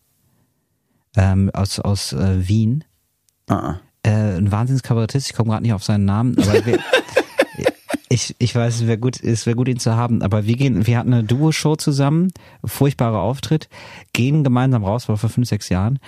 ähm, 1.16 1.50
aus 1.52 1.80
aus 1.80 2.12
äh, 2.12 2.48
Wien. 2.48 2.84
Ah, 3.48 3.76
äh, 4.04 4.36
ein 4.36 4.52
Wahnsinnskabarettist, 4.52 5.28
ich 5.28 5.34
komme 5.34 5.50
gerade 5.50 5.62
nicht 5.62 5.72
auf 5.72 5.82
seinen 5.82 6.04
Namen, 6.04 6.36
aber 6.38 6.52
ich, 8.14 8.34
ich 8.38 8.54
weiß, 8.54 8.76
es 8.76 8.86
wäre 8.86 8.96
gut, 8.98 9.22
es 9.22 9.44
wäre 9.44 9.56
gut, 9.56 9.68
ihn 9.68 9.78
zu 9.78 9.96
haben, 9.96 10.22
aber 10.22 10.46
wir 10.46 10.56
gehen, 10.56 10.86
wir 10.86 10.98
hatten 10.98 11.12
eine 11.12 11.24
Duo-Show 11.24 11.76
zusammen, 11.76 12.32
furchtbarer 12.64 13.20
Auftritt, 13.20 13.68
gehen 14.12 14.44
gemeinsam 14.44 14.84
raus, 14.84 15.08
war 15.08 15.16
vor 15.16 15.28
fünf, 15.30 15.48
sechs 15.48 15.68
Jahren, 15.68 15.98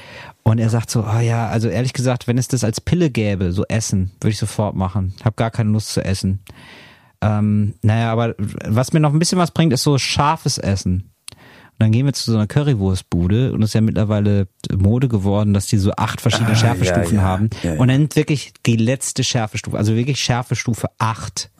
und 0.45 0.59
er 0.59 0.71
sagt 0.71 0.91
so, 0.91 1.05
oh 1.05 1.19
ja, 1.19 1.49
also 1.49 1.69
ehrlich 1.69 1.93
gesagt, 1.93 2.29
wenn 2.29 2.39
es 2.39 2.49
das 2.49 2.65
als 2.65 2.81
Pille 2.81 3.11
gäbe, 3.11 3.53
so 3.53 3.65
Essen, 3.69 4.13
würde 4.21 4.31
ich 4.33 4.39
sofort 4.39 4.77
machen, 4.77 5.15
hab 5.25 5.37
gar 5.37 5.51
keine 5.51 5.71
Lust 5.71 5.89
zu 5.89 6.05
essen. 6.05 6.41
Ähm, 7.21 7.75
naja, 7.83 8.13
aber 8.13 8.35
was 8.39 8.93
mir 8.93 9.01
noch 9.01 9.13
ein 9.13 9.19
bisschen 9.19 9.39
was 9.39 9.51
bringt, 9.51 9.73
ist 9.73 9.83
so 9.83 9.99
scharfes 9.99 10.59
Essen. 10.59 11.11
Und 11.79 11.81
dann 11.83 11.93
gehen 11.93 12.07
wir 12.07 12.13
zu 12.13 12.31
so 12.31 12.37
einer 12.37 12.47
Currywurstbude 12.47 13.53
und 13.53 13.63
es 13.63 13.71
ist 13.71 13.75
ja 13.75 13.81
mittlerweile 13.83 14.49
Mode 14.75 15.09
geworden, 15.09 15.53
dass 15.53 15.67
die 15.67 15.77
so 15.79 15.93
acht 15.97 16.21
verschiedene 16.21 16.53
Ah, 16.53 16.57
Schärfestufen 16.57 17.17
ja, 17.17 17.23
ja, 17.23 17.29
haben. 17.29 17.51
ja. 17.63 17.75
Und 17.75 17.89
dann 17.89 18.09
wirklich 18.15 18.55
die 18.65 18.77
letzte 18.77 19.25
Schärfestufe, 19.25 19.77
also 19.77 19.95
wirklich 19.95 20.21
Schärfestufe 20.21 20.89
acht. 20.99 21.51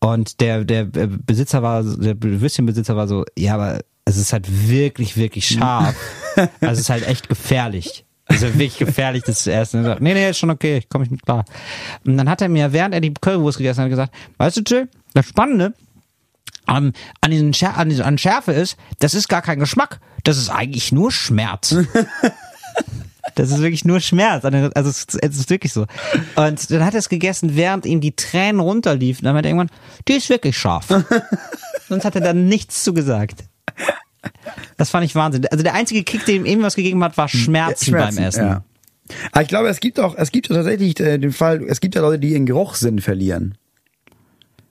Und 0.00 0.40
der, 0.40 0.64
der 0.64 0.84
Besitzer 0.84 1.62
war, 1.62 1.82
der 1.82 2.16
Würstchenbesitzer 2.20 2.96
war 2.96 3.08
so, 3.08 3.24
ja, 3.38 3.54
aber 3.54 3.80
es 4.04 4.16
ist 4.16 4.32
halt 4.32 4.68
wirklich, 4.68 5.16
wirklich 5.16 5.46
scharf. 5.46 5.94
also 6.36 6.72
es 6.72 6.80
ist 6.80 6.90
halt 6.90 7.06
echt 7.06 7.28
gefährlich. 7.28 8.04
Also 8.26 8.46
wirklich 8.46 8.78
gefährlich, 8.78 9.22
das 9.24 9.44
zu 9.44 9.52
essen. 9.52 9.80
Und 9.80 9.86
er 9.86 9.92
sagt, 9.92 10.02
nee, 10.02 10.14
nee, 10.14 10.30
ist 10.30 10.38
schon 10.38 10.50
okay, 10.50 10.78
ich 10.78 10.88
komme 10.88 11.04
ich 11.04 11.10
mit 11.10 11.22
klar. 11.22 11.44
Und 12.04 12.16
dann 12.16 12.28
hat 12.28 12.40
er 12.42 12.48
mir, 12.48 12.72
während 12.72 12.94
er 12.94 13.00
die 13.00 13.12
Currywurst 13.12 13.58
gegessen 13.58 13.82
hat, 13.82 13.90
gesagt, 13.90 14.14
weißt 14.38 14.58
du, 14.58 14.60
Jill, 14.62 14.88
das 15.12 15.26
Spannende 15.26 15.74
an, 16.66 16.92
an, 17.20 17.30
diesen 17.30 17.52
Schär, 17.52 17.76
an, 17.76 18.00
an 18.00 18.18
Schärfe 18.18 18.52
ist, 18.52 18.76
das 18.98 19.14
ist 19.14 19.28
gar 19.28 19.42
kein 19.42 19.58
Geschmack, 19.58 20.00
das 20.24 20.38
ist 20.38 20.50
eigentlich 20.50 20.92
nur 20.92 21.12
Schmerz. 21.12 21.74
Das 23.34 23.50
ist 23.50 23.60
wirklich 23.60 23.84
nur 23.84 24.00
Schmerz. 24.00 24.44
Also 24.44 24.58
es 24.90 24.98
ist, 24.98 25.18
es 25.22 25.36
ist 25.38 25.50
wirklich 25.50 25.72
so. 25.72 25.86
Und 26.36 26.70
dann 26.70 26.84
hat 26.84 26.94
er 26.94 26.98
es 27.00 27.08
gegessen, 27.08 27.56
während 27.56 27.86
ihm 27.86 28.00
die 28.00 28.12
Tränen 28.14 28.60
runterliefen. 28.60 29.24
Dann 29.24 29.36
hat 29.36 29.44
er 29.44 29.50
irgendwann, 29.50 29.70
die 30.08 30.14
ist 30.14 30.28
wirklich 30.28 30.56
scharf. 30.56 30.86
Sonst 31.88 32.04
hat 32.04 32.14
er 32.14 32.20
dann 32.20 32.46
nichts 32.46 32.84
zu 32.84 32.94
gesagt. 32.94 33.44
Das 34.76 34.90
fand 34.90 35.04
ich 35.04 35.14
Wahnsinn. 35.14 35.46
Also 35.48 35.62
der 35.62 35.74
einzige 35.74 36.02
Kick, 36.02 36.24
der 36.26 36.34
ihm 36.36 36.46
irgendwas 36.46 36.76
gegeben 36.76 37.02
hat, 37.04 37.16
war 37.16 37.28
Schmerzen, 37.28 37.92
beim 37.92 38.16
Essen. 38.16 38.46
Ja. 38.46 38.64
Aber 39.32 39.42
ich 39.42 39.48
glaube, 39.48 39.68
es 39.68 39.80
gibt 39.80 40.00
auch, 40.00 40.14
es 40.16 40.32
gibt 40.32 40.48
tatsächlich 40.48 40.98
äh, 41.00 41.18
den 41.18 41.32
Fall, 41.32 41.62
es 41.68 41.80
gibt 41.80 41.94
ja 41.94 42.00
Leute, 42.00 42.20
die 42.20 42.30
ihren 42.30 42.46
Geruchssinn 42.46 43.00
verlieren. 43.00 43.56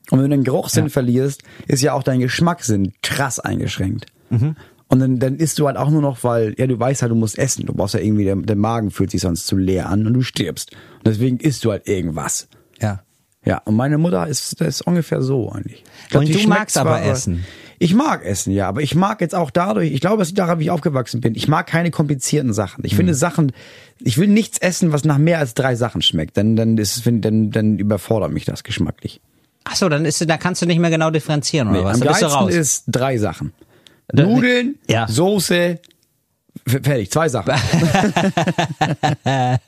Und 0.10 0.20
wenn 0.22 0.30
du 0.30 0.36
den 0.38 0.44
Geruchssinn 0.44 0.86
Ja. 0.86 0.90
verlierst, 0.90 1.44
ist 1.68 1.82
ja 1.82 1.94
auch 1.94 2.04
dein 2.04 2.20
Geschmackssinn 2.20 2.94
krass 3.04 3.40
eingeschränkt. 3.40 4.08
Mhm. 4.30 4.56
Und 4.94 5.00
dann, 5.00 5.20
dann 5.20 5.36
isst 5.38 5.58
du 5.60 5.66
halt 5.68 5.76
auch 5.78 5.90
nur 5.90 6.02
noch, 6.02 6.24
weil, 6.24 6.54
ja, 6.58 6.68
du 6.68 6.80
weißt 6.80 7.02
halt, 7.02 7.12
du 7.12 7.16
musst 7.16 7.38
essen. 7.40 7.66
Du 7.66 7.74
brauchst 7.74 7.96
ja 7.96 8.00
irgendwie, 8.00 8.26
der, 8.26 8.36
der 8.36 8.56
Magen 8.56 8.92
fühlt 8.92 9.10
sich 9.12 9.22
sonst 9.22 9.48
zu 9.48 9.58
leer 9.58 9.90
an 9.90 10.06
und 10.06 10.14
du 10.14 10.22
stirbst. 10.22 10.72
Und 10.98 11.08
deswegen 11.08 11.38
isst 11.38 11.66
du 11.66 11.72
halt 11.72 11.88
irgendwas. 11.88 12.48
Ja. 12.80 13.02
Ja, 13.46 13.58
und 13.66 13.76
meine 13.76 13.98
Mutter 13.98 14.26
ist, 14.28 14.62
ist 14.62 14.82
ungefähr 14.82 15.22
so 15.22 15.52
eigentlich. 15.52 15.84
Ich 16.04 16.10
glaub, 16.12 16.24
Und 16.24 16.34
du 16.34 16.48
magst 16.48 16.78
aber 16.78 17.02
Essen. 17.02 17.44
Ich 17.80 17.94
mag 17.94 18.24
Essen, 18.24 18.54
ja, 18.54 18.70
aber 18.70 18.82
ich 18.82 18.96
mag 18.96 19.20
jetzt 19.20 19.36
auch 19.36 19.52
dadurch, 19.52 19.92
ich 19.92 20.00
glaube, 20.00 20.22
es 20.22 20.30
liegt 20.30 20.40
daran, 20.40 20.60
wie 20.60 20.64
ich 20.66 20.70
aufgewachsen 20.72 21.20
bin. 21.20 21.36
Ich 21.36 21.50
mag 21.50 21.68
keine 21.68 21.92
komplizierten 21.92 22.54
Sachen. 22.54 22.86
Ich 22.86 22.92
Hm. 22.94 22.98
finde 22.98 23.14
Sachen, 23.16 23.52
ich 24.00 24.18
will 24.18 24.30
nichts 24.30 24.60
essen, 24.60 24.94
was 24.94 25.04
nach 25.04 25.18
mehr 25.18 25.40
als 25.40 25.56
drei 25.56 25.76
Sachen 25.76 26.02
schmeckt. 26.02 26.38
Dann, 26.38 26.56
dann 26.56 26.78
ist, 26.78 27.02
dann, 27.06 27.52
dann 27.52 27.80
überfordert 27.80 28.32
mich 28.32 28.46
das 28.46 28.64
geschmacklich. 28.64 29.20
Ach 29.66 29.76
so, 29.76 29.90
dann 29.90 30.06
ist, 30.06 30.30
da 30.30 30.38
kannst 30.38 30.62
du 30.62 30.66
nicht 30.66 30.80
mehr 30.80 30.90
genau 30.92 31.10
differenzieren, 31.10 31.68
oder 31.70 31.80
Nee, 31.80 31.84
was? 31.86 31.94
am 31.96 32.00
Da 32.02 32.10
bist 32.12 32.22
du 32.22 32.26
raus. 32.28 32.54
ist 32.54 32.84
drei 32.88 33.18
Sachen. 33.18 33.52
Nudeln, 34.12 34.76
Ja. 34.90 35.08
Soße, 35.08 35.80
fertig, 36.68 37.12
zwei 37.12 37.30
Sachen. 37.30 37.54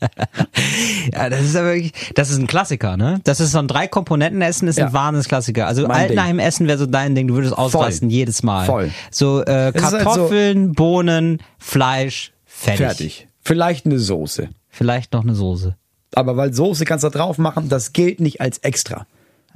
Ja, 1.13 1.29
das 1.29 1.41
ist 1.41 1.55
aber 1.55 1.73
wirklich, 1.73 1.93
das 2.15 2.29
ist 2.29 2.37
ein 2.37 2.47
Klassiker, 2.47 2.97
ne? 2.97 3.19
Das 3.23 3.39
ist 3.39 3.51
so 3.51 3.59
ein 3.59 3.67
drei 3.67 3.87
Komponenten 3.87 4.41
Essen 4.41 4.67
ist 4.67 4.77
ein 4.79 4.87
Ja. 4.87 4.93
Wahnsinnsklassiker. 4.93 5.67
Also 5.67 5.83
Mein 5.83 6.07
Ding. 6.09 6.17
Altenheim 6.17 6.39
Essen 6.39 6.67
wäre 6.67 6.77
so 6.77 6.85
dein 6.85 7.15
Ding, 7.15 7.27
du 7.27 7.35
würdest 7.35 7.57
ausrasten 7.57 8.09
jedes 8.09 8.43
Mal. 8.43 8.65
Voll. 8.65 8.91
So 9.11 9.43
äh, 9.43 9.69
ist 9.69 9.83
halt 9.83 9.91
so- 9.91 9.97
Kartoffeln, 9.97 10.73
Bohnen, 10.73 11.39
Fleisch, 11.57 12.33
fertig. 12.45 12.77
Fertig. 12.85 13.27
Vielleicht 13.41 13.85
eine 13.85 13.99
Soße. 13.99 14.49
Vielleicht 14.69 15.13
noch 15.13 15.23
eine 15.23 15.35
Soße. 15.35 15.75
Aber 16.15 16.37
weil 16.37 16.53
Soße 16.53 16.85
kannst 16.85 17.03
du 17.03 17.09
da 17.09 17.17
drauf 17.19 17.37
machen, 17.37 17.69
das 17.69 17.93
gilt 17.93 18.19
nicht 18.19 18.41
als 18.41 18.57
extra. 18.59 19.05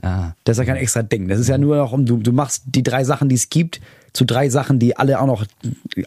Ah. 0.02 0.32
Das 0.44 0.58
ist 0.58 0.60
ja 0.60 0.66
kein 0.66 0.82
extra 0.82 1.02
Ding. 1.04 1.28
Das 1.28 1.40
ist 1.40 1.48
ja 1.50 1.58
nur 1.58 1.76
noch 1.78 1.92
um, 1.92 2.06
du, 2.06 2.18
du 2.18 2.32
machst 2.32 2.64
die 2.68 2.84
drei 2.84 3.04
Sachen, 3.04 3.28
die 3.30 3.36
es 3.36 3.50
gibt, 3.50 3.82
zu 4.14 4.26
drei 4.26 4.50
Sachen, 4.50 4.80
die 4.80 4.98
alle 4.98 5.20
auch 5.20 5.28
noch, 5.28 5.46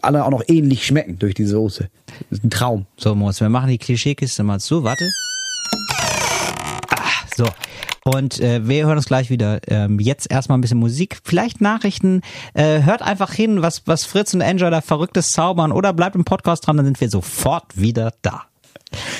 alle 0.01 0.25
auch 0.25 0.29
noch 0.29 0.43
ähnlich 0.47 0.85
schmecken 0.85 1.19
durch 1.19 1.33
die 1.33 1.45
Soße. 1.45 1.89
Das 2.29 2.39
ist 2.39 2.43
ein 2.43 2.49
Traum. 2.49 2.85
So, 2.97 3.15
Moritz, 3.15 3.41
wir 3.41 3.49
machen 3.49 3.69
die 3.69 3.77
Klischeekiste 3.77 4.43
mal 4.43 4.59
zu. 4.59 4.83
Warte. 4.83 5.09
Ah, 6.89 7.27
so. 7.35 7.47
Und 8.05 8.39
äh, 8.41 8.67
wir 8.67 8.85
hören 8.85 8.97
uns 8.97 9.05
gleich 9.05 9.29
wieder. 9.29 9.61
Ähm, 9.67 9.99
jetzt 9.99 10.29
erstmal 10.29 10.57
ein 10.57 10.61
bisschen 10.61 10.79
Musik, 10.79 11.19
vielleicht 11.23 11.61
Nachrichten. 11.61 12.21
Äh, 12.53 12.81
hört 12.81 13.01
einfach 13.01 13.31
hin, 13.31 13.61
was, 13.61 13.83
was 13.85 14.03
Fritz 14.03 14.33
und 14.33 14.41
Enjoy 14.41 14.69
da 14.69 14.81
verrücktes 14.81 15.31
zaubern 15.31 15.71
oder 15.71 15.93
bleibt 15.93 16.15
im 16.15 16.25
Podcast 16.25 16.67
dran, 16.67 16.77
dann 16.77 16.85
sind 16.85 16.99
wir 16.99 17.09
sofort 17.09 17.77
wieder 17.77 18.13
da. 18.21 18.43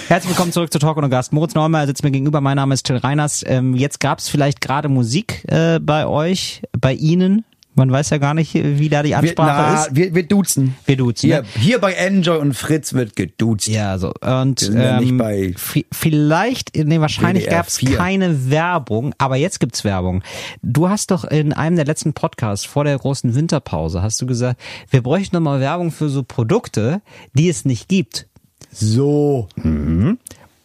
Herzlich 0.08 0.32
willkommen 0.32 0.52
zurück 0.52 0.72
zu 0.72 0.80
Talk 0.80 0.98
und 0.98 1.10
Gast. 1.10 1.34
Moritz 1.34 1.56
Neumeier 1.56 1.88
sitzt 1.88 2.04
mir 2.04 2.12
gegenüber. 2.12 2.42
Mein 2.42 2.58
Name 2.58 2.74
ist 2.74 2.86
Till 2.86 2.98
Reiners. 2.98 3.44
Ähm, 3.48 3.74
jetzt 3.74 4.00
gab 4.00 4.20
es 4.20 4.28
vielleicht 4.28 4.62
gerade 4.62 4.90
Musik 4.90 5.46
äh, 5.48 5.80
bei 5.80 6.06
euch, 6.06 6.62
bei 6.78 6.94
Ihnen. 6.94 7.46
Man 7.76 7.92
weiß 7.92 8.12
ja 8.12 8.18
gar 8.20 8.34
nicht, 8.34 8.54
wie 8.54 8.88
da 8.90 9.02
die 9.04 9.10
Wir, 9.10 9.18
Ansprache 9.18 9.74
na, 9.74 9.84
ist. 9.86 9.96
wir, 9.96 10.14
wir 10.14 10.24
duzen. 10.28 10.76
Wir 10.86 10.96
duzen, 10.98 11.28
Hier, 11.28 11.42
ne? 11.42 11.48
hier 11.60 11.80
bei 11.80 11.94
Enjoy 11.94 12.38
und 12.38 12.54
Fritz 12.54 12.94
wird 12.94 13.16
geduzt. 13.16 13.68
Ja, 13.68 13.98
so. 13.98 14.14
Und 14.22 14.72
Wir 14.74 15.00
ähm, 15.02 15.18
bei 15.18 15.54
vi- 15.58 15.86
vielleicht, 15.92 16.76
nee, 16.76 17.00
wahrscheinlich 17.00 17.48
gab 17.48 17.68
es 17.68 17.78
4. 17.78 17.98
keine 17.98 18.50
Werbung, 18.50 19.16
aber 19.18 19.38
jetzt 19.38 19.60
gibt's 19.60 19.84
Werbung. 19.84 20.24
Du 20.62 20.88
hast 20.90 21.10
doch 21.12 21.24
in 21.24 21.52
einem 21.54 21.76
der 21.76 21.86
letzten 21.86 22.14
Podcasts 22.14 22.66
vor 22.66 22.84
der 22.84 22.98
großen 22.98 23.34
Winterpause 23.36 24.02
hast 24.04 24.22
du 24.22 24.26
gesagt, 24.28 24.62
wir 24.92 25.02
bräuchten 25.02 25.36
nochmal 25.36 25.60
Werbung 25.60 25.92
für 25.92 26.10
so 26.10 26.24
Produkte, 26.24 27.02
die 27.34 27.50
es 27.50 27.66
nicht 27.66 27.88
gibt. 27.90 28.28
So. 28.72 29.48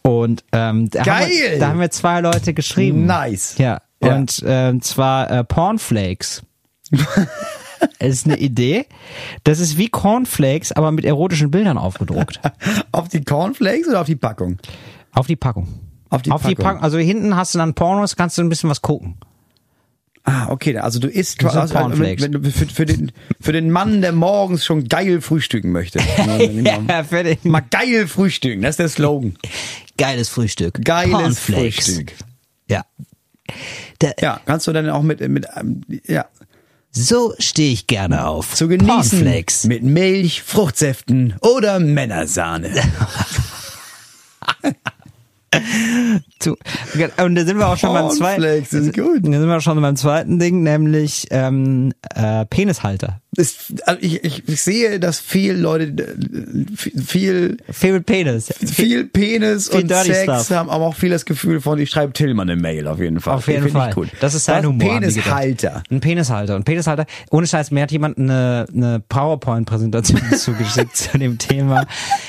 Und 0.01 0.43
ähm, 0.51 0.89
da, 0.89 0.99
Haben 0.99 1.05
Geil! 1.05 1.29
wir, 1.29 1.59
da 1.59 1.67
haben 1.69 1.79
wir 1.79 1.91
zwei 1.91 2.21
Leute 2.21 2.53
geschrieben. 2.53 3.05
Nice. 3.05 3.55
Ja. 3.57 3.81
Ja. 4.01 4.15
Und 4.15 4.41
ähm, 4.45 4.81
zwar 4.81 5.29
äh, 5.29 5.43
Pornflakes. 5.43 6.43
Es 7.97 8.15
ist 8.15 8.25
eine 8.25 8.37
Idee. 8.37 8.85
Das 9.45 9.59
ist 9.59 9.77
wie 9.77 9.87
Cornflakes, 9.87 10.73
aber 10.73 10.91
mit 10.91 11.05
erotischen 11.05 11.49
Bildern 11.49 11.77
aufgedruckt. 11.77 12.39
Auf 12.91 13.07
die 13.07 13.23
Cornflakes 13.23 13.87
oder 13.87 14.01
auf 14.01 14.07
die 14.07 14.17
Packung? 14.17 14.57
Auf 15.13 15.27
die 15.27 15.37
Packung. 15.37 15.67
Auf 16.09 16.21
die 16.21 16.31
Auf 16.31 16.41
die 16.41 16.55
Packung. 16.55 16.65
Packung. 16.65 16.83
Also 16.83 16.97
hinten 16.97 17.35
hast 17.37 17.53
du 17.53 17.57
dann 17.59 17.73
Pornos, 17.75 18.15
kannst 18.17 18.37
du 18.37 18.41
ein 18.41 18.49
bisschen 18.49 18.69
was 18.69 18.81
gucken. 18.81 19.15
Ah, 20.25 20.47
okay. 20.49 20.77
Also 20.77 20.99
du 20.99 21.07
isst 21.07 21.39
sind 21.39 21.47
also, 21.47 21.59
also, 21.59 21.73
Cornflakes. 21.75 22.23
wenn, 22.23 22.31
du- 22.33 22.51
für, 22.51 22.65
für, 22.65 22.85
den, 22.85 23.11
für 23.39 23.53
den 23.53 23.71
Mann, 23.71 24.01
der 24.01 24.11
morgens 24.11 24.65
schon 24.65 24.87
geil 24.89 25.21
frühstücken 25.21 25.71
möchte. 25.71 25.99
Ja, 26.87 27.03
fertig. 27.05 27.45
Mal 27.45 27.61
geil 27.61 28.07
frühstücken, 28.07 28.61
das 28.61 28.71
ist 28.71 28.79
der 28.79 28.89
Slogan. 28.89 29.35
Geiles 29.97 30.27
Frühstück. 30.29 30.83
Geiles 30.83 31.11
Cornflakes. 31.13 31.85
Frühstück. 31.85 32.13
Ja. 32.69 32.83
Da, 33.99 34.11
Ja, 34.19 34.41
kannst 34.45 34.67
du 34.67 34.73
dann 34.73 34.89
auch 34.89 35.01
mit, 35.03 35.27
mit 35.27 35.45
ja, 36.07 36.25
So 36.91 37.33
stehe 37.39 37.71
ich 37.71 37.87
gerne 37.87 38.27
auf. 38.27 38.55
zu 38.55 38.67
genießen 38.67 39.19
Cornflakes. 39.19 39.63
mit 39.65 39.83
Milch, 39.83 40.41
Fruchtsäften 40.41 41.35
oder 41.41 41.79
Männersahne. 41.79 42.71
Zu, 46.39 46.57
und 47.23 47.35
da 47.35 47.45
sind 47.45 47.57
wir 47.57 47.67
auch 47.67 47.77
schon 47.77 47.93
beim 47.93 48.09
zweiten. 48.11 48.41
Cornflakes 48.41 48.73
ist 48.73 48.93
gut. 48.93 49.19
Da 49.23 49.39
sind 49.39 49.47
wir 49.47 49.61
schon 49.61 49.81
beim 49.81 49.95
zweiten 49.97 50.39
Ding, 50.39 50.63
nämlich 50.63 51.27
ähm, 51.31 51.91
äh, 52.15 52.45
Penishalter. 52.45 53.19
es, 53.35 53.73
also 53.85 53.99
ich, 54.01 54.23
ich, 54.23 54.47
ich 54.47 54.61
sehe, 54.61 54.99
dass 54.99 55.19
viel 55.19 55.53
Leute 55.53 55.85
äh, 55.85 57.01
viel 57.01 57.57
Favorite 57.69 58.03
Penis. 58.03 58.53
viel 58.65 59.05
Penis 59.05 59.69
Viel 59.69 59.81
und 59.81 59.91
dirty 59.91 60.13
Sex 60.13 60.45
stuff. 60.45 60.49
haben 60.51 60.69
aber 60.69 60.85
auch 60.85 60.95
viel 60.95 61.09
das 61.09 61.25
Gefühl 61.25 61.59
von, 61.61 61.77
ich 61.79 61.89
schreibe 61.89 62.13
Tillmann 62.13 62.49
eine 62.49 62.59
Mail 62.59 62.87
auf 62.87 62.99
jeden 62.99 63.19
Fall. 63.19 63.35
Auf 63.35 63.47
jeden 63.47 63.69
Fall. 63.69 63.93
Gut. 63.93 64.09
Das 64.21 64.33
ist 64.33 64.45
sein? 64.45 64.65
Humor. 64.65 64.99
Penishalter. 64.99 65.83
Ein 65.91 65.99
Penishalter. 65.99 66.55
Ein 66.55 66.63
Penishalter. 66.63 67.05
Ohne 67.31 67.47
Scheiß, 67.47 67.71
mir 67.71 67.83
hat 67.83 67.91
jemand 67.91 68.17
eine, 68.17 68.65
eine 68.73 69.01
PowerPoint-Präsentation 69.09 70.21
zugeschickt 70.37 70.95
zu 70.95 71.17
dem 71.17 71.37
Thema. 71.37 71.85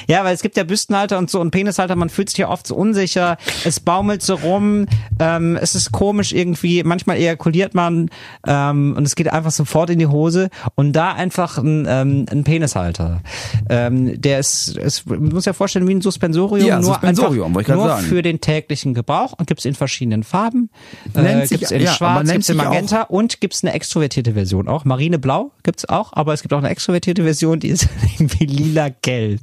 Ja, 0.09 0.25
weil 0.25 0.35
es 0.35 0.43
gibt 0.43 0.57
ja 0.57 0.65
Büstenhalter 0.65 1.19
und 1.19 1.31
so 1.31 1.41
und 1.41 1.51
Penishalter, 1.53 1.97
man 1.97 2.11
fühlt 2.11 2.29
sich 2.29 2.39
ja 2.39 2.49
oft 2.49 2.67
so 2.67 2.75
unsicher. 2.75 3.37
Es 3.65 3.81
baumelt 4.01 4.23
so 4.23 4.35
rum. 4.37 4.87
Ähm, 5.19 5.59
es 5.61 5.75
ist 5.75 5.93
komisch 5.93 6.33
irgendwie. 6.33 6.83
Manchmal 6.85 7.19
ejakuliert 7.19 7.75
man 7.75 8.09
ähm, 8.47 8.95
und 8.97 9.05
es 9.07 9.15
geht 9.15 9.31
einfach 9.31 9.51
sofort 9.51 9.91
in 9.91 9.99
die 9.99 10.07
Hose. 10.07 10.49
Und 10.75 10.95
da 10.95 11.13
einfach 11.13 11.59
ein, 11.59 11.87
ähm, 11.87 12.25
ein 12.31 12.43
Penishalter. 12.45 13.21
Ähm, 13.69 14.19
der 14.19 14.39
ist, 14.39 14.75
es 14.79 15.05
muss 15.05 15.45
ja 15.45 15.53
vorstellen, 15.53 15.87
wie 15.87 15.95
ein 15.95 16.01
Suspensorium. 16.01 16.67
Ja, 16.67 16.77
nur 16.77 16.85
Suspensorium, 16.95 17.55
einfach, 17.59 17.75
nur 17.75 17.89
sagen. 17.89 18.07
für 18.07 18.23
den 18.23 18.41
täglichen 18.41 18.95
Gebrauch 18.95 19.35
und 19.37 19.47
gibt's 19.47 19.67
in 19.67 19.75
verschiedenen 19.75 20.23
Farben. 20.23 20.71
Nennt 21.15 21.43
Äh, 21.43 21.47
sich- 21.47 21.59
gibt's 21.59 21.71
in 21.73 21.83
ja, 21.83 21.93
Schwarz, 21.93 22.31
gibt's 22.31 22.49
in 22.49 22.55
sich 22.57 22.65
auch- 22.65 22.71
Magenta 22.71 23.03
und 23.03 23.41
gibt's 23.43 23.63
eine 23.63 23.75
extrovertierte 23.75 24.33
Version 24.33 24.67
auch. 24.67 24.87
Marineblau 24.87 25.51
gibt's 25.63 25.87
auch, 25.87 26.15
aber 26.15 26.33
es 26.33 26.41
gibt 26.41 26.55
auch 26.55 26.59
eine 26.59 26.71
extrovertierte 26.71 27.23
Version, 27.23 27.61
die 27.61 27.69
ist 27.69 27.87
irgendwie 28.19 28.47
lila-gelb. 28.47 29.41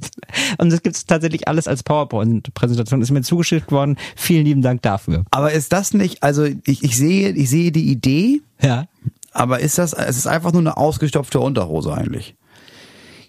Und 0.58 0.72
das 0.72 0.82
gibt's 0.82 1.06
tatsächlich 1.06 1.46
alles 1.46 1.68
als 1.68 1.84
PowerPoint-Präsentation. 1.84 3.00
Ist 3.02 3.12
mir 3.12 3.22
zugeschickt 3.22 3.70
worden. 3.70 3.96
Vielen 4.16 4.44
lieben 4.48 4.62
Dank 4.62 4.82
dafür. 4.82 5.24
Aber 5.30 5.52
ist 5.52 5.72
das 5.72 5.94
nicht, 5.94 6.22
also 6.22 6.44
ich, 6.44 6.82
ich 6.82 6.96
sehe, 6.96 7.30
ich 7.30 7.48
sehe 7.50 7.70
die 7.72 7.90
Idee, 7.90 8.40
Ja. 8.60 8.86
aber 9.32 9.60
ist 9.60 9.78
das, 9.78 9.92
es 9.92 10.16
ist 10.16 10.26
einfach 10.26 10.52
nur 10.52 10.60
eine 10.62 10.76
ausgestopfte 10.76 11.40
Unterhose 11.40 11.92
eigentlich. 11.94 12.34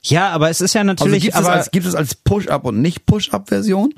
Ja, 0.01 0.29
aber 0.29 0.49
es 0.49 0.61
ist 0.61 0.73
ja 0.73 0.81
Also 0.81 0.87
natürlich, 0.87 1.23
gibt 1.23 1.35
es 1.35 1.39
aber 1.39 1.51
als, 1.53 1.71
gibt 1.71 1.85
es 1.85 1.93
als 1.95 2.15
Push-Up 2.15 2.65
und 2.65 2.81
nicht 2.81 3.05
Push-Up-Version? 3.05 3.93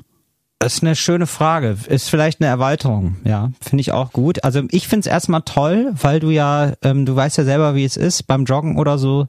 Das 0.58 0.74
ist 0.74 0.82
eine 0.82 0.94
schöne 0.94 1.26
Frage. 1.26 1.76
Ist 1.88 2.08
vielleicht 2.08 2.40
eine 2.40 2.48
Erweiterung, 2.48 3.16
ja. 3.24 3.50
Finde 3.60 3.80
ich 3.80 3.90
auch 3.92 4.12
gut. 4.12 4.44
Also 4.44 4.62
ich 4.70 4.86
finde 4.86 5.00
es 5.00 5.12
erstmal 5.12 5.42
toll, 5.42 5.92
weil 6.00 6.20
du 6.20 6.30
ja, 6.30 6.72
ähm, 6.82 7.04
du 7.06 7.16
weißt 7.16 7.38
ja 7.38 7.44
selber, 7.44 7.74
wie 7.74 7.84
es 7.84 7.96
ist 7.96 8.26
beim 8.28 8.44
Joggen 8.44 8.78
oder 8.78 8.96
so. 8.98 9.26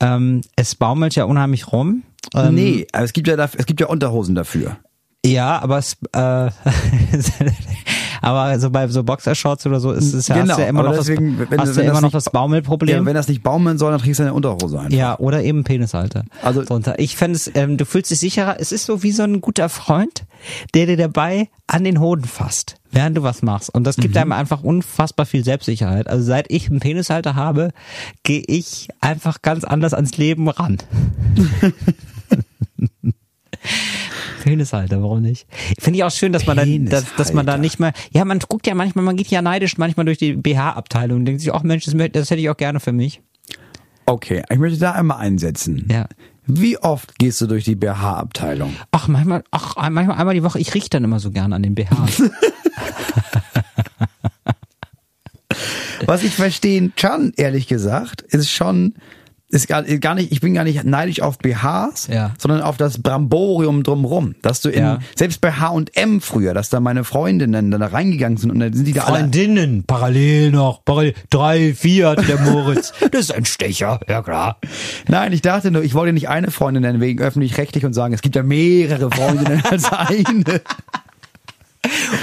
Ähm, 0.00 0.40
es 0.56 0.74
baumelt 0.74 1.14
ja 1.14 1.24
unheimlich 1.24 1.72
rum. 1.72 2.02
Ähm, 2.34 2.54
nee, 2.54 2.86
aber 2.92 3.04
es 3.04 3.12
gibt 3.12 3.28
ja 3.28 3.36
dafür, 3.36 3.60
es 3.60 3.66
gibt 3.66 3.80
ja 3.80 3.86
Unterhosen 3.88 4.34
dafür. 4.34 4.76
Ja, 5.24 5.62
aber 5.62 5.78
es, 5.78 5.96
äh, 6.12 6.18
aber 8.22 8.58
so 8.58 8.70
bei 8.70 8.88
so 8.88 9.04
Boxershorts 9.04 9.64
oder 9.66 9.78
so 9.78 9.92
ist 9.92 10.12
es 10.14 10.26
ja, 10.26 10.34
Genau, 10.34 10.54
hast 10.54 10.58
ja 10.58 10.66
immer 10.66 10.82
noch 10.82 10.94
deswegen, 10.96 11.38
das, 11.38 11.48
wenn- 11.50 11.60
hast 11.60 11.76
wenn 11.76 11.84
ja 11.84 11.90
das 11.90 11.92
immer 11.92 12.00
noch 12.00 12.10
das 12.10 12.24
Baumelproblem. 12.30 12.96
Ja, 12.96 13.04
wenn 13.06 13.14
das 13.14 13.28
nicht 13.28 13.42
baumeln 13.44 13.78
soll, 13.78 13.92
dann 13.92 14.00
trägst 14.00 14.18
du 14.18 14.24
eine 14.24 14.34
Unterhose 14.34 14.80
ein. 14.80 14.90
Ja, 14.90 15.16
oder 15.20 15.44
eben 15.44 15.62
Penishalter. 15.62 16.24
Also- 16.42 16.64
drunter. 16.64 16.98
Ich 16.98 17.14
fände 17.16 17.36
es, 17.36 17.48
ähm, 17.54 17.76
du 17.76 17.84
fühlst 17.84 18.10
dich 18.10 18.18
sicherer. 18.18 18.56
Es 18.58 18.72
ist 18.72 18.84
so 18.86 19.04
wie 19.04 19.12
so 19.12 19.22
ein 19.22 19.40
guter 19.40 19.68
Freund, 19.68 20.24
der 20.74 20.86
dir 20.86 20.96
dabei 20.96 21.48
an 21.68 21.84
den 21.84 22.00
Hoden 22.00 22.24
fasst, 22.24 22.74
während 22.90 23.16
du 23.16 23.22
was 23.22 23.42
machst. 23.42 23.72
Und 23.72 23.84
das 23.86 23.94
gibt 23.96 24.16
Mhm. 24.16 24.22
einem 24.22 24.32
einfach 24.32 24.64
unfassbar 24.64 25.24
viel 25.24 25.44
Selbstsicherheit. 25.44 26.08
Also 26.08 26.24
seit 26.24 26.50
ich 26.50 26.68
einen 26.68 26.80
Penishalter 26.80 27.36
habe, 27.36 27.70
gehe 28.24 28.42
ich 28.48 28.88
einfach 29.00 29.40
ganz 29.40 29.62
anders 29.62 29.94
ans 29.94 30.16
Leben 30.16 30.48
ran. 30.48 30.78
Penishalter, 34.42 35.00
warum 35.02 35.22
nicht? 35.22 35.46
Finde 35.78 35.98
ich 35.98 36.04
auch 36.04 36.10
schön, 36.10 36.32
dass 36.32 36.46
man 36.46 36.56
dann, 36.56 36.86
dass, 36.86 37.14
dass 37.14 37.32
man 37.32 37.46
da 37.46 37.56
nicht 37.56 37.78
mehr, 37.78 37.92
ja, 38.10 38.24
man 38.24 38.40
guckt 38.40 38.66
ja 38.66 38.74
manchmal, 38.74 39.04
man 39.04 39.16
geht 39.16 39.28
ja 39.28 39.40
neidisch 39.40 39.78
manchmal 39.78 40.04
durch 40.04 40.18
die 40.18 40.34
BH-Abteilung 40.34 41.18
und 41.20 41.26
denkt 41.26 41.40
sich, 41.40 41.54
ach 41.54 41.62
Mensch, 41.62 41.84
das, 41.84 41.94
das 42.12 42.30
hätte 42.30 42.40
ich 42.40 42.50
auch 42.50 42.56
gerne 42.56 42.80
für 42.80 42.90
mich. 42.92 43.22
Okay, 44.04 44.42
ich 44.50 44.58
möchte 44.58 44.80
da 44.80 44.92
einmal 44.92 45.18
einsetzen. 45.18 45.86
Ja. 45.88 46.06
Wie 46.44 46.76
oft 46.76 47.16
gehst 47.20 47.40
du 47.40 47.46
durch 47.46 47.62
die 47.64 47.76
BH-Abteilung? 47.76 48.74
Ach, 48.90 49.06
manchmal, 49.06 49.44
ach, 49.52 49.76
manchmal 49.90 50.18
einmal 50.18 50.34
die 50.34 50.42
Woche. 50.42 50.58
Ich 50.58 50.74
riech 50.74 50.90
dann 50.90 51.04
immer 51.04 51.20
so 51.20 51.30
gerne 51.30 51.54
an 51.54 51.62
den 51.62 51.76
BHs. 51.76 52.24
Was 56.06 56.24
ich 56.24 56.34
verstehen 56.34 56.94
kann, 56.96 57.32
ehrlich 57.36 57.68
gesagt, 57.68 58.22
ist 58.22 58.50
schon, 58.50 58.94
ist 59.52 59.68
gar, 59.68 59.82
gar 59.82 60.14
nicht, 60.14 60.32
ich 60.32 60.40
bin 60.40 60.54
gar 60.54 60.64
nicht 60.64 60.82
neidisch 60.84 61.20
auf 61.20 61.38
BHs, 61.38 62.08
Ja. 62.12 62.32
sondern 62.38 62.62
auf 62.62 62.76
das 62.78 63.02
Bramborium 63.02 63.82
drumrum. 63.82 64.34
Dass 64.42 64.60
du 64.62 64.70
in, 64.70 64.82
Ja. 64.82 64.98
selbst 65.14 65.40
bei 65.40 65.52
H&M 65.52 66.20
früher, 66.20 66.54
dass 66.54 66.70
da 66.70 66.80
meine 66.80 67.04
Freundinnen 67.04 67.70
dann 67.70 67.80
da 67.80 67.86
reingegangen 67.86 68.38
sind 68.38 68.50
und 68.50 68.58
dann 68.60 68.72
sind 68.72 68.86
die 68.86 68.92
da 68.94 69.04
alle, 69.04 69.18
Freundinnen, 69.20 69.84
parallel 69.86 70.50
noch, 70.52 70.84
parallel, 70.84 71.14
drei, 71.30 71.74
vier 71.74 72.08
hatte 72.08 72.22
der 72.24 72.40
Moritz. 72.40 72.92
Das 73.12 73.20
ist 73.20 73.34
ein 73.34 73.44
Stecher, 73.44 74.00
ja 74.08 74.22
klar. 74.22 74.58
Nein, 75.06 75.32
ich 75.32 75.42
dachte 75.42 75.70
nur, 75.70 75.82
ich 75.84 75.92
wollte 75.94 76.12
nicht 76.14 76.28
eine 76.30 76.50
Freundin 76.50 76.82
nennen 76.82 77.00
wegen 77.00 77.20
öffentlich-rechtlich 77.22 77.84
und 77.84 77.92
sagen, 77.92 78.14
es 78.14 78.22
gibt 78.22 78.34
ja 78.36 78.42
mehrere 78.42 79.10
Freundinnen 79.10 79.62
als 79.70 79.92
eine. 79.92 80.62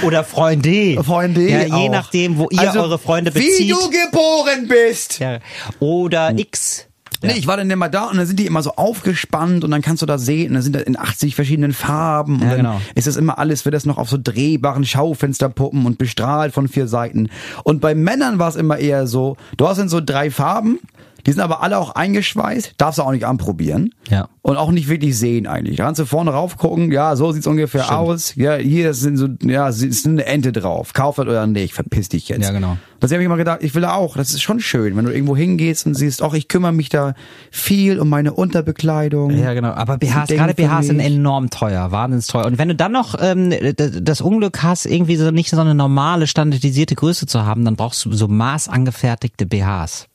Oder 0.02 0.24
Freunde. 0.24 1.02
Freunde. 1.04 1.48
Ja, 1.48 1.62
je 1.64 1.70
auch. 1.72 1.90
nachdem, 1.90 2.38
wo 2.38 2.48
ihr 2.50 2.60
Also, 2.60 2.80
eure 2.80 2.98
Freunde 2.98 3.34
Wie 3.34 3.40
bezieht. 3.40 3.70
du 3.70 3.76
geboren 3.90 4.66
bist. 4.68 5.18
Ja. 5.20 5.38
Oder 5.80 6.36
X. 6.38 6.86
Nee, 7.22 7.34
ich 7.38 7.46
war 7.46 7.56
dann 7.56 7.70
immer 7.70 7.88
da 7.88 8.04
und 8.04 8.16
dann 8.16 8.26
sind 8.26 8.38
die 8.38 8.46
immer 8.46 8.62
so 8.62 8.72
aufgespannt 8.76 9.62
und 9.64 9.70
dann 9.70 9.82
kannst 9.82 10.02
du 10.02 10.06
da 10.06 10.16
sehen, 10.18 10.48
und 10.48 10.54
dann 10.54 10.62
sind 10.62 10.74
da 10.74 10.80
in 10.80 10.98
80 10.98 11.34
verschiedenen 11.34 11.72
Farben 11.72 12.36
und 12.36 12.42
Ja, 12.42 12.48
dann 12.48 12.56
genau. 12.58 12.80
ist 12.94 13.06
das 13.06 13.16
immer 13.16 13.38
alles, 13.38 13.64
wird 13.64 13.74
das 13.74 13.84
noch 13.84 13.98
auf 13.98 14.08
so 14.08 14.18
drehbaren 14.22 14.84
Schaufensterpuppen 14.84 15.84
und 15.86 15.98
bestrahlt 15.98 16.54
von 16.54 16.68
vier 16.68 16.86
Seiten. 16.88 17.28
Und 17.64 17.80
bei 17.80 17.94
Männern 17.94 18.38
war 18.38 18.48
es 18.48 18.56
immer 18.56 18.78
eher 18.78 19.06
so, 19.06 19.36
du 19.56 19.68
hast 19.68 19.78
dann 19.78 19.88
so 19.88 20.00
drei 20.00 20.30
Farben, 20.30 20.78
die 21.26 21.32
sind 21.32 21.40
aber 21.40 21.62
alle 21.62 21.78
auch 21.78 21.94
eingeschweißt, 21.94 22.74
darfst 22.78 22.98
du 22.98 23.02
auch 23.02 23.12
nicht 23.12 23.26
anprobieren. 23.26 23.94
Ja. 24.08 24.28
Und 24.42 24.56
auch 24.56 24.70
nicht 24.70 24.88
wirklich 24.88 25.18
sehen 25.18 25.46
eigentlich. 25.46 25.76
Da 25.76 25.84
kannst 25.84 26.00
du 26.00 26.06
vorne 26.06 26.30
rauf 26.30 26.56
gucken, 26.56 26.90
ja, 26.90 27.14
so 27.14 27.30
sieht's 27.32 27.46
ungefähr 27.46 27.96
aus. 27.96 28.34
Ja, 28.36 28.56
hier 28.56 28.94
sind 28.94 29.16
so, 29.16 29.28
ja, 29.42 29.68
ist 29.68 30.06
eine 30.06 30.24
Ente 30.24 30.52
drauf. 30.52 30.94
Kauf 30.94 31.16
das 31.16 31.26
oder 31.26 31.46
nicht, 31.46 31.74
verpiss 31.74 32.08
dich 32.08 32.28
jetzt. 32.28 32.44
Ja, 32.44 32.52
genau. 32.52 32.78
Das 33.00 33.10
habe 33.12 33.22
ich 33.22 33.26
immer 33.26 33.36
gedacht, 33.36 33.60
ich 33.62 33.74
will 33.74 33.84
auch. 33.84 34.16
Das 34.16 34.30
ist 34.30 34.42
schon 34.42 34.60
schön, 34.60 34.96
wenn 34.96 35.04
du 35.04 35.12
irgendwo 35.12 35.36
hingehst 35.36 35.86
und 35.86 35.94
siehst, 35.94 36.22
auch 36.22 36.34
ich 36.34 36.48
kümmere 36.48 36.72
mich 36.72 36.90
da 36.90 37.14
viel 37.50 37.98
um 37.98 38.08
meine 38.08 38.34
Unterbekleidung. 38.34 39.30
Ja, 39.30 39.54
genau. 39.54 39.70
Aber 39.70 39.98
BHs, 39.98 40.28
gerade 40.28 40.54
BHs 40.54 40.86
sind 40.86 41.00
enorm 41.00 41.50
teuer, 41.50 41.90
wahnsinnig 41.92 42.26
teuer. 42.26 42.46
Und 42.46 42.58
wenn 42.58 42.68
du 42.68 42.74
dann 42.74 42.92
noch 42.92 43.14
ähm, 43.20 43.54
das 43.76 44.20
Unglück 44.20 44.62
hast, 44.62 44.86
irgendwie 44.86 45.16
so 45.16 45.30
nicht 45.30 45.50
so 45.50 45.60
eine 45.60 45.74
normale, 45.74 46.26
standardisierte 46.26 46.94
Größe 46.94 47.26
zu 47.26 47.44
haben, 47.44 47.64
dann 47.64 47.76
brauchst 47.76 48.04
du 48.04 48.12
so 48.12 48.28
maßangefertigte 48.28 49.46
BHs. 49.46 50.09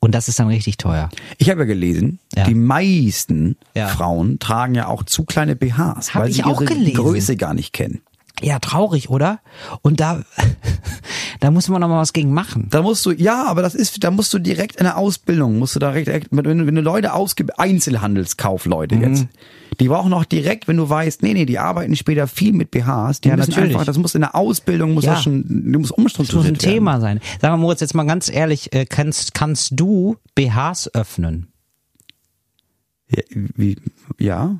Und 0.00 0.14
das 0.14 0.28
ist 0.28 0.38
dann 0.38 0.46
richtig 0.48 0.76
teuer. 0.76 1.08
Ich 1.38 1.50
habe 1.50 1.60
ja 1.60 1.66
gelesen, 1.66 2.20
Ja. 2.36 2.44
die 2.44 2.54
meisten 2.54 3.56
Ja. 3.74 3.88
Frauen 3.88 4.38
tragen 4.38 4.74
ja 4.74 4.86
auch 4.86 5.02
zu 5.02 5.24
kleine 5.24 5.56
BHs, 5.56 6.14
Hab 6.14 6.22
weil 6.22 6.30
ich 6.30 6.36
sie 6.36 6.44
auch 6.44 6.60
ihre 6.60 6.72
gelesen. 6.72 6.94
Größe 6.94 7.36
gar 7.36 7.52
nicht 7.54 7.72
kennen. 7.72 8.00
Ja, 8.40 8.58
traurig, 8.60 9.10
oder? 9.10 9.40
Und 9.82 10.00
da, 10.00 10.22
da 11.40 11.50
muss 11.50 11.68
man 11.68 11.80
noch 11.80 11.88
mal 11.88 12.00
was 12.00 12.12
gegen 12.12 12.32
machen. 12.32 12.68
Da 12.70 12.82
musst 12.82 13.04
du, 13.06 13.10
ja, 13.12 13.44
aber 13.46 13.62
das 13.62 13.74
ist, 13.74 14.04
da 14.04 14.10
musst 14.10 14.32
du 14.32 14.38
direkt 14.38 14.76
in 14.76 14.84
der 14.84 14.96
Ausbildung, 14.96 15.58
musst 15.58 15.74
du 15.74 15.80
da 15.80 15.92
direkt, 15.92 16.28
wenn, 16.30 16.44
du- 16.44 16.66
wenn 16.66 16.74
du 16.74 16.80
Leute 16.80 17.14
ausgib, 17.14 17.50
Einzelhandelskaufleute 17.58 18.94
Mhm. 18.96 19.02
jetzt, 19.02 19.26
die 19.80 19.88
brauchen 19.88 20.12
auch 20.12 20.24
direkt, 20.24 20.66
wenn 20.68 20.76
du 20.76 20.88
weißt, 20.88 21.22
nee, 21.22 21.34
nee, 21.34 21.46
die 21.46 21.58
arbeiten 21.58 21.94
später 21.96 22.26
viel 22.26 22.52
mit 22.52 22.70
BHs, 22.70 23.20
die 23.20 23.28
Ja, 23.28 23.36
müssen 23.36 23.50
natürlich. 23.50 23.72
einfach, 23.74 23.84
das 23.86 23.98
muss 23.98 24.14
in 24.14 24.20
der 24.22 24.34
Ausbildung, 24.34 24.94
muss 24.94 25.04
Ja. 25.04 25.14
das 25.14 25.22
schon, 25.22 25.44
du 25.46 25.78
musst 25.78 25.92
Das 25.92 25.98
muss 25.98 26.16
umstrukturiert 26.16 26.54
ein 26.56 26.58
Thema 26.58 27.00
sein. 27.00 27.20
Sag 27.40 27.50
mal, 27.50 27.56
Moritz, 27.56 27.80
jetzt 27.80 27.94
mal 27.94 28.04
ganz 28.04 28.28
ehrlich, 28.28 28.72
äh, 28.72 28.86
kannst, 28.86 29.34
kannst 29.34 29.72
du 29.78 30.16
BHs 30.34 30.94
öffnen? 30.94 31.48
werden. 31.48 31.52
Ja, 33.10 33.22
wie, 33.56 33.76
ja. 34.18 34.56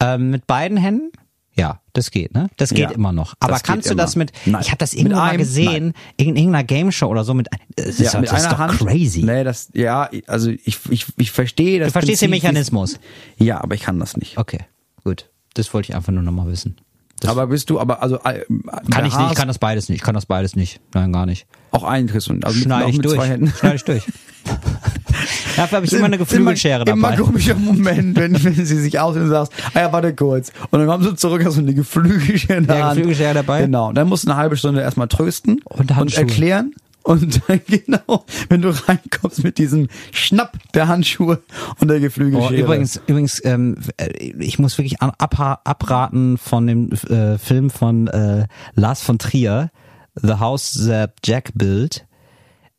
Ähm, 0.00 0.30
mit 0.30 0.46
beiden 0.46 0.76
Händen? 0.76 1.10
Ja, 1.58 1.80
das 1.92 2.10
geht, 2.12 2.32
ne? 2.34 2.48
Das 2.56 2.70
geht 2.70 2.78
Ja, 2.78 2.90
immer 2.92 3.12
noch. 3.12 3.34
Aber 3.40 3.58
kannst 3.58 3.88
du 3.88 3.92
immer. 3.94 4.02
das 4.02 4.14
mit, 4.14 4.30
Nein. 4.46 4.60
ich 4.62 4.68
habe 4.68 4.78
das 4.78 4.94
irgendwo 4.94 5.16
mal 5.16 5.36
gesehen, 5.36 5.92
in 6.16 6.36
irgendeiner 6.36 6.62
Game 6.64 6.92
Show 6.92 7.08
oder 7.08 7.24
so 7.24 7.34
mit, 7.34 7.48
das 7.74 7.86
ist, 7.86 8.12
ja, 8.12 8.20
mit 8.20 8.30
das 8.30 8.38
ist 8.40 8.46
einer 8.46 8.54
doch 8.54 8.58
Hand. 8.58 8.78
crazy. 8.78 9.22
Nee, 9.24 9.42
das, 9.42 9.68
ja, 9.74 10.08
also 10.28 10.50
ich, 10.50 10.78
ich, 10.88 11.06
ich 11.16 11.30
verstehe 11.32 11.80
das. 11.80 11.88
Du 11.88 11.92
verstehst 11.92 12.22
den 12.22 12.30
Prinzip, 12.30 12.44
Mechanismus. 12.44 13.00
Ja, 13.38 13.60
aber 13.60 13.74
ich 13.74 13.82
kann 13.82 13.98
das 13.98 14.16
nicht. 14.16 14.38
Okay, 14.38 14.60
gut. 15.02 15.28
Das 15.54 15.74
wollte 15.74 15.90
ich 15.90 15.96
einfach 15.96 16.12
nur 16.12 16.22
nochmal 16.22 16.46
wissen. 16.46 16.76
Das 17.20 17.30
aber 17.30 17.48
bist 17.48 17.68
du, 17.70 17.80
aber 17.80 18.02
also 18.02 18.16
äh, 18.24 18.44
kann 18.90 19.04
ich 19.04 19.12
nicht, 19.12 19.16
BHs 19.18 19.30
ich 19.32 19.36
kann 19.36 19.48
das 19.48 19.58
beides 19.58 19.88
nicht, 19.88 19.98
ich 19.98 20.02
kann 20.04 20.14
das 20.14 20.26
beides 20.26 20.54
nicht. 20.56 20.80
Nein, 20.94 21.12
gar 21.12 21.26
nicht. 21.26 21.46
auch 21.72 21.82
einen 21.84 22.06
kriegst 22.08 22.28
du. 22.28 22.34
Also 22.42 22.58
Schneide 22.60 22.90
ich 22.90 23.00
durch. 23.00 23.14
zwei 23.16 23.26
Händen. 23.26 23.52
Schneide 23.58 23.76
ich 23.76 23.84
durch. 23.84 24.04
Dafür 25.56 25.76
habe 25.76 25.86
ich 25.86 25.92
immer 25.92 26.06
eine 26.06 26.18
Geflügelschere 26.18 26.82
immer, 26.82 27.08
dabei. 27.08 27.14
Immer 27.14 27.24
komischer 27.24 27.54
Moment, 27.56 28.16
wenn, 28.16 28.42
wenn 28.44 28.54
sie 28.54 28.64
sich 28.80 28.98
aus 29.00 29.16
und 29.16 29.28
sagst, 29.28 29.52
ah 29.74 29.80
ja, 29.80 29.92
warte 29.92 30.14
kurz. 30.14 30.52
Und 30.70 30.78
dann 30.78 30.88
kommst 30.88 31.08
du 31.08 31.12
zurück, 31.14 31.44
hast 31.44 31.56
du 31.56 31.60
eine 31.62 31.74
Geflügelschere 31.74 32.62
Ja. 32.62 32.90
Geflügelschere 32.90 33.34
dabei. 33.34 33.62
Genau. 33.62 33.92
Dann 33.92 34.08
musst 34.08 34.24
du 34.24 34.30
eine 34.30 34.38
halbe 34.38 34.56
Stunde 34.56 34.80
erstmal 34.80 35.08
trösten 35.08 35.60
Und 35.64 35.94
Handschuhe. 35.96 36.20
erklären. 36.20 36.74
Und 37.02 37.40
dann 37.48 37.60
genau, 37.66 38.24
wenn 38.48 38.60
du 38.62 38.68
reinkommst 38.68 39.42
mit 39.42 39.58
diesem 39.58 39.88
Schnapp 40.12 40.58
der 40.74 40.88
Handschuhe 40.88 41.42
und 41.80 41.88
der 41.88 41.98
Oh, 41.98 42.00
Geflügelschere. 42.00 42.56
übrigens, 42.56 43.00
übrigens, 43.06 43.42
ähm, 43.44 43.76
äh, 43.96 44.08
ich 44.38 44.58
muss 44.58 44.76
wirklich 44.78 45.00
abra 45.00 45.60
abraten 45.64 46.38
von 46.38 46.66
dem 46.66 46.92
äh, 46.92 47.38
Film 47.38 47.70
von 47.70 48.08
äh, 48.08 48.46
Lars 48.74 49.00
von 49.02 49.18
Trier, 49.18 49.70
The 50.14 50.34
House 50.34 50.72
That 50.86 51.14
Jack 51.24 51.52
Built. 51.54 52.04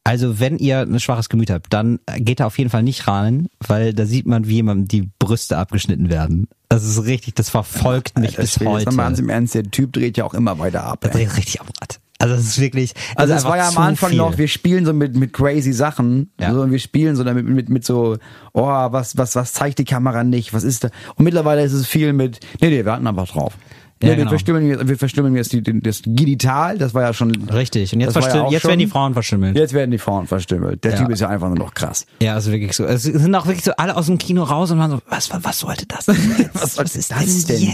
Also 0.03 0.39
wenn 0.39 0.57
ihr 0.57 0.80
ein 0.82 0.99
schwaches 0.99 1.30
Gemüt 1.30 1.51
habt, 1.51 1.72
dann 1.72 1.99
geht 2.17 2.39
da 2.39 2.45
auf 2.47 2.57
jeden 2.57 2.70
Fall 2.70 2.84
nicht 2.84 3.07
rein, 3.07 3.47
weil 3.59 3.93
da 3.93 4.05
sieht 4.05 4.26
man, 4.26 4.47
wie 4.47 4.55
jemandem 4.55 4.88
die 4.88 5.09
Brüste 5.20 5.57
abgeschnitten 5.57 6.09
werden. 6.09 6.47
Das 6.70 6.84
ist 6.84 7.03
richtig, 7.03 7.36
das 7.36 7.49
verfolgt 7.49 8.17
mich 8.17 8.30
Alter 8.32 8.41
bis 8.41 8.53
Schwede, 8.53 8.72
heute. 8.72 8.95
ganz 8.95 9.20
im 9.20 9.30
Ernst, 9.30 9.55
der 9.55 9.63
Typ 9.63 9.93
dreht 9.93 10.17
ja 10.17 10.24
auch 10.26 10.34
immer 10.34 10.57
weiter 10.57 10.84
ab. 10.84 10.99
Das 11.01 11.13
ey. 11.15 11.26
dreht 11.26 11.38
richtig 11.38 11.61
am 11.61 11.67
Rad. 11.80 11.99
Also 12.22 12.36
es 12.36 12.41
ist 12.41 12.59
wirklich. 12.59 12.93
Also 13.15 13.34
es 13.34 13.45
war 13.45 13.55
ja 13.55 13.70
am 13.70 13.78
Anfang 13.78 14.09
viel. 14.09 14.17
noch, 14.17 14.38
wir 14.38 14.49
spielen 14.49 14.86
so 14.86 14.93
mit, 14.93 15.15
mit 15.15 15.32
crazy 15.32 15.72
Sachen. 15.72 16.32
Ja. 16.39 16.53
So, 16.53 16.61
und 16.61 16.72
wir 16.72 16.80
spielen 16.80 17.15
so 17.15 17.24
damit 17.24 17.47
mit, 17.47 17.70
mit 17.70 17.86
so, 17.86 18.17
oh, 18.53 18.65
was, 18.65 19.17
was, 19.17 19.38
was 19.38 19.53
zeigt 19.53 19.80
die 19.80 19.86
Kamera 19.86 20.26
nicht? 20.26 20.53
Was 20.53 20.65
ist 20.65 20.84
da? 20.84 20.89
Und 21.15 21.24
mittlerweile 21.24 21.63
ist 21.63 21.72
es 21.72 21.88
viel 21.88 22.11
mit, 22.11 22.41
nee, 22.59 22.70
nee, 22.70 22.84
wir 22.84 22.91
hatten 22.91 23.07
einfach 23.07 23.28
drauf. 23.28 23.53
Ja, 24.02 24.10
nee, 24.10 24.16
genau. 24.16 24.26
wir 24.28 24.30
verstümmeln, 24.30 24.68
jetzt- 24.70 24.88
wir 24.88 24.97
verstümmeln 24.97 25.36
jetzt 25.36 25.52
die, 25.52 25.62
die, 25.62 25.80
das 25.82 26.02
Digital, 26.06 26.78
das 26.78 26.93
war 26.93 27.02
ja 27.04 27.14
schon. 27.14 27.32
Richtig. 27.50 27.91
Und 27.93 28.00
jetzt, 28.00 28.16
ja 28.16 28.22
jetzt 28.50 28.62
schon- 28.62 28.70
werden 28.70 28.80
die 28.80 28.88
Frauen 28.88 29.14
verstümmelt. 29.14 29.58
Jetzt 29.58 29.74
werden 29.74 29.91
die 29.91 29.97
Frauen 29.97 30.26
verstümmelt. 30.28 30.84
Der 30.84 30.91
Ja. 30.93 30.97
Typ 31.00 31.10
ist 31.10 31.20
ja 31.20 31.28
einfach 31.28 31.47
nur 31.50 31.58
noch 31.58 31.74
krass. 31.74 32.06
Ja, 32.22 32.38
ist 32.38 32.50
wirklich 32.50 32.74
so. 32.74 32.86
Es 32.86 33.04
sind 33.04 33.36
auch 33.36 33.45
wirklich 33.45 33.66
so 33.66 33.72
alle 33.78 33.97
aus 33.97 34.06
dem 34.06 34.18
Kino 34.18 34.43
raus 34.43 34.72
und 34.72 34.80
waren 34.80 34.91
so, 34.91 35.00
was, 35.10 35.30
was, 35.32 35.43
was 35.43 35.60
sollte 35.60 35.86
das 35.86 36.06
denn 36.06 36.16
jetzt? 36.38 36.56
Was 36.56 36.76
sollte 36.76 36.97
ist 36.97 37.12
das 37.12 37.45
denn 37.45 37.74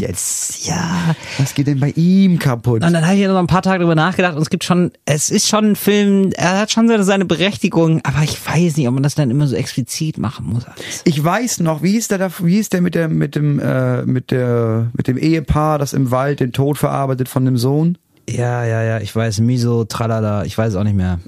Ja. 0.64 1.16
Was 1.38 1.54
geht 1.54 1.68
denn 1.68 1.80
bei 1.80 1.90
ihm 1.92 2.40
kaputt? 2.40 2.84
Und 2.84 2.94
dann 2.94 3.06
habe 3.06 3.16
ich 3.18 3.28
noch 3.28 3.38
ein 3.38 3.48
paar 3.48 3.62
Tage 3.62 3.80
drüber 3.80 3.96
nachgedacht 3.96 4.36
und 4.36 4.42
es 4.42 4.50
gibt 4.50 4.64
schon, 4.64 4.92
es 5.06 5.30
ist 5.30 5.48
schon 5.48 5.72
ein 5.72 5.76
Film, 5.76 6.32
er 6.36 6.60
hat 6.60 6.72
schon 6.72 6.88
seine- 7.04 7.26
Berechtigung, 7.26 8.02
aber 8.04 8.24
ich 8.24 8.38
weiß 8.48 8.78
nicht, 8.78 8.88
ob 8.88 8.94
man 8.94 9.04
das 9.04 9.16
dann 9.16 9.30
immer 9.32 9.48
so 9.48 9.56
explizit 9.56 10.18
machen 10.18 10.46
muss 10.48 10.66
alles. 10.66 11.02
Ich 11.06 11.24
weiß 11.24 11.60
noch, 11.60 11.82
wie 11.84 11.96
ist 11.98 12.12
der 12.12 12.32
wie 12.44 12.58
ist 12.60 12.74
der 12.74 12.82
mit 12.82 12.96
der, 12.96 13.10
mit 13.10 13.36
dem, 13.36 13.60
äh, 13.60 14.04
mit 14.06 14.32
der, 14.32 14.88
mit 14.94 15.08
dem 15.08 15.18
Ehepaar, 15.18 15.80
das 15.80 15.94
im 15.94 16.12
Wald 16.16 16.40
den 16.40 16.52
Tod 16.54 16.78
verarbeitet 16.78 17.30
von 17.30 17.46
dem 17.46 17.58
Sohn? 17.58 17.98
Ja, 18.30 18.64
ja, 18.66 18.82
ja, 18.84 19.00
ich 19.00 19.16
weiß, 19.16 19.40
Miso, 19.42 19.84
tralala, 19.86 20.46
ich 20.46 20.58
weiß 20.58 20.70
es 20.70 20.76
auch 20.76 20.84
nicht 20.84 20.96
mehr. 20.96 21.20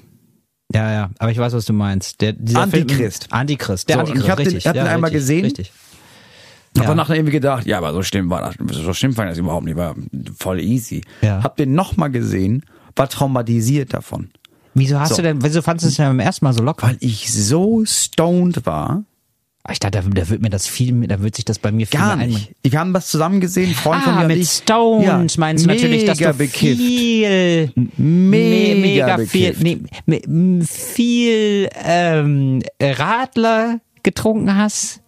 Ja, 0.74 0.92
ja, 0.92 1.10
aber 1.20 1.32
ich 1.32 1.38
weiß, 1.38 1.54
was 1.54 1.66
du 1.66 1.74
meinst. 1.74 2.22
Der, 2.22 2.34
Antichrist. 2.56 3.26
Film, 3.26 3.40
Antichrist, 3.40 3.88
der 3.90 3.96
So, 3.96 4.00
Antichrist, 4.02 4.24
ich 4.26 4.30
hab 4.32 4.38
den- 4.38 4.46
richtig. 4.46 4.58
ich 4.64 4.68
hab 4.68 4.74
den 4.74 4.86
ja, 4.86 4.92
einmal 4.92 5.10
richtig, 5.12 5.22
gesehen. 5.22 5.46
Richtig. 5.46 5.72
Hab 6.78 6.84
Ja. 6.84 6.88
dann 6.90 6.98
nachher 6.98 7.16
irgendwie 7.16 7.32
gedacht, 7.34 7.66
ja, 7.66 7.78
aber 7.78 7.94
so 7.94 8.02
schlimm 8.04 8.30
war 8.30 8.42
das, 8.42 8.56
so 8.84 8.94
schlimm 8.94 9.14
fand 9.14 9.28
ich 9.30 9.32
das 9.34 9.40
überhaupt 9.40 9.66
nicht, 9.66 9.78
war 9.78 9.96
voll 10.38 10.60
easy. 10.60 11.02
Ja. 11.22 11.42
Hab 11.44 11.56
den 11.58 11.74
nochmal 11.74 12.12
gesehen, 12.12 12.64
war 12.96 13.08
traumatisiert 13.10 13.94
davon. 13.94 14.30
Wieso 14.74 15.00
hast 15.00 15.10
So. 15.10 15.16
du 15.18 15.22
denn, 15.24 15.44
wieso 15.44 15.62
fandest 15.62 15.86
du 15.86 15.90
es 15.90 15.98
ja 15.98 16.08
beim 16.08 16.20
ersten 16.20 16.46
Mal 16.46 16.54
so 16.54 16.62
locker? 16.64 16.88
Weil 16.88 16.98
ich 17.00 17.32
so 17.34 17.84
stoned 17.86 18.66
war, 18.66 19.04
Ich 19.70 19.80
dachte, 19.80 20.00
da, 20.02 20.30
wird 20.30 20.42
mir 20.42 20.50
das 20.50 20.66
viel, 20.68 21.08
da 21.08 21.22
wird 21.22 21.36
sich 21.36 21.44
das 21.46 21.60
bei 21.60 21.72
mir 21.72 21.88
viel 21.88 22.00
gar 22.00 22.16
mehr 22.16 22.28
nicht. 22.28 22.52
Ich 22.64 22.76
haben 22.76 22.94
das 22.94 23.08
zusammen 23.10 23.42
gesehen, 23.42 23.74
Freund 23.76 24.02
von 24.04 24.14
Ah, 24.14 24.18
mir 24.18 24.22
und 24.24 24.28
mit 24.30 24.38
ich. 24.38 24.50
Stones 24.50 25.06
Ja, 25.36 25.40
meinst 25.40 25.66
du 25.66 25.68
natürlich, 25.70 26.06
dass 26.06 26.18
du 26.18 26.34
bekifft. 26.34 26.82
viel, 26.82 27.72
Mega 27.76 27.96
me- 27.98 28.82
mega 28.82 29.18
viel, 29.18 29.56
nee, 30.06 30.62
viel 30.66 31.70
ähm, 31.84 32.62
Radler 32.82 33.80
getrunken 34.04 34.56
hast, 34.56 35.02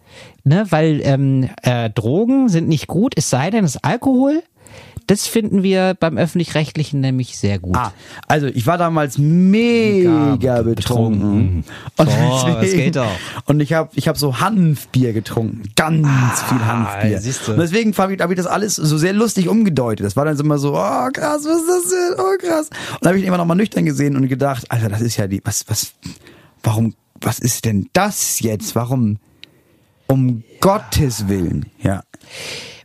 ne? 0.44 0.66
Weil 0.70 1.02
ähm, 1.04 1.50
äh, 1.64 1.90
Drogen 1.90 2.50
sind 2.50 2.68
nicht 2.68 2.88
gut, 2.88 3.14
es 3.16 3.30
sei 3.30 3.50
denn, 3.52 3.64
es 3.64 3.76
ist 3.76 3.86
Alkohol. 3.86 4.44
Das 5.10 5.26
finden 5.26 5.64
wir 5.64 5.96
beim 6.00 6.20
öffentlich-rechtlichen 6.20 7.00
nämlich 7.00 7.36
sehr 7.36 7.58
gut. 7.58 7.76
Ah, 7.76 7.94
also 8.28 8.46
ich 8.46 8.68
war 8.68 8.78
damals 8.78 9.18
mega 9.18 10.12
Mega 10.12 10.62
betrunken. 10.62 11.64
betrunken. 11.98 12.40
So, 12.40 12.54
das 12.62 12.72
geht 12.72 12.96
doch. 12.96 13.10
Und 13.46 13.60
ich 13.60 13.74
habe 13.74 13.90
ich 13.96 14.08
hab 14.08 14.20
so 14.20 14.40
Hanfbier 14.40 15.14
getrunken. 15.14 15.64
Ganz 15.76 16.08
viel 16.44 16.64
Hanfbier. 16.64 17.18
Ah, 17.18 17.22
siehst 17.22 17.48
du. 17.48 17.54
Und 17.54 17.58
deswegen 17.58 17.98
habe 17.98 18.14
ich, 18.14 18.22
hab 18.22 18.30
ich 18.30 18.38
das 18.38 18.46
alles 18.46 18.76
so 18.76 19.00
sehr 19.00 19.14
lustig 19.14 19.50
umgedeutet. 19.50 20.06
Das 20.06 20.16
war 20.16 20.26
dann 20.26 20.38
so 20.38 20.44
immer 20.44 20.60
so, 20.60 20.76
oh 20.76 21.10
krass, 21.12 21.44
was 21.44 21.58
ist 21.58 21.68
das 21.68 21.90
denn? 21.90 22.14
Oh 22.20 22.38
krass. 22.38 22.70
Und 22.70 22.98
dann 23.02 23.08
habe 23.10 23.18
ich 23.18 23.24
ihn 23.24 23.30
immer 23.30 23.38
noch 23.40 23.46
mal 23.46 23.56
nüchtern 23.56 23.86
gesehen 23.86 24.16
und 24.16 24.28
gedacht, 24.28 24.70
Alter, 24.70 24.90
das 24.90 25.02
ist 25.02 25.18
ja 25.18 25.26
die, 25.26 25.42
was, 25.44 25.66
was, 25.68 25.94
warum, 26.62 26.94
was 27.20 27.40
ist 27.40 27.66
denn 27.66 27.90
das 27.94 28.42
jetzt? 28.42 28.76
Warum? 28.76 29.18
Um 30.06 30.44
Gottes 30.62 31.28
Willen, 31.28 31.66
ja. 31.82 32.04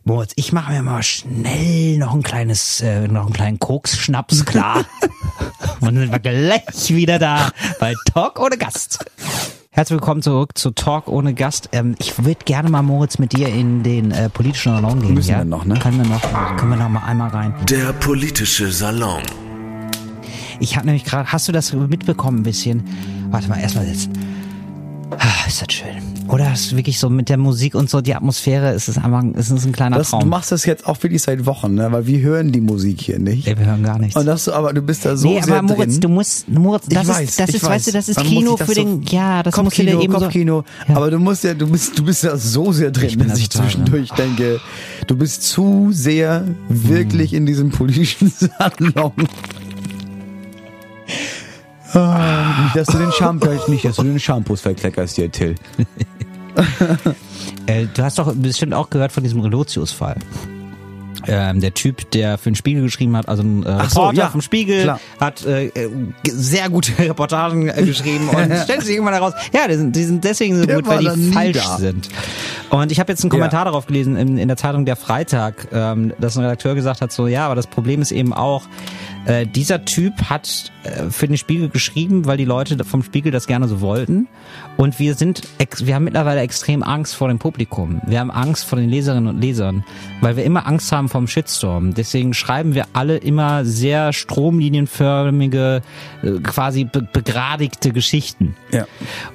Moritz, 0.07 0.33
ich 0.35 0.53
mache 0.53 0.71
mir 0.71 0.83
mal 0.83 1.01
schnell 1.01 1.97
noch 1.97 2.13
ein 2.13 2.21
kleines, 2.21 2.79
äh, 2.79 3.07
noch 3.07 3.23
einen 3.23 3.33
kleinen 3.33 3.57
Koks-Schnaps 3.57 4.45
klar. 4.45 4.85
Und 5.79 5.81
dann 5.81 5.95
sind 5.95 6.11
wir 6.11 6.19
gleich 6.19 6.89
wieder 6.93 7.17
da 7.17 7.49
bei 7.79 7.95
Talk 8.13 8.39
ohne 8.39 8.55
Gast. 8.55 9.03
Herzlich 9.71 9.95
willkommen 9.95 10.21
zurück 10.21 10.55
zu 10.55 10.69
Talk 10.69 11.07
ohne 11.07 11.33
Gast. 11.33 11.69
Ähm, 11.71 11.95
ich 11.97 12.23
würde 12.23 12.45
gerne 12.45 12.69
mal, 12.69 12.83
Moritz, 12.83 13.17
mit 13.17 13.35
dir 13.35 13.47
in 13.47 13.81
den 13.81 14.11
äh, 14.11 14.29
politischen 14.29 14.75
Salon 14.75 15.01
gehen. 15.01 15.15
Müssen 15.15 15.31
ja? 15.31 15.37
wir 15.39 15.45
noch, 15.45 15.65
ne? 15.65 15.79
Können 15.79 15.97
wir 15.97 16.07
noch, 16.07 16.21
können 16.55 16.69
wir 16.69 16.77
noch 16.77 16.89
mal 16.89 17.03
einmal 17.03 17.31
rein. 17.31 17.55
Der 17.67 17.91
politische 17.93 18.71
Salon. 18.71 19.23
Ich 20.59 20.77
habe 20.77 20.85
nämlich 20.85 21.05
gerade, 21.05 21.31
hast 21.31 21.47
du 21.47 21.51
das 21.51 21.73
mitbekommen 21.73 22.41
ein 22.41 22.43
bisschen? 22.43 22.83
Warte 23.31 23.49
mal, 23.49 23.59
erstmal 23.59 23.87
sitzen. 23.87 24.13
Ah, 25.17 25.47
ist 25.47 25.61
das 25.61 25.71
schön. 25.73 25.87
Oder 26.27 26.51
ist 26.53 26.75
wirklich 26.75 26.99
so 26.99 27.09
mit 27.09 27.29
der 27.29 27.37
Musik 27.37 27.75
und 27.75 27.89
so, 27.89 28.01
die 28.01 28.15
Atmosphäre, 28.15 28.73
ist 28.73 28.87
es 28.89 28.97
einfach, 28.97 29.23
ist 29.35 29.51
es 29.51 29.65
ein 29.65 29.71
kleiner 29.71 29.97
Das, 29.97 30.09
du 30.09 30.17
Traum. 30.17 30.29
machst 30.29 30.51
das 30.51 30.65
jetzt 30.65 30.87
auch 30.87 31.01
wirklich 31.03 31.21
seit 31.21 31.45
Wochen, 31.45 31.75
ne? 31.75 31.91
Weil 31.91 32.07
wir 32.07 32.19
hören 32.21 32.51
die 32.51 32.61
Musik 32.61 32.99
hier 33.01 33.19
nicht. 33.19 33.47
Ey, 33.47 33.57
wir 33.57 33.67
hören 33.67 33.83
gar 33.83 33.99
nichts. 33.99 34.15
Und 34.15 34.25
das, 34.25 34.49
aber 34.49 34.73
du 34.73 34.81
bist 34.81 35.05
da 35.05 35.15
so 35.15 35.27
nee, 35.29 35.41
sehr 35.41 35.59
aber 35.59 35.67
Moritz, 35.73 35.91
drin. 35.93 36.01
du 36.01 36.09
musst, 36.09 36.49
Moritz, 36.49 36.85
das 36.89 37.03
ich 37.03 37.09
ist, 37.09 37.09
weiß, 37.09 37.35
das 37.35 37.49
ist, 37.49 37.63
weiß. 37.63 37.69
weißt 37.69 37.87
du, 37.87 37.91
das 37.91 38.09
ist 38.09 38.17
Dann 38.17 38.25
Kino 38.25 38.55
das 38.57 38.67
für 38.67 38.73
so- 38.73 38.81
den, 38.83 39.03
ja, 39.03 39.43
das 39.43 39.55
musst 39.55 39.77
du 39.77 39.83
dir 39.83 39.91
Kopfkino, 39.91 40.03
eben 40.03 40.13
so. 40.13 40.19
Kopfkino. 40.19 40.63
Ja. 40.89 40.95
Aber 40.97 41.11
du 41.11 41.19
musst 41.19 41.43
ja, 41.43 41.53
du 41.53 41.67
bist, 41.69 41.97
du 41.99 42.03
bist 42.03 42.23
da 42.23 42.35
so 42.37 42.71
sehr 42.71 42.89
drin, 42.91 43.07
Ich 43.09 43.17
bin 43.17 43.27
dass 43.27 43.37
da 43.37 43.43
ich 43.43 43.49
zwischendurch 43.51 44.09
denke, 44.11 44.59
du 45.07 45.15
bist 45.15 45.43
zu 45.43 45.89
sehr 45.91 46.43
wirklich 46.67 47.31
Hm. 47.31 47.37
in 47.37 47.45
diesem 47.45 47.69
politischen 47.69 48.31
Salon. 48.59 49.11
Ah, 51.95 52.63
nicht, 52.63 52.75
dass 52.75 52.87
du 52.87 52.97
den 52.97 53.11
Shampoo, 53.11 53.49
nicht, 53.67 53.85
dass 53.85 53.95
du 53.95 54.03
den 54.03 54.19
Shampoos 54.19 54.61
verkleckerst 54.61 55.15
hier, 55.15 55.31
Till. 55.31 55.55
Äh, 57.67 57.87
du 57.93 58.03
hast 58.03 58.19
doch 58.19 58.33
bestimmt 58.33 58.73
auch 58.73 58.89
gehört 58.89 59.11
von 59.11 59.23
diesem 59.23 59.41
Relotius-Fall. 59.41 60.17
Ähm, 61.27 61.59
der 61.59 61.73
Typ, 61.73 62.11
der 62.11 62.37
für 62.37 62.51
den 62.51 62.55
Spiegel 62.55 62.83
geschrieben 62.83 63.17
hat, 63.17 63.27
also 63.27 63.41
ein 63.41 63.63
äh, 63.63 63.69
Ach 63.69 63.89
so, 63.89 64.01
Reporter 64.01 64.19
ja, 64.19 64.29
vom 64.29 64.41
Spiegel, 64.41 64.83
klar. 64.83 64.99
hat 65.19 65.43
äh, 65.45 65.65
äh, 65.67 65.89
sehr 66.29 66.69
gute 66.69 66.97
Reportagen 66.99 67.67
äh, 67.67 67.83
geschrieben 67.83 68.29
und 68.29 68.53
stellt 68.63 68.83
sich 68.83 68.91
irgendwann 68.91 69.15
heraus, 69.15 69.33
ja, 69.51 69.67
die 69.67 69.75
sind, 69.75 69.95
die 69.95 70.03
sind 70.03 70.23
deswegen 70.23 70.57
so 70.57 70.65
Der 70.65 70.75
gut, 70.77 70.87
weil 70.87 70.99
die 70.99 71.31
falsch 71.31 71.57
da. 71.57 71.77
sind. 71.77 72.09
Und 72.69 72.91
ich 72.91 72.99
habe 72.99 73.11
jetzt 73.11 73.23
einen 73.23 73.31
Kommentar 73.31 73.65
darauf 73.65 73.87
gelesen 73.87 74.15
in, 74.15 74.37
in 74.37 74.47
der 74.47 74.57
Zeitung 74.57 74.85
Der 74.85 74.95
Freitag, 74.95 75.67
ähm, 75.71 76.13
dass 76.19 76.37
ein 76.37 76.43
Redakteur 76.43 76.75
gesagt 76.75 77.01
hat, 77.01 77.11
so 77.11 77.27
ja, 77.27 77.45
aber 77.47 77.55
das 77.55 77.67
Problem 77.67 78.01
ist 78.01 78.11
eben 78.11 78.31
auch, 78.33 78.63
äh, 79.25 79.47
dieser 79.47 79.85
Typ 79.85 80.29
hat 80.29 80.71
äh, 80.83 81.09
für 81.09 81.27
den 81.27 81.37
Spiegel 81.37 81.69
geschrieben, 81.69 82.25
weil 82.25 82.37
die 82.37 82.45
Leute 82.45 82.83
vom 82.83 83.03
Spiegel 83.03 83.31
das 83.31 83.47
gerne 83.47 83.67
so 83.67 83.81
wollten. 83.81 84.27
Und 84.77 84.99
wir 84.99 85.13
sind, 85.15 85.41
wir 85.79 85.95
haben 85.95 86.03
mittlerweile 86.03 86.41
extrem 86.41 86.83
Angst 86.83 87.15
vor 87.15 87.29
dem 87.29 87.39
Publikum. 87.39 88.01
Wir 88.05 88.19
haben 88.19 88.29
Angst 88.29 88.65
vor 88.65 88.77
den 88.77 88.89
Leserinnen 88.89 89.27
und 89.27 89.39
Lesern, 89.39 89.85
weil 90.19 90.35
wir 90.35 90.43
immer 90.43 90.67
Angst 90.67 90.91
haben 90.91 91.07
vom 91.07 91.27
Shitstorm. 91.27 91.93
Deswegen 91.93 92.33
schreiben 92.33 92.73
wir 92.75 92.85
alle 92.91 93.15
immer 93.15 93.63
sehr 93.63 94.11
stromlinienförmige, 94.11 95.81
äh, 96.23 96.31
quasi 96.41 96.83
be 96.83 97.07
begradigte 97.13 97.91
Geschichten. 97.93 98.55
Ja. 98.71 98.85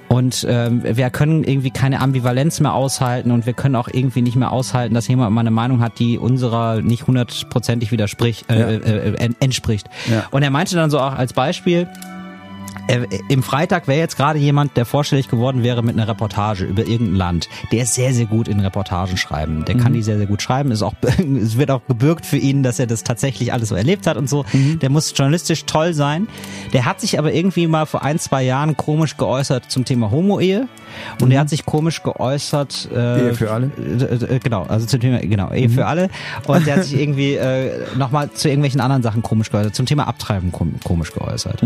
Und 0.08 0.44
ähm, 0.48 0.82
wir 0.84 1.08
können 1.10 1.44
irgendwie 1.44 1.70
keine 1.70 2.00
Ambivalenz 2.00 2.60
mehr 2.60 2.74
aushalten 2.74 3.30
und 3.30 3.46
wir 3.46 3.54
können 3.54 3.76
auch 3.76 3.88
irgendwie 3.90 4.22
nicht 4.22 4.36
mehr 4.36 4.52
aushalten, 4.52 4.94
dass 4.94 5.08
jemand 5.08 5.32
mal 5.32 5.40
eine 5.40 5.50
Meinung 5.50 5.80
hat, 5.80 5.98
die 5.98 6.18
unserer 6.18 6.82
nicht 6.82 7.06
hundertprozentig 7.06 7.92
widerspricht, 7.92 8.50
äh, 8.50 8.58
Ja. 8.60 8.66
äh, 8.68 9.08
äh, 9.26 9.30
entspricht. 9.40 9.86
Ja. 10.10 10.26
Und 10.30 10.42
er 10.42 10.50
meinte 10.50 10.74
dann 10.76 10.90
so 10.90 10.98
auch 10.98 11.14
als 11.14 11.32
Beispiel, 11.32 11.88
äh, 12.90 13.06
im 13.28 13.42
Freitag 13.42 13.88
wäre 13.88 13.98
jetzt 13.98 14.16
gerade 14.16 14.38
jemand, 14.38 14.76
der 14.76 14.84
vorstellig 14.84 15.28
geworden 15.28 15.62
wäre 15.62 15.82
mit 15.82 15.94
einer 15.96 16.08
Reportage 16.08 16.64
über 16.64 16.86
irgendein 16.86 17.16
Land. 17.16 17.48
Der 17.72 17.82
ist 17.82 17.94
sehr, 17.94 18.12
sehr 18.14 18.26
gut 18.26 18.48
in 18.48 18.60
Reportagen 18.60 19.16
schreiben. 19.16 19.64
Der 19.64 19.76
Mhm. 19.76 19.80
kann 19.80 19.92
die 19.92 20.02
sehr, 20.02 20.16
sehr 20.18 20.26
gut 20.26 20.42
schreiben. 20.42 20.70
Ist 20.70 20.82
auch, 20.82 20.94
es 21.42 21.56
wird 21.58 21.70
auch 21.70 21.82
gebürgt 21.88 22.26
für 22.26 22.36
ihn, 22.36 22.62
dass 22.62 22.78
er 22.78 22.86
das 22.86 23.04
tatsächlich 23.04 23.52
alles 23.52 23.68
so 23.70 23.74
erlebt 23.74 24.06
hat 24.06 24.16
und 24.16 24.28
so. 24.28 24.44
Mhm. 24.52 24.78
Der 24.80 24.90
muss 24.90 25.12
journalistisch 25.16 25.64
toll 25.66 25.94
sein. 25.94 26.28
Der 26.72 26.84
hat 26.84 27.00
sich 27.00 27.18
aber 27.18 27.32
irgendwie 27.32 27.66
mal 27.66 27.86
vor 27.86 28.02
ein, 28.04 28.18
zwei 28.18 28.42
Jahren 28.42 28.76
komisch 28.76 29.16
geäußert 29.16 29.70
zum 29.70 29.84
Thema 29.84 30.10
Homo-Ehe. 30.10 30.68
Und 31.20 31.30
er 31.30 31.40
hat 31.40 31.48
sich 31.48 31.64
komisch 31.66 32.02
geäußert. 32.02 32.88
Äh, 32.92 32.98
Mhm. 33.00 33.26
Ehe 33.28 33.34
für 33.34 33.50
alle? 33.52 33.70
äh, 33.78 34.34
äh, 34.36 34.38
genau, 34.40 34.64
also 34.64 34.86
zum 34.86 35.00
Thema, 35.00 35.18
genau, 35.20 35.52
Ehe 35.52 35.68
für 35.68 35.86
alle. 35.86 36.08
Und 36.46 36.66
der 36.66 36.76
hat 36.76 36.84
sich 36.84 36.98
irgendwie 37.00 37.34
äh, 37.34 37.70
nochmal 37.96 38.30
zu 38.32 38.48
irgendwelchen 38.48 38.80
anderen 38.80 39.02
Sachen 39.02 39.22
komisch 39.22 39.50
geäußert, 39.50 39.74
zum 39.74 39.86
Thema 39.86 40.08
Abtreiben 40.08 40.50
kom 40.52 40.74
komisch 40.82 41.12
geäußert. 41.12 41.62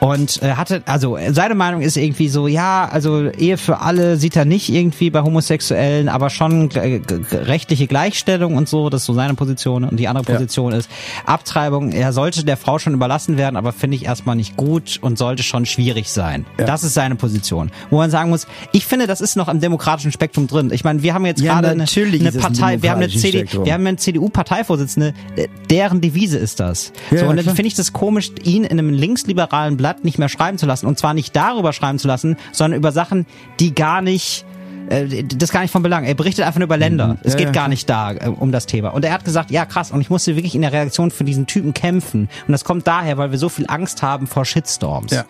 Und 0.00 0.42
äh, 0.42 0.51
hatte, 0.56 0.82
also 0.86 1.18
seine 1.30 1.54
Meinung 1.54 1.82
ist 1.82 1.96
irgendwie 1.96 2.28
so, 2.28 2.46
ja, 2.46 2.88
also 2.90 3.30
Ehe 3.30 3.56
für 3.58 3.80
alle 3.80 4.16
sieht 4.16 4.36
er 4.36 4.44
nicht 4.44 4.68
irgendwie 4.68 5.10
bei 5.10 5.22
Homosexuellen, 5.22 6.08
aber 6.08 6.30
schon 6.30 6.70
äh, 6.72 7.00
rechtliche 7.32 7.86
Gleichstellung 7.86 8.56
und 8.56 8.68
so, 8.68 8.90
das 8.90 9.02
ist 9.02 9.06
so 9.06 9.14
seine 9.14 9.34
Position. 9.34 9.84
Und 9.84 9.98
die 9.98 10.08
andere 10.08 10.24
Ja. 10.26 10.34
Position 10.34 10.72
ist 10.72 10.88
Abtreibung, 11.26 11.92
er 11.92 12.12
sollte 12.12 12.44
der 12.44 12.56
Frau 12.56 12.78
schon 12.78 12.94
überlassen 12.94 13.36
werden, 13.36 13.56
aber 13.56 13.72
finde 13.72 13.96
ich 13.96 14.04
erstmal 14.04 14.36
nicht 14.36 14.56
gut 14.56 14.98
und 15.02 15.18
sollte 15.18 15.42
schon 15.42 15.66
schwierig 15.66 16.10
sein. 16.10 16.46
Ja. 16.58 16.66
Das 16.66 16.84
ist 16.84 16.94
seine 16.94 17.16
Position. 17.16 17.70
Wo 17.90 17.96
man 17.98 18.10
sagen 18.10 18.30
muss, 18.30 18.46
ich 18.72 18.86
finde, 18.86 19.06
das 19.06 19.20
ist 19.20 19.36
noch 19.36 19.48
im 19.48 19.60
demokratischen 19.60 20.12
Spektrum 20.12 20.46
drin. 20.46 20.70
Ich 20.72 20.84
meine, 20.84 21.02
wir 21.02 21.14
haben 21.14 21.26
jetzt 21.26 21.40
Ja, 21.40 21.54
gerade 21.54 21.68
eine, 21.68 21.78
natürlich 21.78 22.20
eine 22.20 22.32
Partei, 22.32 22.82
wir 22.82 22.90
haben 22.90 23.02
eine 23.02 23.08
CD, 23.08 23.46
wir 23.64 23.72
haben 23.74 23.86
eine 23.86 23.96
CDU-Parteivorsitzende, 23.96 25.14
äh, 25.36 25.48
deren 25.70 26.00
Devise 26.00 26.38
ist 26.38 26.60
das. 26.60 26.92
Ja, 27.10 27.18
so, 27.18 27.26
und 27.26 27.36
ja, 27.36 27.42
dann 27.42 27.54
finde 27.54 27.68
ich 27.68 27.74
das 27.74 27.92
komisch, 27.92 28.30
ihn 28.44 28.64
in 28.64 28.78
einem 28.78 28.90
linksliberalen 28.90 29.76
Blatt 29.76 30.04
nicht 30.04 30.18
mehr 30.18 30.28
schreiben 30.32 30.58
zu 30.58 30.66
lassen. 30.66 30.86
Und 30.86 30.98
zwar 30.98 31.14
nicht 31.14 31.36
darüber 31.36 31.72
schreiben 31.72 31.98
zu 31.98 32.08
lassen, 32.08 32.36
sondern 32.52 32.78
über 32.78 32.92
Sachen, 32.92 33.26
die 33.60 33.74
gar 33.74 34.02
nicht 34.02 34.44
das 34.88 35.42
ist 35.42 35.52
gar 35.52 35.62
nicht 35.62 35.70
von 35.70 35.82
Belang. 35.82 36.04
Er 36.04 36.14
berichtet 36.14 36.44
einfach 36.44 36.58
nur 36.58 36.66
über 36.66 36.76
Länder. 36.76 37.16
Es 37.22 37.32
Ja, 37.32 37.38
geht 37.38 37.46
ja, 37.48 37.52
gar 37.52 37.68
nicht 37.68 37.88
da 37.88 38.12
äh, 38.12 38.28
um 38.28 38.52
das 38.52 38.66
Thema. 38.66 38.90
Und 38.90 39.04
er 39.04 39.12
hat 39.12 39.24
gesagt, 39.24 39.50
ja 39.50 39.64
krass, 39.64 39.90
und 39.90 40.00
ich 40.00 40.10
musste 40.10 40.36
wirklich 40.36 40.54
in 40.54 40.62
der 40.62 40.72
Reaktion 40.72 41.10
für 41.10 41.24
diesen 41.24 41.46
Typen 41.46 41.74
kämpfen. 41.74 42.28
Und 42.46 42.52
das 42.52 42.64
kommt 42.64 42.86
daher, 42.86 43.16
weil 43.16 43.30
wir 43.30 43.38
so 43.38 43.48
viel 43.48 43.66
Angst 43.68 44.02
haben 44.02 44.26
vor 44.26 44.44
Shitstorms. 44.44 45.12
Ja. 45.12 45.24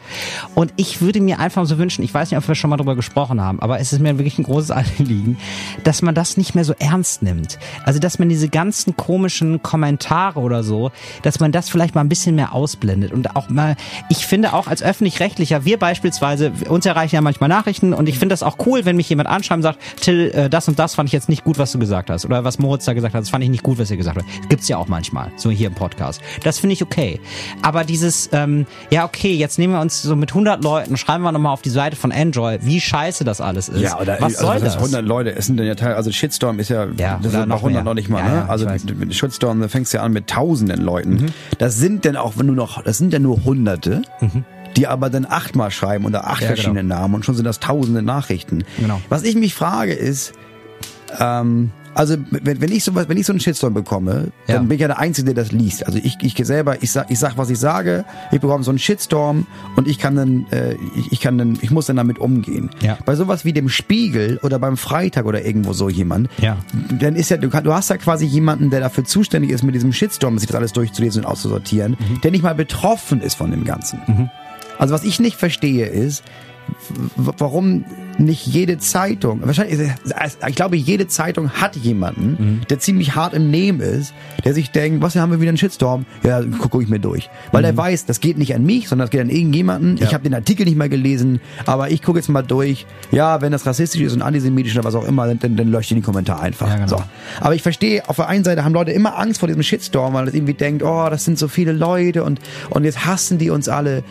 Und 0.55 0.73
ich 0.77 1.01
würde 1.01 1.21
mir 1.21 1.39
einfach 1.39 1.67
so 1.67 1.79
wünschen, 1.79 2.03
ich 2.03 2.13
weiß 2.13 2.31
nicht, 2.31 2.39
ob 2.39 2.47
wir 2.49 2.55
schon 2.55 2.71
mal 2.71 2.77
drüber 2.77 2.97
gesprochen 2.97 3.41
haben, 3.41 3.61
aber 3.61 3.79
es 3.79 3.93
ist 3.93 4.01
mir 4.01 4.19
wirklich 4.19 4.39
ein 4.39 4.45
großes 4.45 4.71
Anliegen, 4.99 5.39
dass 5.85 6.03
man 6.03 6.15
das 6.15 6.37
nicht 6.37 6.55
mehr 6.55 6.65
so 6.65 6.75
ernst 6.79 7.23
nimmt. 7.23 7.59
Also, 7.85 8.01
dass 8.01 8.19
man 8.19 8.29
diese 8.29 8.49
ganzen 8.49 8.97
komischen 8.97 9.63
Kommentare 9.63 10.41
oder 10.41 10.63
so, 10.63 10.91
dass 11.23 11.41
man 11.41 11.53
das 11.53 11.69
vielleicht 11.69 11.95
mal 11.95 12.01
ein 12.01 12.09
bisschen 12.09 12.35
mehr 12.35 12.53
ausblendet 12.53 13.13
und 13.13 13.37
auch 13.37 13.49
mal, 13.49 13.77
ich 14.09 14.27
finde 14.27 14.53
auch 14.55 14.67
als 14.67 14.83
öffentlich-rechtlicher, 14.83 15.65
wir 15.65 15.79
beispielsweise, 15.79 16.53
uns 16.69 16.87
erreichen 16.87 17.15
ja 17.15 17.21
manchmal 17.21 17.49
Nachrichten 17.49 17.93
und 17.93 18.09
ich 18.09 18.19
finde 18.19 18.33
das 18.33 18.43
auch 18.43 18.57
cool, 18.67 18.85
wenn 18.85 18.97
mich 18.97 19.09
jemand 19.09 19.29
anschreibt 19.29 19.42
und 19.51 19.63
sagt, 19.63 19.79
Till, 20.01 20.31
äh, 20.35 20.49
das 20.51 20.69
und 20.69 20.79
das 20.79 20.95
fand 20.95 21.09
ich 21.09 21.13
jetzt 21.13 21.29
nicht 21.29 21.45
gut, 21.45 21.59
was 21.59 21.73
du 21.73 21.79
gesagt 21.79 22.11
hast. 22.11 22.25
Oder 22.25 22.45
was 22.45 22.59
Moritz 22.59 22.85
da 22.85 22.93
gesagt 22.93 23.15
hat, 23.15 23.21
das 23.23 23.31
fand 23.31 23.43
ich 23.45 23.51
nicht 23.51 23.63
gut, 23.63 23.79
was 23.79 23.91
ihr 23.91 23.97
gesagt 23.97 24.17
habt. 24.19 24.49
Gibt's 24.49 24.69
ja 24.69 24.77
auch 24.77 24.89
manchmal, 24.89 25.31
so 25.37 25.51
hier 25.51 25.69
im 25.69 25.75
Podcast. 25.75 26.21
Das 26.45 26.59
finde 26.59 26.75
ich 26.75 26.83
okay. 26.83 27.21
Aber 27.63 27.85
dieses, 27.85 28.29
ähm, 28.33 28.67
ja 28.91 29.05
okay, 29.05 29.33
jetzt 29.35 29.59
nehmen 29.59 29.75
wir 29.75 29.81
uns 29.81 30.03
so 30.03 30.17
mit 30.17 30.31
100 30.31 30.63
Leuten, 30.63 30.97
schreiben 30.97 31.23
wir 31.25 31.33
nochmal 31.33 31.53
auf 31.53 31.63
die 31.63 31.71
Seite 31.71 31.97
von 31.97 32.11
Enjoy, 32.11 32.59
wie 32.63 32.81
scheiße 32.81 33.25
das 33.25 33.41
alles 33.41 33.69
ist. 33.69 33.81
Ja, 33.81 33.99
oder 34.01 34.17
was 34.21 34.37
also 34.37 34.47
soll 34.47 34.55
das 34.55 34.63
das? 34.65 34.75
ist 34.75 34.79
100 34.93 35.05
Leute, 35.05 35.35
es 35.37 35.47
sind 35.47 35.57
dann 35.57 35.67
ja 35.67 35.75
Teil, 35.75 35.95
also 35.95 36.11
Shitstorm 36.13 36.59
ist 36.59 36.69
ja, 36.69 36.87
Ja, 36.97 37.19
das 37.23 37.33
sind 37.33 37.41
noch 37.41 37.47
noch 37.47 37.57
100 37.59 37.73
mehr. 37.73 37.85
noch 37.85 37.95
nicht 37.95 38.09
mal, 38.09 38.19
Ja, 38.19 38.29
ne? 38.29 38.35
ja, 38.37 38.47
also 38.47 38.67
mit 38.67 39.15
Shitstorm, 39.15 39.61
da 39.61 39.69
fängst 39.69 39.93
du 39.93 39.99
ja 39.99 40.03
an 40.05 40.13
mit 40.13 40.27
tausenden 40.29 40.81
Leuten. 40.81 41.11
Mhm. 41.15 41.27
Das 41.59 41.77
sind 41.77 42.05
dann 42.05 42.17
auch 42.17 42.37
nur 42.37 42.55
noch, 42.57 42.83
das 42.83 42.99
sind 42.99 43.13
dann 43.13 43.23
nur 43.23 43.45
Hunderte. 43.45 44.03
Die 44.77 44.87
aber 44.87 45.11
dann 45.11 45.27
achtmal 45.29 45.71
schreiben 45.71 46.05
unter 46.05 46.27
acht 46.27 46.41
Ja, 46.43 46.49
verschiedenen 46.49 46.89
genau. 46.89 47.01
Namen 47.01 47.15
und 47.17 47.25
schon 47.25 47.35
sind 47.35 47.45
das 47.45 47.61
tausende 47.61 48.03
Nachrichten. 48.03 48.65
Genau. 48.79 49.01
Was 49.09 49.23
ich 49.23 49.35
mich 49.37 49.55
frage 49.55 49.93
ist, 49.93 50.33
ähm, 51.19 51.71
also 51.95 52.17
wenn, 52.31 52.63
wenn 52.63 52.73
ich 52.73 52.85
sowas, 52.85 53.07
wenn 53.11 53.19
ich 53.19 53.27
so 53.27 53.35
einen 53.35 53.41
Shitstorm 53.41 53.75
bekomme, 53.75 54.29
Ja. 54.49 54.55
dann 54.55 54.67
bin 54.69 54.77
ich 54.77 54.81
ja 54.81 54.87
der 54.87 54.99
Einzige, 54.99 55.35
der 55.35 55.45
das 55.45 55.53
liest. 55.53 55.85
Also 55.87 55.99
ich, 56.03 56.17
ich 56.23 56.35
selber, 56.47 56.83
ich 56.83 56.91
sag, 56.91 57.11
ich 57.11 57.19
sag, 57.19 57.37
was 57.37 57.51
ich 57.51 57.59
sage, 57.59 58.07
ich 58.31 58.41
bekomme 58.41 58.65
so 58.65 58.71
einen 58.71 58.79
Shitstorm 58.79 59.47
und 59.77 59.87
ich 59.87 59.99
kann 59.99 60.17
dann, 60.17 60.47
äh, 60.53 60.73
ich, 60.97 61.13
ich 61.13 61.21
kann 61.21 61.37
dann, 61.37 61.59
ich 61.61 61.71
muss 61.71 61.85
dann 61.85 61.97
damit 61.97 62.19
umgehen. 62.19 62.71
Ja. 62.81 62.97
Bei 63.05 63.15
sowas 63.15 63.45
wie 63.45 63.53
dem 63.53 63.69
Spiegel 63.69 64.39
oder 64.43 64.59
beim 64.59 64.79
Freitag 64.79 65.27
oder 65.27 65.45
irgendwo 65.45 65.75
so 65.75 65.91
jemand, 65.91 66.31
Ja. 66.41 66.57
dann 66.99 67.15
ist 67.15 67.29
ja, 67.29 67.37
du, 67.37 67.49
du 67.49 67.75
hast 67.75 67.91
ja 67.91 67.99
quasi 67.99 68.25
jemanden, 68.25 68.71
der 68.71 68.81
dafür 68.81 69.05
zuständig 69.05 69.51
ist, 69.51 69.63
mit 69.63 69.75
diesem 69.75 69.93
Shitstorm 69.93 70.39
sich 70.39 70.47
das 70.49 70.57
alles 70.57 70.73
durchzulesen 70.73 71.27
und 71.27 71.31
auszusortieren, 71.31 71.99
Mhm. 72.01 72.23
der 72.23 72.31
nicht 72.31 72.43
mal 72.43 72.55
betroffen 72.55 73.21
ist 73.21 73.35
von 73.35 73.51
dem 73.51 73.65
Ganzen. 73.67 74.01
Also 74.83 74.95
was 74.95 75.05
ich 75.05 75.21
nicht 75.21 75.37
verstehe 75.37 75.87
ist, 75.87 76.25
warum 77.15 77.85
nicht 78.19 78.47
jede 78.47 78.79
Zeitung, 78.79 79.41
wahrscheinlich, 79.45 79.79
ich 80.49 80.55
glaube, 80.57 80.77
jede 80.77 81.07
Zeitung 81.07 81.51
hat 81.51 81.77
jemanden, 81.77 82.63
der 82.69 82.81
ziemlich 82.81 83.15
hart 83.15 83.33
im 83.33 83.49
Nehmen 83.49 83.81
ist, 83.81 84.13
der 84.45 84.55
sich 84.55 84.73
denkt, 84.73 85.01
was, 85.01 85.15
haben 85.15 85.31
wir 85.31 85.41
wieder 85.41 85.51
einen 85.51 85.57
Shitstorm? 85.57 86.05
Ja, 86.25 86.41
gucke 86.41 86.69
guck 86.69 86.83
ich 86.83 86.89
mir 86.89 86.99
durch. 86.99 87.31
Weil 87.53 87.65
er 87.65 87.77
weiß, 87.77 88.07
das 88.07 88.19
geht 88.19 88.39
nicht 88.39 88.57
an 88.57 88.65
mich, 88.65 88.89
sondern 88.89 89.07
das 89.07 89.11
geht 89.11 89.21
an 89.21 89.31
irgendjemanden. 89.31 89.99
Ich 90.03 90.13
habe 90.13 90.25
den 90.25 90.35
Artikel 90.35 90.67
nicht 90.67 90.77
mal 90.77 90.89
gelesen, 90.89 91.41
aber 91.65 91.93
ich 91.93 92.03
gucke 92.03 92.19
jetzt 92.19 92.29
mal 92.29 92.43
durch. 92.43 92.85
Ja, 93.13 93.41
wenn 93.41 93.53
das 93.53 93.65
rassistisch 93.65 94.01
ist 94.01 94.15
und 94.15 94.23
antisemitisch 94.23 94.75
oder 94.75 94.85
was 94.85 94.97
auch 94.97 95.07
immer, 95.07 95.33
dann, 95.33 95.57
dann, 95.57 95.69
löscht 95.69 95.93
ihr 95.93 95.97
die 95.97 96.03
Kommentare 96.03 96.41
einfach. 96.41 96.67
Ja, 96.67 96.75
genau. 96.75 96.89
so. 96.89 97.03
Aber 97.41 97.55
ich 97.55 97.63
verstehe, 97.63 98.09
auf 98.09 98.17
der 98.17 98.27
einen 98.27 98.43
Seite 98.43 98.65
haben 98.65 98.75
Leute 98.75 98.91
immer 98.91 99.17
Angst 99.17 99.39
vor 99.39 99.47
diesem 99.47 99.63
Shitstorm, 99.63 100.15
weil 100.15 100.27
es 100.27 100.35
irgendwie 100.35 100.55
denkt, 100.55 100.83
oh, 100.83 101.07
das 101.09 101.25
sind 101.25 101.39
so 101.39 101.47
viele 101.47 101.71
Leute 101.71 102.25
und, 102.25 102.41
und 102.71 102.83
jetzt 102.85 103.07
hassen 103.07 103.39
die 103.39 103.51
uns 103.51 103.69
alle. 103.69 104.03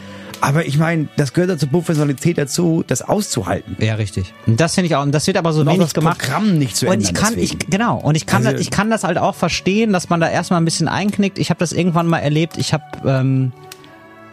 Aber 0.41 0.65
ich 0.65 0.77
meine, 0.77 1.07
das 1.17 1.33
gehört 1.33 1.51
ja 1.51 1.57
zur 1.57 1.69
Professionalität 1.69 2.37
dazu, 2.37 2.83
das 2.85 3.01
auszuhalten. 3.01 3.75
Ja, 3.79 3.95
richtig. 3.95 4.33
Und 4.47 4.59
das 4.59 4.75
finde 4.75 4.87
ich 4.87 4.95
auch. 4.95 5.03
Und 5.03 5.11
das 5.11 5.27
wird 5.27 5.37
aber 5.37 5.53
so 5.53 5.61
Und 5.61 5.67
wenig 5.67 5.79
das 5.81 5.93
gemacht. 5.93 6.19
Programm 6.19 6.57
nicht 6.57 6.75
zu 6.75 6.87
und 6.87 6.93
ändern 6.93 7.09
ich 7.09 7.13
kann, 7.19 7.33
deswegen. 7.35 7.59
ich 7.61 7.69
genau. 7.69 7.97
Und 7.97 8.15
ich 8.15 8.25
kann, 8.25 8.37
Also- 8.45 8.51
das, 8.53 8.61
ich 8.61 8.71
kann 8.71 8.89
das 8.89 9.03
halt 9.03 9.17
auch 9.17 9.35
verstehen, 9.35 9.93
dass 9.93 10.09
man 10.09 10.19
da 10.19 10.29
erstmal 10.29 10.59
ein 10.59 10.65
bisschen 10.65 10.87
einknickt. 10.87 11.37
Ich 11.39 11.49
habe 11.49 11.59
das 11.59 11.71
irgendwann 11.73 12.07
mal 12.07 12.19
erlebt. 12.19 12.57
Ich 12.57 12.73
habe 12.73 12.83
ähm, 13.05 13.51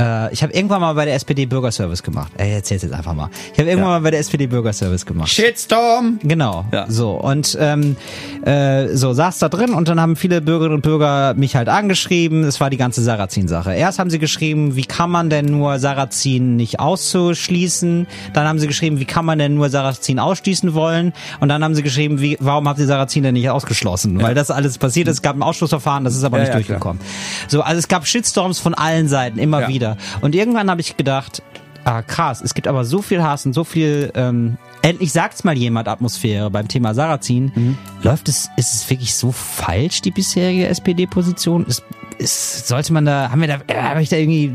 äh, 0.00 0.32
ich 0.32 0.42
habe 0.42 0.52
irgendwann 0.52 0.80
mal 0.80 0.92
bei 0.94 1.04
der 1.04 1.14
SPD 1.14 1.46
Bürgerservice 1.46 2.02
gemacht. 2.02 2.32
Ey, 2.36 2.52
erzähl's 2.52 2.82
jetzt 2.82 2.92
einfach 2.94 3.14
mal. 3.14 3.30
Ich 3.52 3.58
habe 3.58 3.68
irgendwann 3.68 3.90
mal 3.90 4.00
bei 4.00 4.10
der 4.10 4.20
SPD 4.20 4.46
Bürgerservice 4.46 5.04
gemacht. 5.06 5.28
Shitstorm! 5.28 6.18
Genau, 6.22 6.64
Ja. 6.72 6.86
so 6.88 7.12
und 7.12 7.56
ähm, 7.60 7.96
äh, 8.44 8.88
so 8.94 9.12
saß 9.12 9.38
da 9.38 9.48
drin 9.48 9.70
und 9.74 9.88
dann 9.88 10.00
haben 10.00 10.16
viele 10.16 10.40
Bürgerinnen 10.40 10.76
und 10.76 10.82
Bürger 10.82 11.34
mich 11.34 11.56
halt 11.56 11.68
angeschrieben. 11.68 12.44
Es 12.44 12.60
war 12.60 12.70
die 12.70 12.76
ganze 12.76 13.02
Sarrazin-Sache. 13.02 13.74
Erst 13.74 13.98
haben 13.98 14.10
sie 14.10 14.18
geschrieben, 14.18 14.76
wie 14.76 14.84
kann 14.84 15.10
man 15.10 15.30
denn 15.30 15.46
nur 15.46 15.78
Sarrazin 15.78 16.56
nicht 16.56 16.80
auszuschließen? 16.80 18.06
Dann 18.32 18.46
haben 18.48 18.58
sie 18.58 18.66
geschrieben, 18.66 19.00
wie 19.00 19.04
kann 19.04 19.24
man 19.24 19.38
denn 19.38 19.54
nur 19.54 19.68
Sarrazin 19.68 20.18
ausschließen 20.18 20.74
wollen? 20.74 21.12
Und 21.40 21.48
dann 21.48 21.62
haben 21.64 21.74
sie 21.74 21.82
geschrieben, 21.82 22.20
wie, 22.20 22.36
warum 22.40 22.68
habt 22.68 22.78
ihr 22.78 22.86
Sarrazin 22.86 23.22
denn 23.22 23.34
nicht 23.34 23.50
ausgeschlossen? 23.50 24.20
Weil 24.22 24.34
das 24.34 24.50
alles 24.50 24.78
passiert 24.78 25.08
ist. 25.08 25.16
Es 25.16 25.22
gab 25.22 25.36
ein 25.36 25.42
Ausschlussverfahren, 25.42 26.04
das 26.04 26.16
ist 26.16 26.24
aber 26.24 26.38
Ja, 26.38 26.42
nicht 26.44 26.50
ja, 26.50 26.54
durchgekommen. 26.56 27.00
So, 27.48 27.62
also 27.62 27.78
es 27.78 27.88
gab 27.88 28.06
Shitstorms 28.06 28.58
von 28.58 28.74
allen 28.74 29.08
Seiten 29.08 29.38
immer 29.38 29.60
Ja. 29.62 29.68
Wieder. 29.88 29.96
Und 30.20 30.34
irgendwann 30.34 30.70
habe 30.70 30.80
ich 30.80 30.96
gedacht, 30.96 31.42
ah 31.84 32.02
krass, 32.02 32.40
es 32.42 32.54
gibt 32.54 32.68
aber 32.68 32.84
so 32.84 33.02
viel 33.02 33.22
Hass 33.22 33.46
und 33.46 33.52
so 33.52 33.64
viel, 33.64 34.10
ähm, 34.14 34.58
endlich 34.82 35.12
sagt's 35.12 35.44
mal 35.44 35.56
jemand 35.56 35.88
Atmosphäre 35.88 36.50
beim 36.50 36.68
Thema 36.68 36.94
Sarrazin. 36.94 37.52
Mhm. 37.54 37.78
Läuft 38.02 38.28
es, 38.28 38.50
ist 38.56 38.74
es 38.74 38.90
wirklich 38.90 39.14
so 39.14 39.32
falsch, 39.32 40.02
die 40.02 40.10
bisherige 40.10 40.68
SPD-Position? 40.68 41.66
Ist, 41.66 41.82
ist, 42.18 42.66
sollte 42.68 42.92
man 42.92 43.04
da, 43.04 43.30
haben 43.30 43.40
wir 43.40 43.48
da, 43.48 43.58
äh, 43.68 43.74
habe 43.80 44.02
ich 44.02 44.08
da 44.08 44.16
irgendwie, 44.16 44.54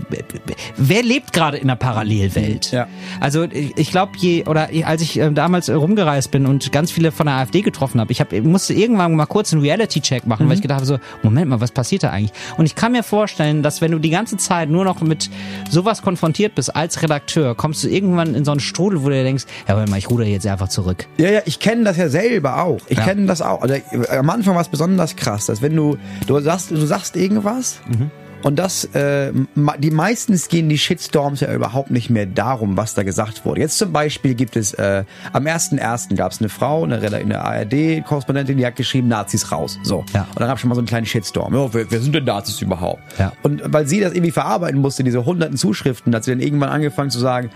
wer 0.77 1.03
lebt 1.03 1.33
gerade 1.33 1.57
in 1.57 1.63
einer 1.69 1.75
Parallelwelt? 1.75 2.71
Ja. 2.71 2.87
Also 3.19 3.43
ich, 3.43 3.91
glaube, 3.91 4.13
je 4.17 4.45
oder 4.45 4.69
als 4.85 5.01
ich 5.01 5.17
ähm, 5.17 5.35
damals 5.35 5.69
äh, 5.69 5.73
rumgereist 5.73 6.31
bin 6.31 6.45
und 6.45 6.71
ganz 6.71 6.91
viele 6.91 7.11
von 7.11 7.25
der 7.27 7.35
AfD 7.35 7.61
getroffen 7.61 7.99
habe, 8.01 8.11
ich 8.11 8.19
hab, 8.19 8.33
ich 8.33 8.43
musste 8.43 8.73
irgendwann 8.73 9.15
mal 9.15 9.25
kurz 9.25 9.53
einen 9.53 9.61
Reality-Check 9.61 10.27
machen, 10.27 10.47
weil 10.47 10.55
ich 10.55 10.61
gedacht 10.61 10.77
habe 10.77 10.85
so, 10.85 10.99
Moment 11.21 11.49
mal, 11.49 11.61
was 11.61 11.71
passiert 11.71 12.03
da 12.03 12.09
eigentlich? 12.09 12.33
Und 12.57 12.65
ich 12.65 12.75
kann 12.75 12.91
mir 12.91 13.03
vorstellen, 13.03 13.63
dass 13.63 13.81
wenn 13.81 13.91
du 13.91 13.99
die 13.99 14.09
ganze 14.09 14.37
Zeit 14.37 14.69
nur 14.69 14.83
noch 14.83 15.01
mit 15.01 15.29
sowas 15.69 16.01
konfrontiert 16.01 16.55
bist 16.55 16.75
als 16.75 17.01
Redakteur, 17.01 17.55
kommst 17.55 17.83
du 17.83 17.87
irgendwann 17.87 18.35
in 18.35 18.45
so 18.45 18.51
einen 18.51 18.59
Strudel, 18.59 19.03
wo 19.03 19.09
du 19.09 19.15
dir 19.15 19.23
denkst, 19.23 19.45
ja, 19.67 19.75
warte 19.77 19.89
mal, 19.89 19.97
ich 19.97 20.09
ruder 20.09 20.25
jetzt 20.25 20.45
einfach 20.47 20.69
zurück. 20.69 21.07
Ja, 21.17 21.29
ja, 21.31 21.39
ich 21.45 21.59
kenne 21.59 21.83
das 21.83 21.97
ja 21.97 22.09
selber 22.09 22.61
auch. 22.63 22.79
Ich 22.87 22.97
Ja. 22.97 23.05
kenne 23.05 23.25
das 23.25 23.41
auch. 23.41 23.61
Also, 23.61 23.75
am 24.09 24.29
Anfang 24.29 24.55
war 24.55 24.61
es 24.61 24.67
besonders 24.69 25.15
krass, 25.15 25.45
dass 25.45 25.61
wenn 25.61 25.75
du, 25.75 25.97
du 26.27 26.39
sagst, 26.39 26.71
du 26.71 26.85
sagst 26.85 27.15
irgendwas 27.15 27.52
und 28.43 28.57
das, 28.59 28.83
äh, 28.93 29.31
die 29.79 29.91
meistens 29.91 30.49
gehen 30.49 30.67
die 30.67 30.77
Shitstorms 30.77 31.39
ja 31.39 31.53
überhaupt 31.53 31.91
nicht 31.91 32.09
mehr 32.09 32.25
darum, 32.25 32.75
was 32.75 32.93
da 32.93 33.03
gesagt 33.03 33.45
wurde. 33.45 33.61
Jetzt 33.61 33.77
zum 33.77 33.93
Beispiel 33.93 34.35
gibt 34.35 34.57
es, 34.57 34.73
äh, 34.73 35.05
am 35.31 35.45
1.1. 35.45 36.15
gab 36.15 36.33
es 36.33 36.39
eine 36.39 36.49
Frau, 36.49 36.83
eine, 36.83 36.99
eine 36.99 37.41
ARD-Korrespondentin, 37.41 38.57
die 38.57 38.65
hat 38.65 38.75
geschrieben, 38.75 39.07
Nazis 39.07 39.51
raus. 39.51 39.79
So. 39.83 40.03
Ja. 40.13 40.27
Und 40.29 40.41
dann 40.41 40.49
gab 40.49 40.55
es 40.55 40.61
schon 40.61 40.69
mal 40.69 40.75
so 40.75 40.81
einen 40.81 40.87
kleinen 40.87 41.05
Shitstorm. 41.05 41.55
Ja, 41.55 41.73
wer, 41.73 41.89
wer 41.89 42.01
sind 42.01 42.13
denn 42.13 42.25
Nazis 42.25 42.61
überhaupt? 42.61 43.01
Ja. 43.17 43.31
Und 43.43 43.61
weil 43.65 43.87
sie 43.87 44.01
das 44.01 44.13
irgendwie 44.13 44.31
verarbeiten 44.31 44.81
musste, 44.81 45.05
diese 45.05 45.25
hunderten 45.25 45.55
Zuschriften, 45.55 46.13
hat 46.13 46.25
sie 46.25 46.31
dann 46.31 46.41
irgendwann 46.41 46.69
angefangen 46.69 47.11
zu 47.11 47.19
sagen, 47.19 47.49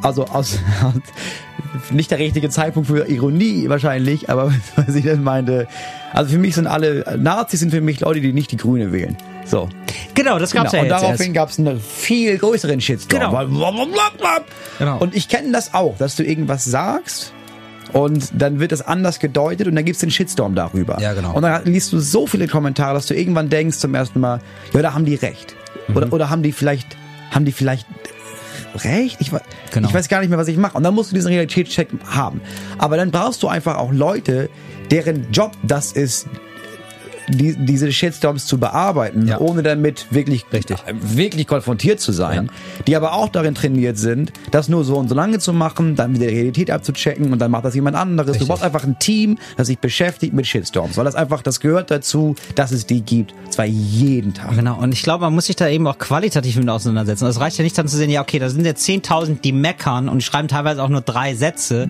also 0.00 0.24
aus, 0.24 0.58
aus 0.82 0.94
nicht 1.90 2.10
der 2.10 2.18
richtige 2.18 2.48
Zeitpunkt 2.48 2.88
für 2.88 3.06
Ironie 3.06 3.68
wahrscheinlich, 3.68 4.30
aber 4.30 4.54
weil 4.76 4.88
sie 4.88 5.02
dann 5.02 5.22
meinte, 5.22 5.68
also 6.14 6.32
für 6.32 6.38
mich 6.38 6.54
sind 6.54 6.66
alle, 6.66 7.18
Nazis 7.18 7.60
sind 7.60 7.70
für 7.70 7.82
mich 7.82 8.00
Leute, 8.00 8.22
die 8.22 8.32
nicht 8.32 8.50
die 8.50 8.56
Grüne 8.56 8.92
wählen. 8.92 9.14
So. 9.44 9.68
Genau, 10.14 10.38
das 10.38 10.52
gab's 10.52 10.70
Genau. 10.70 10.84
ja 10.84 10.88
Und 10.88 10.90
jetzt 10.90 11.02
daraufhin 11.02 11.26
erst. 11.26 11.34
gab 11.34 11.48
es 11.50 11.58
einen 11.58 11.80
viel 11.80 12.38
größeren 12.38 12.80
Shitstorm. 12.80 13.20
Genau. 13.20 13.32
Genau. 14.78 14.98
Und 14.98 15.14
ich 15.14 15.28
kenne 15.28 15.52
das 15.52 15.74
auch, 15.74 15.96
dass 15.98 16.16
du 16.16 16.22
irgendwas 16.24 16.64
sagst 16.64 17.32
und 17.92 18.30
dann 18.40 18.60
wird 18.60 18.72
das 18.72 18.82
anders 18.82 19.18
gedeutet 19.18 19.66
und 19.68 19.74
dann 19.76 19.84
gibt's 19.84 20.00
den 20.00 20.10
Shitstorm 20.10 20.54
darüber. 20.54 20.98
Ja, 21.00 21.12
genau. 21.12 21.32
Und 21.34 21.42
dann 21.42 21.64
liest 21.64 21.92
du 21.92 21.98
so 21.98 22.26
viele 22.26 22.46
Kommentare, 22.48 22.94
dass 22.94 23.06
du 23.06 23.14
irgendwann 23.14 23.48
denkst 23.50 23.78
zum 23.78 23.94
ersten 23.94 24.20
Mal, 24.20 24.40
ja, 24.72 24.82
da 24.82 24.94
haben 24.94 25.04
die 25.04 25.14
recht. 25.16 25.54
Mhm. 25.88 25.96
Oder, 25.96 26.12
oder 26.12 26.30
haben 26.30 26.42
die 26.42 26.52
vielleicht, 26.52 26.96
haben 27.30 27.44
die 27.44 27.52
vielleicht 27.52 27.86
recht? 28.84 29.16
Ich, 29.20 29.30
Genau. 29.72 29.88
ich 29.88 29.94
weiß 29.94 30.08
gar 30.08 30.20
nicht 30.20 30.28
mehr, 30.30 30.38
was 30.38 30.48
ich 30.48 30.56
mache. 30.56 30.76
Und 30.76 30.82
dann 30.84 30.94
musst 30.94 31.10
du 31.10 31.14
diesen 31.14 31.28
Realitätscheck 31.28 31.88
haben. 32.06 32.40
Aber 32.78 32.96
dann 32.96 33.10
brauchst 33.10 33.42
du 33.42 33.48
einfach 33.48 33.76
auch 33.76 33.92
Leute, 33.92 34.48
deren 34.90 35.30
Job 35.32 35.52
das 35.62 35.92
ist, 35.92 36.26
die, 37.32 37.56
diese 37.56 37.90
Shitstorms 37.92 38.46
zu 38.46 38.58
bearbeiten, 38.58 39.26
Ja. 39.26 39.38
ohne 39.38 39.62
damit 39.62 40.06
wirklich, 40.10 40.44
Richtig. 40.52 40.78
äh, 40.86 40.94
wirklich 40.94 41.46
konfrontiert 41.46 42.00
zu 42.00 42.12
sein, 42.12 42.50
die 42.86 42.96
aber 42.96 43.12
auch 43.14 43.28
darin 43.28 43.54
trainiert 43.54 43.98
sind, 43.98 44.32
das 44.50 44.68
nur 44.68 44.84
so 44.84 44.96
und 44.96 45.08
so 45.08 45.14
lange 45.14 45.38
zu 45.38 45.52
machen, 45.52 45.96
dann 45.96 46.14
wieder 46.14 46.26
die 46.28 46.34
Realität 46.34 46.70
abzuchecken 46.70 47.32
und 47.32 47.38
dann 47.38 47.50
macht 47.50 47.64
das 47.64 47.74
jemand 47.74 47.96
anderes. 47.96 48.30
Richtig. 48.34 48.46
Du 48.46 48.52
brauchst 48.52 48.62
einfach 48.64 48.84
ein 48.84 48.98
Team, 48.98 49.38
das 49.56 49.66
sich 49.66 49.78
beschäftigt 49.78 50.32
mit 50.34 50.46
Shitstorms, 50.46 50.96
weil 50.96 51.04
das 51.04 51.14
einfach, 51.14 51.42
das 51.42 51.60
gehört 51.60 51.90
dazu, 51.90 52.34
dass 52.54 52.70
es 52.72 52.86
die 52.86 53.00
gibt, 53.02 53.34
zwar 53.50 53.64
jeden 53.66 54.34
Tag. 54.34 54.54
Genau, 54.54 54.78
und 54.78 54.92
ich 54.92 55.02
glaube, 55.02 55.22
man 55.24 55.34
muss 55.34 55.46
sich 55.46 55.56
da 55.56 55.68
eben 55.68 55.86
auch 55.86 55.98
qualitativ 55.98 56.56
mit 56.56 56.68
auseinandersetzen. 56.68 57.26
Es 57.26 57.40
reicht 57.40 57.58
ja 57.58 57.64
nicht 57.64 57.76
dann 57.76 57.88
zu 57.88 57.96
sehen, 57.96 58.10
ja, 58.10 58.20
okay, 58.22 58.38
da 58.38 58.48
sind 58.48 58.64
jetzt 58.64 58.86
10.000, 58.88 59.40
die 59.42 59.52
meckern 59.52 60.08
und 60.08 60.22
schreiben 60.22 60.48
teilweise 60.48 60.82
auch 60.82 60.88
nur 60.88 61.00
drei 61.00 61.34
Sätze. 61.34 61.88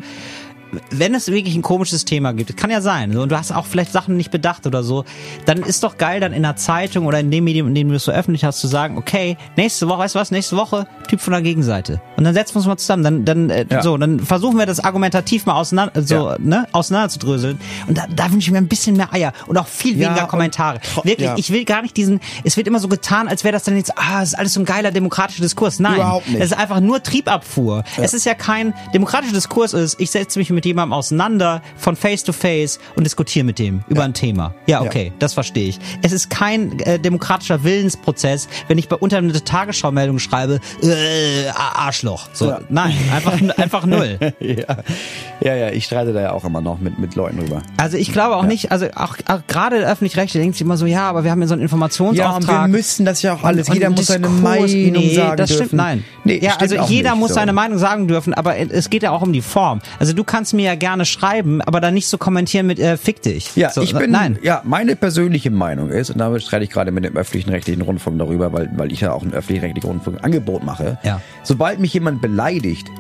Wenn 0.91 1.15
es 1.15 1.29
wirklich 1.29 1.55
ein 1.55 1.63
komisches 1.63 2.05
Thema 2.05 2.33
gibt, 2.33 2.57
kann 2.57 2.71
ja 2.71 2.81
sein, 2.81 3.13
so, 3.13 3.23
und 3.23 3.31
du 3.31 3.39
hast 3.39 3.53
auch 3.53 3.67
vielleicht 3.67 3.93
Sachen 3.93 4.17
nicht 4.17 4.31
bedacht 4.31 4.67
oder 4.67 4.83
so, 4.83 5.05
dann 5.45 5.63
ist 5.63 5.83
doch 5.83 5.99
geil, 5.99 6.21
dann 6.21 6.33
in 6.33 6.43
der 6.43 6.57
Zeitung 6.57 7.07
oder 7.07 7.21
in 7.21 7.31
dem 7.31 7.45
Medium, 7.45 7.69
in 7.69 7.75
dem 7.75 7.89
du 7.89 7.97
es 7.97 8.05
so 8.05 8.13
öffentlich 8.13 8.45
hast, 8.45 8.61
zu 8.61 8.67
sagen, 8.67 8.97
okay, 8.97 9.37
nächste 9.57 9.89
Woche, 9.89 10.01
weißt 10.01 10.15
du 10.15 10.19
was, 10.19 10.31
nächste 10.31 10.57
Woche, 10.57 10.87
Typ 11.09 11.21
von 11.21 11.33
der 11.33 11.43
Gegenseite. 11.43 12.01
Und 12.23 12.27
dann 12.27 12.35
setzen 12.35 12.55
wir 12.55 12.59
uns 12.59 12.67
mal 12.69 12.77
zusammen, 12.77 13.03
dann, 13.03 13.25
dann, 13.25 13.51
äh, 13.51 13.67
Ja. 13.69 13.83
so, 13.83 13.97
dann 13.97 14.21
versuchen 14.21 14.57
wir 14.57 14.65
das 14.65 14.79
argumentativ 14.79 15.45
mal 15.45 15.55
auseinander, 15.55 16.01
so, 16.03 16.15
Ja. 16.31 16.37
ne, 16.39 16.69
auseinanderzudröseln. 16.71 17.59
Und 17.89 17.99
da, 17.99 18.05
da 18.15 18.31
wünsche 18.31 18.47
ich 18.47 18.53
mir 18.53 18.59
ein 18.59 18.69
bisschen 18.69 18.97
mehr 18.97 19.13
Eier 19.13 19.33
und 19.49 19.59
auch 19.59 19.67
viel 19.67 19.99
Ja, 19.99 20.07
weniger 20.11 20.23
und 20.23 20.29
Kommentare. 20.29 20.79
tro- 20.79 21.05
Wirklich, 21.05 21.27
ja. 21.27 21.35
ich 21.37 21.51
will 21.53 21.65
gar 21.65 21.83
nicht 21.83 21.97
diesen, 21.97 22.21
es 22.45 22.57
wird 22.57 22.69
immer 22.69 22.79
so 22.79 22.87
getan, 22.87 23.27
als 23.27 23.43
wäre 23.43 23.51
das 23.53 23.65
dann 23.65 23.77
jetzt, 23.77 23.99
ah, 23.99 24.23
es 24.23 24.29
ist 24.29 24.35
alles 24.39 24.53
so 24.55 24.61
ein 24.61 24.65
geiler 24.67 24.93
demokratischer 24.93 25.43
Diskurs. 25.43 25.81
Nein. 25.81 25.97
Überhaupt 25.97 26.29
nicht. 26.29 26.39
Es 26.41 26.53
ist 26.53 26.57
einfach 26.57 26.79
nur 26.79 27.03
Triebabfuhr. 27.03 27.83
Es 27.97 28.15
ist 28.15 28.25
ja 28.25 28.35
kein 28.35 28.73
demokratischer 28.95 29.35
Diskurs 29.35 29.73
ist, 29.75 29.99
ich 30.01 30.13
setze 30.13 30.39
mich 30.39 30.51
mit 30.51 30.65
jemandem 30.65 30.93
auseinander 30.93 31.61
von 31.77 31.97
face 31.97 32.23
to 32.23 32.33
face 32.33 32.79
und 32.95 33.03
diskutiere 33.03 33.45
mit 33.45 33.59
dem 33.59 33.83
über 33.89 34.05
ein 34.05 34.15
Thema. 34.15 34.55
Ja, 34.67 34.81
okay, 34.83 35.13
das 35.19 35.35
verstehe 35.35 35.71
ich. 35.71 35.81
Es 36.03 36.13
ist 36.13 36.31
kein 36.31 36.79
äh, 36.79 37.01
demokratischer 37.01 37.65
Willensprozess, 37.65 38.47
wenn 38.69 38.79
ich 38.79 38.89
bei 38.89 38.97
unter 38.97 39.17
eine 39.19 39.33
Tagesschau-Meldung 39.33 40.19
schreibe, 40.21 40.61
äh, 40.83 41.49
Arschloch. 41.55 42.12
So, 42.33 42.49
Ja. 42.51 42.61
nein, 42.69 42.95
einfach 43.15 43.59
einfach 43.59 43.87
null. 43.87 44.19
ja. 44.41 44.77
ja, 45.41 45.55
ja, 45.55 45.71
ich 45.71 45.85
streite 45.85 46.13
da 46.13 46.21
ja 46.21 46.33
auch 46.33 46.45
immer 46.45 46.61
noch 46.61 46.79
mit, 46.81 46.99
mit 46.99 47.15
Leuten 47.15 47.39
drüber. 47.39 47.63
Also 47.77 47.97
ich 47.97 48.13
glaube 48.13 48.37
auch 48.37 48.45
nicht, 48.45 48.71
also 48.73 48.87
auch, 48.95 49.17
auch 49.27 49.41
gerade 49.47 49.79
der 49.81 49.91
öffentlich-rechtliche 49.91 50.41
denkt 50.43 50.57
sich 50.57 50.63
immer 50.65 50.77
so, 50.77 50.87
ja, 50.87 51.09
aber 51.09 51.25
wir 51.25 51.31
haben 51.31 51.41
ja 51.41 51.47
so 51.49 51.55
einen 51.55 51.63
Informationsauftrag. 51.63 52.71
müssen 52.71 53.05
das 53.05 53.23
ja 53.23 53.35
auch 53.35 53.43
alles. 53.45 53.69
Und 53.69 53.75
Jeder 53.75 53.87
ein 53.89 53.93
muss 53.93 54.07
seine 54.07 54.27
Diskurs- 54.27 54.41
Meinung 54.43 55.03
nee, 55.03 55.15
sagen 55.15 55.37
das 55.37 55.51
dürfen. 55.51 55.67
stimmt, 55.67 55.73
nein. 55.83 56.05
Nee, 56.25 56.39
ja, 56.43 56.57
also 56.59 56.77
jeder 56.87 57.11
nicht, 57.13 57.19
muss 57.21 57.29
so. 57.31 57.35
seine 57.35 57.53
Meinung 57.53 57.79
sagen 57.79 58.09
dürfen, 58.09 58.35
aber 58.35 58.57
es 58.57 58.91
geht 58.91 59.03
ja 59.03 59.11
auch 59.11 59.23
um 59.23 59.33
die 59.33 59.43
Form. 59.43 59.81
Also 59.99 60.13
du 60.13 60.25
kannst 60.25 60.55
mir 60.55 60.65
ja 60.67 60.75
gerne 60.75 61.05
schreiben, 61.05 61.61
aber 61.63 61.81
dann 61.81 61.95
nicht 61.95 62.07
so 62.09 62.19
kommentieren 62.19 62.67
mit 62.67 62.79
äh, 62.79 62.97
fick 62.97 63.23
dich. 63.23 63.51
Ja, 63.57 63.71
so, 63.71 63.83
ich 63.83 63.95
bin, 63.95 64.11
nein. 64.11 64.39
ja, 64.43 64.63
meine 64.65 64.97
persönliche 64.97 65.51
Meinung 65.51 65.91
ist, 65.91 66.11
und 66.11 66.19
damit 66.19 66.43
streite 66.43 66.65
ich 66.65 66.71
gerade 66.71 66.91
mit 66.93 67.05
dem 67.05 67.17
öffentlichen 67.17 67.51
rechtlichen 67.51 67.83
Rundfunk 67.83 68.19
darüber, 68.19 68.53
weil, 68.53 68.71
weil 68.77 68.93
ich 68.93 69.01
ja 69.01 69.13
auch 69.13 69.23
ein 69.23 69.33
öffentlich-rechtlichen 69.33 69.89
Rundfunk 69.89 70.19
Angebot 70.23 70.65
mache. 70.65 70.99
Ja. 71.03 71.21
Sobald 71.43 71.81
mich 71.81 71.92
jemand 71.93 72.21
beleidigt, 72.21 72.91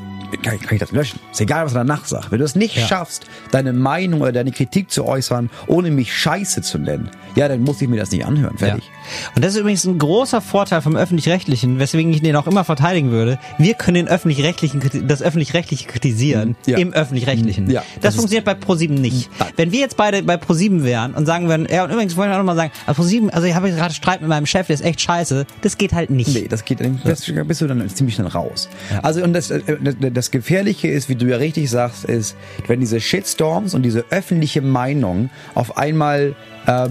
kann, 0.42 0.58
kann 0.60 0.74
ich 0.74 0.80
das 0.80 0.92
löschen. 0.92 1.18
Ist 1.30 1.40
egal, 1.40 1.64
was 1.66 1.72
er 1.72 1.78
danach 1.84 2.04
sagt. 2.06 2.30
Wenn 2.30 2.38
du 2.38 2.44
es 2.44 2.54
nicht 2.54 2.76
Ja. 2.76 2.86
schaffst, 2.86 3.24
deine 3.50 3.72
Meinung 3.72 4.20
oder 4.22 4.32
deine 4.32 4.52
Kritik 4.52 4.90
zu 4.90 5.04
äußern, 5.04 5.50
ohne 5.66 5.90
mich 5.90 6.14
Scheiße 6.16 6.62
zu 6.62 6.78
nennen, 6.78 7.10
ja, 7.34 7.48
dann 7.48 7.62
muss 7.62 7.80
ich 7.82 7.88
mir 7.88 7.98
das 8.00 8.10
nicht 8.10 8.24
anhören. 8.24 8.54
Ja. 8.58 8.66
Fertig. 8.68 8.90
Und 9.34 9.44
das 9.44 9.54
ist 9.54 9.60
übrigens 9.60 9.84
ein 9.84 9.98
großer 9.98 10.40
Vorteil 10.40 10.80
vom 10.82 10.96
öffentlich-rechtlichen, 10.96 11.78
weswegen 11.78 12.12
ich 12.12 12.22
den 12.22 12.36
auch 12.36 12.46
immer 12.46 12.64
verteidigen 12.64 13.10
würde. 13.10 13.38
Wir 13.58 13.74
können 13.74 13.94
den 13.94 14.08
öffentlich-rechtlichen, 14.08 14.80
das 15.08 15.22
öffentlich-rechtliche 15.22 15.86
kritisieren 15.86 16.56
Ja. 16.66 16.78
im 16.78 16.92
öffentlich-rechtlichen. 16.92 17.68
Ja, 17.70 17.82
das, 17.94 18.02
das 18.02 18.14
funktioniert 18.16 18.44
bei 18.44 18.54
ProSieben 18.54 18.96
nicht. 19.00 19.28
Wenn 19.56 19.72
wir 19.72 19.80
jetzt 19.80 19.96
beide 19.96 20.22
bei 20.22 20.36
ProSieben 20.36 20.84
wären 20.84 21.14
und 21.14 21.26
sagen 21.26 21.48
würden, 21.48 21.66
ja, 21.70 21.84
und 21.84 21.90
übrigens 21.90 22.16
wollen 22.16 22.30
wir 22.30 22.34
auch 22.34 22.38
nochmal 22.38 22.56
sagen, 22.56 22.72
also 22.86 23.02
ProSieben, 23.02 23.30
also 23.30 23.46
ich 23.46 23.54
habe 23.54 23.70
gerade 23.70 23.92
Streit 23.94 24.20
mit 24.20 24.28
meinem 24.28 24.46
Chef, 24.46 24.66
der 24.68 24.74
ist 24.74 24.84
echt 24.84 25.00
scheiße, 25.00 25.46
das 25.62 25.78
geht 25.78 25.92
halt 25.92 26.10
nicht. 26.10 26.32
Nee, 26.34 26.46
das 26.48 26.64
geht 26.64 26.80
dann, 26.80 27.00
das 27.04 27.30
bist 27.46 27.60
du 27.60 27.66
dann 27.66 27.88
ziemlich 27.90 28.16
dann 28.16 28.26
raus. 28.26 28.68
Also 29.02 29.22
und 29.22 29.32
das, 29.32 29.50
äh, 29.50 29.60
das, 30.12 30.21
das 30.22 30.30
Gefährliche 30.30 30.86
ist, 30.86 31.08
wie 31.08 31.16
du 31.16 31.26
ja 31.26 31.36
richtig 31.36 31.68
sagst, 31.68 32.04
ist, 32.04 32.36
wenn 32.68 32.78
diese 32.78 33.00
Shitstorms 33.00 33.74
und 33.74 33.82
diese 33.82 34.04
öffentliche 34.10 34.62
Meinung 34.62 35.30
auf 35.56 35.76
einmal 35.76 36.36
äh, 36.66 36.88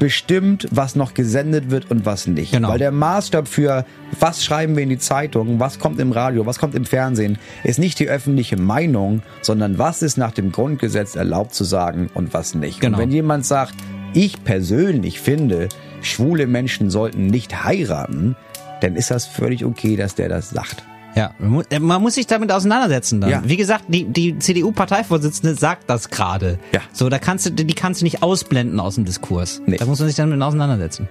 bestimmt, 0.00 0.66
was 0.72 0.96
noch 0.96 1.14
gesendet 1.14 1.70
wird 1.70 1.88
und 1.92 2.04
was 2.04 2.26
nicht. 2.26 2.50
Genau. 2.50 2.70
Weil 2.70 2.80
der 2.80 2.90
Maßstab 2.90 3.46
für 3.46 3.86
was 4.18 4.44
schreiben 4.44 4.74
wir 4.74 4.82
in 4.82 4.88
die 4.88 4.98
Zeitung, 4.98 5.60
was 5.60 5.78
kommt 5.78 6.00
im 6.00 6.10
Radio, 6.10 6.46
was 6.46 6.58
kommt 6.58 6.74
im 6.74 6.84
Fernsehen, 6.84 7.38
ist 7.62 7.78
nicht 7.78 8.00
die 8.00 8.08
öffentliche 8.08 8.56
Meinung, 8.56 9.22
sondern 9.40 9.78
was 9.78 10.02
ist 10.02 10.16
nach 10.16 10.32
dem 10.32 10.50
Grundgesetz 10.50 11.14
erlaubt 11.14 11.54
zu 11.54 11.62
sagen 11.62 12.10
und 12.12 12.34
was 12.34 12.56
nicht. 12.56 12.80
Genau. 12.80 12.96
Und 12.96 13.02
wenn 13.04 13.12
jemand 13.12 13.46
sagt, 13.46 13.76
ich 14.14 14.42
persönlich 14.42 15.20
finde, 15.20 15.68
schwule 16.02 16.48
Menschen 16.48 16.90
sollten 16.90 17.28
nicht 17.28 17.62
heiraten, 17.62 18.34
dann 18.80 18.96
ist 18.96 19.12
das 19.12 19.26
völlig 19.26 19.64
okay, 19.64 19.94
dass 19.94 20.16
der 20.16 20.28
das 20.28 20.50
sagt. 20.50 20.82
Ja, 21.14 21.32
man 21.38 21.64
äh, 21.70 21.78
man 21.78 22.02
muss 22.02 22.14
sich 22.14 22.26
damit 22.26 22.50
auseinandersetzen 22.50 23.20
dann. 23.20 23.30
Ja. 23.30 23.42
Wie 23.44 23.56
gesagt, 23.56 23.84
die, 23.88 24.04
die 24.04 24.38
CDU-Parteivorsitzende 24.38 25.54
sagt 25.54 25.88
das 25.88 26.10
gerade. 26.10 26.58
Ja. 26.72 26.80
So, 26.92 27.08
da 27.08 27.18
kannst 27.18 27.46
du, 27.46 27.50
die 27.50 27.74
kannst 27.74 28.00
du 28.00 28.04
nicht 28.04 28.22
ausblenden 28.22 28.80
aus 28.80 28.96
dem 28.96 29.04
Diskurs. 29.04 29.62
Nee. 29.66 29.76
Da 29.76 29.86
muss 29.86 29.98
man 30.00 30.08
sich 30.08 30.16
damit 30.16 30.40
auseinandersetzen. 30.42 31.08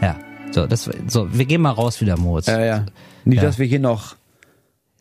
Ja. 0.00 0.16
So, 0.52 0.66
das, 0.66 0.88
so, 1.08 1.28
wir 1.32 1.44
gehen 1.44 1.60
mal 1.60 1.70
raus 1.70 2.00
wieder, 2.00 2.16
Moritz. 2.16 2.46
Ja, 2.46 2.64
ja. 2.64 2.86
Nicht, 3.24 3.36
Ja. 3.38 3.42
dass 3.42 3.58
wir 3.58 3.66
hier 3.66 3.80
noch. 3.80 4.16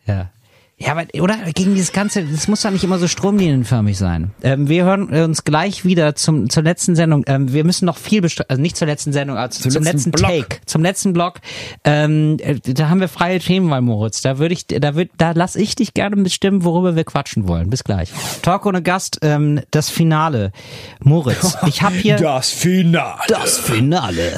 Ja. 0.06 0.30
Ja, 0.78 0.92
aber, 0.92 1.06
oder 1.22 1.38
gegen 1.54 1.74
dieses 1.74 1.94
Ganze, 1.94 2.26
das 2.26 2.50
muss 2.50 2.62
doch 2.62 2.70
nicht 2.72 2.84
immer 2.84 3.00
so 3.00 3.08
stromlinienförmig 3.08 3.98
sein. 3.98 4.32
Ähm, 4.44 4.68
wir 4.68 4.84
hören 4.84 5.08
uns 5.08 5.46
gleich 5.46 5.86
wieder 5.86 6.16
zum, 6.16 6.50
zur 6.50 6.64
letzten 6.64 6.98
Sendung. 6.98 7.24
Ähm, 7.28 7.54
wir 7.54 7.64
müssen 7.64 7.86
noch 7.86 7.98
viel 7.98 8.22
also 8.50 8.62
nicht 8.62 8.76
zur 8.76 8.88
letzten 8.88 9.14
Sendung, 9.14 9.38
also 9.38 9.62
zum, 9.62 9.72
Zum 9.72 9.84
letzten, 9.84 10.10
letzten 10.10 10.12
Block. 10.12 10.50
Take, 10.50 10.66
zum 10.66 10.82
letzten 10.82 11.14
Block. 11.14 11.36
Ähm, 11.86 12.38
äh, 12.42 12.60
da 12.60 12.90
haben 12.90 13.00
wir 13.00 13.08
freie 13.08 13.40
Themenwahl, 13.40 13.82
Moritz. 13.82 14.22
Da 14.22 14.38
würde 14.38 14.54
ich, 14.54 14.68
da 14.68 14.96
würd, 14.96 15.12
da 15.18 15.32
lass 15.34 15.56
ich 15.56 15.76
dich 15.76 15.94
gerne 15.94 16.18
bestimmen, 16.18 16.66
worüber 16.66 16.98
wir 16.98 17.06
quatschen 17.06 17.48
wollen. 17.48 17.70
Bis 17.70 17.86
gleich. 17.86 18.10
Talk 18.42 18.66
ohne 18.66 18.82
Gast, 18.82 19.20
ähm, 19.22 19.62
das 19.72 19.90
Finale. 19.90 20.52
Moritz, 21.02 21.58
ich 21.68 21.84
habe 21.84 21.96
hier 21.96 22.18
Das 22.18 22.50
Finale. 22.50 23.22
das 23.30 23.60
Finale. 23.60 24.34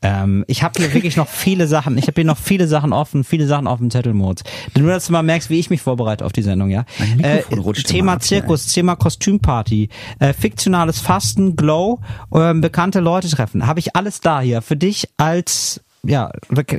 Ähm, 0.00 0.44
ich 0.46 0.62
habe 0.62 0.80
hier 0.80 0.94
wirklich 0.94 1.16
noch 1.16 1.28
viele 1.28 1.66
Sachen. 1.66 1.98
Ich 1.98 2.04
habe 2.06 2.14
hier 2.14 2.24
noch 2.24 2.38
viele 2.38 2.68
Sachen 2.68 2.92
offen, 2.92 3.24
viele 3.24 3.46
Sachen 3.46 3.66
auf 3.66 3.78
dem 3.78 3.90
Zettel, 3.90 4.14
Moritz. 4.14 4.42
Nur, 4.76 4.90
dass 4.90 5.06
du 5.06 5.12
mal 5.12 5.22
merkst, 5.22 5.50
wie 5.50 5.58
ich 5.58 5.70
mich 5.70 5.82
vorbereite 5.82 6.24
auf 6.24 6.32
die 6.32 6.42
Sendung, 6.42 6.70
ja. 6.70 6.84
Äh, 7.20 7.42
Thema 7.84 8.14
ab 8.14 8.22
Zirkus, 8.22 8.66
Thema 8.66 8.96
Kostümparty, 8.96 9.88
äh, 10.20 10.32
fiktionales 10.32 11.00
Fasten, 11.00 11.56
Glow, 11.56 12.00
ähm, 12.32 12.60
bekannte 12.60 13.00
Leute 13.00 13.28
treffen. 13.28 13.66
Habe 13.66 13.80
ich 13.80 13.96
alles 13.96 14.20
da 14.20 14.40
hier 14.40 14.62
für 14.62 14.76
dich 14.76 15.08
als 15.16 15.80
ja 16.04 16.30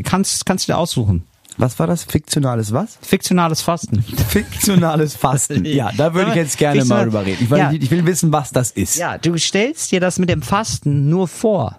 kannst 0.03 0.45
kannst 0.45 0.67
du 0.67 0.73
dir 0.73 0.77
aussuchen. 0.77 1.23
Was 1.57 1.77
war 1.77 1.87
das? 1.87 2.05
Fiktionales 2.05 2.71
was? 2.71 2.97
Fiktionales 3.01 3.61
Fasten. 3.61 4.01
Fiktionales 4.29 5.17
Fasten. 5.17 5.65
Ja, 5.65 5.91
da 5.97 6.13
würde 6.13 6.29
ich 6.29 6.37
jetzt 6.37 6.57
gerne 6.57 6.85
mal 6.85 7.03
drüber 7.03 7.25
reden. 7.25 7.43
Ich, 7.43 7.49
Ja. 7.49 7.69
ich 7.71 7.91
will 7.91 8.05
wissen, 8.05 8.31
was 8.31 8.51
das 8.51 8.71
ist. 8.71 8.95
Ja, 8.95 9.17
du 9.17 9.37
stellst 9.37 9.91
dir 9.91 9.99
das 9.99 10.19
mit 10.19 10.29
dem 10.29 10.41
Fasten 10.41 11.09
nur 11.09 11.27
vor. 11.27 11.77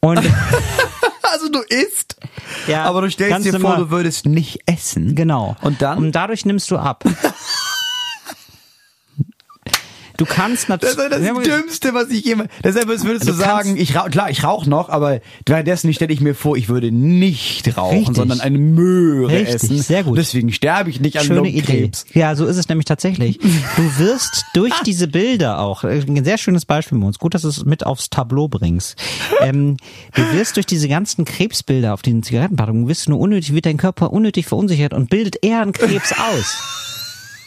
Und 0.00 0.20
Also 1.30 1.48
du 1.50 1.60
isst, 1.60 2.16
Ja, 2.66 2.84
aber 2.84 3.02
du 3.02 3.10
stellst 3.10 3.44
dir 3.44 3.60
vor, 3.60 3.76
du 3.76 3.90
würdest 3.90 4.26
nicht 4.26 4.60
essen. 4.66 5.14
Genau. 5.14 5.56
Und 5.62 5.82
dann? 5.82 5.98
Und 5.98 6.12
dadurch 6.12 6.46
nimmst 6.46 6.70
du 6.70 6.78
ab. 6.78 7.04
Du 10.18 10.26
kannst 10.26 10.64
Das 10.68 10.96
natürlich. 10.96 11.20
ist 11.20 11.36
das 11.36 11.42
Dümmste, 11.44 11.94
was 11.94 12.10
ich 12.10 12.24
jemals. 12.24 12.50
Deshalb 12.62 12.88
würdest 12.88 13.06
du, 13.26 13.32
Du 13.32 13.32
sagen, 13.32 13.76
ich 13.76 13.96
rauch, 13.96 14.10
klar, 14.10 14.28
ich 14.30 14.42
rauche 14.44 14.68
noch, 14.68 14.88
aber 14.88 15.20
währenddessen 15.46 15.94
stelle 15.94 16.12
ich 16.12 16.20
mir 16.20 16.34
vor, 16.34 16.56
ich 16.56 16.68
würde 16.68 16.90
nicht 16.90 17.76
rauchen, 17.78 17.98
Richtig. 17.98 18.16
sondern 18.16 18.40
eine 18.40 18.58
Möhre 18.58 19.32
Richtig, 19.32 19.54
essen. 19.54 19.78
sehr 19.78 20.02
gut. 20.02 20.18
Deswegen 20.18 20.52
sterbe 20.52 20.90
ich 20.90 21.00
nicht 21.00 21.18
an 21.18 21.24
Schöne 21.24 21.48
Idee. 21.48 21.60
Lungenkrebs. 21.60 22.04
Ja, 22.14 22.34
so 22.34 22.46
ist 22.46 22.56
es 22.56 22.68
nämlich 22.68 22.84
tatsächlich. 22.86 23.38
Du 23.38 23.98
wirst 23.98 24.44
durch 24.54 24.74
diese 24.84 25.06
Bilder 25.06 25.60
auch, 25.60 25.84
äh, 25.84 26.02
ein 26.06 26.24
sehr 26.24 26.36
schönes 26.36 26.66
Beispiel, 26.66 26.98
Mons, 26.98 27.18
gut, 27.20 27.34
dass 27.34 27.42
du 27.42 27.48
es 27.48 27.64
mit 27.64 27.86
aufs 27.86 28.10
Tableau 28.10 28.48
bringst. 28.48 28.96
Ähm, 29.40 29.76
du 30.14 30.22
wirst 30.32 30.56
durch 30.56 30.66
diese 30.66 30.88
ganzen 30.88 31.24
Krebsbilder 31.26 31.94
auf 31.94 32.02
diesen 32.02 32.24
Zigarettenpackungen, 32.24 32.88
wirst 32.88 33.06
du 33.06 33.10
nur 33.12 33.20
unnötig, 33.20 33.54
wird 33.54 33.66
dein 33.66 33.76
Körper 33.76 34.12
unnötig 34.12 34.46
verunsichert 34.46 34.94
und 34.94 35.10
bildet 35.10 35.44
eher 35.44 35.62
einen 35.62 35.72
Krebs 35.72 36.12
aus. 36.12 36.56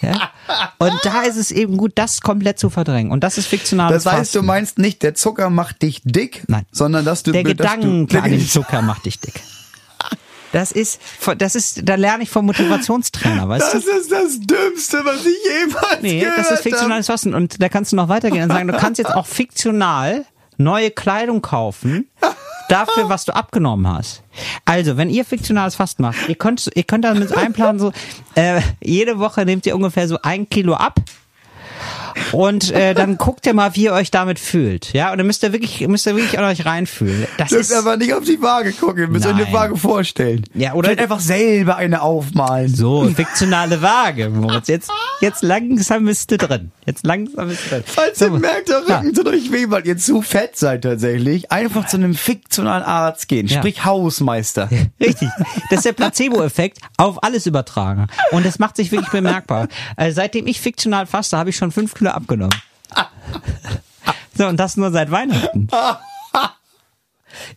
Ja? 0.01 0.31
Und 0.79 0.93
da 1.03 1.21
ist 1.23 1.37
es 1.37 1.51
eben 1.51 1.77
gut, 1.77 1.93
das 1.95 2.21
komplett 2.21 2.59
zu 2.59 2.69
verdrängen. 2.69 3.11
Und 3.11 3.23
das 3.23 3.37
ist 3.37 3.47
fiktionales 3.47 4.03
Das 4.03 4.11
heißt, 4.13 4.35
du 4.35 4.39
Fasten. 4.39 4.45
meinst 4.47 4.77
nicht, 4.79 5.03
der 5.03 5.15
Zucker 5.15 5.49
macht 5.49 5.81
dich 5.81 6.01
dick, 6.03 6.43
Nein. 6.47 6.65
sondern 6.71 7.05
dass 7.05 7.23
du 7.23 7.31
Der 7.31 7.43
Gedanke 7.43 8.05
du, 8.07 8.19
an 8.19 8.31
den 8.31 8.47
Zucker 8.47 8.81
macht 8.81 9.05
dich 9.05 9.19
dick. 9.19 9.41
Das 10.53 10.73
ist, 10.73 10.99
das 11.37 11.55
ist, 11.55 11.87
da 11.87 11.95
lerne 11.95 12.23
ich 12.23 12.29
vom 12.29 12.45
Motivationstrainer, 12.45 13.47
weißt 13.47 13.73
du? 13.73 13.77
Das 13.79 13.85
ist 13.87 14.11
das 14.11 14.39
Dümmste, 14.41 14.99
was 15.05 15.25
ich 15.25 15.37
jemals 15.59 16.01
Nee, 16.01 16.19
gehört 16.19 16.37
das 16.39 16.45
ist 16.47 16.51
habe. 16.51 16.63
fiktionales 16.63 17.07
Fasten. 17.07 17.33
Und 17.33 17.61
da 17.61 17.69
kannst 17.69 17.93
du 17.93 17.95
noch 17.95 18.09
weitergehen 18.09 18.43
und 18.43 18.49
sagen, 18.49 18.67
du 18.67 18.73
kannst 18.77 18.99
jetzt 18.99 19.15
auch 19.15 19.25
fiktional 19.27 20.25
neue 20.63 20.91
Kleidung 20.91 21.41
kaufen. 21.41 22.09
Dafür, 22.69 23.09
was 23.09 23.25
du 23.25 23.35
abgenommen 23.35 23.85
hast. 23.85 24.23
Also, 24.63 24.95
wenn 24.95 25.09
ihr 25.09 25.25
fiktionales 25.25 25.75
Fasten 25.75 26.03
macht, 26.03 26.29
ihr 26.29 26.35
könnt, 26.35 26.69
ihr 26.73 26.83
könnt 26.83 27.03
damit 27.03 27.35
einplanen, 27.35 27.79
so, 27.79 27.91
äh, 28.35 28.61
jede 28.81 29.19
Woche 29.19 29.43
nehmt 29.43 29.65
ihr 29.65 29.75
ungefähr 29.75 30.07
so 30.07 30.17
ein 30.21 30.47
Kilo 30.47 30.75
ab. 30.75 30.95
Und 32.31 32.71
äh, 32.71 32.93
dann 32.93 33.17
guckt 33.17 33.45
ihr 33.45 33.53
mal, 33.53 33.75
wie 33.75 33.83
ihr 33.85 33.93
euch 33.93 34.11
damit 34.11 34.39
fühlt. 34.39 34.93
Ja, 34.93 35.11
und 35.11 35.17
dann 35.17 35.27
müsst 35.27 35.43
ihr 35.43 35.51
wirklich, 35.53 35.87
müsst 35.87 36.05
ihr 36.07 36.15
wirklich 36.15 36.37
an 36.39 36.45
euch 36.45 36.65
reinfühlen. 36.65 37.27
Das 37.37 37.51
ist 37.51 37.73
aber 37.73 37.97
nicht 37.97 38.13
auf 38.13 38.23
die 38.23 38.41
Waage 38.41 38.71
gucken, 38.73 38.99
ihr 39.03 39.07
müsst 39.07 39.25
euch 39.25 39.33
eine. 39.35 39.51
Waage 39.51 39.75
vorstellen. 39.77 40.43
Ja, 40.53 40.73
oder- 40.73 40.89
Vielleicht 40.89 41.01
einfach 41.03 41.19
selber 41.19 41.75
eine 41.77 42.01
aufmalen. 42.01 42.73
so 42.73 43.03
fiktionale 43.09 43.81
Waage, 43.81 44.29
Moritz. 44.29 44.67
Jetzt, 44.67 44.89
jetzt 45.19 45.41
langsam 45.43 46.05
bist 46.05 46.31
du 46.31 46.37
drin. 46.37 46.71
Jetzt 46.85 47.05
langsam 47.05 47.47
bist 47.49 47.65
du 47.65 47.69
drin. 47.75 47.83
Falls 47.85 48.19
So, 48.19 48.25
ihr 48.25 48.31
merkt, 48.31 48.69
der 48.69 48.79
Rücken 48.87 49.13
tut 49.13 49.27
euch 49.27 49.51
weh, 49.51 49.65
weil 49.69 49.85
ihr 49.85 49.97
zu 49.97 50.21
fett 50.21 50.57
seid 50.57 50.83
tatsächlich, 50.83 51.51
einfach 51.51 51.85
zu 51.87 51.97
einem 51.97 52.15
fiktionalen 52.15 52.83
Arzt 52.83 53.27
gehen, 53.27 53.47
Ja. 53.47 53.57
sprich 53.59 53.83
Hausmeister. 53.85 54.69
Richtig. 54.99 55.29
Das 55.69 55.79
ist 55.79 55.85
der 55.85 55.93
Placebo-Effekt 55.93 56.79
auf 56.97 57.23
alles 57.23 57.45
übertragen. 57.45 58.07
Und 58.31 58.45
das 58.45 58.59
macht 58.59 58.75
sich 58.77 58.91
wirklich 58.91 59.11
bemerkbar. 59.11 59.67
Also 59.95 60.15
seitdem 60.15 60.47
ich 60.47 60.59
fiktional 60.61 61.05
faste, 61.05 61.37
habe 61.37 61.49
ich 61.49 61.55
schon 61.57 61.71
fünf 61.71 61.93
Kilo 62.01 62.11
abgenommen. 62.11 62.55
So, 64.33 64.47
und 64.47 64.57
das 64.57 64.75
nur 64.75 64.91
seit 64.91 65.11
Weihnachten. 65.11 65.67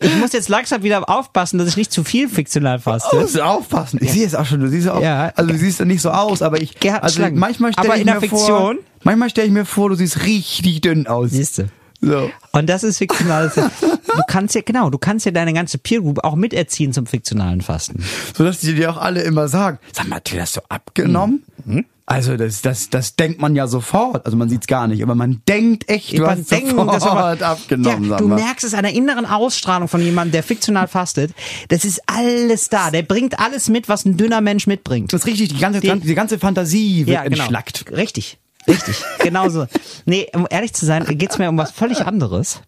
Ich 0.01 0.15
muss 0.17 0.33
jetzt 0.33 0.49
langsam 0.49 0.83
wieder 0.83 1.09
aufpassen, 1.09 1.57
dass 1.59 1.67
ich 1.69 1.77
nicht 1.77 1.91
zu 1.93 2.05
viel 2.05 2.29
fiktional 2.29 2.77
Du 2.77 2.83
faste. 2.83 3.17
musst 3.17 3.41
aufpassen. 3.41 3.99
Ich 4.03 4.13
sehe 4.13 4.27
es 4.27 4.35
auch 4.35 4.45
schon. 4.45 4.61
Du 4.61 4.69
siehst 4.69 4.89
auch, 4.89 5.01
Ja. 5.01 5.33
also 5.35 5.51
du 5.51 5.59
siehst 5.59 5.79
ja 5.81 5.85
nicht 5.85 6.03
so 6.03 6.11
aus, 6.11 6.43
aber 6.43 6.61
ich, 6.61 6.79
Gerhard 6.79 7.03
also 7.03 7.17
Schlangen. 7.17 7.39
manchmal 7.39 7.73
stelle 7.73 7.97
ich 7.97 8.05
mir 8.05 8.13
vor, 8.13 8.21
Fiktion? 8.21 8.79
manchmal 9.03 9.31
stelle 9.31 9.47
ich 9.47 9.53
mir 9.53 9.65
vor, 9.65 9.89
du 9.89 9.95
siehst 9.95 10.25
richtig 10.25 10.81
dünn 10.83 11.07
aus. 11.07 11.31
Siehste. 11.31 11.71
So. 12.01 12.31
Und 12.53 12.69
das 12.69 12.83
ist 12.85 12.99
fiktionales. 12.99 13.55
Du 14.15 14.23
kannst 14.29 14.55
ja, 14.55 14.61
genau, 14.65 14.91
du 14.91 14.99
kannst 14.99 15.27
ja 15.27 15.33
deine 15.33 15.53
ganze 15.53 15.77
Peer 15.77 16.01
Group 16.01 16.23
auch 16.23 16.37
miterziehen 16.37 16.93
zum 16.93 17.05
fiktionalen 17.07 17.63
Fasten. 17.63 18.05
So 18.37 18.45
dass 18.45 18.61
die 18.61 18.75
dir 18.75 18.91
auch 18.93 18.97
alle 18.99 19.23
immer 19.23 19.49
sagen, 19.49 19.81
sag 19.93 20.07
mal, 20.07 20.21
Till, 20.21 20.41
hast 20.41 20.57
du 20.57 20.61
abgenommen? 20.69 21.43
Hm. 21.67 21.85
Also 22.07 22.37
das, 22.37 22.61
das, 22.61 22.91
das 22.91 23.17
denkt 23.17 23.41
man 23.41 23.57
ja 23.57 23.67
sofort. 23.67 24.27
Also 24.27 24.37
man 24.37 24.51
sieht's 24.51 24.67
gar 24.67 24.87
nicht, 24.87 25.03
aber 25.03 25.15
man 25.15 25.41
denkt 25.49 25.89
echt, 25.89 26.19
du 26.19 26.27
hast 26.27 26.51
denkt, 26.51 26.69
sofort 26.71 26.95
dass 26.95 27.03
aber- 27.07 27.43
abgenommen. 27.47 28.11
Ja, 28.11 28.19
du 28.19 28.29
mal. 28.29 28.35
merkst 28.37 28.63
es 28.65 28.75
an 28.75 28.83
der 28.83 28.93
inneren 28.93 29.25
Ausstrahlung 29.25 29.89
von 29.89 30.03
jemandem, 30.03 30.33
der 30.33 30.43
fiktional 30.43 30.87
fastet. 30.87 31.33
Das 31.69 31.85
ist 31.87 32.03
alles 32.07 32.69
da. 32.69 32.91
Der 32.91 33.03
bringt 33.03 33.39
alles 33.41 33.71
mit, 33.71 33.89
was 33.89 34.05
ein 34.05 34.19
dünner 34.19 34.43
Mensch 34.43 34.67
mitbringt. 34.67 35.13
Das 35.15 35.23
ist 35.23 35.27
richtig, 35.27 35.49
die 35.55 35.59
ganze, 35.59 35.81
Die- 35.81 35.99
die 36.01 36.15
ganze 36.15 36.39
Fantasie 36.39 37.07
wird 37.07 37.15
Ja, 37.15 37.23
genau. 37.25 37.37
entschlackt. 37.39 37.91
Richtig. 37.91 38.39
Richtig. 38.69 39.03
Genauso. 39.21 39.67
Nee, 40.05 40.27
um 40.35 40.47
ehrlich 40.51 40.73
zu 40.75 40.85
sein, 40.87 41.05
geht's 41.19 41.39
mir 41.39 41.49
um 41.49 41.57
was 41.59 41.71
völlig 41.71 42.05
anderes. 42.07 42.61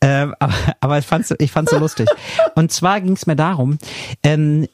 Ähm, 0.00 0.34
aber, 0.38 0.54
aber 0.80 0.98
ich 0.98 1.06
fand's, 1.06 1.34
ich 1.38 1.50
fand's 1.52 1.70
so 1.70 1.78
lustig. 1.78 2.08
Und 2.54 2.72
zwar 2.72 3.00
ging's 3.02 3.26
mir 3.26 3.36
darum, 3.36 3.78
ähm, 4.22 4.66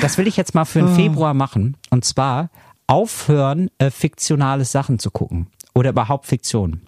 das 0.00 0.16
will 0.16 0.26
ich 0.26 0.36
jetzt 0.38 0.54
mal 0.54 0.64
für 0.64 0.80
den 0.80 0.94
Februar 0.94 1.34
machen. 1.34 1.76
Und 1.90 2.04
zwar 2.06 2.48
aufhören, 2.86 3.70
äh, 3.78 3.90
fiktionale 3.90 4.64
Sachen 4.64 4.98
zu 4.98 5.10
gucken. 5.10 5.48
Oder 5.74 5.90
überhaupt 5.90 6.26
Fiktion. 6.26 6.82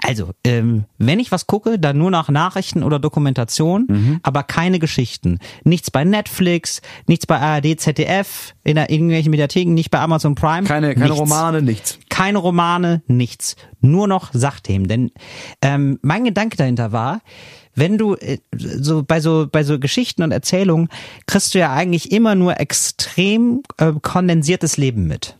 Also, 0.00 0.30
ähm, 0.44 0.84
wenn 0.98 1.18
ich 1.18 1.32
was 1.32 1.48
gucke, 1.48 1.78
dann 1.78 1.98
nur 1.98 2.12
nach 2.12 2.28
Nachrichten 2.28 2.84
oder 2.84 3.00
Dokumentation, 3.00 3.86
Mhm. 3.88 4.20
aber 4.22 4.44
keine 4.44 4.78
Geschichten. 4.78 5.40
Nichts 5.64 5.90
bei 5.90 6.04
Netflix, 6.04 6.82
nichts 7.08 7.26
bei 7.26 7.38
ARD, 7.40 7.76
ZDF, 7.80 8.54
in 8.62 8.76
der, 8.76 8.90
irgendwelchen 8.90 9.30
Mediatheken, 9.32 9.74
nicht 9.74 9.90
bei 9.90 9.98
Amazon 9.98 10.36
Prime. 10.36 10.68
Keine, 10.68 10.94
keine 10.94 11.06
nichts. 11.06 11.18
Romane, 11.20 11.62
nichts. 11.62 11.98
Keine 12.10 12.38
Romane, 12.38 13.02
nichts. 13.08 13.56
Nur 13.80 14.06
noch 14.06 14.30
Sachthemen. 14.32 14.86
Denn 14.86 15.10
ähm, 15.62 15.98
mein 16.02 16.24
Gedanke 16.24 16.56
dahinter 16.56 16.92
war, 16.92 17.20
wenn 17.78 17.98
du 17.98 18.14
äh, 18.14 18.38
so 18.56 19.02
bei 19.02 19.20
so 19.20 19.46
bei 19.50 19.62
so 19.64 19.78
Geschichten 19.78 20.22
und 20.22 20.32
Erzählungen 20.32 20.88
kriegst 21.26 21.54
du 21.54 21.58
ja 21.58 21.72
eigentlich 21.72 22.12
immer 22.12 22.34
nur 22.34 22.60
extrem 22.60 23.62
äh, 23.78 23.92
kondensiertes 24.00 24.76
Leben 24.76 25.06
mit. 25.06 25.36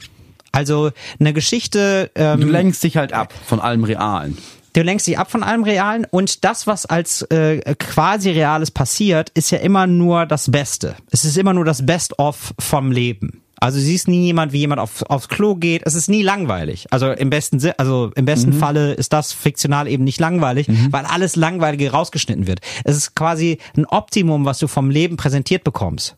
Also 0.52 0.90
eine 1.20 1.32
Geschichte. 1.32 2.10
Ähm, 2.14 2.40
Du 2.40 2.46
lenkst 2.48 2.82
dich 2.82 2.96
halt 2.96 3.12
ab 3.12 3.32
von 3.46 3.60
allem 3.60 3.84
Realen. 3.84 4.38
Du 4.72 4.82
lenkst 4.82 5.06
dich 5.06 5.18
ab 5.18 5.30
von 5.30 5.42
allem 5.42 5.64
Realen 5.64 6.06
und 6.08 6.44
das, 6.44 6.66
was 6.66 6.86
als 6.86 7.22
äh, 7.22 7.74
quasi 7.78 8.30
Reales 8.30 8.70
passiert, 8.70 9.30
ist 9.30 9.50
ja 9.50 9.58
immer 9.58 9.86
nur 9.86 10.26
das 10.26 10.50
Beste. 10.50 10.94
Es 11.10 11.24
ist 11.24 11.36
immer 11.36 11.54
nur 11.54 11.64
das 11.64 11.84
Best-of 11.84 12.54
vom 12.58 12.92
Leben. 12.92 13.42
Also 13.60 13.78
du 13.78 13.84
siehst 13.84 14.08
nie 14.08 14.26
jemand, 14.26 14.52
wie 14.52 14.58
jemand 14.58 14.80
auf, 14.80 15.02
aufs 15.08 15.28
Klo 15.28 15.54
geht. 15.54 15.82
Es 15.84 15.94
ist 15.94 16.08
nie 16.08 16.22
langweilig. 16.22 16.86
Also 16.90 17.10
im 17.10 17.30
besten 17.30 17.58
also 17.76 18.10
im 18.14 18.24
besten 18.24 18.52
Falle 18.52 18.92
ist 18.94 19.12
das 19.12 19.32
fiktional 19.32 19.88
eben 19.88 20.04
nicht 20.04 20.20
langweilig, 20.20 20.68
weil 20.90 21.04
alles 21.04 21.36
Langweilige 21.36 21.90
rausgeschnitten 21.90 22.46
wird. 22.46 22.60
Es 22.84 22.96
ist 22.96 23.14
quasi 23.14 23.58
ein 23.76 23.86
Optimum, 23.86 24.44
was 24.44 24.58
du 24.58 24.68
vom 24.68 24.90
Leben 24.90 25.16
präsentiert 25.16 25.64
bekommst. 25.64 26.16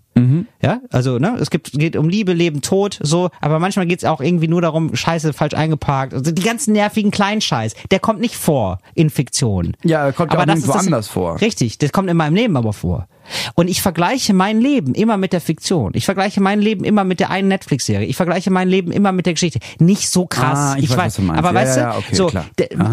Ja, 0.61 0.81
also 0.91 1.19
ne, 1.19 1.37
es 1.41 1.51
gibt 1.51 1.73
geht 1.73 1.97
um 1.97 2.09
Liebe, 2.09 2.33
Leben, 2.33 2.61
Tod, 2.61 2.99
so, 3.03 3.31
aber 3.41 3.59
manchmal 3.59 3.87
geht's 3.87 4.05
auch 4.05 4.21
irgendwie 4.21 4.49
nur 4.49 4.61
darum, 4.61 4.95
Scheiße 4.95 5.33
falsch 5.33 5.55
eingeparkt. 5.55 6.13
Also 6.13 6.31
die 6.31 6.43
ganzen 6.43 6.73
nervigen 6.73 7.11
Kleinscheiß, 7.11 7.75
der 7.91 8.01
kommt 8.01 8.21
nicht 8.21 8.37
vor 8.37 8.81
in 8.95 9.09
Fiktion. 9.09 9.77
Ja, 9.83 10.05
er 10.05 10.13
kommt 10.13 10.33
ja 10.33 10.41
auch 10.41 10.47
nirgendwo 10.47 10.73
anders 10.73 11.09
vor. 11.09 11.41
Richtig, 11.41 11.79
das 11.79 11.93
kommt 11.93 12.11
in 12.11 12.17
meinem 12.17 12.35
Leben 12.35 12.57
aber 12.57 12.73
vor. 12.73 13.07
Und 13.55 13.69
ich 13.69 13.83
vergleiche 13.83 14.35
mein 14.35 14.61
Leben 14.61 14.95
immer 14.95 15.17
mit 15.17 15.33
der 15.33 15.41
Fiktion. 15.41 15.93
Ich 15.95 16.05
vergleiche 16.05 16.41
mein 16.41 16.61
Leben 16.61 16.85
immer 16.85 17.05
mit 17.05 17.21
der 17.21 17.31
einen 17.31 17.49
Netflix-Serie. 17.49 18.07
Ich 18.07 18.17
vergleiche 18.17 18.51
mein 18.51 18.69
Leben 18.69 18.91
immer 18.93 19.13
mit 19.13 19.27
der 19.27 19.35
Geschichte. 19.35 19.61
Nicht 19.79 20.11
so 20.11 20.27
krass. 20.27 20.75
Ah, 20.75 20.77
ich 20.79 20.91
weiß, 20.91 20.99
was 20.99 21.17
du 21.17 21.23
meinst. 21.23 21.39
Aber 21.39 21.49
Ja, 21.51 21.55
weißt 21.55 21.77
ja, 21.77 21.93
du, 21.93 21.99
okay, 21.99 22.15
so, 22.15 22.31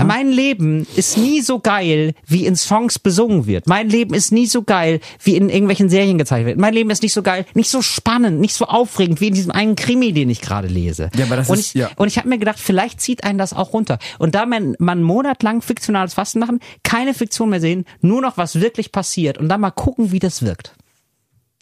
mein 0.06 0.30
Leben 0.30 0.85
ist 0.95 1.18
nie 1.18 1.41
so 1.41 1.60
geil, 1.60 2.14
wie 2.26 2.45
in 2.45 2.56
Songs 2.56 2.99
besungen 2.99 3.48
wird. 3.48 3.68
Mein 3.68 3.89
Leben 3.89 4.14
ist 4.14 4.31
nie 4.31 4.45
so 4.45 4.64
geil, 4.64 4.99
wie 5.23 5.35
in 5.35 5.49
irgendwelchen 5.49 5.89
Serien 5.89 6.18
gezeigt 6.18 6.45
wird. 6.45 6.60
Mein 6.60 6.73
Leben 6.73 6.89
ist 6.89 7.02
nicht 7.03 7.06
so 7.13 7.21
geil, 7.23 7.45
nicht 7.53 7.69
so 7.69 7.81
spannend, 7.81 8.39
nicht 8.39 8.53
so 8.55 8.65
aufregend, 8.65 9.21
wie 9.21 9.27
in 9.27 9.34
diesem 9.34 9.51
einen 9.51 9.75
Krimi, 9.75 10.13
den 10.13 10.29
ich 10.29 10.41
gerade 10.41 10.67
lese. 10.67 11.09
Ja, 11.15 11.25
aber 11.25 11.35
das 11.35 11.49
und 11.49 11.59
ist- 11.59 11.67
ich, 11.69 11.73
ja. 11.81 11.89
und 11.97 12.07
ich 12.07 12.17
habe 12.17 12.27
mir 12.29 12.38
gedacht, 12.38 12.59
vielleicht 12.59 13.01
zieht 13.01 13.23
einen 13.23 13.38
das 13.38 13.53
auch 13.53 13.73
runter. 13.73 13.99
Und 14.19 14.35
da 14.35 14.45
man, 14.45 14.75
man 14.79 15.01
monatelang 15.03 15.61
fiktionales 15.61 16.13
Fasten 16.13 16.39
machen, 16.39 16.59
keine 16.84 17.13
Fiktion 17.13 17.49
mehr 17.49 17.59
sehen, 17.61 17.85
nur 18.01 18.21
noch 18.21 18.38
was 18.38 18.59
wirklich 18.61 18.91
passiert 18.91 19.38
und 19.38 19.49
dann 19.49 19.61
mal 19.61 19.71
gucken, 19.71 20.11
wie 20.11 20.19
das 20.19 20.41
wirkt. 20.41 20.73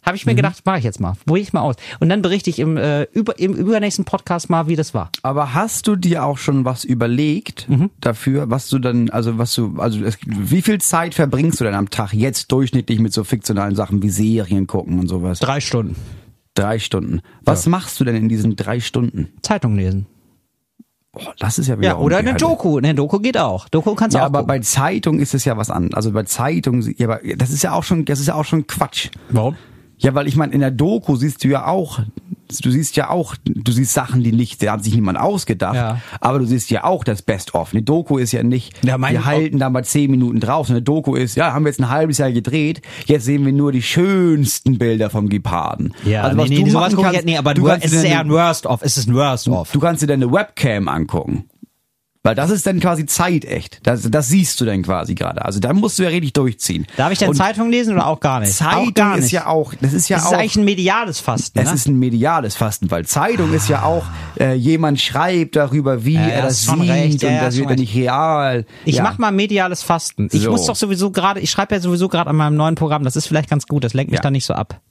Habe 0.05 0.17
ich 0.17 0.25
mir 0.25 0.35
gedacht, 0.35 0.61
mache 0.65 0.77
ich 0.77 0.83
jetzt 0.83 0.99
mal, 0.99 1.13
probiere 1.25 1.41
ich 1.43 1.53
mal 1.53 1.61
aus. 1.61 1.75
Und 1.99 2.09
dann 2.09 2.21
berichte 2.21 2.49
ich 2.49 2.59
im, 2.59 2.77
äh, 2.77 3.03
über, 3.13 3.39
im 3.39 3.53
übernächsten 3.53 4.05
Podcast 4.05 4.49
mal, 4.49 4.67
wie 4.67 4.75
das 4.75 4.93
war. 4.93 5.09
Aber 5.23 5.53
hast 5.55 5.87
du 5.87 5.95
dir 5.95 6.23
auch 6.23 6.37
schon 6.37 6.63
was 6.63 6.83
überlegt 6.83 7.67
Mhm. 7.67 7.89
dafür, 8.01 8.49
was 8.49 8.69
du 8.69 8.77
dann, 8.79 9.09
also 9.09 9.37
was 9.39 9.53
du, 9.55 9.75
also 9.79 10.03
es, 10.03 10.17
wie 10.25 10.61
viel 10.61 10.79
Zeit 10.79 11.15
verbringst 11.15 11.59
du 11.59 11.63
denn 11.63 11.73
am 11.73 11.89
Tag 11.89 12.13
jetzt 12.13 12.51
durchschnittlich 12.51 12.99
mit 12.99 13.13
so 13.13 13.23
fiktionalen 13.23 13.75
Sachen 13.75 14.03
wie 14.03 14.09
Serien 14.09 14.67
gucken 14.67 14.99
und 14.99 15.07
sowas? 15.07 15.39
Drei 15.39 15.59
Stunden. 15.59 15.95
Drei 16.53 16.79
Stunden. 16.79 17.21
Was 17.43 17.65
machst 17.65 17.99
du 17.99 18.03
denn 18.05 18.15
in 18.15 18.29
diesen 18.29 18.55
drei 18.55 18.79
Stunden? 18.79 19.29
Zeitung 19.41 19.75
lesen. 19.75 20.05
Oh, 21.13 21.21
das 21.39 21.57
ist 21.59 21.67
ja 21.67 21.77
wieder 21.79 21.89
Ja, 21.89 21.97
oder 21.97 22.17
eine. 22.17 22.35
Doku. 22.35 22.77
Eine 22.77 22.93
Doku 22.93 23.19
geht 23.19 23.37
auch. 23.37 23.69
Doku 23.69 23.95
kannst 23.95 24.13
du 24.13 24.17
Ja, 24.19 24.23
auch 24.23 24.27
aber 24.27 24.39
gucken. 24.39 24.47
bei 24.49 24.59
Zeitung 24.59 25.19
ist 25.19 25.33
es 25.33 25.45
ja 25.45 25.57
was 25.57 25.69
anderes. 25.71 25.95
Also 25.95 26.11
bei 26.11 26.23
Zeitung, 26.23 26.81
ja, 26.97 27.07
aber 27.07 27.21
das 27.37 27.51
ist 27.51 27.63
ja 27.63 27.71
auch 27.73 27.83
schon, 27.83 28.05
das 28.05 28.19
ist 28.19 28.27
ja 28.27 28.35
auch 28.35 28.43
schon 28.45 28.67
Quatsch. 28.67 29.09
Warum? 29.29 29.55
Ja, 29.97 30.13
weil 30.13 30.27
ich 30.27 30.35
meine, 30.35 30.53
in 30.53 30.59
der 30.59 30.71
Doku 30.71 31.15
siehst 31.15 31.43
du 31.43 31.47
ja 31.47 31.67
auch, 31.67 31.99
du 32.61 32.69
siehst 32.71 32.95
ja 32.97 33.09
auch, 33.09 33.35
du 33.45 33.71
siehst 33.71 33.93
Sachen, 33.93 34.23
die 34.23 34.31
nicht, 34.33 34.61
da 34.61 34.73
hat 34.73 34.83
sich 34.83 34.93
niemand 34.93 35.17
ausgedacht, 35.17 35.75
Ja. 35.75 36.01
aber 36.19 36.39
du 36.39 36.45
siehst 36.45 36.69
ja 36.69 36.83
auch 36.83 37.03
das 37.03 37.21
Best-of. 37.21 37.71
Eine 37.73 37.81
Doku 37.81 38.17
ist 38.17 38.31
ja 38.33 38.43
nicht, 38.43 38.73
Ja, 38.85 38.97
wir 38.97 39.25
halten 39.25 39.57
da 39.59 39.69
mal 39.69 39.85
zehn 39.85 40.11
Minuten 40.11 40.39
drauf. 40.41 40.69
Eine 40.69 40.81
Doku 40.81 41.15
ist, 41.15 41.35
ja, 41.35 41.53
haben 41.53 41.63
wir 41.65 41.69
jetzt 41.69 41.79
ein 41.79 41.89
halbes 41.89 42.17
Jahr 42.17 42.31
gedreht, 42.31 42.81
jetzt 43.05 43.25
sehen 43.25 43.45
wir 43.45 43.53
nur 43.53 43.71
die 43.71 43.81
schönsten 43.81 44.77
Bilder 44.77 45.09
vom 45.09 45.29
Geparden. 45.29 45.93
Ja, 46.03 46.23
also, 46.23 46.35
nee, 46.35 46.43
was 46.43 46.49
nee, 46.49 46.63
du 46.63 46.71
sowas 46.71 46.89
gucke 46.89 46.95
ich 46.99 47.03
kannst, 47.03 47.15
jetzt, 47.15 47.25
nee, 47.25 47.37
aber 47.37 47.53
du 47.53 47.63
kannst 47.63 47.85
es 47.85 47.93
ist 47.93 48.03
eher 48.03 48.19
ein 48.19 48.29
Worst-of. 48.29 48.81
Es 48.83 48.97
ist 48.97 49.07
ein 49.07 49.15
Worst-of. 49.15 49.71
Du 49.71 49.79
kannst 49.79 50.01
dir 50.01 50.07
deine 50.07 50.31
Webcam 50.31 50.87
angucken. 50.87 51.45
Weil 52.25 52.33
das 52.33 52.49
ist 52.49 52.65
dann 52.65 52.79
quasi 52.79 53.05
zeitecht. 53.05 53.79
Das, 53.83 54.09
das 54.09 54.29
siehst 54.29 54.59
du 54.59 54.65
dann 54.65 54.81
quasi 54.81 55.13
gerade. 55.13 55.45
Also 55.45 55.59
da 55.59 55.73
musst 55.73 55.99
du 55.99 56.03
ja 56.03 56.09
richtig 56.09 56.33
durchziehen. 56.33 56.87
Darf 56.97 57.11
ich 57.11 57.19
denn 57.19 57.29
Und 57.29 57.35
Zeitung 57.35 57.69
lesen 57.69 57.93
oder 57.93 58.07
auch 58.07 58.19
gar 58.19 58.39
nicht? 58.39 58.51
Zeitung 58.53 58.87
auch 58.89 58.93
gar 58.95 59.15
nicht. 59.15 59.25
ist 59.25 59.31
ja 59.31 59.45
auch, 59.45 59.75
das 59.79 59.93
ist 59.93 60.09
ja 60.09 60.17
das 60.17 60.25
auch. 60.25 60.31
ist 60.31 60.37
eigentlich 60.39 60.55
ein 60.55 60.65
mediales 60.65 61.19
Fasten. 61.19 61.59
Es 61.59 61.69
ne? 61.69 61.75
ist 61.75 61.87
ein 61.87 61.99
mediales 61.99 62.55
Fasten, 62.55 62.89
weil 62.89 63.05
Zeitung 63.05 63.53
ist 63.53 63.69
ja 63.69 63.83
auch, 63.83 64.05
äh, 64.39 64.55
jemand 64.55 64.99
schreibt 64.99 65.55
darüber, 65.55 66.03
wie 66.03 66.15
Ja, 66.15 66.21
er 66.27 66.41
das 66.41 66.63
schon 66.65 66.81
sieht 66.81 66.89
recht, 66.89 67.23
und 67.23 67.31
ja, 67.31 67.41
das 67.45 67.57
wird 67.57 67.69
ja 67.69 67.75
nicht 67.75 67.95
real. 67.95 68.65
Ich 68.85 68.95
ja. 68.95 69.03
mach 69.03 69.19
mal 69.19 69.31
mediales 69.31 69.83
Fasten. 69.83 70.27
Ich 70.31 70.41
So. 70.41 70.49
muss 70.49 70.65
doch 70.65 70.75
sowieso 70.75 71.11
gerade, 71.11 71.39
ich 71.41 71.51
schreibe 71.51 71.75
ja 71.75 71.79
sowieso 71.81 72.07
gerade 72.09 72.31
an 72.31 72.35
meinem 72.37 72.55
neuen 72.55 72.73
Programm, 72.73 73.03
das 73.03 73.15
ist 73.15 73.27
vielleicht 73.27 73.51
ganz 73.51 73.67
gut, 73.67 73.83
das 73.83 73.93
lenkt 73.93 74.09
mich 74.09 74.17
Ja. 74.17 74.23
dann 74.23 74.33
nicht 74.33 74.45
so 74.45 74.55
ab. 74.55 74.81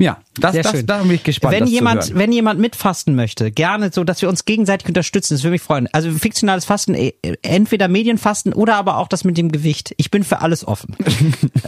Ja, 0.00 0.16
das, 0.40 0.52
Sehr 0.52 0.62
das, 0.62 0.72
schön. 0.72 0.86
da 0.86 1.02
bin 1.02 1.10
ich 1.10 1.24
gespannt. 1.24 1.54
wenn 1.54 1.66
jemand, 1.66 2.14
wenn 2.14 2.32
jemand 2.32 2.58
mitfasten 2.58 3.14
möchte, 3.14 3.50
gerne 3.50 3.90
so, 3.92 4.02
dass 4.02 4.22
wir 4.22 4.30
uns 4.30 4.46
gegenseitig 4.46 4.88
unterstützen, 4.88 5.34
das 5.34 5.42
würde 5.42 5.52
mich 5.52 5.60
freuen. 5.60 5.88
Also 5.92 6.10
fiktionales 6.10 6.64
Fasten, 6.64 6.94
eh, 6.94 7.12
entweder 7.42 7.86
Medienfasten 7.86 8.54
oder 8.54 8.76
aber 8.76 8.96
auch 8.96 9.08
das 9.08 9.24
mit 9.24 9.36
dem 9.36 9.52
Gewicht. 9.52 9.94
Ich 9.98 10.10
bin 10.10 10.24
für 10.24 10.40
alles 10.40 10.66
offen. 10.66 10.96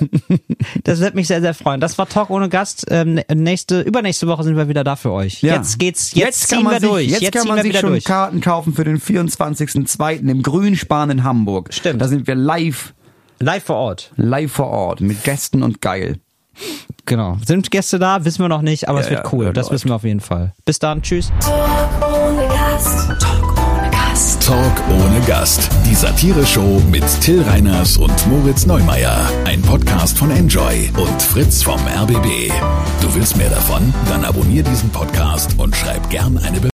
das 0.84 1.00
wird 1.00 1.14
mich 1.14 1.26
sehr, 1.26 1.42
sehr 1.42 1.52
freuen. 1.52 1.82
Das 1.82 1.98
war 1.98 2.08
Talk 2.08 2.30
ohne 2.30 2.48
Gast. 2.48 2.86
Ähm, 2.88 3.20
nächste, 3.34 3.82
übernächste 3.82 4.26
Woche 4.26 4.44
sind 4.44 4.56
wir 4.56 4.66
wieder 4.66 4.82
da 4.82 4.96
für 4.96 5.12
euch. 5.12 5.42
Ja. 5.42 5.56
Jetzt 5.56 5.78
geht's, 5.78 6.14
jetzt, 6.14 6.48
kann 6.48 6.60
ziehen 6.60 6.64
man 6.64 6.72
wir 6.72 6.80
sich, 6.80 6.88
durch. 6.88 7.06
Jetzt, 7.08 7.32
kann 7.32 7.42
ziehen 7.42 7.48
man 7.48 7.56
wir 7.56 7.62
sich 7.64 7.72
wieder 7.72 7.80
schon 7.80 7.90
durch. 7.90 8.04
Karten 8.04 8.40
kaufen 8.40 8.72
für 8.72 8.84
den 8.84 8.98
24.02. 8.98 10.26
im 10.26 10.42
Grünspan 10.42 11.10
in 11.10 11.22
Hamburg. 11.22 11.74
Stimmt. 11.74 12.00
Da 12.00 12.08
sind 12.08 12.26
wir 12.26 12.34
live, 12.34 12.94
Live 13.40 13.64
vor 13.64 13.76
Ort. 13.76 14.10
live 14.16 14.52
vor 14.52 14.68
Ort 14.68 15.02
mit 15.02 15.22
Gästen 15.22 15.62
und 15.62 15.82
geil. 15.82 16.18
Genau. 17.04 17.36
Sind 17.44 17.70
Gäste 17.70 17.98
da? 17.98 18.24
Wissen 18.24 18.40
wir 18.44 18.48
noch 18.48 18.62
nicht, 18.62 18.88
aber 18.88 19.00
es 19.00 19.06
Ja, 19.06 19.12
wird 19.12 19.24
ja, 19.24 19.30
cool. 19.32 19.44
ja, 19.46 19.52
das 19.52 19.70
wissen 19.70 19.88
wir 19.88 19.96
auf 19.96 20.04
jeden 20.04 20.20
Fall. 20.20 20.52
Bis 20.64 20.78
dann. 20.78 21.02
Tschüss. 21.02 21.32
Talk 21.40 22.12
ohne 22.12 22.46
Gast. 22.46 23.08
Talk 23.20 23.58
ohne 23.58 23.90
Gast. 23.90 24.42
Talk 24.46 24.82
ohne 24.88 25.20
Gast. 25.26 25.68
Die 25.84 25.94
Satire-Show 25.94 26.80
mit 26.90 27.04
Till 27.20 27.42
Reiners 27.42 27.96
und 27.96 28.12
Moritz 28.28 28.66
Neumeier. 28.66 29.18
Ein 29.44 29.60
Podcast 29.62 30.16
von 30.16 30.30
Enjoy 30.30 30.90
und 30.96 31.20
Fritz 31.22 31.62
vom 31.62 31.80
RBB. 31.88 32.50
Du 33.00 33.12
willst 33.14 33.36
mehr 33.36 33.50
davon? 33.50 33.92
Dann 34.08 34.24
abonnier 34.24 34.62
diesen 34.62 34.90
Podcast 34.90 35.58
und 35.58 35.74
schreib 35.74 36.08
gern 36.08 36.38
eine 36.38 36.60
Bewertung. 36.60 36.70